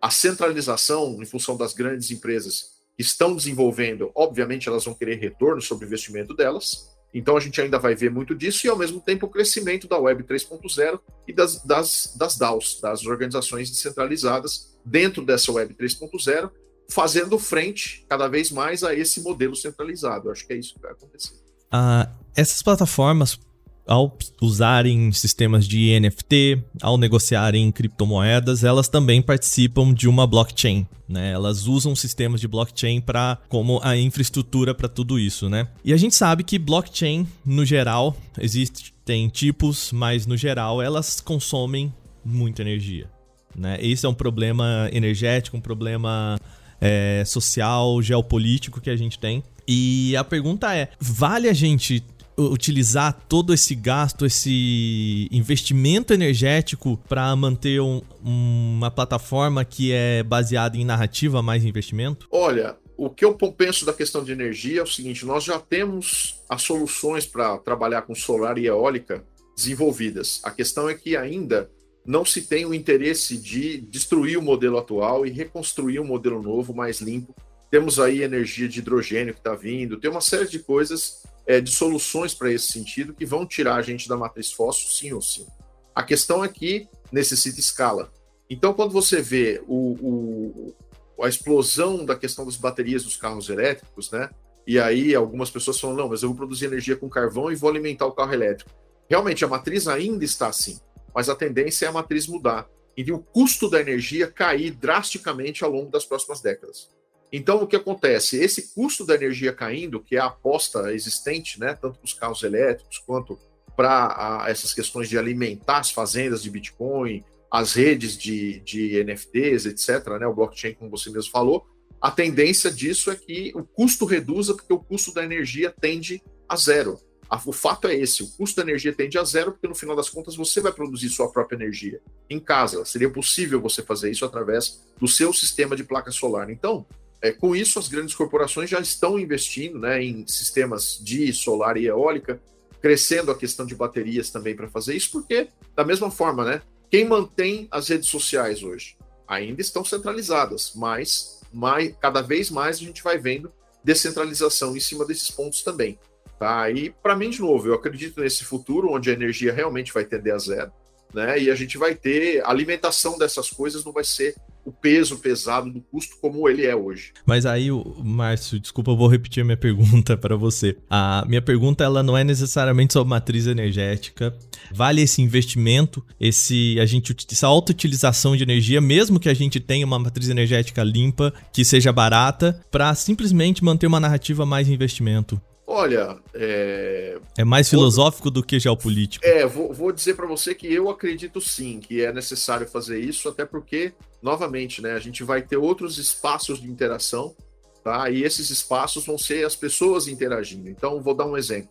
a 0.00 0.10
centralização 0.10 1.20
em 1.20 1.24
função 1.24 1.56
das 1.56 1.72
grandes 1.72 2.10
empresas 2.10 2.76
estão 2.98 3.34
desenvolvendo, 3.34 4.10
obviamente 4.14 4.68
elas 4.68 4.84
vão 4.84 4.94
querer 4.94 5.16
retorno 5.16 5.60
sobre 5.60 5.84
o 5.84 5.88
investimento 5.88 6.34
delas. 6.34 6.94
Então 7.12 7.36
a 7.36 7.40
gente 7.40 7.60
ainda 7.60 7.78
vai 7.78 7.94
ver 7.94 8.10
muito 8.10 8.34
disso 8.34 8.66
e 8.66 8.70
ao 8.70 8.76
mesmo 8.76 9.00
tempo 9.00 9.26
o 9.26 9.28
crescimento 9.28 9.88
da 9.88 9.98
Web 9.98 10.24
3.0 10.24 11.00
e 11.26 11.32
das, 11.32 11.62
das, 11.62 12.14
das 12.16 12.36
DAOs, 12.36 12.80
das 12.80 13.06
organizações 13.06 13.70
descentralizadas 13.70 14.76
dentro 14.84 15.24
dessa 15.24 15.50
Web 15.52 15.74
3.0, 15.74 16.50
fazendo 16.90 17.38
frente 17.38 18.04
cada 18.08 18.28
vez 18.28 18.50
mais 18.50 18.84
a 18.84 18.94
esse 18.94 19.20
modelo 19.22 19.56
centralizado. 19.56 20.28
Eu 20.28 20.32
acho 20.32 20.46
que 20.46 20.52
é 20.52 20.56
isso 20.56 20.74
que 20.74 20.80
vai 20.80 20.92
acontecer. 20.92 21.34
Uh, 21.66 22.08
essas 22.34 22.62
plataformas 22.62 23.38
ao 23.86 24.16
usarem 24.40 25.12
sistemas 25.12 25.66
de 25.66 25.98
NFT, 25.98 26.62
ao 26.82 26.98
negociarem 26.98 27.70
criptomoedas, 27.70 28.64
elas 28.64 28.88
também 28.88 29.22
participam 29.22 29.92
de 29.94 30.08
uma 30.08 30.26
blockchain. 30.26 30.86
Né? 31.08 31.30
Elas 31.30 31.66
usam 31.66 31.94
sistemas 31.94 32.40
de 32.40 32.48
blockchain 32.48 33.00
para 33.00 33.38
como 33.48 33.80
a 33.82 33.96
infraestrutura 33.96 34.74
para 34.74 34.88
tudo 34.88 35.18
isso, 35.18 35.48
né? 35.48 35.68
E 35.84 35.92
a 35.92 35.96
gente 35.96 36.16
sabe 36.16 36.42
que 36.42 36.58
blockchain, 36.58 37.26
no 37.44 37.64
geral, 37.64 38.16
existem 38.40 39.28
tipos, 39.28 39.92
mas 39.92 40.26
no 40.26 40.36
geral 40.36 40.82
elas 40.82 41.20
consomem 41.20 41.94
muita 42.24 42.62
energia. 42.62 43.08
Né? 43.56 43.78
Esse 43.80 44.04
é 44.04 44.08
um 44.08 44.14
problema 44.14 44.88
energético, 44.92 45.56
um 45.56 45.60
problema 45.60 46.38
é, 46.80 47.22
social, 47.24 48.02
geopolítico 48.02 48.80
que 48.80 48.90
a 48.90 48.96
gente 48.96 49.18
tem. 49.18 49.42
E 49.66 50.16
a 50.16 50.22
pergunta 50.24 50.74
é: 50.74 50.90
vale 51.00 51.48
a 51.48 51.52
gente 51.52 52.04
utilizar 52.38 53.12
todo 53.28 53.54
esse 53.54 53.74
gasto, 53.74 54.26
esse 54.26 55.28
investimento 55.32 56.12
energético 56.12 57.00
para 57.08 57.34
manter 57.34 57.80
um, 57.80 58.02
uma 58.22 58.90
plataforma 58.90 59.64
que 59.64 59.92
é 59.92 60.22
baseada 60.22 60.76
em 60.76 60.84
narrativa 60.84 61.42
mais 61.42 61.64
investimento? 61.64 62.28
Olha, 62.30 62.76
o 62.96 63.10
que 63.10 63.24
eu 63.24 63.34
penso 63.34 63.84
da 63.84 63.92
questão 63.92 64.24
de 64.24 64.32
energia 64.32 64.80
é 64.80 64.82
o 64.82 64.86
seguinte: 64.86 65.24
nós 65.24 65.44
já 65.44 65.58
temos 65.58 66.42
as 66.48 66.62
soluções 66.62 67.26
para 67.26 67.58
trabalhar 67.58 68.02
com 68.02 68.14
solar 68.14 68.58
e 68.58 68.66
eólica 68.66 69.24
desenvolvidas. 69.56 70.40
A 70.44 70.50
questão 70.50 70.88
é 70.88 70.94
que 70.94 71.16
ainda 71.16 71.70
não 72.04 72.24
se 72.24 72.42
tem 72.42 72.64
o 72.64 72.74
interesse 72.74 73.36
de 73.36 73.80
destruir 73.80 74.38
o 74.38 74.42
modelo 74.42 74.78
atual 74.78 75.26
e 75.26 75.30
reconstruir 75.30 75.98
um 75.98 76.04
modelo 76.04 76.42
novo, 76.42 76.74
mais 76.74 77.00
limpo. 77.00 77.34
Temos 77.70 77.98
aí 77.98 78.22
energia 78.22 78.68
de 78.68 78.78
hidrogênio 78.78 79.34
que 79.34 79.40
está 79.40 79.54
vindo, 79.54 79.98
tem 79.98 80.10
uma 80.10 80.20
série 80.20 80.48
de 80.48 80.60
coisas 80.60 81.22
é, 81.46 81.60
de 81.60 81.70
soluções 81.70 82.34
para 82.34 82.50
esse 82.50 82.72
sentido 82.72 83.14
que 83.14 83.24
vão 83.24 83.46
tirar 83.46 83.76
a 83.76 83.82
gente 83.82 84.08
da 84.08 84.16
matriz 84.16 84.52
fóssil, 84.52 84.88
sim 84.88 85.12
ou 85.12 85.22
sim. 85.22 85.46
A 85.94 86.02
questão 86.02 86.44
é 86.44 86.48
que 86.48 86.88
necessita 87.12 87.60
escala. 87.60 88.12
Então, 88.50 88.74
quando 88.74 88.92
você 88.92 89.22
vê 89.22 89.62
o, 89.66 90.74
o, 91.18 91.24
a 91.24 91.28
explosão 91.28 92.04
da 92.04 92.16
questão 92.16 92.44
das 92.44 92.56
baterias 92.56 93.04
dos 93.04 93.16
carros 93.16 93.48
elétricos, 93.48 94.10
né? 94.10 94.28
E 94.66 94.78
aí 94.80 95.14
algumas 95.14 95.50
pessoas 95.50 95.78
falam, 95.78 95.96
não, 95.96 96.08
mas 96.08 96.22
eu 96.22 96.28
vou 96.28 96.36
produzir 96.36 96.66
energia 96.66 96.96
com 96.96 97.08
carvão 97.08 97.50
e 97.50 97.54
vou 97.54 97.70
alimentar 97.70 98.06
o 98.06 98.12
carro 98.12 98.34
elétrico. 98.34 98.70
Realmente, 99.08 99.44
a 99.44 99.48
matriz 99.48 99.86
ainda 99.86 100.24
está 100.24 100.48
assim, 100.48 100.80
mas 101.14 101.28
a 101.28 101.36
tendência 101.36 101.86
é 101.86 101.88
a 101.88 101.92
matriz 101.92 102.26
mudar. 102.26 102.68
e 102.96 103.12
o 103.12 103.18
custo 103.18 103.70
da 103.70 103.80
energia 103.80 104.26
cair 104.26 104.72
drasticamente 104.72 105.62
ao 105.62 105.70
longo 105.70 105.90
das 105.90 106.04
próximas 106.04 106.40
décadas. 106.40 106.88
Então, 107.32 107.62
o 107.62 107.66
que 107.66 107.76
acontece? 107.76 108.38
Esse 108.38 108.74
custo 108.74 109.04
da 109.04 109.14
energia 109.14 109.52
caindo, 109.52 110.00
que 110.00 110.16
é 110.16 110.20
a 110.20 110.26
aposta 110.26 110.92
existente, 110.92 111.58
né, 111.58 111.74
tanto 111.74 111.98
para 111.98 112.04
os 112.04 112.12
carros 112.12 112.42
elétricos 112.42 112.98
quanto 112.98 113.38
para 113.76 114.44
essas 114.48 114.72
questões 114.72 115.08
de 115.08 115.18
alimentar 115.18 115.78
as 115.78 115.90
fazendas 115.90 116.42
de 116.42 116.50
Bitcoin, 116.50 117.22
as 117.50 117.74
redes 117.74 118.16
de, 118.16 118.60
de 118.60 119.04
NFTs, 119.04 119.66
etc., 119.66 120.18
né, 120.18 120.26
o 120.26 120.34
blockchain, 120.34 120.74
como 120.74 120.90
você 120.90 121.10
mesmo 121.10 121.30
falou, 121.30 121.66
a 122.00 122.10
tendência 122.10 122.70
disso 122.70 123.10
é 123.10 123.16
que 123.16 123.52
o 123.54 123.64
custo 123.64 124.04
reduza, 124.04 124.54
porque 124.54 124.72
o 124.72 124.78
custo 124.78 125.12
da 125.12 125.24
energia 125.24 125.74
tende 125.78 126.22
a 126.48 126.56
zero. 126.56 126.98
O 127.44 127.52
fato 127.52 127.88
é 127.88 127.94
esse: 127.94 128.22
o 128.22 128.30
custo 128.36 128.56
da 128.56 128.62
energia 128.62 128.92
tende 128.92 129.18
a 129.18 129.24
zero, 129.24 129.52
porque 129.52 129.66
no 129.66 129.74
final 129.74 129.96
das 129.96 130.08
contas 130.08 130.36
você 130.36 130.60
vai 130.60 130.72
produzir 130.72 131.08
sua 131.08 131.30
própria 131.30 131.56
energia 131.56 132.00
em 132.30 132.38
casa. 132.38 132.84
Seria 132.84 133.10
possível 133.10 133.60
você 133.60 133.82
fazer 133.82 134.10
isso 134.10 134.24
através 134.24 134.84
do 134.98 135.08
seu 135.08 135.32
sistema 135.32 135.74
de 135.74 135.82
placa 135.82 136.12
solar. 136.12 136.50
Então, 136.50 136.86
é, 137.26 137.32
com 137.32 137.56
isso, 137.56 137.78
as 137.78 137.88
grandes 137.88 138.14
corporações 138.14 138.70
já 138.70 138.78
estão 138.78 139.18
investindo 139.18 139.78
né, 139.78 140.02
em 140.02 140.26
sistemas 140.26 140.98
de 141.02 141.32
solar 141.32 141.76
e 141.76 141.86
eólica, 141.86 142.40
crescendo 142.80 143.30
a 143.30 143.34
questão 143.36 143.66
de 143.66 143.74
baterias 143.74 144.30
também 144.30 144.54
para 144.54 144.68
fazer 144.68 144.94
isso, 144.94 145.10
porque, 145.10 145.48
da 145.74 145.84
mesma 145.84 146.10
forma, 146.10 146.44
né, 146.44 146.62
quem 146.90 147.04
mantém 147.04 147.66
as 147.70 147.88
redes 147.88 148.08
sociais 148.08 148.62
hoje? 148.62 148.96
Ainda 149.26 149.60
estão 149.60 149.84
centralizadas, 149.84 150.72
mas 150.76 151.40
mais, 151.52 151.94
cada 152.00 152.22
vez 152.22 152.50
mais 152.50 152.76
a 152.76 152.80
gente 152.80 153.02
vai 153.02 153.18
vendo 153.18 153.52
descentralização 153.82 154.76
em 154.76 154.80
cima 154.80 155.04
desses 155.04 155.30
pontos 155.30 155.62
também. 155.62 155.98
Tá? 156.38 156.70
E, 156.70 156.90
para 156.90 157.16
mim, 157.16 157.30
de 157.30 157.40
novo, 157.40 157.66
eu 157.68 157.74
acredito 157.74 158.20
nesse 158.20 158.44
futuro 158.44 158.92
onde 158.92 159.10
a 159.10 159.14
energia 159.14 159.52
realmente 159.52 159.92
vai 159.92 160.04
tender 160.04 160.34
a 160.34 160.38
zero, 160.38 160.70
né? 161.12 161.40
e 161.40 161.50
a 161.50 161.54
gente 161.54 161.76
vai 161.76 161.94
ter 161.94 162.44
alimentação 162.44 163.18
dessas 163.18 163.50
coisas, 163.50 163.84
não 163.84 163.92
vai 163.92 164.04
ser 164.04 164.36
o 164.66 164.72
peso 164.72 165.18
pesado 165.18 165.70
do 165.70 165.80
custo 165.80 166.16
como 166.20 166.48
ele 166.48 166.66
é 166.66 166.74
hoje. 166.74 167.12
Mas 167.24 167.46
aí, 167.46 167.68
Márcio, 168.02 168.58
desculpa, 168.58 168.90
eu 168.90 168.96
vou 168.96 169.06
repetir 169.06 169.40
a 169.40 169.44
minha 169.44 169.56
pergunta 169.56 170.16
para 170.16 170.36
você. 170.36 170.76
A 170.90 171.24
minha 171.28 171.40
pergunta 171.40 171.84
ela 171.84 172.02
não 172.02 172.18
é 172.18 172.24
necessariamente 172.24 172.92
sobre 172.92 173.08
matriz 173.10 173.46
energética. 173.46 174.36
Vale 174.72 175.02
esse 175.02 175.22
investimento, 175.22 176.04
esse 176.18 176.78
a 176.80 176.86
gente 176.86 177.14
essa 177.30 177.46
auto-utilização 177.46 178.36
de 178.36 178.42
energia, 178.42 178.80
mesmo 178.80 179.20
que 179.20 179.28
a 179.28 179.34
gente 179.34 179.60
tenha 179.60 179.86
uma 179.86 179.98
matriz 179.98 180.28
energética 180.28 180.82
limpa, 180.82 181.32
que 181.52 181.64
seja 181.64 181.92
barata, 181.92 182.60
para 182.70 182.92
simplesmente 182.94 183.62
manter 183.62 183.86
uma 183.86 184.00
narrativa 184.00 184.44
mais 184.44 184.68
investimento. 184.68 185.40
Olha, 185.66 186.16
é... 186.32 187.18
é 187.36 187.44
mais 187.44 187.68
filosófico 187.68 188.30
do 188.30 188.40
que 188.42 188.60
geopolítico. 188.60 189.26
É, 189.26 189.44
vou, 189.44 189.72
vou 189.74 189.90
dizer 189.90 190.14
para 190.14 190.26
você 190.26 190.54
que 190.54 190.72
eu 190.72 190.88
acredito 190.88 191.40
sim 191.40 191.80
que 191.80 192.02
é 192.02 192.12
necessário 192.12 192.68
fazer 192.68 193.00
isso, 193.00 193.28
até 193.28 193.44
porque, 193.44 193.92
novamente, 194.22 194.80
né, 194.80 194.92
a 194.92 195.00
gente 195.00 195.24
vai 195.24 195.42
ter 195.42 195.56
outros 195.56 195.98
espaços 195.98 196.60
de 196.60 196.70
interação, 196.70 197.34
tá? 197.82 198.08
E 198.10 198.22
esses 198.22 198.48
espaços 198.50 199.04
vão 199.04 199.18
ser 199.18 199.44
as 199.44 199.56
pessoas 199.56 200.06
interagindo. 200.06 200.68
Então, 200.68 201.02
vou 201.02 201.14
dar 201.14 201.26
um 201.26 201.36
exemplo. 201.36 201.70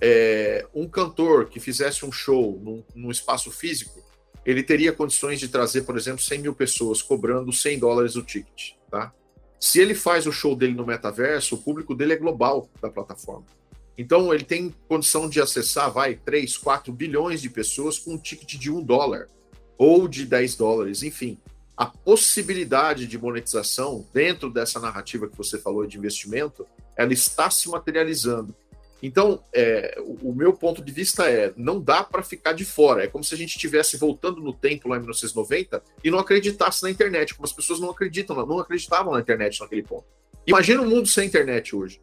É, 0.00 0.64
um 0.72 0.88
cantor 0.88 1.46
que 1.46 1.58
fizesse 1.58 2.06
um 2.06 2.12
show 2.12 2.60
num, 2.62 2.84
num 2.94 3.10
espaço 3.10 3.50
físico, 3.50 4.00
ele 4.46 4.62
teria 4.62 4.92
condições 4.92 5.40
de 5.40 5.48
trazer, 5.48 5.82
por 5.82 5.96
exemplo, 5.96 6.22
100 6.22 6.38
mil 6.38 6.54
pessoas 6.54 7.02
cobrando 7.02 7.52
100 7.52 7.78
dólares 7.80 8.14
o 8.14 8.22
ticket, 8.22 8.72
tá? 8.88 9.12
Se 9.62 9.78
ele 9.78 9.94
faz 9.94 10.26
o 10.26 10.32
show 10.32 10.56
dele 10.56 10.74
no 10.74 10.84
metaverso, 10.84 11.54
o 11.54 11.58
público 11.58 11.94
dele 11.94 12.14
é 12.14 12.16
global 12.16 12.68
da 12.80 12.90
plataforma. 12.90 13.46
Então 13.96 14.34
ele 14.34 14.42
tem 14.42 14.74
condição 14.88 15.28
de 15.28 15.40
acessar, 15.40 15.88
vai, 15.88 16.16
3, 16.16 16.58
4 16.58 16.92
bilhões 16.92 17.40
de 17.40 17.48
pessoas 17.48 17.96
com 17.96 18.14
um 18.14 18.18
ticket 18.18 18.58
de 18.58 18.72
1 18.72 18.82
dólar 18.82 19.28
ou 19.78 20.08
de 20.08 20.26
10 20.26 20.56
dólares, 20.56 21.04
enfim. 21.04 21.38
A 21.76 21.86
possibilidade 21.86 23.06
de 23.06 23.16
monetização 23.16 24.04
dentro 24.12 24.50
dessa 24.50 24.80
narrativa 24.80 25.28
que 25.28 25.38
você 25.38 25.56
falou 25.56 25.86
de 25.86 25.96
investimento, 25.96 26.66
ela 26.96 27.12
está 27.12 27.48
se 27.48 27.68
materializando. 27.68 28.52
Então, 29.02 29.42
é, 29.52 30.00
o, 30.00 30.30
o, 30.30 30.34
meu 30.34 30.52
ponto 30.52 30.82
de 30.82 30.92
vista 30.92 31.28
é: 31.28 31.52
não 31.56 31.80
dá 31.80 32.04
para 32.04 32.22
ficar 32.22 32.52
de 32.52 32.64
fora. 32.64 33.02
É 33.02 33.08
como 33.08 33.24
se 33.24 33.34
a 33.34 33.36
gente 33.36 33.56
estivesse 33.56 33.96
voltando 33.96 34.40
no 34.40 34.52
tempo 34.52 34.88
lá 34.88 34.96
em 34.96 35.00
1990 35.00 35.82
e 36.04 36.10
não 36.10 36.20
acreditasse 36.20 36.82
na 36.84 36.90
internet, 36.90 37.34
como 37.34 37.44
as 37.44 37.52
pessoas 37.52 37.80
não 37.80 37.90
acreditam, 37.90 38.36
não 38.46 38.60
acreditavam 38.60 39.12
na 39.12 39.20
internet 39.20 39.60
naquele 39.60 39.82
ponto. 39.82 40.04
Imagina 40.46 40.82
um 40.82 40.88
mundo 40.88 41.08
sem 41.08 41.26
internet 41.26 41.74
hoje. 41.74 42.00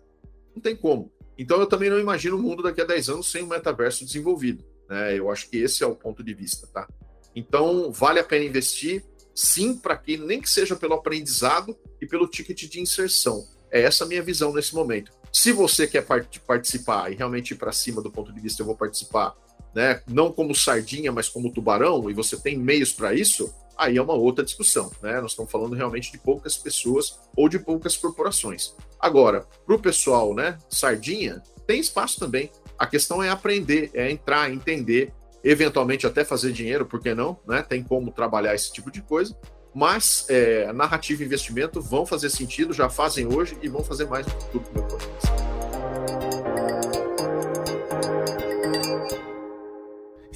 Não 0.54 0.62
tem 0.62 0.76
como. 0.76 1.10
Então, 1.38 1.58
eu 1.60 1.68
também 1.68 1.90
não 1.90 2.00
imagino 2.00 2.36
um 2.36 2.42
mundo 2.42 2.62
daqui 2.62 2.82
a 2.82 2.86
10 2.86 3.10
anos 3.10 3.32
sem 3.32 3.44
um 3.44 3.48
metaverso 3.48 4.06
desenvolvido. 4.06 4.66
Né? 4.90 5.18
Eu 5.18 5.32
acho 5.32 5.50
que 5.50 5.58
esse 5.58 5.82
é 5.84 5.88
o 5.88 5.96
ponto 5.96 6.22
de 6.22 6.34
vista, 6.34 6.68
tá? 6.68 6.86
Então, 7.34 7.92
vale 7.94 8.20
a 8.20 8.24
pena 8.24 8.44
investir, 8.44 9.06
sim, 9.34 9.78
para 9.78 9.96
que 9.96 10.18
nem 10.18 10.42
que 10.42 10.50
seja 10.50 10.76
pelo 10.76 10.96
aprendizado 10.96 11.78
e 12.02 12.06
pelo 12.06 12.28
ticket 12.28 12.70
de 12.70 12.82
inserção. 12.82 13.48
É 13.72 13.82
essa 13.82 14.04
a 14.04 14.08
minha 14.08 14.22
visão 14.22 14.52
nesse 14.54 14.76
momento. 14.76 15.12
Se 15.32 15.52
você 15.52 15.88
quer 15.88 16.06
part 16.06 16.40
participar 16.42 17.12
e 17.12 17.16
realmente 17.16 17.52
ir 17.52 17.58
para 17.58 17.72
cima 17.72 18.02
do 18.02 18.12
ponto 18.12 18.34
de 18.34 18.40
vista 18.40 18.62
eu 18.62 18.66
vou 18.66 18.76
participar, 18.76 19.36
né, 19.74 20.02
não 20.08 20.32
como 20.32 20.56
sardinha, 20.56 21.12
mas 21.12 21.30
como 21.30 21.52
tubarão, 21.52 22.10
e 22.10 22.14
você 22.14 22.36
tem 22.38 22.58
meios 22.58 22.92
para 22.92 23.14
isso, 23.14 23.54
aí 23.78 23.98
é 23.98 24.02
uma 24.02 24.14
outra 24.14 24.44
discussão. 24.44 24.92
Né? 25.02 25.22
Nós 25.22 25.32
estamos 25.32 25.52
falando 25.52 25.76
realmente 25.76 26.12
de 26.12 26.18
poucas 26.18 26.58
pessoas 26.58 27.20
ou 27.36 27.48
de 27.48 27.60
poucas 27.60 27.96
corporações. 27.96 28.76
Agora, 29.00 29.46
para 29.66 29.76
o 29.76 29.80
pessoal, 29.80 30.34
né, 30.34 30.58
sardinha, 30.70 31.42
tem 31.68 31.80
espaço 31.80 32.20
também. 32.20 32.52
A 32.78 32.88
questão 32.88 33.22
é 33.22 33.30
aprender, 33.30 33.92
é 33.94 34.10
entrar, 34.10 34.52
entender, 34.52 35.14
eventualmente 35.44 36.08
até 36.08 36.26
fazer 36.26 36.52
dinheiro, 36.52 36.86
por 36.86 37.00
que 37.00 37.14
não? 37.14 37.40
Né? 37.48 37.62
Tem 37.62 37.84
como 37.84 38.12
trabalhar 38.12 38.56
esse 38.56 38.74
tipo 38.74 38.92
de 38.92 39.02
coisa 39.02 39.38
mas 39.74 40.26
é, 40.30 40.72
narrativa 40.74 41.24
e 41.24 41.26
investimento 41.26 41.82
vão 41.82 42.06
fazer 42.06 42.30
sentido, 42.30 42.74
já 42.74 42.90
fazem 42.90 43.26
hoje 43.26 43.58
e 43.62 43.68
vão 43.68 43.84
fazer 43.84 44.06
mais 44.06 44.26
no 44.26 44.34
futuro, 44.34 44.66
meu 44.74 44.84
ponto. 44.84 45.50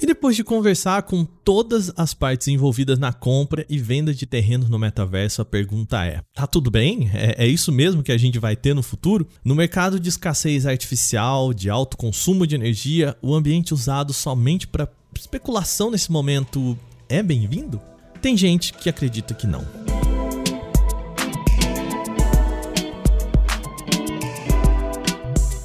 E 0.04 0.06
depois 0.06 0.36
de 0.36 0.44
conversar 0.44 1.04
com 1.04 1.24
todas 1.24 1.90
as 1.96 2.12
partes 2.12 2.48
envolvidas 2.48 2.98
na 2.98 3.10
compra 3.10 3.64
e 3.70 3.78
venda 3.78 4.12
de 4.12 4.26
terrenos 4.26 4.68
no 4.68 4.78
metaverso, 4.78 5.40
a 5.40 5.46
pergunta 5.46 6.04
é: 6.04 6.20
tá 6.34 6.46
tudo 6.46 6.70
bem? 6.70 7.10
É, 7.14 7.44
é, 7.44 7.46
isso 7.46 7.72
mesmo 7.72 8.02
que 8.02 8.12
a 8.12 8.18
gente 8.18 8.38
vai 8.38 8.54
ter 8.54 8.74
no 8.74 8.82
futuro? 8.82 9.26
No 9.42 9.54
mercado 9.54 9.98
de 9.98 10.10
escassez 10.10 10.66
artificial, 10.66 11.54
de 11.54 11.70
alto 11.70 11.96
consumo 11.96 12.46
de 12.46 12.54
energia, 12.54 13.16
o 13.22 13.34
ambiente 13.34 13.72
usado 13.72 14.12
somente 14.12 14.66
para 14.66 14.92
especulação 15.18 15.90
nesse 15.90 16.12
momento 16.12 16.78
é 17.08 17.22
bem-vindo? 17.22 17.80
Tem 18.24 18.38
gente 18.38 18.72
que 18.72 18.88
acredita 18.88 19.34
que 19.34 19.46
não. 19.46 19.62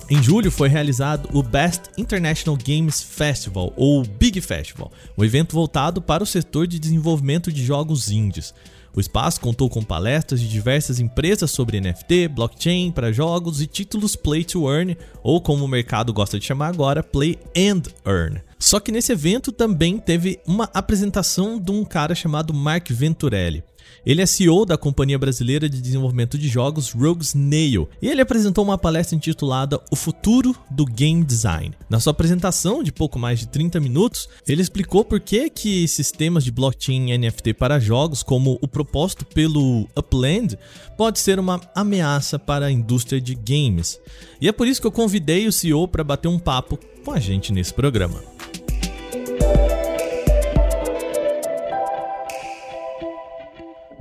Em 0.10 0.22
julho 0.22 0.52
foi 0.52 0.68
realizado 0.68 1.30
o 1.32 1.42
Best 1.42 1.84
International 1.98 2.60
Games 2.62 3.02
Festival, 3.02 3.72
ou 3.78 4.04
Big 4.04 4.42
Festival, 4.42 4.92
um 5.18 5.24
evento 5.24 5.54
voltado 5.54 6.02
para 6.02 6.22
o 6.22 6.26
setor 6.26 6.68
de 6.68 6.78
desenvolvimento 6.78 7.50
de 7.50 7.64
jogos 7.64 8.12
indies. 8.12 8.54
O 9.00 9.02
espaço 9.02 9.40
contou 9.40 9.70
com 9.70 9.82
palestras 9.82 10.42
de 10.42 10.50
diversas 10.50 11.00
empresas 11.00 11.50
sobre 11.52 11.80
NFT, 11.80 12.28
blockchain 12.28 12.92
para 12.92 13.14
jogos 13.14 13.62
e 13.62 13.66
títulos 13.66 14.14
Play 14.14 14.44
to 14.44 14.70
Earn, 14.70 14.98
ou 15.24 15.40
como 15.40 15.64
o 15.64 15.70
mercado 15.70 16.12
gosta 16.12 16.38
de 16.38 16.46
chamar 16.46 16.68
agora, 16.68 17.02
Play 17.02 17.40
and 17.56 17.84
Earn. 18.06 18.42
Só 18.60 18.78
que 18.78 18.92
nesse 18.92 19.14
evento 19.14 19.54
também 19.54 19.98
teve 19.98 20.42
uma 20.46 20.70
apresentação 20.74 21.58
de 21.58 21.72
um 21.72 21.86
cara 21.86 22.14
chamado 22.14 22.54
Mark 22.54 22.90
Venturelli. 22.90 23.64
Ele 24.06 24.22
é 24.22 24.26
CEO 24.26 24.66
da 24.66 24.78
Companhia 24.78 25.18
Brasileira 25.20 25.70
de 25.70 25.82
Desenvolvimento 25.82 26.38
de 26.38 26.48
Jogos 26.48 26.92
Rogue 26.92 27.24
Snail 27.24 27.90
e 28.02 28.08
ele 28.08 28.22
apresentou 28.22 28.64
uma 28.64 28.78
palestra 28.78 29.16
intitulada 29.16 29.82
O 29.92 29.96
Futuro 29.96 30.56
do 30.70 30.86
Game 30.86 31.24
Design. 31.24 31.74
Na 31.90 32.00
sua 32.00 32.12
apresentação, 32.12 32.82
de 32.82 32.92
pouco 32.92 33.20
mais 33.20 33.40
de 33.40 33.48
30 33.48 33.80
minutos, 33.80 34.30
ele 34.48 34.62
explicou 34.62 35.04
por 35.04 35.20
que, 35.20 35.50
que 35.50 35.88
sistemas 35.88 36.44
de 36.44 36.52
blockchain 36.52 37.12
e 37.12 37.18
NFT 37.18 37.54
para 37.54 37.80
jogos, 37.80 38.24
como 38.24 38.58
o 38.62 38.68
proposto 38.68 39.26
pelo 39.26 39.88
Upland, 39.98 40.58
pode 40.98 41.20
ser 41.20 41.40
uma 41.40 41.62
ameaça 41.76 42.40
para 42.40 42.68
a 42.68 42.72
indústria 42.72 43.22
de 43.22 43.36
games. 43.36 44.00
E 44.42 44.48
é 44.48 44.52
por 44.52 44.68
isso 44.68 44.82
que 44.82 44.88
eu 44.88 44.92
convidei 44.92 45.48
o 45.48 45.52
CEO 45.52 45.88
para 45.88 46.04
bater 46.04 46.28
um 46.28 46.40
papo 46.40 46.80
com 47.04 47.12
a 47.12 47.20
gente 47.20 47.52
nesse 47.52 47.74
programa. 47.74 48.22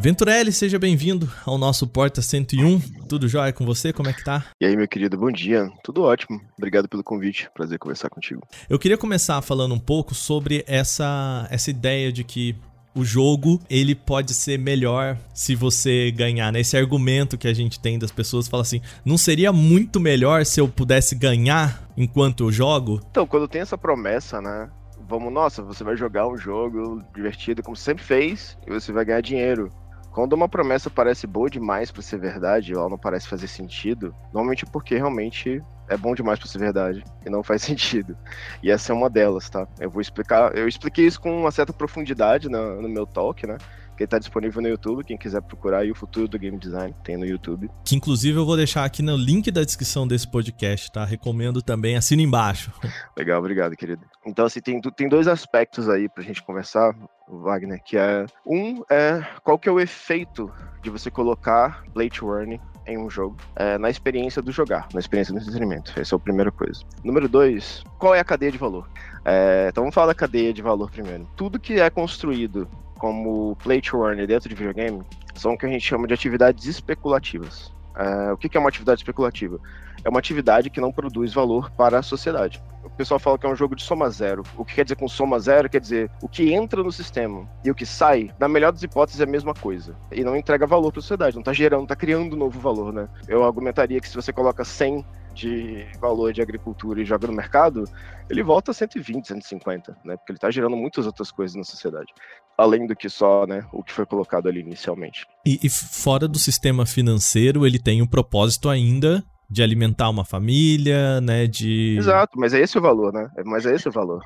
Venturelli, 0.00 0.52
seja 0.52 0.78
bem-vindo 0.78 1.28
ao 1.44 1.58
nosso 1.58 1.84
Porta 1.84 2.22
101. 2.22 2.78
Tudo 3.08 3.26
jóia 3.26 3.52
com 3.52 3.66
você? 3.66 3.92
Como 3.92 4.08
é 4.08 4.12
que 4.12 4.22
tá? 4.22 4.44
E 4.60 4.64
aí, 4.64 4.76
meu 4.76 4.86
querido, 4.86 5.18
bom 5.18 5.30
dia. 5.30 5.68
Tudo 5.82 6.02
ótimo. 6.02 6.40
Obrigado 6.56 6.88
pelo 6.88 7.02
convite. 7.02 7.50
Prazer 7.52 7.80
conversar 7.80 8.08
contigo. 8.08 8.46
Eu 8.70 8.78
queria 8.78 8.96
começar 8.96 9.42
falando 9.42 9.74
um 9.74 9.78
pouco 9.78 10.14
sobre 10.14 10.64
essa, 10.68 11.48
essa 11.50 11.68
ideia 11.68 12.12
de 12.12 12.22
que 12.22 12.54
o 12.94 13.04
jogo 13.04 13.60
ele 13.68 13.92
pode 13.92 14.34
ser 14.34 14.56
melhor 14.56 15.18
se 15.34 15.56
você 15.56 16.12
ganhar, 16.12 16.52
né? 16.52 16.60
Esse 16.60 16.76
argumento 16.76 17.36
que 17.36 17.48
a 17.48 17.54
gente 17.54 17.80
tem 17.80 17.98
das 17.98 18.12
pessoas 18.12 18.46
fala 18.46 18.62
assim: 18.62 18.80
não 19.04 19.18
seria 19.18 19.52
muito 19.52 19.98
melhor 19.98 20.46
se 20.46 20.60
eu 20.60 20.68
pudesse 20.68 21.16
ganhar 21.16 21.90
enquanto 21.96 22.44
eu 22.44 22.52
jogo? 22.52 23.00
Então, 23.10 23.26
quando 23.26 23.48
tem 23.48 23.62
essa 23.62 23.76
promessa, 23.76 24.40
né? 24.40 24.70
vamos, 25.08 25.32
nossa, 25.32 25.62
você 25.62 25.82
vai 25.82 25.96
jogar 25.96 26.28
um 26.28 26.36
jogo 26.36 27.02
divertido 27.14 27.62
como 27.62 27.74
sempre 27.74 28.04
fez 28.04 28.58
e 28.66 28.70
você 28.70 28.92
vai 28.92 29.04
ganhar 29.04 29.22
dinheiro. 29.22 29.72
Quando 30.18 30.32
uma 30.32 30.48
promessa 30.48 30.90
parece 30.90 31.28
boa 31.28 31.48
demais 31.48 31.92
para 31.92 32.02
ser 32.02 32.18
verdade, 32.18 32.74
ou 32.74 32.80
ela 32.80 32.90
não 32.90 32.98
parece 32.98 33.28
fazer 33.28 33.46
sentido, 33.46 34.12
normalmente 34.34 34.64
é 34.64 34.68
porque 34.68 34.96
realmente 34.96 35.62
é 35.88 35.96
bom 35.96 36.12
demais 36.12 36.40
para 36.40 36.48
ser 36.48 36.58
verdade 36.58 37.04
e 37.24 37.30
não 37.30 37.40
faz 37.40 37.62
sentido. 37.62 38.18
E 38.60 38.68
essa 38.68 38.92
é 38.92 38.96
uma 38.96 39.08
delas, 39.08 39.48
tá? 39.48 39.64
Eu 39.78 39.88
vou 39.88 40.00
explicar, 40.00 40.56
eu 40.56 40.66
expliquei 40.66 41.06
isso 41.06 41.20
com 41.20 41.42
uma 41.42 41.52
certa 41.52 41.72
profundidade 41.72 42.48
no, 42.48 42.82
no 42.82 42.88
meu 42.88 43.06
talk, 43.06 43.46
né? 43.46 43.58
que 43.96 44.04
está 44.04 44.18
disponível 44.18 44.62
no 44.62 44.68
YouTube, 44.68 45.02
quem 45.02 45.16
quiser 45.16 45.42
procurar 45.42 45.78
aí 45.78 45.90
o 45.90 45.94
futuro 45.94 46.28
do 46.28 46.38
game 46.38 46.56
design, 46.56 46.94
tem 47.02 47.16
no 47.16 47.26
YouTube. 47.26 47.68
Que 47.84 47.96
inclusive 47.96 48.38
eu 48.38 48.46
vou 48.46 48.56
deixar 48.56 48.84
aqui 48.84 49.02
no 49.02 49.16
link 49.16 49.50
da 49.50 49.64
descrição 49.64 50.06
desse 50.06 50.30
podcast, 50.30 50.92
tá? 50.92 51.04
Recomendo 51.04 51.60
também, 51.60 51.96
assina 51.96 52.22
embaixo. 52.22 52.72
Legal, 53.18 53.40
obrigado, 53.40 53.74
querido. 53.76 54.02
Então, 54.24 54.46
assim, 54.46 54.60
tem, 54.60 54.80
tem 54.80 55.08
dois 55.08 55.26
aspectos 55.26 55.88
aí 55.88 56.08
pra 56.08 56.22
gente 56.22 56.44
conversar, 56.44 56.94
Wagner, 57.30 57.82
que 57.82 57.96
é 57.96 58.26
um 58.46 58.82
é 58.90 59.24
qual 59.42 59.58
que 59.58 59.68
é 59.68 59.72
o 59.72 59.80
efeito 59.80 60.52
de 60.82 60.90
você 60.90 61.10
colocar 61.10 61.84
Blade 61.92 62.24
Warning 62.24 62.60
em 62.86 62.96
um 62.96 63.10
jogo, 63.10 63.36
é, 63.54 63.76
na 63.76 63.90
experiência 63.90 64.40
do 64.40 64.50
jogar, 64.50 64.88
na 64.94 65.00
experiência 65.00 65.34
do 65.34 65.40
entretenimento. 65.40 65.92
Essa 65.98 66.14
é 66.14 66.16
a 66.16 66.18
primeira 66.18 66.50
coisa. 66.50 66.82
Número 67.04 67.28
dois, 67.28 67.84
qual 67.98 68.14
é 68.14 68.20
a 68.20 68.24
cadeia 68.24 68.50
de 68.50 68.58
valor? 68.58 68.88
É, 69.24 69.66
então 69.68 69.82
vamos 69.82 69.94
falar 69.94 70.08
da 70.08 70.14
cadeia 70.14 70.52
de 70.52 70.62
valor 70.62 70.90
primeiro. 70.90 71.28
Tudo 71.36 71.58
que 71.58 71.80
é 71.80 71.90
construído 71.90 72.66
como 72.98 73.56
play 73.62 73.80
to 73.80 74.04
earn 74.04 74.26
dentro 74.26 74.48
de 74.48 74.54
videogame 74.54 75.02
são 75.34 75.52
o 75.52 75.58
que 75.58 75.66
a 75.66 75.68
gente 75.68 75.84
chama 75.84 76.06
de 76.06 76.14
atividades 76.14 76.64
especulativas. 76.64 77.72
Uh, 77.98 78.32
o 78.32 78.36
que 78.36 78.56
é 78.56 78.60
uma 78.60 78.68
atividade 78.68 79.00
especulativa? 79.00 79.58
É 80.04 80.08
uma 80.08 80.20
atividade 80.20 80.70
que 80.70 80.80
não 80.80 80.92
produz 80.92 81.32
valor 81.34 81.70
para 81.72 81.98
a 81.98 82.02
sociedade. 82.02 82.62
O 82.84 82.90
pessoal 82.90 83.18
fala 83.18 83.36
que 83.36 83.44
é 83.44 83.48
um 83.48 83.56
jogo 83.56 83.74
de 83.74 83.82
soma 83.82 84.08
zero. 84.08 84.44
O 84.56 84.64
que 84.64 84.76
quer 84.76 84.84
dizer 84.84 84.96
com 84.96 85.08
soma 85.08 85.38
zero? 85.40 85.68
Quer 85.68 85.80
dizer, 85.80 86.10
o 86.22 86.28
que 86.28 86.52
entra 86.52 86.82
no 86.82 86.92
sistema 86.92 87.48
e 87.64 87.70
o 87.70 87.74
que 87.74 87.84
sai, 87.84 88.30
na 88.38 88.48
melhor 88.48 88.72
das 88.72 88.82
hipóteses, 88.82 89.20
é 89.20 89.24
a 89.24 89.26
mesma 89.26 89.52
coisa. 89.52 89.96
E 90.12 90.22
não 90.22 90.36
entrega 90.36 90.66
valor 90.66 90.92
para 90.92 91.00
a 91.00 91.02
sociedade, 91.02 91.34
não 91.34 91.40
está 91.40 91.52
gerando, 91.52 91.82
está 91.82 91.96
criando 91.96 92.36
novo 92.36 92.58
valor, 92.60 92.92
né? 92.92 93.08
Eu 93.28 93.44
argumentaria 93.44 94.00
que 94.00 94.08
se 94.08 94.14
você 94.14 94.32
coloca 94.32 94.64
100 94.64 95.04
de 95.34 95.86
valor 96.00 96.32
de 96.32 96.42
agricultura 96.42 97.00
e 97.00 97.04
joga 97.04 97.26
no 97.26 97.32
mercado, 97.32 97.84
ele 98.28 98.42
volta 98.42 98.72
a 98.72 98.74
120, 98.74 99.28
150, 99.28 99.96
né? 100.04 100.16
Porque 100.16 100.32
ele 100.32 100.36
está 100.36 100.50
gerando 100.50 100.76
muitas 100.76 101.06
outras 101.06 101.30
coisas 101.30 101.56
na 101.56 101.64
sociedade, 101.64 102.12
além 102.58 102.86
do 102.86 102.96
que 102.96 103.08
só, 103.08 103.46
né, 103.46 103.64
o 103.72 103.84
que 103.84 103.92
foi 103.92 104.04
colocado 104.04 104.48
ali 104.48 104.60
inicialmente. 104.60 105.24
E, 105.46 105.60
e 105.62 105.70
fora 105.70 106.26
do 106.26 106.38
sistema 106.38 106.84
financeiro, 106.84 107.64
ele 107.64 107.78
tem 107.78 108.02
um 108.02 108.06
propósito 108.06 108.68
ainda 108.68 109.24
de 109.48 109.62
alimentar 109.62 110.10
uma 110.10 110.24
família, 110.24 111.20
né, 111.20 111.46
de 111.46 111.96
Exato, 111.96 112.38
mas 112.38 112.52
é 112.52 112.60
esse 112.60 112.76
o 112.76 112.82
valor, 112.82 113.12
né? 113.12 113.30
Mas 113.46 113.64
é 113.64 113.74
esse 113.74 113.88
o 113.88 113.92
valor. 113.92 114.22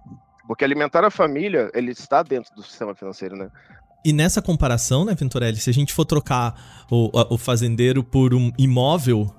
Porque 0.48 0.64
alimentar 0.64 1.04
a 1.04 1.10
família, 1.10 1.70
ele 1.74 1.92
está 1.92 2.22
dentro 2.22 2.52
do 2.56 2.62
sistema 2.62 2.94
financeiro, 2.94 3.36
né? 3.36 3.48
E 4.04 4.12
nessa 4.12 4.42
comparação, 4.42 5.04
né, 5.04 5.14
Venturelli, 5.14 5.58
se 5.58 5.70
a 5.70 5.72
gente 5.72 5.92
for 5.92 6.04
trocar 6.04 6.84
o, 6.90 7.10
o 7.34 7.38
fazendeiro 7.38 8.02
por 8.02 8.34
um 8.34 8.50
imóvel, 8.58 9.32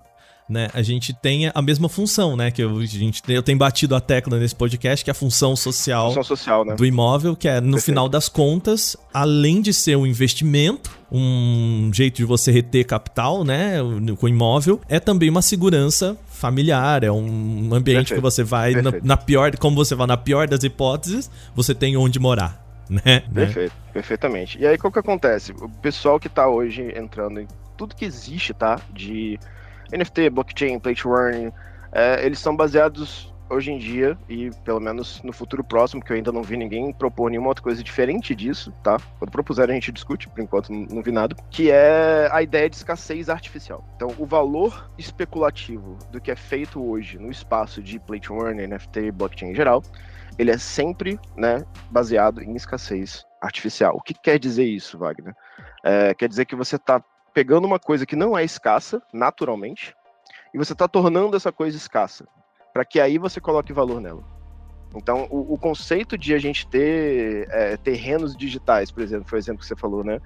né, 0.47 0.69
a 0.73 0.81
gente 0.81 1.13
tem 1.13 1.51
a 1.53 1.61
mesma 1.61 1.87
função, 1.87 2.35
né, 2.35 2.51
que 2.51 2.61
eu, 2.61 2.77
a 2.77 2.85
gente, 2.85 3.21
eu 3.27 3.41
tenho 3.41 3.57
batido 3.57 3.95
a 3.95 4.01
tecla 4.01 4.37
nesse 4.37 4.55
podcast, 4.55 5.03
que 5.03 5.09
é 5.09 5.13
a 5.13 5.15
função 5.15 5.55
social, 5.55 6.09
função 6.09 6.23
social 6.23 6.65
né? 6.65 6.75
do 6.75 6.85
imóvel, 6.85 7.35
que 7.35 7.47
é, 7.47 7.55
no 7.55 7.73
Perfeito. 7.73 7.85
final 7.85 8.09
das 8.09 8.27
contas, 8.27 8.97
além 9.13 9.61
de 9.61 9.73
ser 9.73 9.95
um 9.95 10.05
investimento, 10.05 10.91
um 11.11 11.91
jeito 11.93 12.17
de 12.17 12.25
você 12.25 12.51
reter 12.51 12.85
capital, 12.85 13.43
né, 13.43 13.75
com 14.19 14.27
imóvel, 14.27 14.81
é 14.89 14.99
também 14.99 15.29
uma 15.29 15.41
segurança 15.41 16.17
familiar, 16.27 17.03
é 17.03 17.11
um 17.11 17.73
ambiente 17.73 18.09
Perfeito. 18.09 18.15
que 18.15 18.21
você 18.21 18.43
vai 18.43 18.73
na, 18.73 18.91
na, 19.01 19.17
pior, 19.17 19.55
como 19.57 19.75
você 19.75 19.95
vai 19.95 20.07
na 20.07 20.17
pior 20.17 20.47
das 20.47 20.63
hipóteses, 20.63 21.31
você 21.55 21.73
tem 21.73 21.95
onde 21.95 22.19
morar. 22.19 22.61
Né? 22.89 23.23
Perfeito, 23.33 23.73
né? 23.73 23.91
perfeitamente. 23.93 24.59
E 24.59 24.67
aí, 24.67 24.77
o 24.83 24.91
que 24.91 24.99
acontece? 24.99 25.53
O 25.53 25.69
pessoal 25.69 26.19
que 26.19 26.27
está 26.27 26.49
hoje 26.49 26.93
entrando 26.97 27.39
em 27.39 27.47
tudo 27.77 27.95
que 27.95 28.03
existe, 28.03 28.53
tá? 28.53 28.79
De 28.93 29.39
NFT, 29.91 30.29
blockchain, 30.29 30.79
play 30.79 30.95
to 30.95 31.09
earn, 31.09 31.51
é, 31.91 32.25
eles 32.25 32.39
são 32.39 32.55
baseados 32.55 33.33
hoje 33.49 33.71
em 33.71 33.77
dia, 33.77 34.17
e 34.27 34.49
pelo 34.63 34.79
menos 34.79 35.21
no 35.21 35.31
futuro 35.31 35.63
próximo, 35.63 36.03
que 36.03 36.11
eu 36.11 36.15
ainda 36.15 36.31
não 36.31 36.41
vi 36.41 36.57
ninguém 36.57 36.91
propor 36.91 37.29
nenhuma 37.29 37.49
outra 37.49 37.63
coisa 37.63 37.83
diferente 37.83 38.33
disso, 38.33 38.73
tá? 38.83 38.97
Quando 39.19 39.31
propuserem 39.31 39.73
a 39.73 39.79
gente 39.79 39.91
discute, 39.91 40.27
por 40.27 40.41
enquanto 40.41 40.71
não 40.71 41.01
vi 41.01 41.11
nada, 41.11 41.35
que 41.49 41.69
é 41.69 42.29
a 42.31 42.41
ideia 42.41 42.69
de 42.69 42.75
escassez 42.75 43.29
artificial. 43.29 43.85
Então, 43.95 44.13
o 44.17 44.25
valor 44.25 44.89
especulativo 44.97 45.97
do 46.11 46.19
que 46.19 46.31
é 46.31 46.35
feito 46.35 46.83
hoje 46.83 47.19
no 47.19 47.29
espaço 47.29 47.81
de 47.81 47.99
play 47.99 48.19
to 48.19 48.35
earn, 48.35 48.65
NFT, 48.65 49.11
blockchain 49.11 49.51
em 49.51 49.55
geral, 49.55 49.83
ele 50.37 50.49
é 50.49 50.57
sempre, 50.57 51.19
né, 51.37 51.63
baseado 51.91 52.41
em 52.41 52.55
escassez 52.55 53.23
artificial. 53.41 53.95
O 53.95 54.01
que 54.01 54.13
quer 54.13 54.39
dizer 54.39 54.65
isso, 54.65 54.97
Wagner? 54.97 55.35
É, 55.83 56.13
quer 56.13 56.27
dizer 56.27 56.45
que 56.45 56.55
você 56.55 56.77
está 56.77 57.03
pegando 57.33 57.65
uma 57.65 57.79
coisa 57.79 58.05
que 58.05 58.15
não 58.15 58.37
é 58.37 58.43
escassa, 58.43 59.01
naturalmente, 59.11 59.95
e 60.53 60.57
você 60.57 60.73
está 60.73 60.87
tornando 60.87 61.35
essa 61.35 61.51
coisa 61.51 61.75
escassa, 61.75 62.27
para 62.71 62.85
que 62.85 62.99
aí 62.99 63.17
você 63.17 63.41
coloque 63.41 63.73
valor 63.73 63.99
nela. 63.99 64.23
Então, 64.95 65.27
o, 65.29 65.53
o 65.53 65.57
conceito 65.57 66.17
de 66.17 66.33
a 66.33 66.37
gente 66.37 66.67
ter 66.67 67.47
é, 67.49 67.77
terrenos 67.77 68.35
digitais, 68.35 68.91
por 68.91 69.01
exemplo, 69.01 69.27
foi 69.27 69.39
o 69.39 69.41
exemplo 69.41 69.59
que 69.61 69.65
você 69.65 69.75
falou, 69.75 70.03
né? 70.03 70.21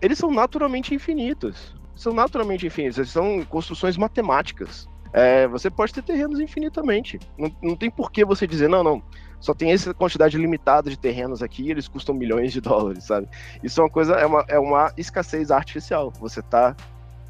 Eles 0.00 0.18
são 0.18 0.30
naturalmente 0.30 0.94
infinitos. 0.94 1.74
São 1.96 2.12
naturalmente 2.12 2.66
infinitos. 2.66 2.98
Eles 2.98 3.10
são 3.10 3.44
construções 3.44 3.96
matemáticas. 3.96 4.88
É, 5.12 5.46
você 5.48 5.68
pode 5.68 5.92
ter 5.92 6.02
terrenos 6.02 6.40
infinitamente. 6.40 7.18
Não, 7.36 7.54
não 7.60 7.76
tem 7.76 7.90
por 7.90 8.10
que 8.10 8.24
você 8.24 8.46
dizer, 8.46 8.68
não, 8.68 8.82
não, 8.82 9.02
só 9.42 9.52
tem 9.52 9.72
essa 9.72 9.92
quantidade 9.92 10.38
limitada 10.38 10.88
de 10.88 10.96
terrenos 10.96 11.42
aqui 11.42 11.68
eles 11.68 11.88
custam 11.88 12.14
milhões 12.14 12.52
de 12.52 12.60
dólares, 12.62 13.04
sabe? 13.04 13.28
Isso 13.62 13.80
é 13.80 13.84
uma 13.84 13.90
coisa, 13.90 14.14
é 14.14 14.24
uma, 14.24 14.44
é 14.48 14.58
uma 14.58 14.92
escassez 14.96 15.50
artificial. 15.50 16.12
Você 16.20 16.40
está 16.40 16.76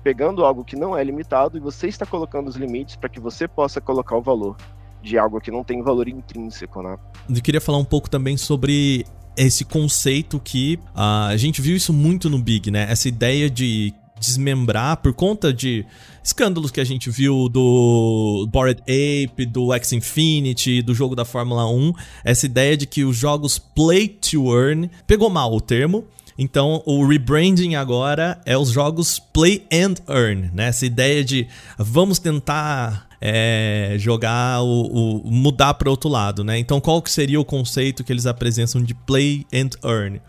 pegando 0.05 0.45
algo 0.45 0.63
que 0.63 0.77
não 0.77 0.97
é 0.97 1.03
limitado 1.03 1.57
e 1.57 1.61
você 1.61 1.89
está 1.89 2.05
colocando 2.05 2.49
os 2.49 2.57
limites 2.57 2.97
para 2.97 3.09
que 3.09 3.19
você 3.19 3.49
possa 3.49 3.81
colocar 3.81 4.17
o 4.17 4.21
valor 4.21 4.57
de 5.03 5.17
algo 5.17 5.41
que 5.41 5.51
não 5.51 5.65
tem 5.65 5.83
valor 5.83 6.07
intrínseco, 6.07 6.83
né? 6.83 6.97
Eu 7.29 7.43
queria 7.43 7.61
falar 7.61 7.79
um 7.79 7.85
pouco 7.85 8.11
também 8.11 8.37
sobre 8.37 9.07
esse 9.37 9.65
conceito 9.65 10.39
que 10.39 10.79
uh, 10.95 11.31
a 11.31 11.37
gente 11.37 11.63
viu 11.63 11.75
isso 11.75 11.93
muito 11.93 12.29
no 12.29 12.39
Big, 12.39 12.71
né? 12.71 12.87
Essa 12.91 13.09
ideia 13.09 13.49
de 13.49 13.95
desmembrar 14.23 14.99
por 14.99 15.13
conta 15.13 15.53
de 15.53 15.85
escândalos 16.23 16.71
que 16.71 16.81
a 16.81 16.85
gente 16.85 17.11
viu 17.11 17.49
do 17.49 18.47
Bored 18.51 18.81
Ape, 18.83 19.45
do 19.47 19.73
X 19.75 19.93
Infinity, 19.93 20.83
do 20.83 20.95
jogo 20.95 21.17
da 21.17 21.25
Fórmula 21.25 21.69
1, 21.69 21.93
essa 22.25 22.47
ideia 22.47 22.77
de 22.77 22.87
que 22.87 23.05
os 23.05 23.17
jogos 23.17 23.59
play 23.59 24.09
to 24.09 24.57
earn 24.57 24.91
pegou 25.07 25.29
mal 25.29 25.53
o 25.53 25.61
termo. 25.61 26.05
Então, 26.39 26.83
o 26.87 27.07
rebranding 27.07 27.75
agora 27.75 28.41
é 28.47 28.57
os 28.57 28.71
jogos 28.71 29.19
Play 29.19 29.67
and 29.71 29.95
Earn, 30.09 30.51
né? 30.55 30.69
Essa 30.69 30.87
ideia 30.87 31.23
de 31.23 31.47
vamos 31.79 32.19
tentar 32.19 33.07
é, 33.21 33.97
jogar 33.99 34.63
o, 34.63 35.21
o 35.25 35.31
mudar 35.31 35.75
para 35.75 35.91
outro 35.91 36.09
lado, 36.09 36.43
né? 36.43 36.59
Então, 36.59 36.81
qual 36.81 37.03
que 37.03 37.11
seria 37.11 37.39
o 37.39 37.45
conceito 37.45 38.03
que 38.03 38.13
eles 38.13 38.27
apresentam 38.27 38.83
de 38.83 38.95
Play 38.95 39.47
and 39.53 39.71
Earn? 39.85 40.21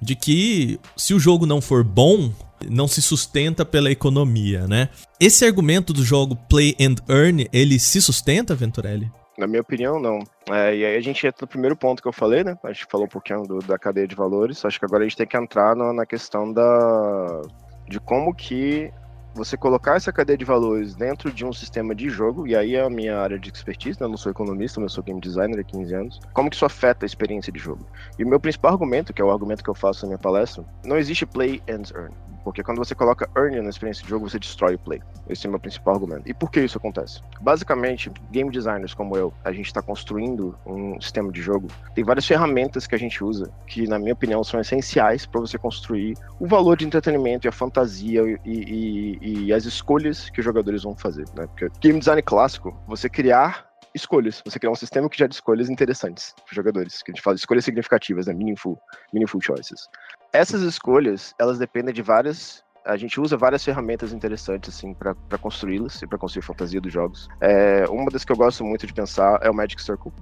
De 0.00 0.16
que 0.16 0.80
se 0.96 1.12
o 1.12 1.20
jogo 1.20 1.44
não 1.44 1.60
for 1.60 1.84
bom, 1.84 2.32
não 2.68 2.88
se 2.88 3.00
sustenta 3.00 3.64
pela 3.64 3.90
economia, 3.90 4.66
né? 4.66 4.88
Esse 5.20 5.44
argumento 5.44 5.92
do 5.92 6.02
jogo 6.02 6.36
Play 6.48 6.74
and 6.80 6.96
Earn, 7.08 7.48
ele 7.52 7.78
se 7.78 8.00
sustenta, 8.00 8.54
Venturelli? 8.54 9.10
Na 9.38 9.46
minha 9.46 9.62
opinião, 9.62 9.98
não. 9.98 10.18
É, 10.50 10.76
e 10.76 10.84
aí 10.84 10.96
a 10.96 11.00
gente 11.00 11.26
entra 11.26 11.38
no 11.42 11.48
primeiro 11.48 11.74
ponto 11.74 12.02
que 12.02 12.08
eu 12.08 12.12
falei, 12.12 12.44
né? 12.44 12.56
A 12.62 12.72
gente 12.72 12.86
falou 12.90 13.06
um 13.06 13.10
pouquinho 13.10 13.42
do, 13.44 13.58
da 13.60 13.78
cadeia 13.78 14.06
de 14.06 14.14
valores. 14.14 14.64
Acho 14.64 14.78
que 14.78 14.84
agora 14.84 15.02
a 15.02 15.08
gente 15.08 15.16
tem 15.16 15.26
que 15.26 15.36
entrar 15.36 15.74
no, 15.74 15.92
na 15.92 16.04
questão 16.04 16.52
da 16.52 17.42
de 17.88 17.98
como 17.98 18.32
que 18.34 18.92
você 19.34 19.56
colocar 19.56 19.96
essa 19.96 20.12
cadeia 20.12 20.36
de 20.36 20.44
valores 20.44 20.94
dentro 20.94 21.32
de 21.32 21.44
um 21.44 21.52
sistema 21.52 21.94
de 21.94 22.08
jogo, 22.08 22.46
e 22.46 22.56
aí 22.56 22.74
é 22.74 22.82
a 22.82 22.90
minha 22.90 23.18
área 23.18 23.38
de 23.38 23.48
expertise, 23.48 23.98
né? 24.00 24.06
eu 24.06 24.10
não 24.10 24.16
sou 24.16 24.30
economista, 24.30 24.80
mas 24.80 24.92
sou 24.92 25.04
game 25.04 25.20
designer 25.20 25.60
há 25.60 25.64
15 25.64 25.94
anos, 25.94 26.20
como 26.32 26.50
que 26.50 26.56
isso 26.56 26.64
afeta 26.64 27.04
a 27.04 27.06
experiência 27.06 27.52
de 27.52 27.58
jogo? 27.58 27.86
E 28.18 28.24
o 28.24 28.28
meu 28.28 28.40
principal 28.40 28.72
argumento, 28.72 29.12
que 29.12 29.22
é 29.22 29.24
o 29.24 29.30
argumento 29.30 29.62
que 29.62 29.70
eu 29.70 29.74
faço 29.74 30.02
na 30.02 30.08
minha 30.08 30.18
palestra, 30.18 30.64
não 30.84 30.96
existe 30.96 31.24
play 31.24 31.62
and 31.68 31.82
earn. 31.94 32.14
Porque 32.44 32.62
quando 32.62 32.78
você 32.78 32.94
coloca 32.94 33.28
earn 33.36 33.60
na 33.60 33.70
experiência 33.70 34.02
de 34.02 34.10
jogo, 34.10 34.28
você 34.28 34.38
destrói 34.38 34.74
o 34.74 34.78
play. 34.78 35.00
Esse 35.28 35.46
é 35.46 35.48
o 35.48 35.52
meu 35.52 35.60
principal 35.60 35.94
argumento. 35.94 36.22
E 36.26 36.34
por 36.34 36.50
que 36.50 36.60
isso 36.60 36.78
acontece? 36.78 37.20
Basicamente, 37.40 38.10
game 38.30 38.50
designers 38.50 38.94
como 38.94 39.16
eu, 39.16 39.32
a 39.44 39.52
gente 39.52 39.66
está 39.66 39.82
construindo 39.82 40.56
um 40.66 41.00
sistema 41.00 41.30
de 41.30 41.40
jogo. 41.42 41.68
Tem 41.94 42.04
várias 42.04 42.26
ferramentas 42.26 42.86
que 42.86 42.94
a 42.94 42.98
gente 42.98 43.22
usa 43.22 43.50
que, 43.66 43.86
na 43.86 43.98
minha 43.98 44.12
opinião, 44.12 44.42
são 44.42 44.60
essenciais 44.60 45.26
para 45.26 45.40
você 45.40 45.58
construir 45.58 46.16
o 46.38 46.46
valor 46.46 46.76
de 46.76 46.86
entretenimento 46.86 47.46
e 47.46 47.48
a 47.48 47.52
fantasia 47.52 48.22
e, 48.44 49.18
e, 49.22 49.46
e 49.46 49.52
as 49.52 49.64
escolhas 49.64 50.30
que 50.30 50.40
os 50.40 50.44
jogadores 50.44 50.82
vão 50.82 50.96
fazer. 50.96 51.26
Né? 51.34 51.46
Porque 51.46 51.68
game 51.80 51.98
design 51.98 52.22
clássico, 52.22 52.76
você 52.86 53.08
criar 53.08 53.70
escolhas. 53.94 54.42
Você 54.44 54.58
criar 54.58 54.72
um 54.72 54.76
sistema 54.76 55.08
que 55.08 55.18
gera 55.18 55.32
escolhas 55.32 55.68
interessantes 55.68 56.32
para 56.36 56.50
os 56.50 56.56
jogadores. 56.56 57.02
Que 57.02 57.10
a 57.10 57.14
gente 57.14 57.22
fala 57.22 57.34
de 57.34 57.40
escolhas 57.40 57.64
significativas, 57.64 58.26
né? 58.26 58.34
Meaningful, 58.34 58.78
meaningful 59.12 59.40
choices. 59.40 59.88
Essas 60.32 60.62
escolhas, 60.62 61.34
elas 61.38 61.58
dependem 61.58 61.92
de 61.92 62.02
várias 62.02 62.64
a 62.84 62.96
gente 62.96 63.20
usa 63.20 63.36
várias 63.36 63.62
ferramentas 63.62 64.12
interessantes 64.12 64.74
assim 64.74 64.94
para 64.94 65.38
construí-las 65.38 66.00
e 66.02 66.06
para 66.06 66.18
construir 66.18 66.42
fantasia 66.42 66.80
dos 66.80 66.92
jogos. 66.92 67.28
É, 67.40 67.84
uma 67.88 68.10
das 68.10 68.24
que 68.24 68.32
eu 68.32 68.36
gosto 68.36 68.64
muito 68.64 68.86
de 68.86 68.92
pensar 68.92 69.38
é 69.42 69.50
o 69.50 69.54
Magic 69.54 69.82
Circle. 69.82 70.12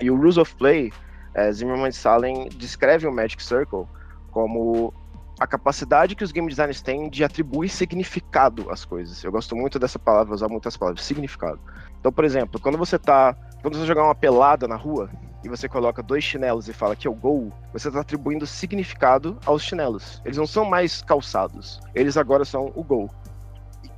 E 0.00 0.10
o 0.10 0.16
Rules 0.16 0.36
of 0.36 0.54
Play 0.56 0.92
É, 1.34 1.50
Zimmerman 1.50 1.92
Salem 1.92 2.48
descrevem 2.56 3.08
o 3.08 3.12
Magic 3.12 3.42
Circle 3.42 3.86
como 4.30 4.92
a 5.40 5.46
capacidade 5.46 6.14
que 6.14 6.22
os 6.22 6.30
game 6.30 6.46
designers 6.46 6.82
têm 6.82 7.08
de 7.08 7.24
atribuir 7.24 7.70
significado 7.70 8.70
às 8.70 8.84
coisas. 8.84 9.24
Eu 9.24 9.32
gosto 9.32 9.56
muito 9.56 9.78
dessa 9.78 9.98
palavra, 9.98 10.34
usar 10.34 10.48
muitas 10.48 10.76
palavras, 10.76 11.02
significado. 11.04 11.58
Então, 11.98 12.12
por 12.12 12.24
exemplo, 12.24 12.60
quando 12.60 12.76
você 12.76 12.98
tá. 12.98 13.34
Quando 13.62 13.78
você 13.78 13.86
jogar 13.86 14.04
uma 14.04 14.14
pelada 14.14 14.68
na 14.68 14.76
rua 14.76 15.08
e 15.44 15.48
você 15.48 15.68
coloca 15.68 16.02
dois 16.02 16.22
chinelos 16.22 16.68
e 16.68 16.72
fala 16.72 16.96
que 16.96 17.06
é 17.06 17.10
o 17.10 17.14
gol, 17.14 17.52
você 17.72 17.88
está 17.88 18.00
atribuindo 18.00 18.46
significado 18.46 19.38
aos 19.44 19.62
chinelos. 19.62 20.20
Eles 20.24 20.38
não 20.38 20.46
são 20.46 20.64
mais 20.64 21.02
calçados, 21.02 21.80
eles 21.94 22.16
agora 22.16 22.44
são 22.44 22.72
o 22.74 22.82
gol. 22.82 23.10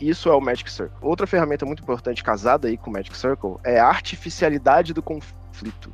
Isso 0.00 0.28
é 0.28 0.34
o 0.34 0.40
Magic 0.40 0.70
Circle. 0.70 0.96
Outra 1.00 1.26
ferramenta 1.26 1.64
muito 1.64 1.82
importante 1.82 2.24
casada 2.24 2.68
aí 2.68 2.76
com 2.76 2.90
o 2.90 2.92
Magic 2.92 3.16
Circle 3.16 3.56
é 3.62 3.78
a 3.78 3.86
artificialidade 3.86 4.92
do 4.92 5.02
conflito. 5.02 5.92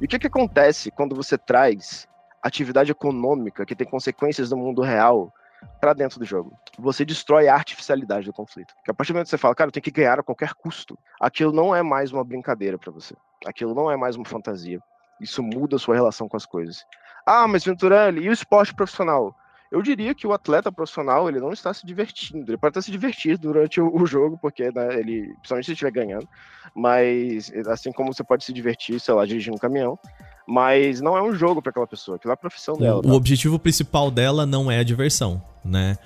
E 0.00 0.04
o 0.04 0.08
que, 0.08 0.18
que 0.18 0.26
acontece 0.26 0.90
quando 0.90 1.14
você 1.14 1.36
traz 1.36 2.08
atividade 2.42 2.90
econômica 2.90 3.64
que 3.64 3.76
tem 3.76 3.86
consequências 3.86 4.50
no 4.50 4.56
mundo 4.56 4.82
real 4.82 5.32
para 5.80 5.92
dentro 5.92 6.18
do 6.18 6.24
jogo. 6.24 6.58
Você 6.78 7.04
destrói 7.04 7.46
a 7.46 7.54
artificialidade 7.54 8.26
do 8.26 8.32
conflito. 8.32 8.74
Porque 8.74 8.90
a 8.90 8.94
partir 8.94 9.12
do 9.12 9.14
momento 9.14 9.26
que 9.26 9.30
você 9.30 9.38
fala, 9.38 9.54
cara, 9.54 9.68
eu 9.68 9.72
tenho 9.72 9.84
que 9.84 9.90
ganhar 9.92 10.18
a 10.18 10.22
qualquer 10.22 10.54
custo, 10.54 10.98
aquilo 11.20 11.52
não 11.52 11.74
é 11.74 11.82
mais 11.82 12.12
uma 12.12 12.24
brincadeira 12.24 12.76
para 12.76 12.90
você. 12.90 13.14
Aquilo 13.46 13.74
não 13.74 13.90
é 13.90 13.96
mais 13.96 14.16
uma 14.16 14.24
fantasia. 14.24 14.80
Isso 15.22 15.42
muda 15.42 15.76
a 15.76 15.78
sua 15.78 15.94
relação 15.94 16.28
com 16.28 16.36
as 16.36 16.44
coisas. 16.44 16.84
Ah, 17.24 17.46
mas 17.46 17.64
Venturelli, 17.64 18.24
e 18.24 18.28
o 18.28 18.32
esporte 18.32 18.74
profissional? 18.74 19.34
Eu 19.70 19.80
diria 19.80 20.14
que 20.14 20.26
o 20.26 20.34
atleta 20.34 20.70
profissional 20.70 21.30
ele 21.30 21.40
não 21.40 21.50
está 21.50 21.72
se 21.72 21.86
divertindo. 21.86 22.50
Ele 22.50 22.58
pode 22.58 22.72
estar 22.72 22.82
se 22.82 22.90
divertindo 22.90 23.38
durante 23.38 23.80
o, 23.80 23.90
o 23.94 24.04
jogo, 24.04 24.36
porque 24.36 24.70
né, 24.70 24.98
ele, 24.98 25.28
principalmente 25.36 25.64
se 25.64 25.72
estiver 25.72 25.90
ganhando, 25.90 26.28
mas 26.74 27.50
assim 27.68 27.90
como 27.90 28.12
você 28.12 28.22
pode 28.22 28.44
se 28.44 28.52
divertir, 28.52 29.00
sei 29.00 29.14
lá, 29.14 29.24
dirigindo 29.24 29.56
um 29.56 29.58
caminhão, 29.58 29.98
mas 30.46 31.00
não 31.00 31.16
é 31.16 31.22
um 31.22 31.32
jogo 31.32 31.62
para 31.62 31.70
aquela 31.70 31.86
pessoa, 31.86 32.16
aquilo 32.16 32.32
é 32.32 32.34
a 32.34 32.36
profissão 32.36 32.76
dela. 32.76 32.98
O, 32.98 33.02
tá? 33.02 33.12
objetivo 33.12 33.58
principal 33.58 34.10
dela 34.10 34.44
não 34.44 34.70
é 34.70 34.78
a 34.80 34.82
diversão, 34.82 35.42
né? 35.64 35.96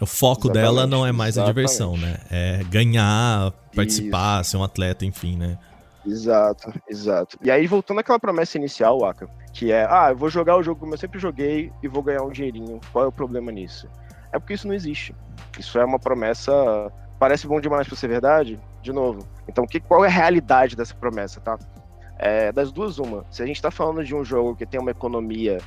O 0.00 0.06
foco 0.06 0.46
exatamente, 0.46 0.62
dela 0.62 0.86
não 0.86 1.06
é 1.06 1.12
mais 1.12 1.34
exatamente. 1.34 1.50
a 1.50 1.62
diversão, 1.62 1.96
né? 1.98 2.16
É 2.30 2.64
ganhar, 2.70 3.50
participar, 3.74 4.40
Isso. 4.40 4.52
ser 4.52 4.56
um 4.56 4.64
atleta, 4.64 5.04
enfim, 5.04 5.36
né? 5.36 5.58
Exato, 6.06 6.72
exato. 6.88 7.38
E 7.42 7.50
aí, 7.50 7.66
voltando 7.66 8.00
àquela 8.00 8.18
promessa 8.18 8.56
inicial, 8.56 9.04
Aka, 9.04 9.28
que 9.52 9.70
é, 9.70 9.86
ah, 9.88 10.08
eu 10.10 10.16
vou 10.16 10.30
jogar 10.30 10.56
o 10.56 10.62
jogo 10.62 10.80
como 10.80 10.94
eu 10.94 10.98
sempre 10.98 11.18
joguei 11.18 11.72
e 11.82 11.88
vou 11.88 12.02
ganhar 12.02 12.22
um 12.22 12.30
dinheirinho. 12.30 12.80
Qual 12.92 13.04
é 13.04 13.08
o 13.08 13.12
problema 13.12 13.52
nisso? 13.52 13.88
É 14.32 14.38
porque 14.38 14.54
isso 14.54 14.66
não 14.66 14.74
existe. 14.74 15.14
Isso 15.58 15.78
é 15.78 15.84
uma 15.84 15.98
promessa. 15.98 16.52
Parece 17.18 17.46
bom 17.46 17.60
demais 17.60 17.86
para 17.86 17.96
ser 17.96 18.08
verdade? 18.08 18.58
De 18.80 18.92
novo. 18.92 19.26
Então, 19.46 19.66
que, 19.66 19.78
qual 19.78 20.04
é 20.04 20.08
a 20.08 20.10
realidade 20.10 20.74
dessa 20.74 20.94
promessa, 20.94 21.40
tá? 21.40 21.58
É, 22.18 22.50
das 22.52 22.72
duas, 22.72 22.98
uma. 22.98 23.26
Se 23.30 23.42
a 23.42 23.46
gente 23.46 23.56
está 23.56 23.70
falando 23.70 24.02
de 24.02 24.14
um 24.14 24.24
jogo 24.24 24.56
que 24.56 24.64
tem 24.64 24.80
uma 24.80 24.90
economia 24.90 25.58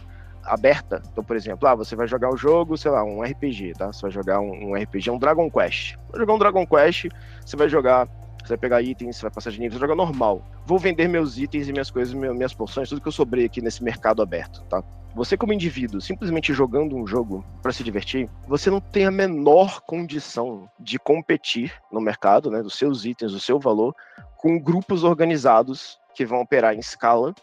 aberta, 0.44 1.02
então, 1.12 1.24
por 1.24 1.36
exemplo, 1.36 1.68
ah, 1.68 1.76
você 1.76 1.96
vai 1.96 2.08
jogar 2.08 2.30
o 2.34 2.38
jogo, 2.38 2.78
sei 2.78 2.92
lá, 2.92 3.04
um 3.04 3.22
RPG, 3.22 3.74
tá? 3.78 3.92
Você 3.92 4.02
vai 4.02 4.12
jogar 4.12 4.40
um, 4.40 4.72
um 4.72 4.76
RPG, 4.76 5.12
um 5.12 5.20
Dragon 5.20 5.50
Quest. 5.50 5.96
Vai 6.10 6.20
jogar 6.20 6.34
um 6.34 6.40
Dragon 6.40 6.66
Quest, 6.66 7.08
você 7.46 7.56
vai 7.56 7.70
jogar 7.70 8.08
você 8.44 8.50
vai 8.50 8.58
pegar 8.58 8.82
itens, 8.82 9.16
você 9.16 9.22
vai 9.24 9.32
passar 9.32 9.52
de 9.52 9.60
nível, 9.60 9.78
você 9.78 9.82
joga 9.82 9.96
normal. 9.96 10.42
Vou 10.66 10.78
vender 10.78 11.08
meus 11.08 11.38
itens 11.38 11.68
e 11.68 11.72
minhas 11.72 11.90
coisas, 11.90 12.14
minhas 12.14 12.54
porções, 12.54 12.90
tudo 12.90 13.02
que 13.02 13.08
eu 13.08 13.12
sobrei 13.12 13.46
aqui 13.46 13.62
nesse 13.62 13.84
mercado 13.84 14.22
aberto, 14.22 14.64
tá? 14.66 14.84
Você 15.16 15.38
como 15.38 15.54
indivíduo, 15.54 16.02
simplesmente 16.02 16.54
jogando 16.54 16.96
um 16.96 17.06
jogo 17.06 17.46
para 17.62 17.72
se 17.72 17.84
divertir, 17.84 18.28
você 18.48 18.72
não 18.72 18.82
tem 18.82 19.06
a 19.06 19.12
menor 19.12 19.82
condição 19.82 20.68
de 20.80 20.98
competir 20.98 21.72
no 21.92 22.02
mercado, 22.02 22.50
né, 22.50 22.64
dos 22.64 22.76
seus 22.76 23.06
itens, 23.06 23.32
do 23.32 23.40
seu 23.40 23.60
valor, 23.60 23.96
com 24.38 24.60
grupos 24.60 25.04
organizados 25.04 26.00
que 26.16 26.26
vão 26.26 26.42
operar 26.42 26.74
em 26.74 26.80
escala, 26.80 27.34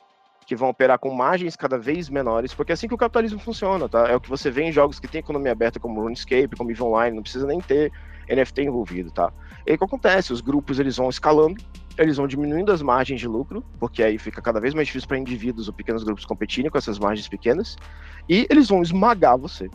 que 0.44 0.56
vão 0.56 0.68
operar 0.68 0.98
com 0.98 1.14
margens 1.14 1.54
cada 1.54 1.78
vez 1.78 2.10
menores, 2.10 2.52
porque 2.52 2.72
é 2.72 2.74
assim 2.74 2.88
que 2.88 2.94
o 2.94 2.98
capitalismo 2.98 3.38
funciona, 3.38 3.88
tá? 3.88 4.08
É 4.08 4.16
o 4.16 4.20
que 4.20 4.28
você 4.28 4.50
vê 4.50 4.64
em 4.64 4.72
jogos 4.72 4.98
que 4.98 5.06
tem 5.06 5.20
economia 5.20 5.52
aberta 5.52 5.78
como 5.78 6.02
RuneScape, 6.02 6.56
como 6.56 6.72
EVE 6.72 6.82
Online, 6.82 7.14
não 7.14 7.22
precisa 7.22 7.46
nem 7.46 7.60
ter 7.60 7.92
NFT 8.28 8.62
envolvido, 8.62 9.12
tá? 9.12 9.32
E 9.66 9.70
aí 9.70 9.76
o 9.76 9.78
que 9.78 9.84
acontece? 9.84 10.32
Os 10.32 10.40
grupos 10.40 10.78
eles 10.78 10.96
vão 10.96 11.08
escalando, 11.08 11.62
eles 11.98 12.16
vão 12.16 12.26
diminuindo 12.26 12.72
as 12.72 12.82
margens 12.82 13.20
de 13.20 13.28
lucro, 13.28 13.64
porque 13.78 14.02
aí 14.02 14.18
fica 14.18 14.40
cada 14.40 14.60
vez 14.60 14.74
mais 14.74 14.86
difícil 14.86 15.08
para 15.08 15.18
indivíduos 15.18 15.68
ou 15.68 15.74
pequenos 15.74 16.02
grupos 16.02 16.24
competirem 16.24 16.70
com 16.70 16.78
essas 16.78 16.98
margens 16.98 17.28
pequenas, 17.28 17.76
e 18.28 18.46
eles 18.50 18.68
vão 18.68 18.82
esmagar 18.82 19.36
você, 19.38 19.68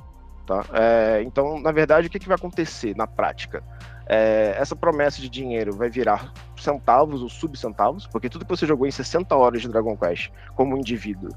tá? 0.45 0.65
É, 0.73 1.21
então, 1.23 1.59
na 1.59 1.71
verdade, 1.71 2.07
o 2.07 2.09
que, 2.09 2.19
que 2.19 2.27
vai 2.27 2.35
acontecer 2.35 2.95
na 2.95 3.05
prática? 3.05 3.63
É, 4.07 4.55
essa 4.59 4.75
promessa 4.75 5.19
de 5.19 5.29
dinheiro 5.29 5.73
vai 5.75 5.89
virar 5.89 6.31
centavos 6.57 7.21
ou 7.21 7.29
subcentavos, 7.29 8.07
porque 8.07 8.29
tudo 8.29 8.45
que 8.45 8.55
você 8.55 8.65
jogou 8.65 8.85
em 8.85 8.91
60 8.91 9.35
horas 9.35 9.61
de 9.61 9.67
Dragon 9.67 9.97
Quest 9.97 10.29
como 10.55 10.77
indivíduo 10.77 11.29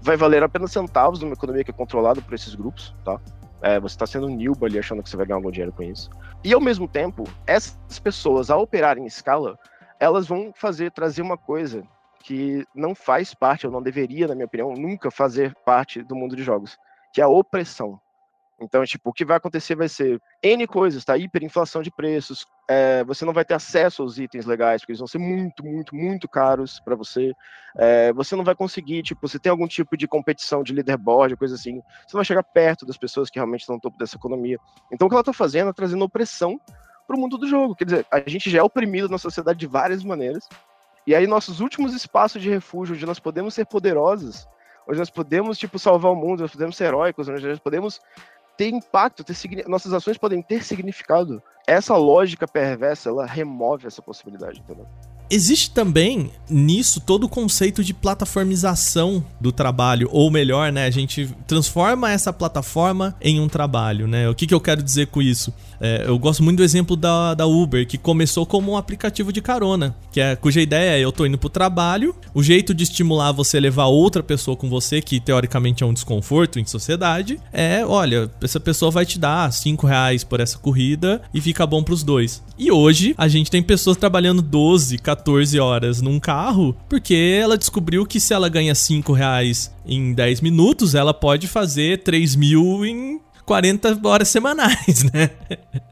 vai 0.00 0.16
valer 0.16 0.42
apenas 0.42 0.72
centavos 0.72 1.20
numa 1.20 1.32
economia 1.32 1.64
que 1.64 1.70
é 1.70 1.74
controlada 1.74 2.20
por 2.20 2.34
esses 2.34 2.54
grupos, 2.54 2.94
tá? 3.04 3.20
É, 3.60 3.80
você 3.80 3.94
está 3.94 4.06
sendo 4.06 4.28
nilba 4.28 4.66
ali 4.66 4.78
achando 4.78 5.02
que 5.02 5.10
você 5.10 5.16
vai 5.16 5.26
ganhar 5.26 5.36
algum 5.36 5.50
dinheiro 5.50 5.72
com 5.72 5.82
isso. 5.82 6.08
E 6.44 6.52
ao 6.52 6.60
mesmo 6.60 6.86
tempo, 6.86 7.24
essas 7.46 7.98
pessoas, 7.98 8.50
ao 8.50 8.62
operarem 8.62 9.04
em 9.04 9.06
escala, 9.06 9.58
elas 9.98 10.28
vão 10.28 10.52
fazer, 10.54 10.92
trazer 10.92 11.22
uma 11.22 11.36
coisa 11.36 11.82
que 12.22 12.64
não 12.74 12.94
faz 12.94 13.34
parte, 13.34 13.66
ou 13.66 13.72
não 13.72 13.82
deveria, 13.82 14.28
na 14.28 14.34
minha 14.34 14.46
opinião, 14.46 14.72
nunca 14.74 15.10
fazer 15.10 15.54
parte 15.64 16.02
do 16.02 16.14
mundo 16.14 16.36
de 16.36 16.42
jogos, 16.42 16.76
que 17.12 17.20
é 17.20 17.24
a 17.24 17.28
opressão. 17.28 18.00
Então, 18.60 18.84
tipo, 18.84 19.10
o 19.10 19.12
que 19.12 19.24
vai 19.24 19.36
acontecer 19.36 19.76
vai 19.76 19.88
ser 19.88 20.20
N 20.42 20.66
coisas, 20.66 21.04
tá? 21.04 21.16
Hiperinflação 21.16 21.80
de 21.80 21.90
preços, 21.92 22.44
é, 22.68 23.04
você 23.04 23.24
não 23.24 23.32
vai 23.32 23.44
ter 23.44 23.54
acesso 23.54 24.02
aos 24.02 24.18
itens 24.18 24.46
legais, 24.46 24.82
porque 24.82 24.92
eles 24.92 24.98
vão 24.98 25.06
ser 25.06 25.18
muito, 25.18 25.64
muito, 25.64 25.94
muito 25.94 26.28
caros 26.28 26.80
para 26.80 26.96
você. 26.96 27.32
É, 27.76 28.12
você 28.12 28.34
não 28.34 28.42
vai 28.42 28.56
conseguir, 28.56 29.02
tipo, 29.02 29.26
você 29.26 29.38
tem 29.38 29.50
algum 29.50 29.68
tipo 29.68 29.96
de 29.96 30.08
competição 30.08 30.62
de 30.62 30.72
leaderboard, 30.72 31.36
coisa 31.36 31.54
assim, 31.54 31.80
você 32.06 32.14
não 32.14 32.18
vai 32.18 32.24
chegar 32.24 32.42
perto 32.42 32.84
das 32.84 32.98
pessoas 32.98 33.30
que 33.30 33.38
realmente 33.38 33.60
estão 33.60 33.76
no 33.76 33.80
topo 33.80 33.96
dessa 33.96 34.16
economia. 34.16 34.58
Então, 34.92 35.06
o 35.06 35.08
que 35.08 35.14
ela 35.14 35.22
está 35.22 35.32
fazendo 35.32 35.70
é 35.70 35.72
trazendo 35.72 36.04
opressão 36.04 36.60
para 37.06 37.16
o 37.16 37.20
mundo 37.20 37.38
do 37.38 37.46
jogo. 37.46 37.76
Quer 37.76 37.84
dizer, 37.84 38.06
a 38.10 38.20
gente 38.28 38.50
já 38.50 38.58
é 38.58 38.62
oprimido 38.62 39.08
na 39.08 39.18
sociedade 39.18 39.58
de 39.58 39.66
várias 39.66 40.02
maneiras, 40.02 40.48
e 41.06 41.14
aí 41.14 41.26
nossos 41.26 41.60
últimos 41.60 41.94
espaços 41.94 42.42
de 42.42 42.50
refúgio, 42.50 42.94
onde 42.94 43.06
nós 43.06 43.20
podemos 43.20 43.54
ser 43.54 43.64
poderosos, 43.66 44.46
onde 44.86 44.98
nós 44.98 45.08
podemos, 45.10 45.58
tipo, 45.58 45.78
salvar 45.78 46.12
o 46.12 46.16
mundo, 46.16 46.40
nós 46.40 46.52
podemos 46.52 46.76
ser 46.76 46.84
heróicos, 46.84 47.28
onde 47.28 47.46
nós 47.46 47.58
podemos 47.58 48.00
ter 48.58 48.68
impacto, 48.68 49.22
ter, 49.22 49.34
nossas 49.68 49.92
ações 49.92 50.18
podem 50.18 50.42
ter 50.42 50.64
significado. 50.64 51.40
Essa 51.66 51.96
lógica 51.96 52.46
perversa, 52.46 53.08
ela 53.08 53.24
remove 53.24 53.86
essa 53.86 54.02
possibilidade, 54.02 54.60
entendeu? 54.60 54.86
Existe 55.30 55.70
também 55.70 56.30
nisso 56.48 57.00
todo 57.00 57.24
o 57.24 57.28
conceito 57.28 57.84
de 57.84 57.92
plataformização 57.92 59.22
do 59.38 59.52
trabalho, 59.52 60.08
ou 60.10 60.30
melhor, 60.30 60.72
né, 60.72 60.86
a 60.86 60.90
gente 60.90 61.28
transforma 61.46 62.10
essa 62.10 62.32
plataforma 62.32 63.14
em 63.20 63.38
um 63.38 63.48
trabalho, 63.48 64.08
né? 64.08 64.28
O 64.28 64.34
que, 64.34 64.46
que 64.46 64.54
eu 64.54 64.60
quero 64.60 64.82
dizer 64.82 65.08
com 65.08 65.20
isso? 65.20 65.52
É, 65.80 66.04
eu 66.06 66.18
gosto 66.18 66.42
muito 66.42 66.56
do 66.56 66.64
exemplo 66.64 66.96
da, 66.96 67.34
da 67.34 67.46
Uber, 67.46 67.86
que 67.86 67.98
começou 67.98 68.46
como 68.46 68.72
um 68.72 68.76
aplicativo 68.76 69.32
de 69.32 69.40
carona, 69.40 69.94
que 70.10 70.20
é, 70.20 70.34
cuja 70.34 70.60
ideia 70.60 70.98
é 70.98 71.04
eu 71.04 71.12
tô 71.12 71.26
indo 71.26 71.38
pro 71.38 71.48
trabalho, 71.48 72.16
o 72.34 72.42
jeito 72.42 72.74
de 72.74 72.82
estimular 72.82 73.30
você 73.30 73.60
levar 73.60 73.84
outra 73.84 74.22
pessoa 74.22 74.56
com 74.56 74.68
você, 74.68 75.00
que 75.00 75.20
teoricamente 75.20 75.84
é 75.84 75.86
um 75.86 75.92
desconforto 75.92 76.58
em 76.58 76.64
sociedade, 76.64 77.38
é, 77.52 77.84
olha, 77.84 78.30
essa 78.42 78.58
pessoa 78.58 78.90
vai 78.90 79.04
te 79.04 79.18
dar 79.18 79.52
5 79.52 79.86
reais 79.86 80.24
por 80.24 80.40
essa 80.40 80.58
corrida 80.58 81.20
e 81.32 81.40
fica 81.40 81.66
bom 81.66 81.82
pros 81.82 82.02
dois. 82.02 82.42
E 82.58 82.72
hoje 82.72 83.14
a 83.16 83.28
gente 83.28 83.50
tem 83.50 83.62
pessoas 83.62 83.96
trabalhando 83.96 84.42
12, 84.42 84.98
14 84.98 85.17
horas 85.60 86.00
num 86.00 86.20
carro, 86.20 86.76
porque 86.88 87.38
ela 87.40 87.56
descobriu 87.56 88.06
que 88.06 88.20
se 88.20 88.32
ela 88.34 88.48
ganha 88.48 88.74
5 88.74 89.12
reais 89.12 89.74
em 89.86 90.12
10 90.12 90.40
minutos, 90.40 90.94
ela 90.94 91.14
pode 91.14 91.46
fazer 91.48 92.02
3 92.02 92.36
mil 92.36 92.84
em 92.84 93.20
40 93.44 94.00
horas 94.06 94.28
semanais, 94.28 95.04
né? 95.12 95.30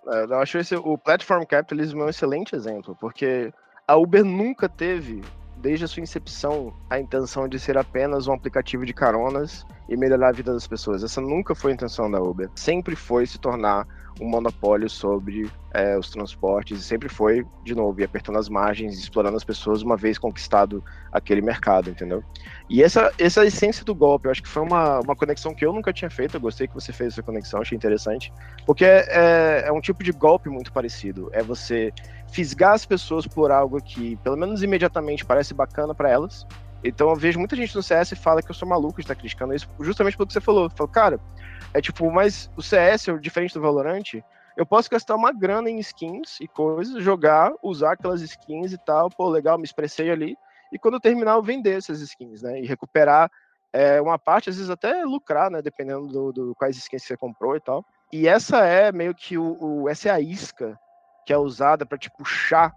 É, 0.07 0.25
eu 0.25 0.39
acho 0.39 0.59
esse, 0.59 0.77
o 0.77 0.99
Platform 0.99 1.43
Capitalism 1.45 2.01
é 2.01 2.05
um 2.05 2.09
excelente 2.09 2.55
exemplo, 2.55 2.97
porque 3.01 3.53
a 3.89 3.97
Uber 3.97 4.25
nunca 4.25 4.69
teve, 4.69 5.23
desde 5.57 5.85
a 5.85 5.89
sua 5.89 6.03
incepção, 6.03 6.73
a 6.89 6.99
intenção 6.99 7.49
de 7.49 7.59
ser 7.59 7.79
apenas 7.79 8.27
um 8.27 8.33
aplicativo 8.33 8.85
de 8.85 8.93
caronas 8.93 9.67
e 9.89 9.97
melhorar 9.97 10.29
a 10.29 10.33
vida 10.33 10.53
das 10.53 10.67
pessoas. 10.67 11.03
Essa 11.03 11.21
nunca 11.21 11.55
foi 11.55 11.73
a 11.73 11.75
intenção 11.75 12.11
da 12.11 12.21
Uber. 12.21 12.51
Sempre 12.55 12.95
foi 12.95 13.27
se 13.27 13.39
tornar 13.39 13.87
um 14.21 14.29
monopólio 14.29 14.89
sobre 14.89 15.51
é, 15.75 15.97
os 15.99 16.11
transportes 16.11 16.81
e 16.81 16.83
sempre 16.83 17.09
foi, 17.09 17.47
de 17.63 17.75
novo, 17.75 18.03
apertando 18.03 18.39
as 18.39 18.49
margens, 18.49 18.99
explorando 18.99 19.37
as 19.37 19.45
pessoas 19.45 19.83
uma 19.83 19.97
vez 19.97 20.19
conquistado 20.19 20.83
aquele 21.13 21.43
mercado, 21.43 21.91
entendeu? 21.91 22.25
E 22.69 22.83
essa, 22.83 23.13
essa 23.19 23.41
é 23.41 23.45
a 23.45 23.47
essência 23.47 23.85
do 23.85 23.95
golpe, 23.95 24.27
eu 24.27 24.33
acho 24.33 24.43
que 24.43 24.49
foi 24.49 24.63
uma, 24.63 25.01
uma 25.01 25.15
conexão 25.15 25.55
que 25.55 25.65
eu 25.67 25.73
nunca 25.73 25.93
tinha 25.93 26.11
feito, 26.11 26.37
eu 26.37 26.41
gostei 26.41 26.67
que 26.67 26.75
você 26.75 26.93
fez 26.93 27.13
essa 27.13 27.23
conexão, 27.23 27.61
achei 27.61 27.77
interessante, 27.77 28.33
porque 28.65 28.85
é, 28.85 29.07
é, 29.09 29.65
é 29.67 29.73
um 29.73 29.81
tipo 29.81 30.03
de 30.03 30.13
golpe 30.13 30.49
muito 30.49 30.73
parecido, 30.73 31.29
é 31.33 31.43
você 31.43 31.93
fisgar 32.37 32.75
as 32.75 32.85
pessoas 32.85 33.27
por 33.27 33.51
algo 33.51 33.81
que, 33.81 34.15
pelo 34.17 34.37
menos 34.37 34.63
imediatamente, 34.63 35.25
parece 35.25 35.55
bacana 35.55 35.95
para 35.95 36.11
elas, 36.11 36.47
então 36.85 37.09
eu 37.09 37.17
vejo 37.17 37.39
muita 37.39 37.57
gente 37.57 37.75
no 37.75 37.83
CS 37.83 38.13
e 38.13 38.17
fala 38.17 38.43
que 38.43 38.51
eu 38.51 38.55
sou 38.55 38.69
maluco 38.69 38.97
de 38.97 39.05
estar 39.05 39.15
criticando 39.15 39.55
isso, 39.55 39.67
justamente 39.81 40.19
pelo 40.19 40.27
que 40.27 40.35
você 40.35 40.41
falou. 40.41 40.69
Falou, 40.69 40.93
cara, 40.93 41.19
é 41.73 41.81
tipo, 41.81 42.11
mas 42.13 42.51
o 42.55 42.61
CS, 42.61 43.07
diferente 43.23 43.55
do 43.55 43.63
Valorant, 43.63 44.21
eu 44.55 44.67
posso 44.67 44.91
gastar 44.91 45.15
uma 45.15 45.33
grana 45.33 45.71
em 45.71 45.79
skins 45.79 46.39
e 46.39 46.47
coisas, 46.47 47.03
jogar, 47.03 47.55
usar 47.63 47.93
aquelas 47.93 48.21
skins 48.21 48.71
e 48.71 48.79
tal, 48.85 49.09
pô, 49.09 49.31
legal, 49.31 49.57
me 49.57 49.65
expressei 49.65 50.11
ali, 50.11 50.37
e 50.71 50.79
quando 50.79 50.95
eu 50.95 51.01
terminar, 51.01 51.37
eu 51.37 51.43
vender 51.43 51.79
essas 51.79 52.03
skins, 52.03 52.43
né? 52.43 52.61
E 52.61 52.67
recuperar 52.67 53.31
é, 53.73 53.99
uma 53.99 54.19
parte, 54.19 54.51
às 54.51 54.57
vezes 54.57 54.69
até 54.69 55.07
lucrar, 55.07 55.51
né? 55.51 55.63
Dependendo 55.63 56.07
do, 56.07 56.33
do 56.33 56.55
quais 56.55 56.77
skins 56.77 57.03
você 57.03 57.17
comprou 57.17 57.57
e 57.57 57.61
tal. 57.61 57.83
E 58.13 58.29
essa 58.29 58.59
é 58.67 58.93
meio 58.93 59.15
que 59.15 59.39
o, 59.39 59.57
o 59.59 59.89
essa 59.89 60.11
é 60.11 60.13
a 60.13 60.21
isca 60.21 60.79
que 61.27 61.33
é 61.33 61.37
usada 61.37 61.85
para 61.85 61.99
te 61.99 62.09
puxar 62.09 62.73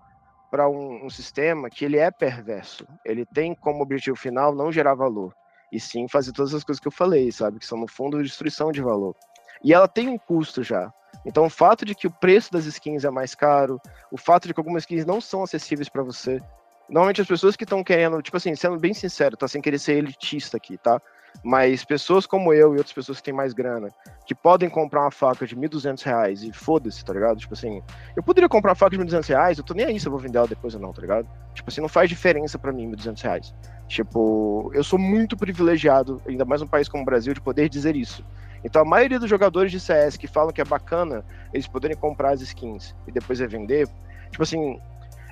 para 0.50 0.68
um, 0.68 1.06
um, 1.06 1.10
sistema 1.10 1.70
que 1.70 1.86
ele 1.86 1.98
é 1.98 2.10
perverso. 2.10 2.84
Ele 3.06 3.24
tem 3.24 3.54
como 3.54 3.84
objetivo 3.84 4.18
final 4.18 4.54
não 4.54 4.72
gerar 4.72 4.96
valor, 4.96 5.34
e 5.72 5.80
sim 5.80 6.08
fazer 6.08 6.34
todas 6.34 6.54
as 6.56 6.64
coisas 6.64 6.82
que 6.82 6.88
eu 6.88 6.92
falei, 6.92 7.32
sabe? 7.32 7.60
Que 7.60 7.66
são, 7.66 7.78
no 7.78 7.88
fundo, 7.88 8.22
destruição 8.24 8.72
de 8.72 8.82
valor. 8.82 9.16
E 9.64 9.72
ela 9.72 9.88
tem 9.88 10.10
um 10.10 10.18
custo 10.18 10.64
já. 10.64 10.92
Então, 11.24 11.46
o 11.46 11.50
fato 11.50 11.86
de 11.86 11.94
que 11.94 12.08
o 12.08 12.12
preço 12.12 12.52
das 12.52 12.66
skins 12.66 13.06
é 13.06 13.12
mais 13.12 13.36
caro, 13.36 13.80
o 14.12 14.18
fato 14.18 14.48
de 14.48 14.54
que 14.54 14.60
algumas 14.60 14.84
skins 14.84 15.06
não 15.06 15.22
são 15.22 15.44
acessíveis 15.44 15.88
para 15.88 16.02
você. 16.02 16.42
Normalmente, 16.88 17.22
as 17.22 17.28
pessoas 17.28 17.56
que 17.56 17.66
estão 17.66 17.84
querendo, 17.84 18.20
tipo 18.22 18.36
assim, 18.36 18.56
sendo 18.56 18.80
bem 18.80 18.96
sincero, 18.96 19.38
tá 19.38 19.48
sem 19.48 19.62
querer 19.62 19.78
ser 19.78 19.98
elitista 19.98 20.58
aqui, 20.58 20.76
tá? 20.76 21.00
Mas 21.44 21.86
pessoas 21.86 22.26
como 22.26 22.54
eu 22.54 22.74
e 22.74 22.78
outras 22.78 22.92
pessoas 22.92 23.20
que 23.20 23.24
têm 23.24 23.34
mais 23.34 23.54
grana, 23.54 23.90
que 24.26 24.36
podem 24.36 24.70
comprar 24.70 25.02
uma 25.02 25.12
faca 25.12 25.48
de 25.48 25.56
1.200 25.56 26.04
reais 26.04 26.44
e 26.44 26.52
foda-se, 26.52 27.04
tá 27.04 27.14
ligado? 27.14 27.38
Tipo 27.38 27.54
assim, 27.54 27.82
eu 28.16 28.22
poderia 28.22 28.50
comprar 28.50 28.72
uma 28.72 28.76
faca 28.76 28.98
de 28.98 29.04
1.200 29.04 29.28
reais, 29.28 29.58
eu 29.58 29.64
tô 29.64 29.74
nem 29.74 29.86
aí 29.86 30.00
se 30.00 30.08
eu 30.08 30.12
vou 30.12 30.20
vender 30.20 30.38
ela 30.38 30.48
depois 30.48 30.76
ou 30.76 30.82
não, 30.82 30.92
tá 30.92 31.02
ligado? 31.02 31.28
Tipo 31.54 31.70
assim, 31.70 31.82
não 31.82 31.88
faz 31.88 32.10
diferença 32.10 32.60
para 32.60 32.72
mim 32.72 32.92
1.200 32.92 33.22
reais. 33.22 33.54
Tipo, 33.88 34.70
eu 34.74 34.84
sou 34.84 35.00
muito 35.00 35.36
privilegiado, 35.38 36.22
ainda 36.28 36.46
mais 36.46 36.62
um 36.62 36.68
país 36.68 36.88
como 36.88 37.04
o 37.04 37.06
Brasil, 37.06 37.34
de 37.34 37.42
poder 37.42 37.70
dizer 37.70 37.96
isso. 37.96 38.24
Então 38.64 38.82
a 38.82 38.86
maioria 38.86 39.20
dos 39.20 39.30
jogadores 39.30 39.72
de 39.72 39.80
CS 39.80 40.18
que 40.18 40.28
falam 40.28 40.52
que 40.52 40.62
é 40.62 40.66
bacana 40.66 41.24
eles 41.54 41.68
poderem 41.68 41.96
comprar 41.96 42.32
as 42.32 42.42
skins 42.42 42.94
e 43.08 43.12
depois 43.12 43.40
revender, 43.40 43.88
tipo 44.30 44.44
assim, 44.44 44.80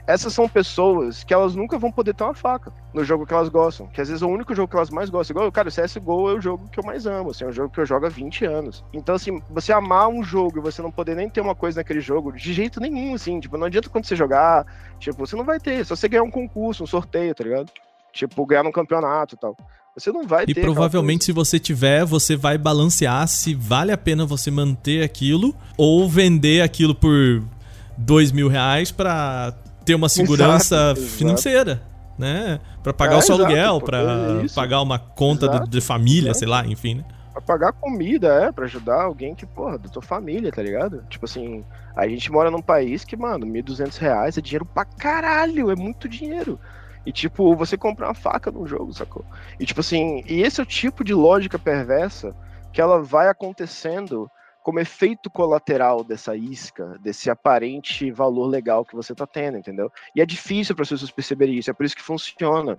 essas 0.08 0.34
são 0.34 0.48
pessoas 0.48 1.26
que 1.26 1.34
elas 1.34 1.54
nunca 1.54 1.78
vão 1.78 1.92
poder 1.92 2.14
ter 2.14 2.24
uma 2.24 2.34
faca 2.34 2.72
no 2.94 3.04
jogo 3.04 3.26
que 3.26 3.34
elas 3.34 3.50
gostam. 3.50 3.88
Que 3.88 4.00
às 4.00 4.08
vezes 4.08 4.24
é 4.24 4.26
o 4.26 4.30
único 4.30 4.56
jogo 4.56 4.70
que 4.70 4.78
elas 4.78 4.90
mais 4.90 5.10
gostam. 5.10 5.36
Igual, 5.36 5.52
cara, 5.52 5.68
o 5.68 5.72
CSGO 5.72 6.30
é 6.30 6.34
o 6.36 6.42
jogo 6.42 6.70
que 6.70 6.80
eu 6.80 6.84
mais 6.86 7.06
amo, 7.06 7.32
assim, 7.32 7.44
é 7.44 7.48
um 7.48 7.52
jogo 7.52 7.70
que 7.70 7.82
eu 7.82 7.86
jogo 7.86 8.06
há 8.06 8.10
20 8.10 8.46
anos. 8.46 8.86
Então, 8.94 9.16
assim, 9.16 9.42
você 9.50 9.74
amar 9.74 10.08
um 10.08 10.24
jogo 10.24 10.60
e 10.60 10.62
você 10.62 10.82
não 10.82 10.90
poder 10.90 11.14
nem 11.14 11.30
ter 11.30 11.42
uma 11.42 11.54
coisa 11.54 11.82
naquele 11.82 12.00
jogo, 12.00 12.32
de 12.32 12.54
jeito 12.54 12.80
nenhum, 12.80 13.16
assim, 13.16 13.38
tipo, 13.42 13.58
não 13.58 13.68
adianta 13.68 13.90
quando 13.90 14.06
você 14.06 14.16
jogar, 14.16 14.66
tipo, 14.98 15.18
você 15.18 15.36
não 15.36 15.44
vai 15.44 15.60
ter, 15.60 15.86
só 15.86 15.94
você 15.94 16.08
ganhar 16.08 16.24
um 16.24 16.32
concurso, 16.32 16.86
um 16.86 16.88
sorteio, 16.88 17.36
tá 17.36 17.44
ligado? 17.44 17.70
Tipo, 18.14 18.46
ganhar 18.46 18.66
um 18.66 18.72
campeonato 18.72 19.36
e 19.36 19.38
tal. 19.38 19.58
Você 19.94 20.12
não 20.12 20.26
vai 20.26 20.46
e 20.48 20.54
ter. 20.54 20.62
E 20.62 20.64
provavelmente, 20.64 21.26
se 21.26 21.32
você 21.34 21.60
tiver, 21.60 22.06
você 22.06 22.36
vai 22.36 22.58
balancear 22.58 23.28
se 23.28 23.54
vale 23.54 23.92
a 23.92 23.98
pena 23.98 24.26
você 24.26 24.50
manter 24.50 25.04
aquilo 25.04 25.54
ou 25.76 26.08
vender 26.08 26.62
aquilo 26.62 26.94
por 26.96 27.44
dois 27.98 28.32
mil 28.32 28.48
reais 28.48 28.92
pra 28.92 29.54
ter 29.88 29.96
uma 29.96 30.10
segurança 30.10 30.92
exato, 30.92 31.02
financeira, 31.02 31.72
exato. 31.72 31.86
né? 32.18 32.60
Para 32.84 32.94
pagar 32.94 33.16
é, 33.16 33.18
o 33.20 33.22
seu 33.22 33.36
aluguel, 33.36 33.80
para 33.80 34.04
pagar 34.54 34.82
uma 34.82 35.00
conta 35.00 35.48
de, 35.48 35.70
de, 35.70 35.82
família, 35.82 36.34
sei 36.34 36.48
lá, 36.48 36.68
enfim, 36.68 36.96
né? 36.96 37.06
Pra 37.32 37.42
pagar 37.42 37.72
comida, 37.72 38.28
é, 38.28 38.52
pra 38.52 38.66
ajudar 38.66 39.04
alguém 39.04 39.34
que, 39.34 39.46
porra, 39.46 39.78
da 39.78 39.88
tua 39.88 40.02
família, 40.02 40.52
tá 40.52 40.62
ligado? 40.62 41.04
Tipo 41.10 41.24
assim, 41.24 41.64
a 41.96 42.06
gente 42.06 42.30
mora 42.30 42.52
num 42.52 42.62
país 42.62 43.06
que, 43.06 43.16
mano, 43.16 43.46
1.200 43.46 43.98
reais 43.98 44.38
é 44.38 44.42
dinheiro 44.42 44.66
pra 44.66 44.84
caralho, 44.84 45.72
é 45.72 45.76
muito 45.76 46.10
dinheiro. 46.10 46.60
E, 47.06 47.12
tipo, 47.12 47.56
você 47.56 47.78
comprar 47.78 48.08
uma 48.08 48.14
faca 48.14 48.52
num 48.52 48.68
jogo, 48.68 48.94
sacou? 48.94 49.24
E, 49.58 49.66
tipo 49.66 49.80
assim, 49.80 50.22
e 50.28 50.42
esse 50.42 50.60
é 50.60 50.64
o 50.64 50.66
tipo 50.66 51.06
de 51.06 51.14
lógica 51.14 51.58
perversa 51.58 52.36
que 52.74 52.82
ela 52.82 53.02
vai 53.02 53.30
acontecendo 53.30 54.30
como 54.68 54.82
efeito 54.82 55.30
colateral 55.30 56.04
dessa 56.04 56.36
isca, 56.36 57.00
desse 57.00 57.30
aparente 57.30 58.12
valor 58.12 58.48
legal 58.48 58.84
que 58.84 58.98
você 58.98 59.14
está 59.14 59.26
tendo, 59.26 59.58
entendeu? 59.58 59.90
E 60.14 60.20
é 60.20 60.26
difícil 60.26 60.76
para 60.76 60.84
as 60.84 60.90
pessoas 60.90 61.10
perceberem 61.10 61.58
isso, 61.58 61.72
é 61.72 61.74
por 61.74 61.86
isso 61.86 61.96
que 61.96 62.04
funciona. 62.04 62.78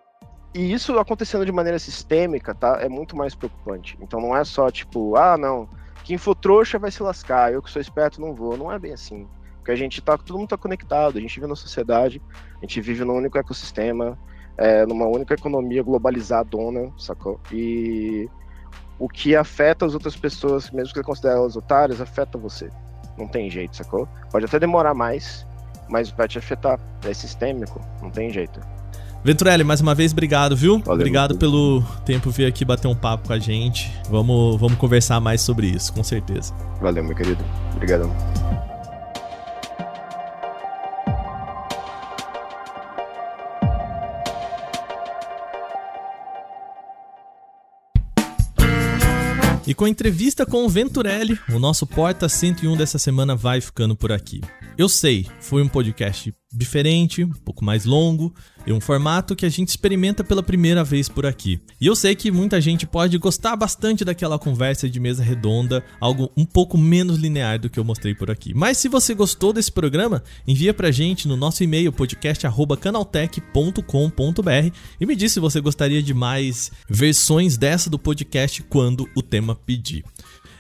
E 0.55 0.70
isso 0.70 0.98
acontecendo 0.98 1.47
de 1.47 1.51
maneira 1.51 1.78
sistêmica, 1.78 2.55
tá? 2.55 2.77
É 2.82 2.90
muito 2.90 3.16
mais 3.16 3.35
preocupante. 3.35 3.97
Então 4.02 4.20
não 4.20 4.36
é 4.36 4.44
só 4.44 4.70
tipo, 4.70 5.16
ah, 5.16 5.39
não, 5.39 5.66
quem 6.05 6.19
for 6.19 6.35
trouxa 6.35 6.78
vai 6.78 6.90
se 6.90 7.02
lascar, 7.02 7.55
eu 7.55 7.62
que 7.62 7.70
sou 7.70 7.81
esperto 7.81 8.20
não 8.20 8.35
vou. 8.35 8.55
Não 8.55 8.70
é 8.70 8.78
bem 8.78 8.93
assim. 8.93 9.27
Porque 9.56 9.70
a 9.70 9.77
gente 9.77 10.02
tá, 10.02 10.19
todo 10.19 10.36
mundo 10.39 10.51
tá 10.51 10.59
conectado, 10.59 11.16
a 11.16 11.20
gente 11.23 11.36
vive 11.36 11.47
na 11.47 11.56
sociedade, 11.56 12.20
a 12.59 12.60
gente 12.66 12.82
vive 12.82 13.02
num 13.02 13.15
único 13.15 13.39
ecossistema, 13.39 14.19
é, 14.59 14.85
numa 14.85 15.06
única 15.06 15.32
economia 15.32 15.82
globalizadona, 15.82 16.93
sacou? 16.98 17.40
E 17.51 18.28
o 18.98 19.08
que 19.08 19.36
afeta 19.36 19.86
as 19.86 19.94
outras 19.94 20.16
pessoas, 20.16 20.70
mesmo 20.70 20.92
que 20.92 20.98
você 20.98 21.04
considere 21.04 21.36
elas 21.36 21.56
otárias, 21.56 22.00
afeta 22.00 22.36
você. 22.36 22.70
Não 23.16 23.28
tem 23.28 23.50
jeito, 23.50 23.76
sacou? 23.76 24.08
Pode 24.30 24.44
até 24.44 24.58
demorar 24.58 24.94
mais, 24.94 25.46
mas 25.88 26.10
vai 26.10 26.28
te 26.28 26.38
afetar. 26.38 26.78
É 27.04 27.12
sistêmico, 27.12 27.80
não 28.02 28.10
tem 28.10 28.30
jeito. 28.30 28.60
Venturelli, 29.24 29.64
mais 29.64 29.80
uma 29.80 29.94
vez, 29.94 30.12
obrigado, 30.12 30.56
viu? 30.56 30.78
Valeu, 30.78 30.94
obrigado 30.94 31.36
pelo 31.36 31.82
tempo 32.04 32.30
vir 32.30 32.46
aqui 32.46 32.64
bater 32.64 32.86
um 32.86 32.94
papo 32.94 33.26
com 33.26 33.32
a 33.32 33.38
gente. 33.38 33.90
Vamos, 34.08 34.58
vamos 34.60 34.78
conversar 34.78 35.20
mais 35.20 35.40
sobre 35.40 35.66
isso, 35.66 35.92
com 35.92 36.04
certeza. 36.04 36.54
Valeu, 36.80 37.02
meu 37.02 37.16
querido. 37.16 37.44
Obrigadão. 37.74 38.14
E 49.68 49.74
com 49.74 49.84
a 49.84 49.88
entrevista 49.90 50.46
com 50.46 50.64
o 50.64 50.68
Venturelli, 50.70 51.38
o 51.50 51.58
nosso 51.58 51.86
Porta 51.86 52.26
101 52.26 52.74
dessa 52.74 52.98
semana 52.98 53.36
vai 53.36 53.60
ficando 53.60 53.94
por 53.94 54.10
aqui. 54.10 54.40
Eu 54.78 54.88
sei, 54.88 55.26
foi 55.40 55.60
um 55.60 55.66
podcast 55.66 56.32
diferente, 56.52 57.24
um 57.24 57.30
pouco 57.30 57.64
mais 57.64 57.84
longo, 57.84 58.32
e 58.64 58.72
um 58.72 58.80
formato 58.80 59.34
que 59.34 59.44
a 59.44 59.48
gente 59.48 59.70
experimenta 59.70 60.22
pela 60.22 60.40
primeira 60.42 60.84
vez 60.84 61.09
por 61.09 61.26
aqui. 61.26 61.60
E 61.80 61.86
eu 61.86 61.96
sei 61.96 62.14
que 62.14 62.30
muita 62.30 62.60
gente 62.60 62.86
pode 62.86 63.18
gostar 63.18 63.56
bastante 63.56 64.05
daquela 64.05 64.38
conversa 64.38 64.88
de 64.88 65.00
mesa 65.00 65.20
redonda, 65.22 65.84
algo 66.00 66.30
um 66.36 66.44
pouco 66.44 66.78
menos 66.78 67.18
linear 67.18 67.59
do 67.59 67.68
que 67.68 67.80
eu 67.80 67.84
mostrei 67.84 68.14
por 68.14 68.30
aqui. 68.30 68.55
Mas 68.55 68.78
se 68.78 68.88
você 68.88 69.14
gostou 69.14 69.52
desse 69.52 69.72
programa, 69.72 70.22
envia 70.46 70.72
pra 70.72 70.92
gente 70.92 71.26
no 71.26 71.36
nosso 71.36 71.64
e-mail 71.64 71.92
podcast@canaltech.com.br 71.92 74.76
e 75.00 75.06
me 75.06 75.16
diz 75.16 75.32
se 75.32 75.40
você 75.40 75.60
gostaria 75.60 76.02
de 76.02 76.14
mais 76.14 76.70
versões 76.88 77.56
dessa 77.56 77.90
do 77.90 77.98
podcast 77.98 78.62
quando 78.62 79.09
o 79.16 79.22
tema 79.22 79.55
pedir. 79.55 80.05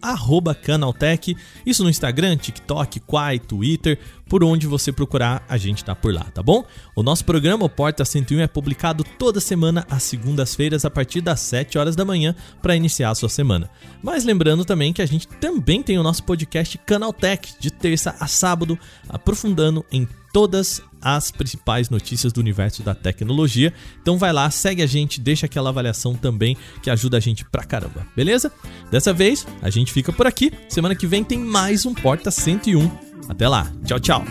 @canaltech, 0.63 1.37
isso 1.63 1.83
no 1.83 1.89
Instagram, 1.91 2.35
TikTok, 2.35 2.99
Quai, 3.01 3.37
Twitter, 3.37 3.99
por 4.27 4.43
onde 4.43 4.65
você 4.65 4.91
procurar, 4.91 5.45
a 5.47 5.55
gente 5.55 5.85
tá 5.85 5.93
por 5.93 6.11
lá, 6.11 6.23
tá 6.33 6.41
bom? 6.41 6.65
O 6.95 7.03
nosso 7.03 7.23
programa 7.23 7.65
o 7.65 7.69
Porta 7.69 8.03
101 8.03 8.39
é 8.39 8.47
publicado 8.47 9.03
toda 9.03 9.39
semana 9.39 9.85
às 9.87 10.01
segundas-feiras 10.01 10.83
a 10.83 10.89
partir 10.89 11.21
das 11.21 11.41
7 11.41 11.77
horas 11.77 11.95
da 11.95 12.03
manhã 12.03 12.33
para 12.59 12.75
iniciar 12.75 13.11
a 13.11 13.15
sua 13.15 13.29
semana. 13.29 13.69
Mas 14.01 14.25
lembrando 14.25 14.65
também 14.65 14.91
que 14.91 15.03
a 15.03 15.05
gente 15.05 15.27
também 15.27 15.83
tem 15.83 15.99
o 15.99 16.03
nosso 16.03 16.23
podcast 16.23 16.75
Canaltech 16.79 17.53
de 17.59 17.69
terça 17.69 18.15
a 18.19 18.25
sábado, 18.25 18.79
aprofundando 19.07 19.85
em 19.91 20.07
todas 20.33 20.81
as 21.05 21.29
principais 21.29 21.87
notícias 21.91 22.33
do 22.33 22.39
universo 22.39 22.81
da 22.81 22.95
tecnologia. 22.95 23.71
Então 24.01 24.17
vai 24.17 24.33
lá, 24.33 24.49
segue 24.49 24.81
a 24.81 24.87
gente, 24.87 25.21
deixa 25.21 25.45
aquela 25.45 25.69
avaliação 25.69 26.15
também 26.15 26.57
que 26.81 26.89
ajuda 26.89 27.17
a 27.17 27.19
gente 27.19 27.45
pra 27.45 27.63
caramba, 27.63 28.07
beleza? 28.15 28.51
Dessa 28.89 29.13
vez 29.13 29.45
a 29.61 29.69
gente 29.69 29.93
fica 29.93 30.11
por 30.11 30.25
aqui. 30.25 30.51
Semana 30.67 30.95
que 30.95 31.05
vem 31.05 31.23
tem 31.23 31.37
mais 31.37 31.85
um 31.85 31.93
Porta 31.93 32.31
101. 32.31 32.89
Até 33.29 33.47
lá. 33.47 33.71
Tchau, 33.85 33.99
tchau. 33.99 34.25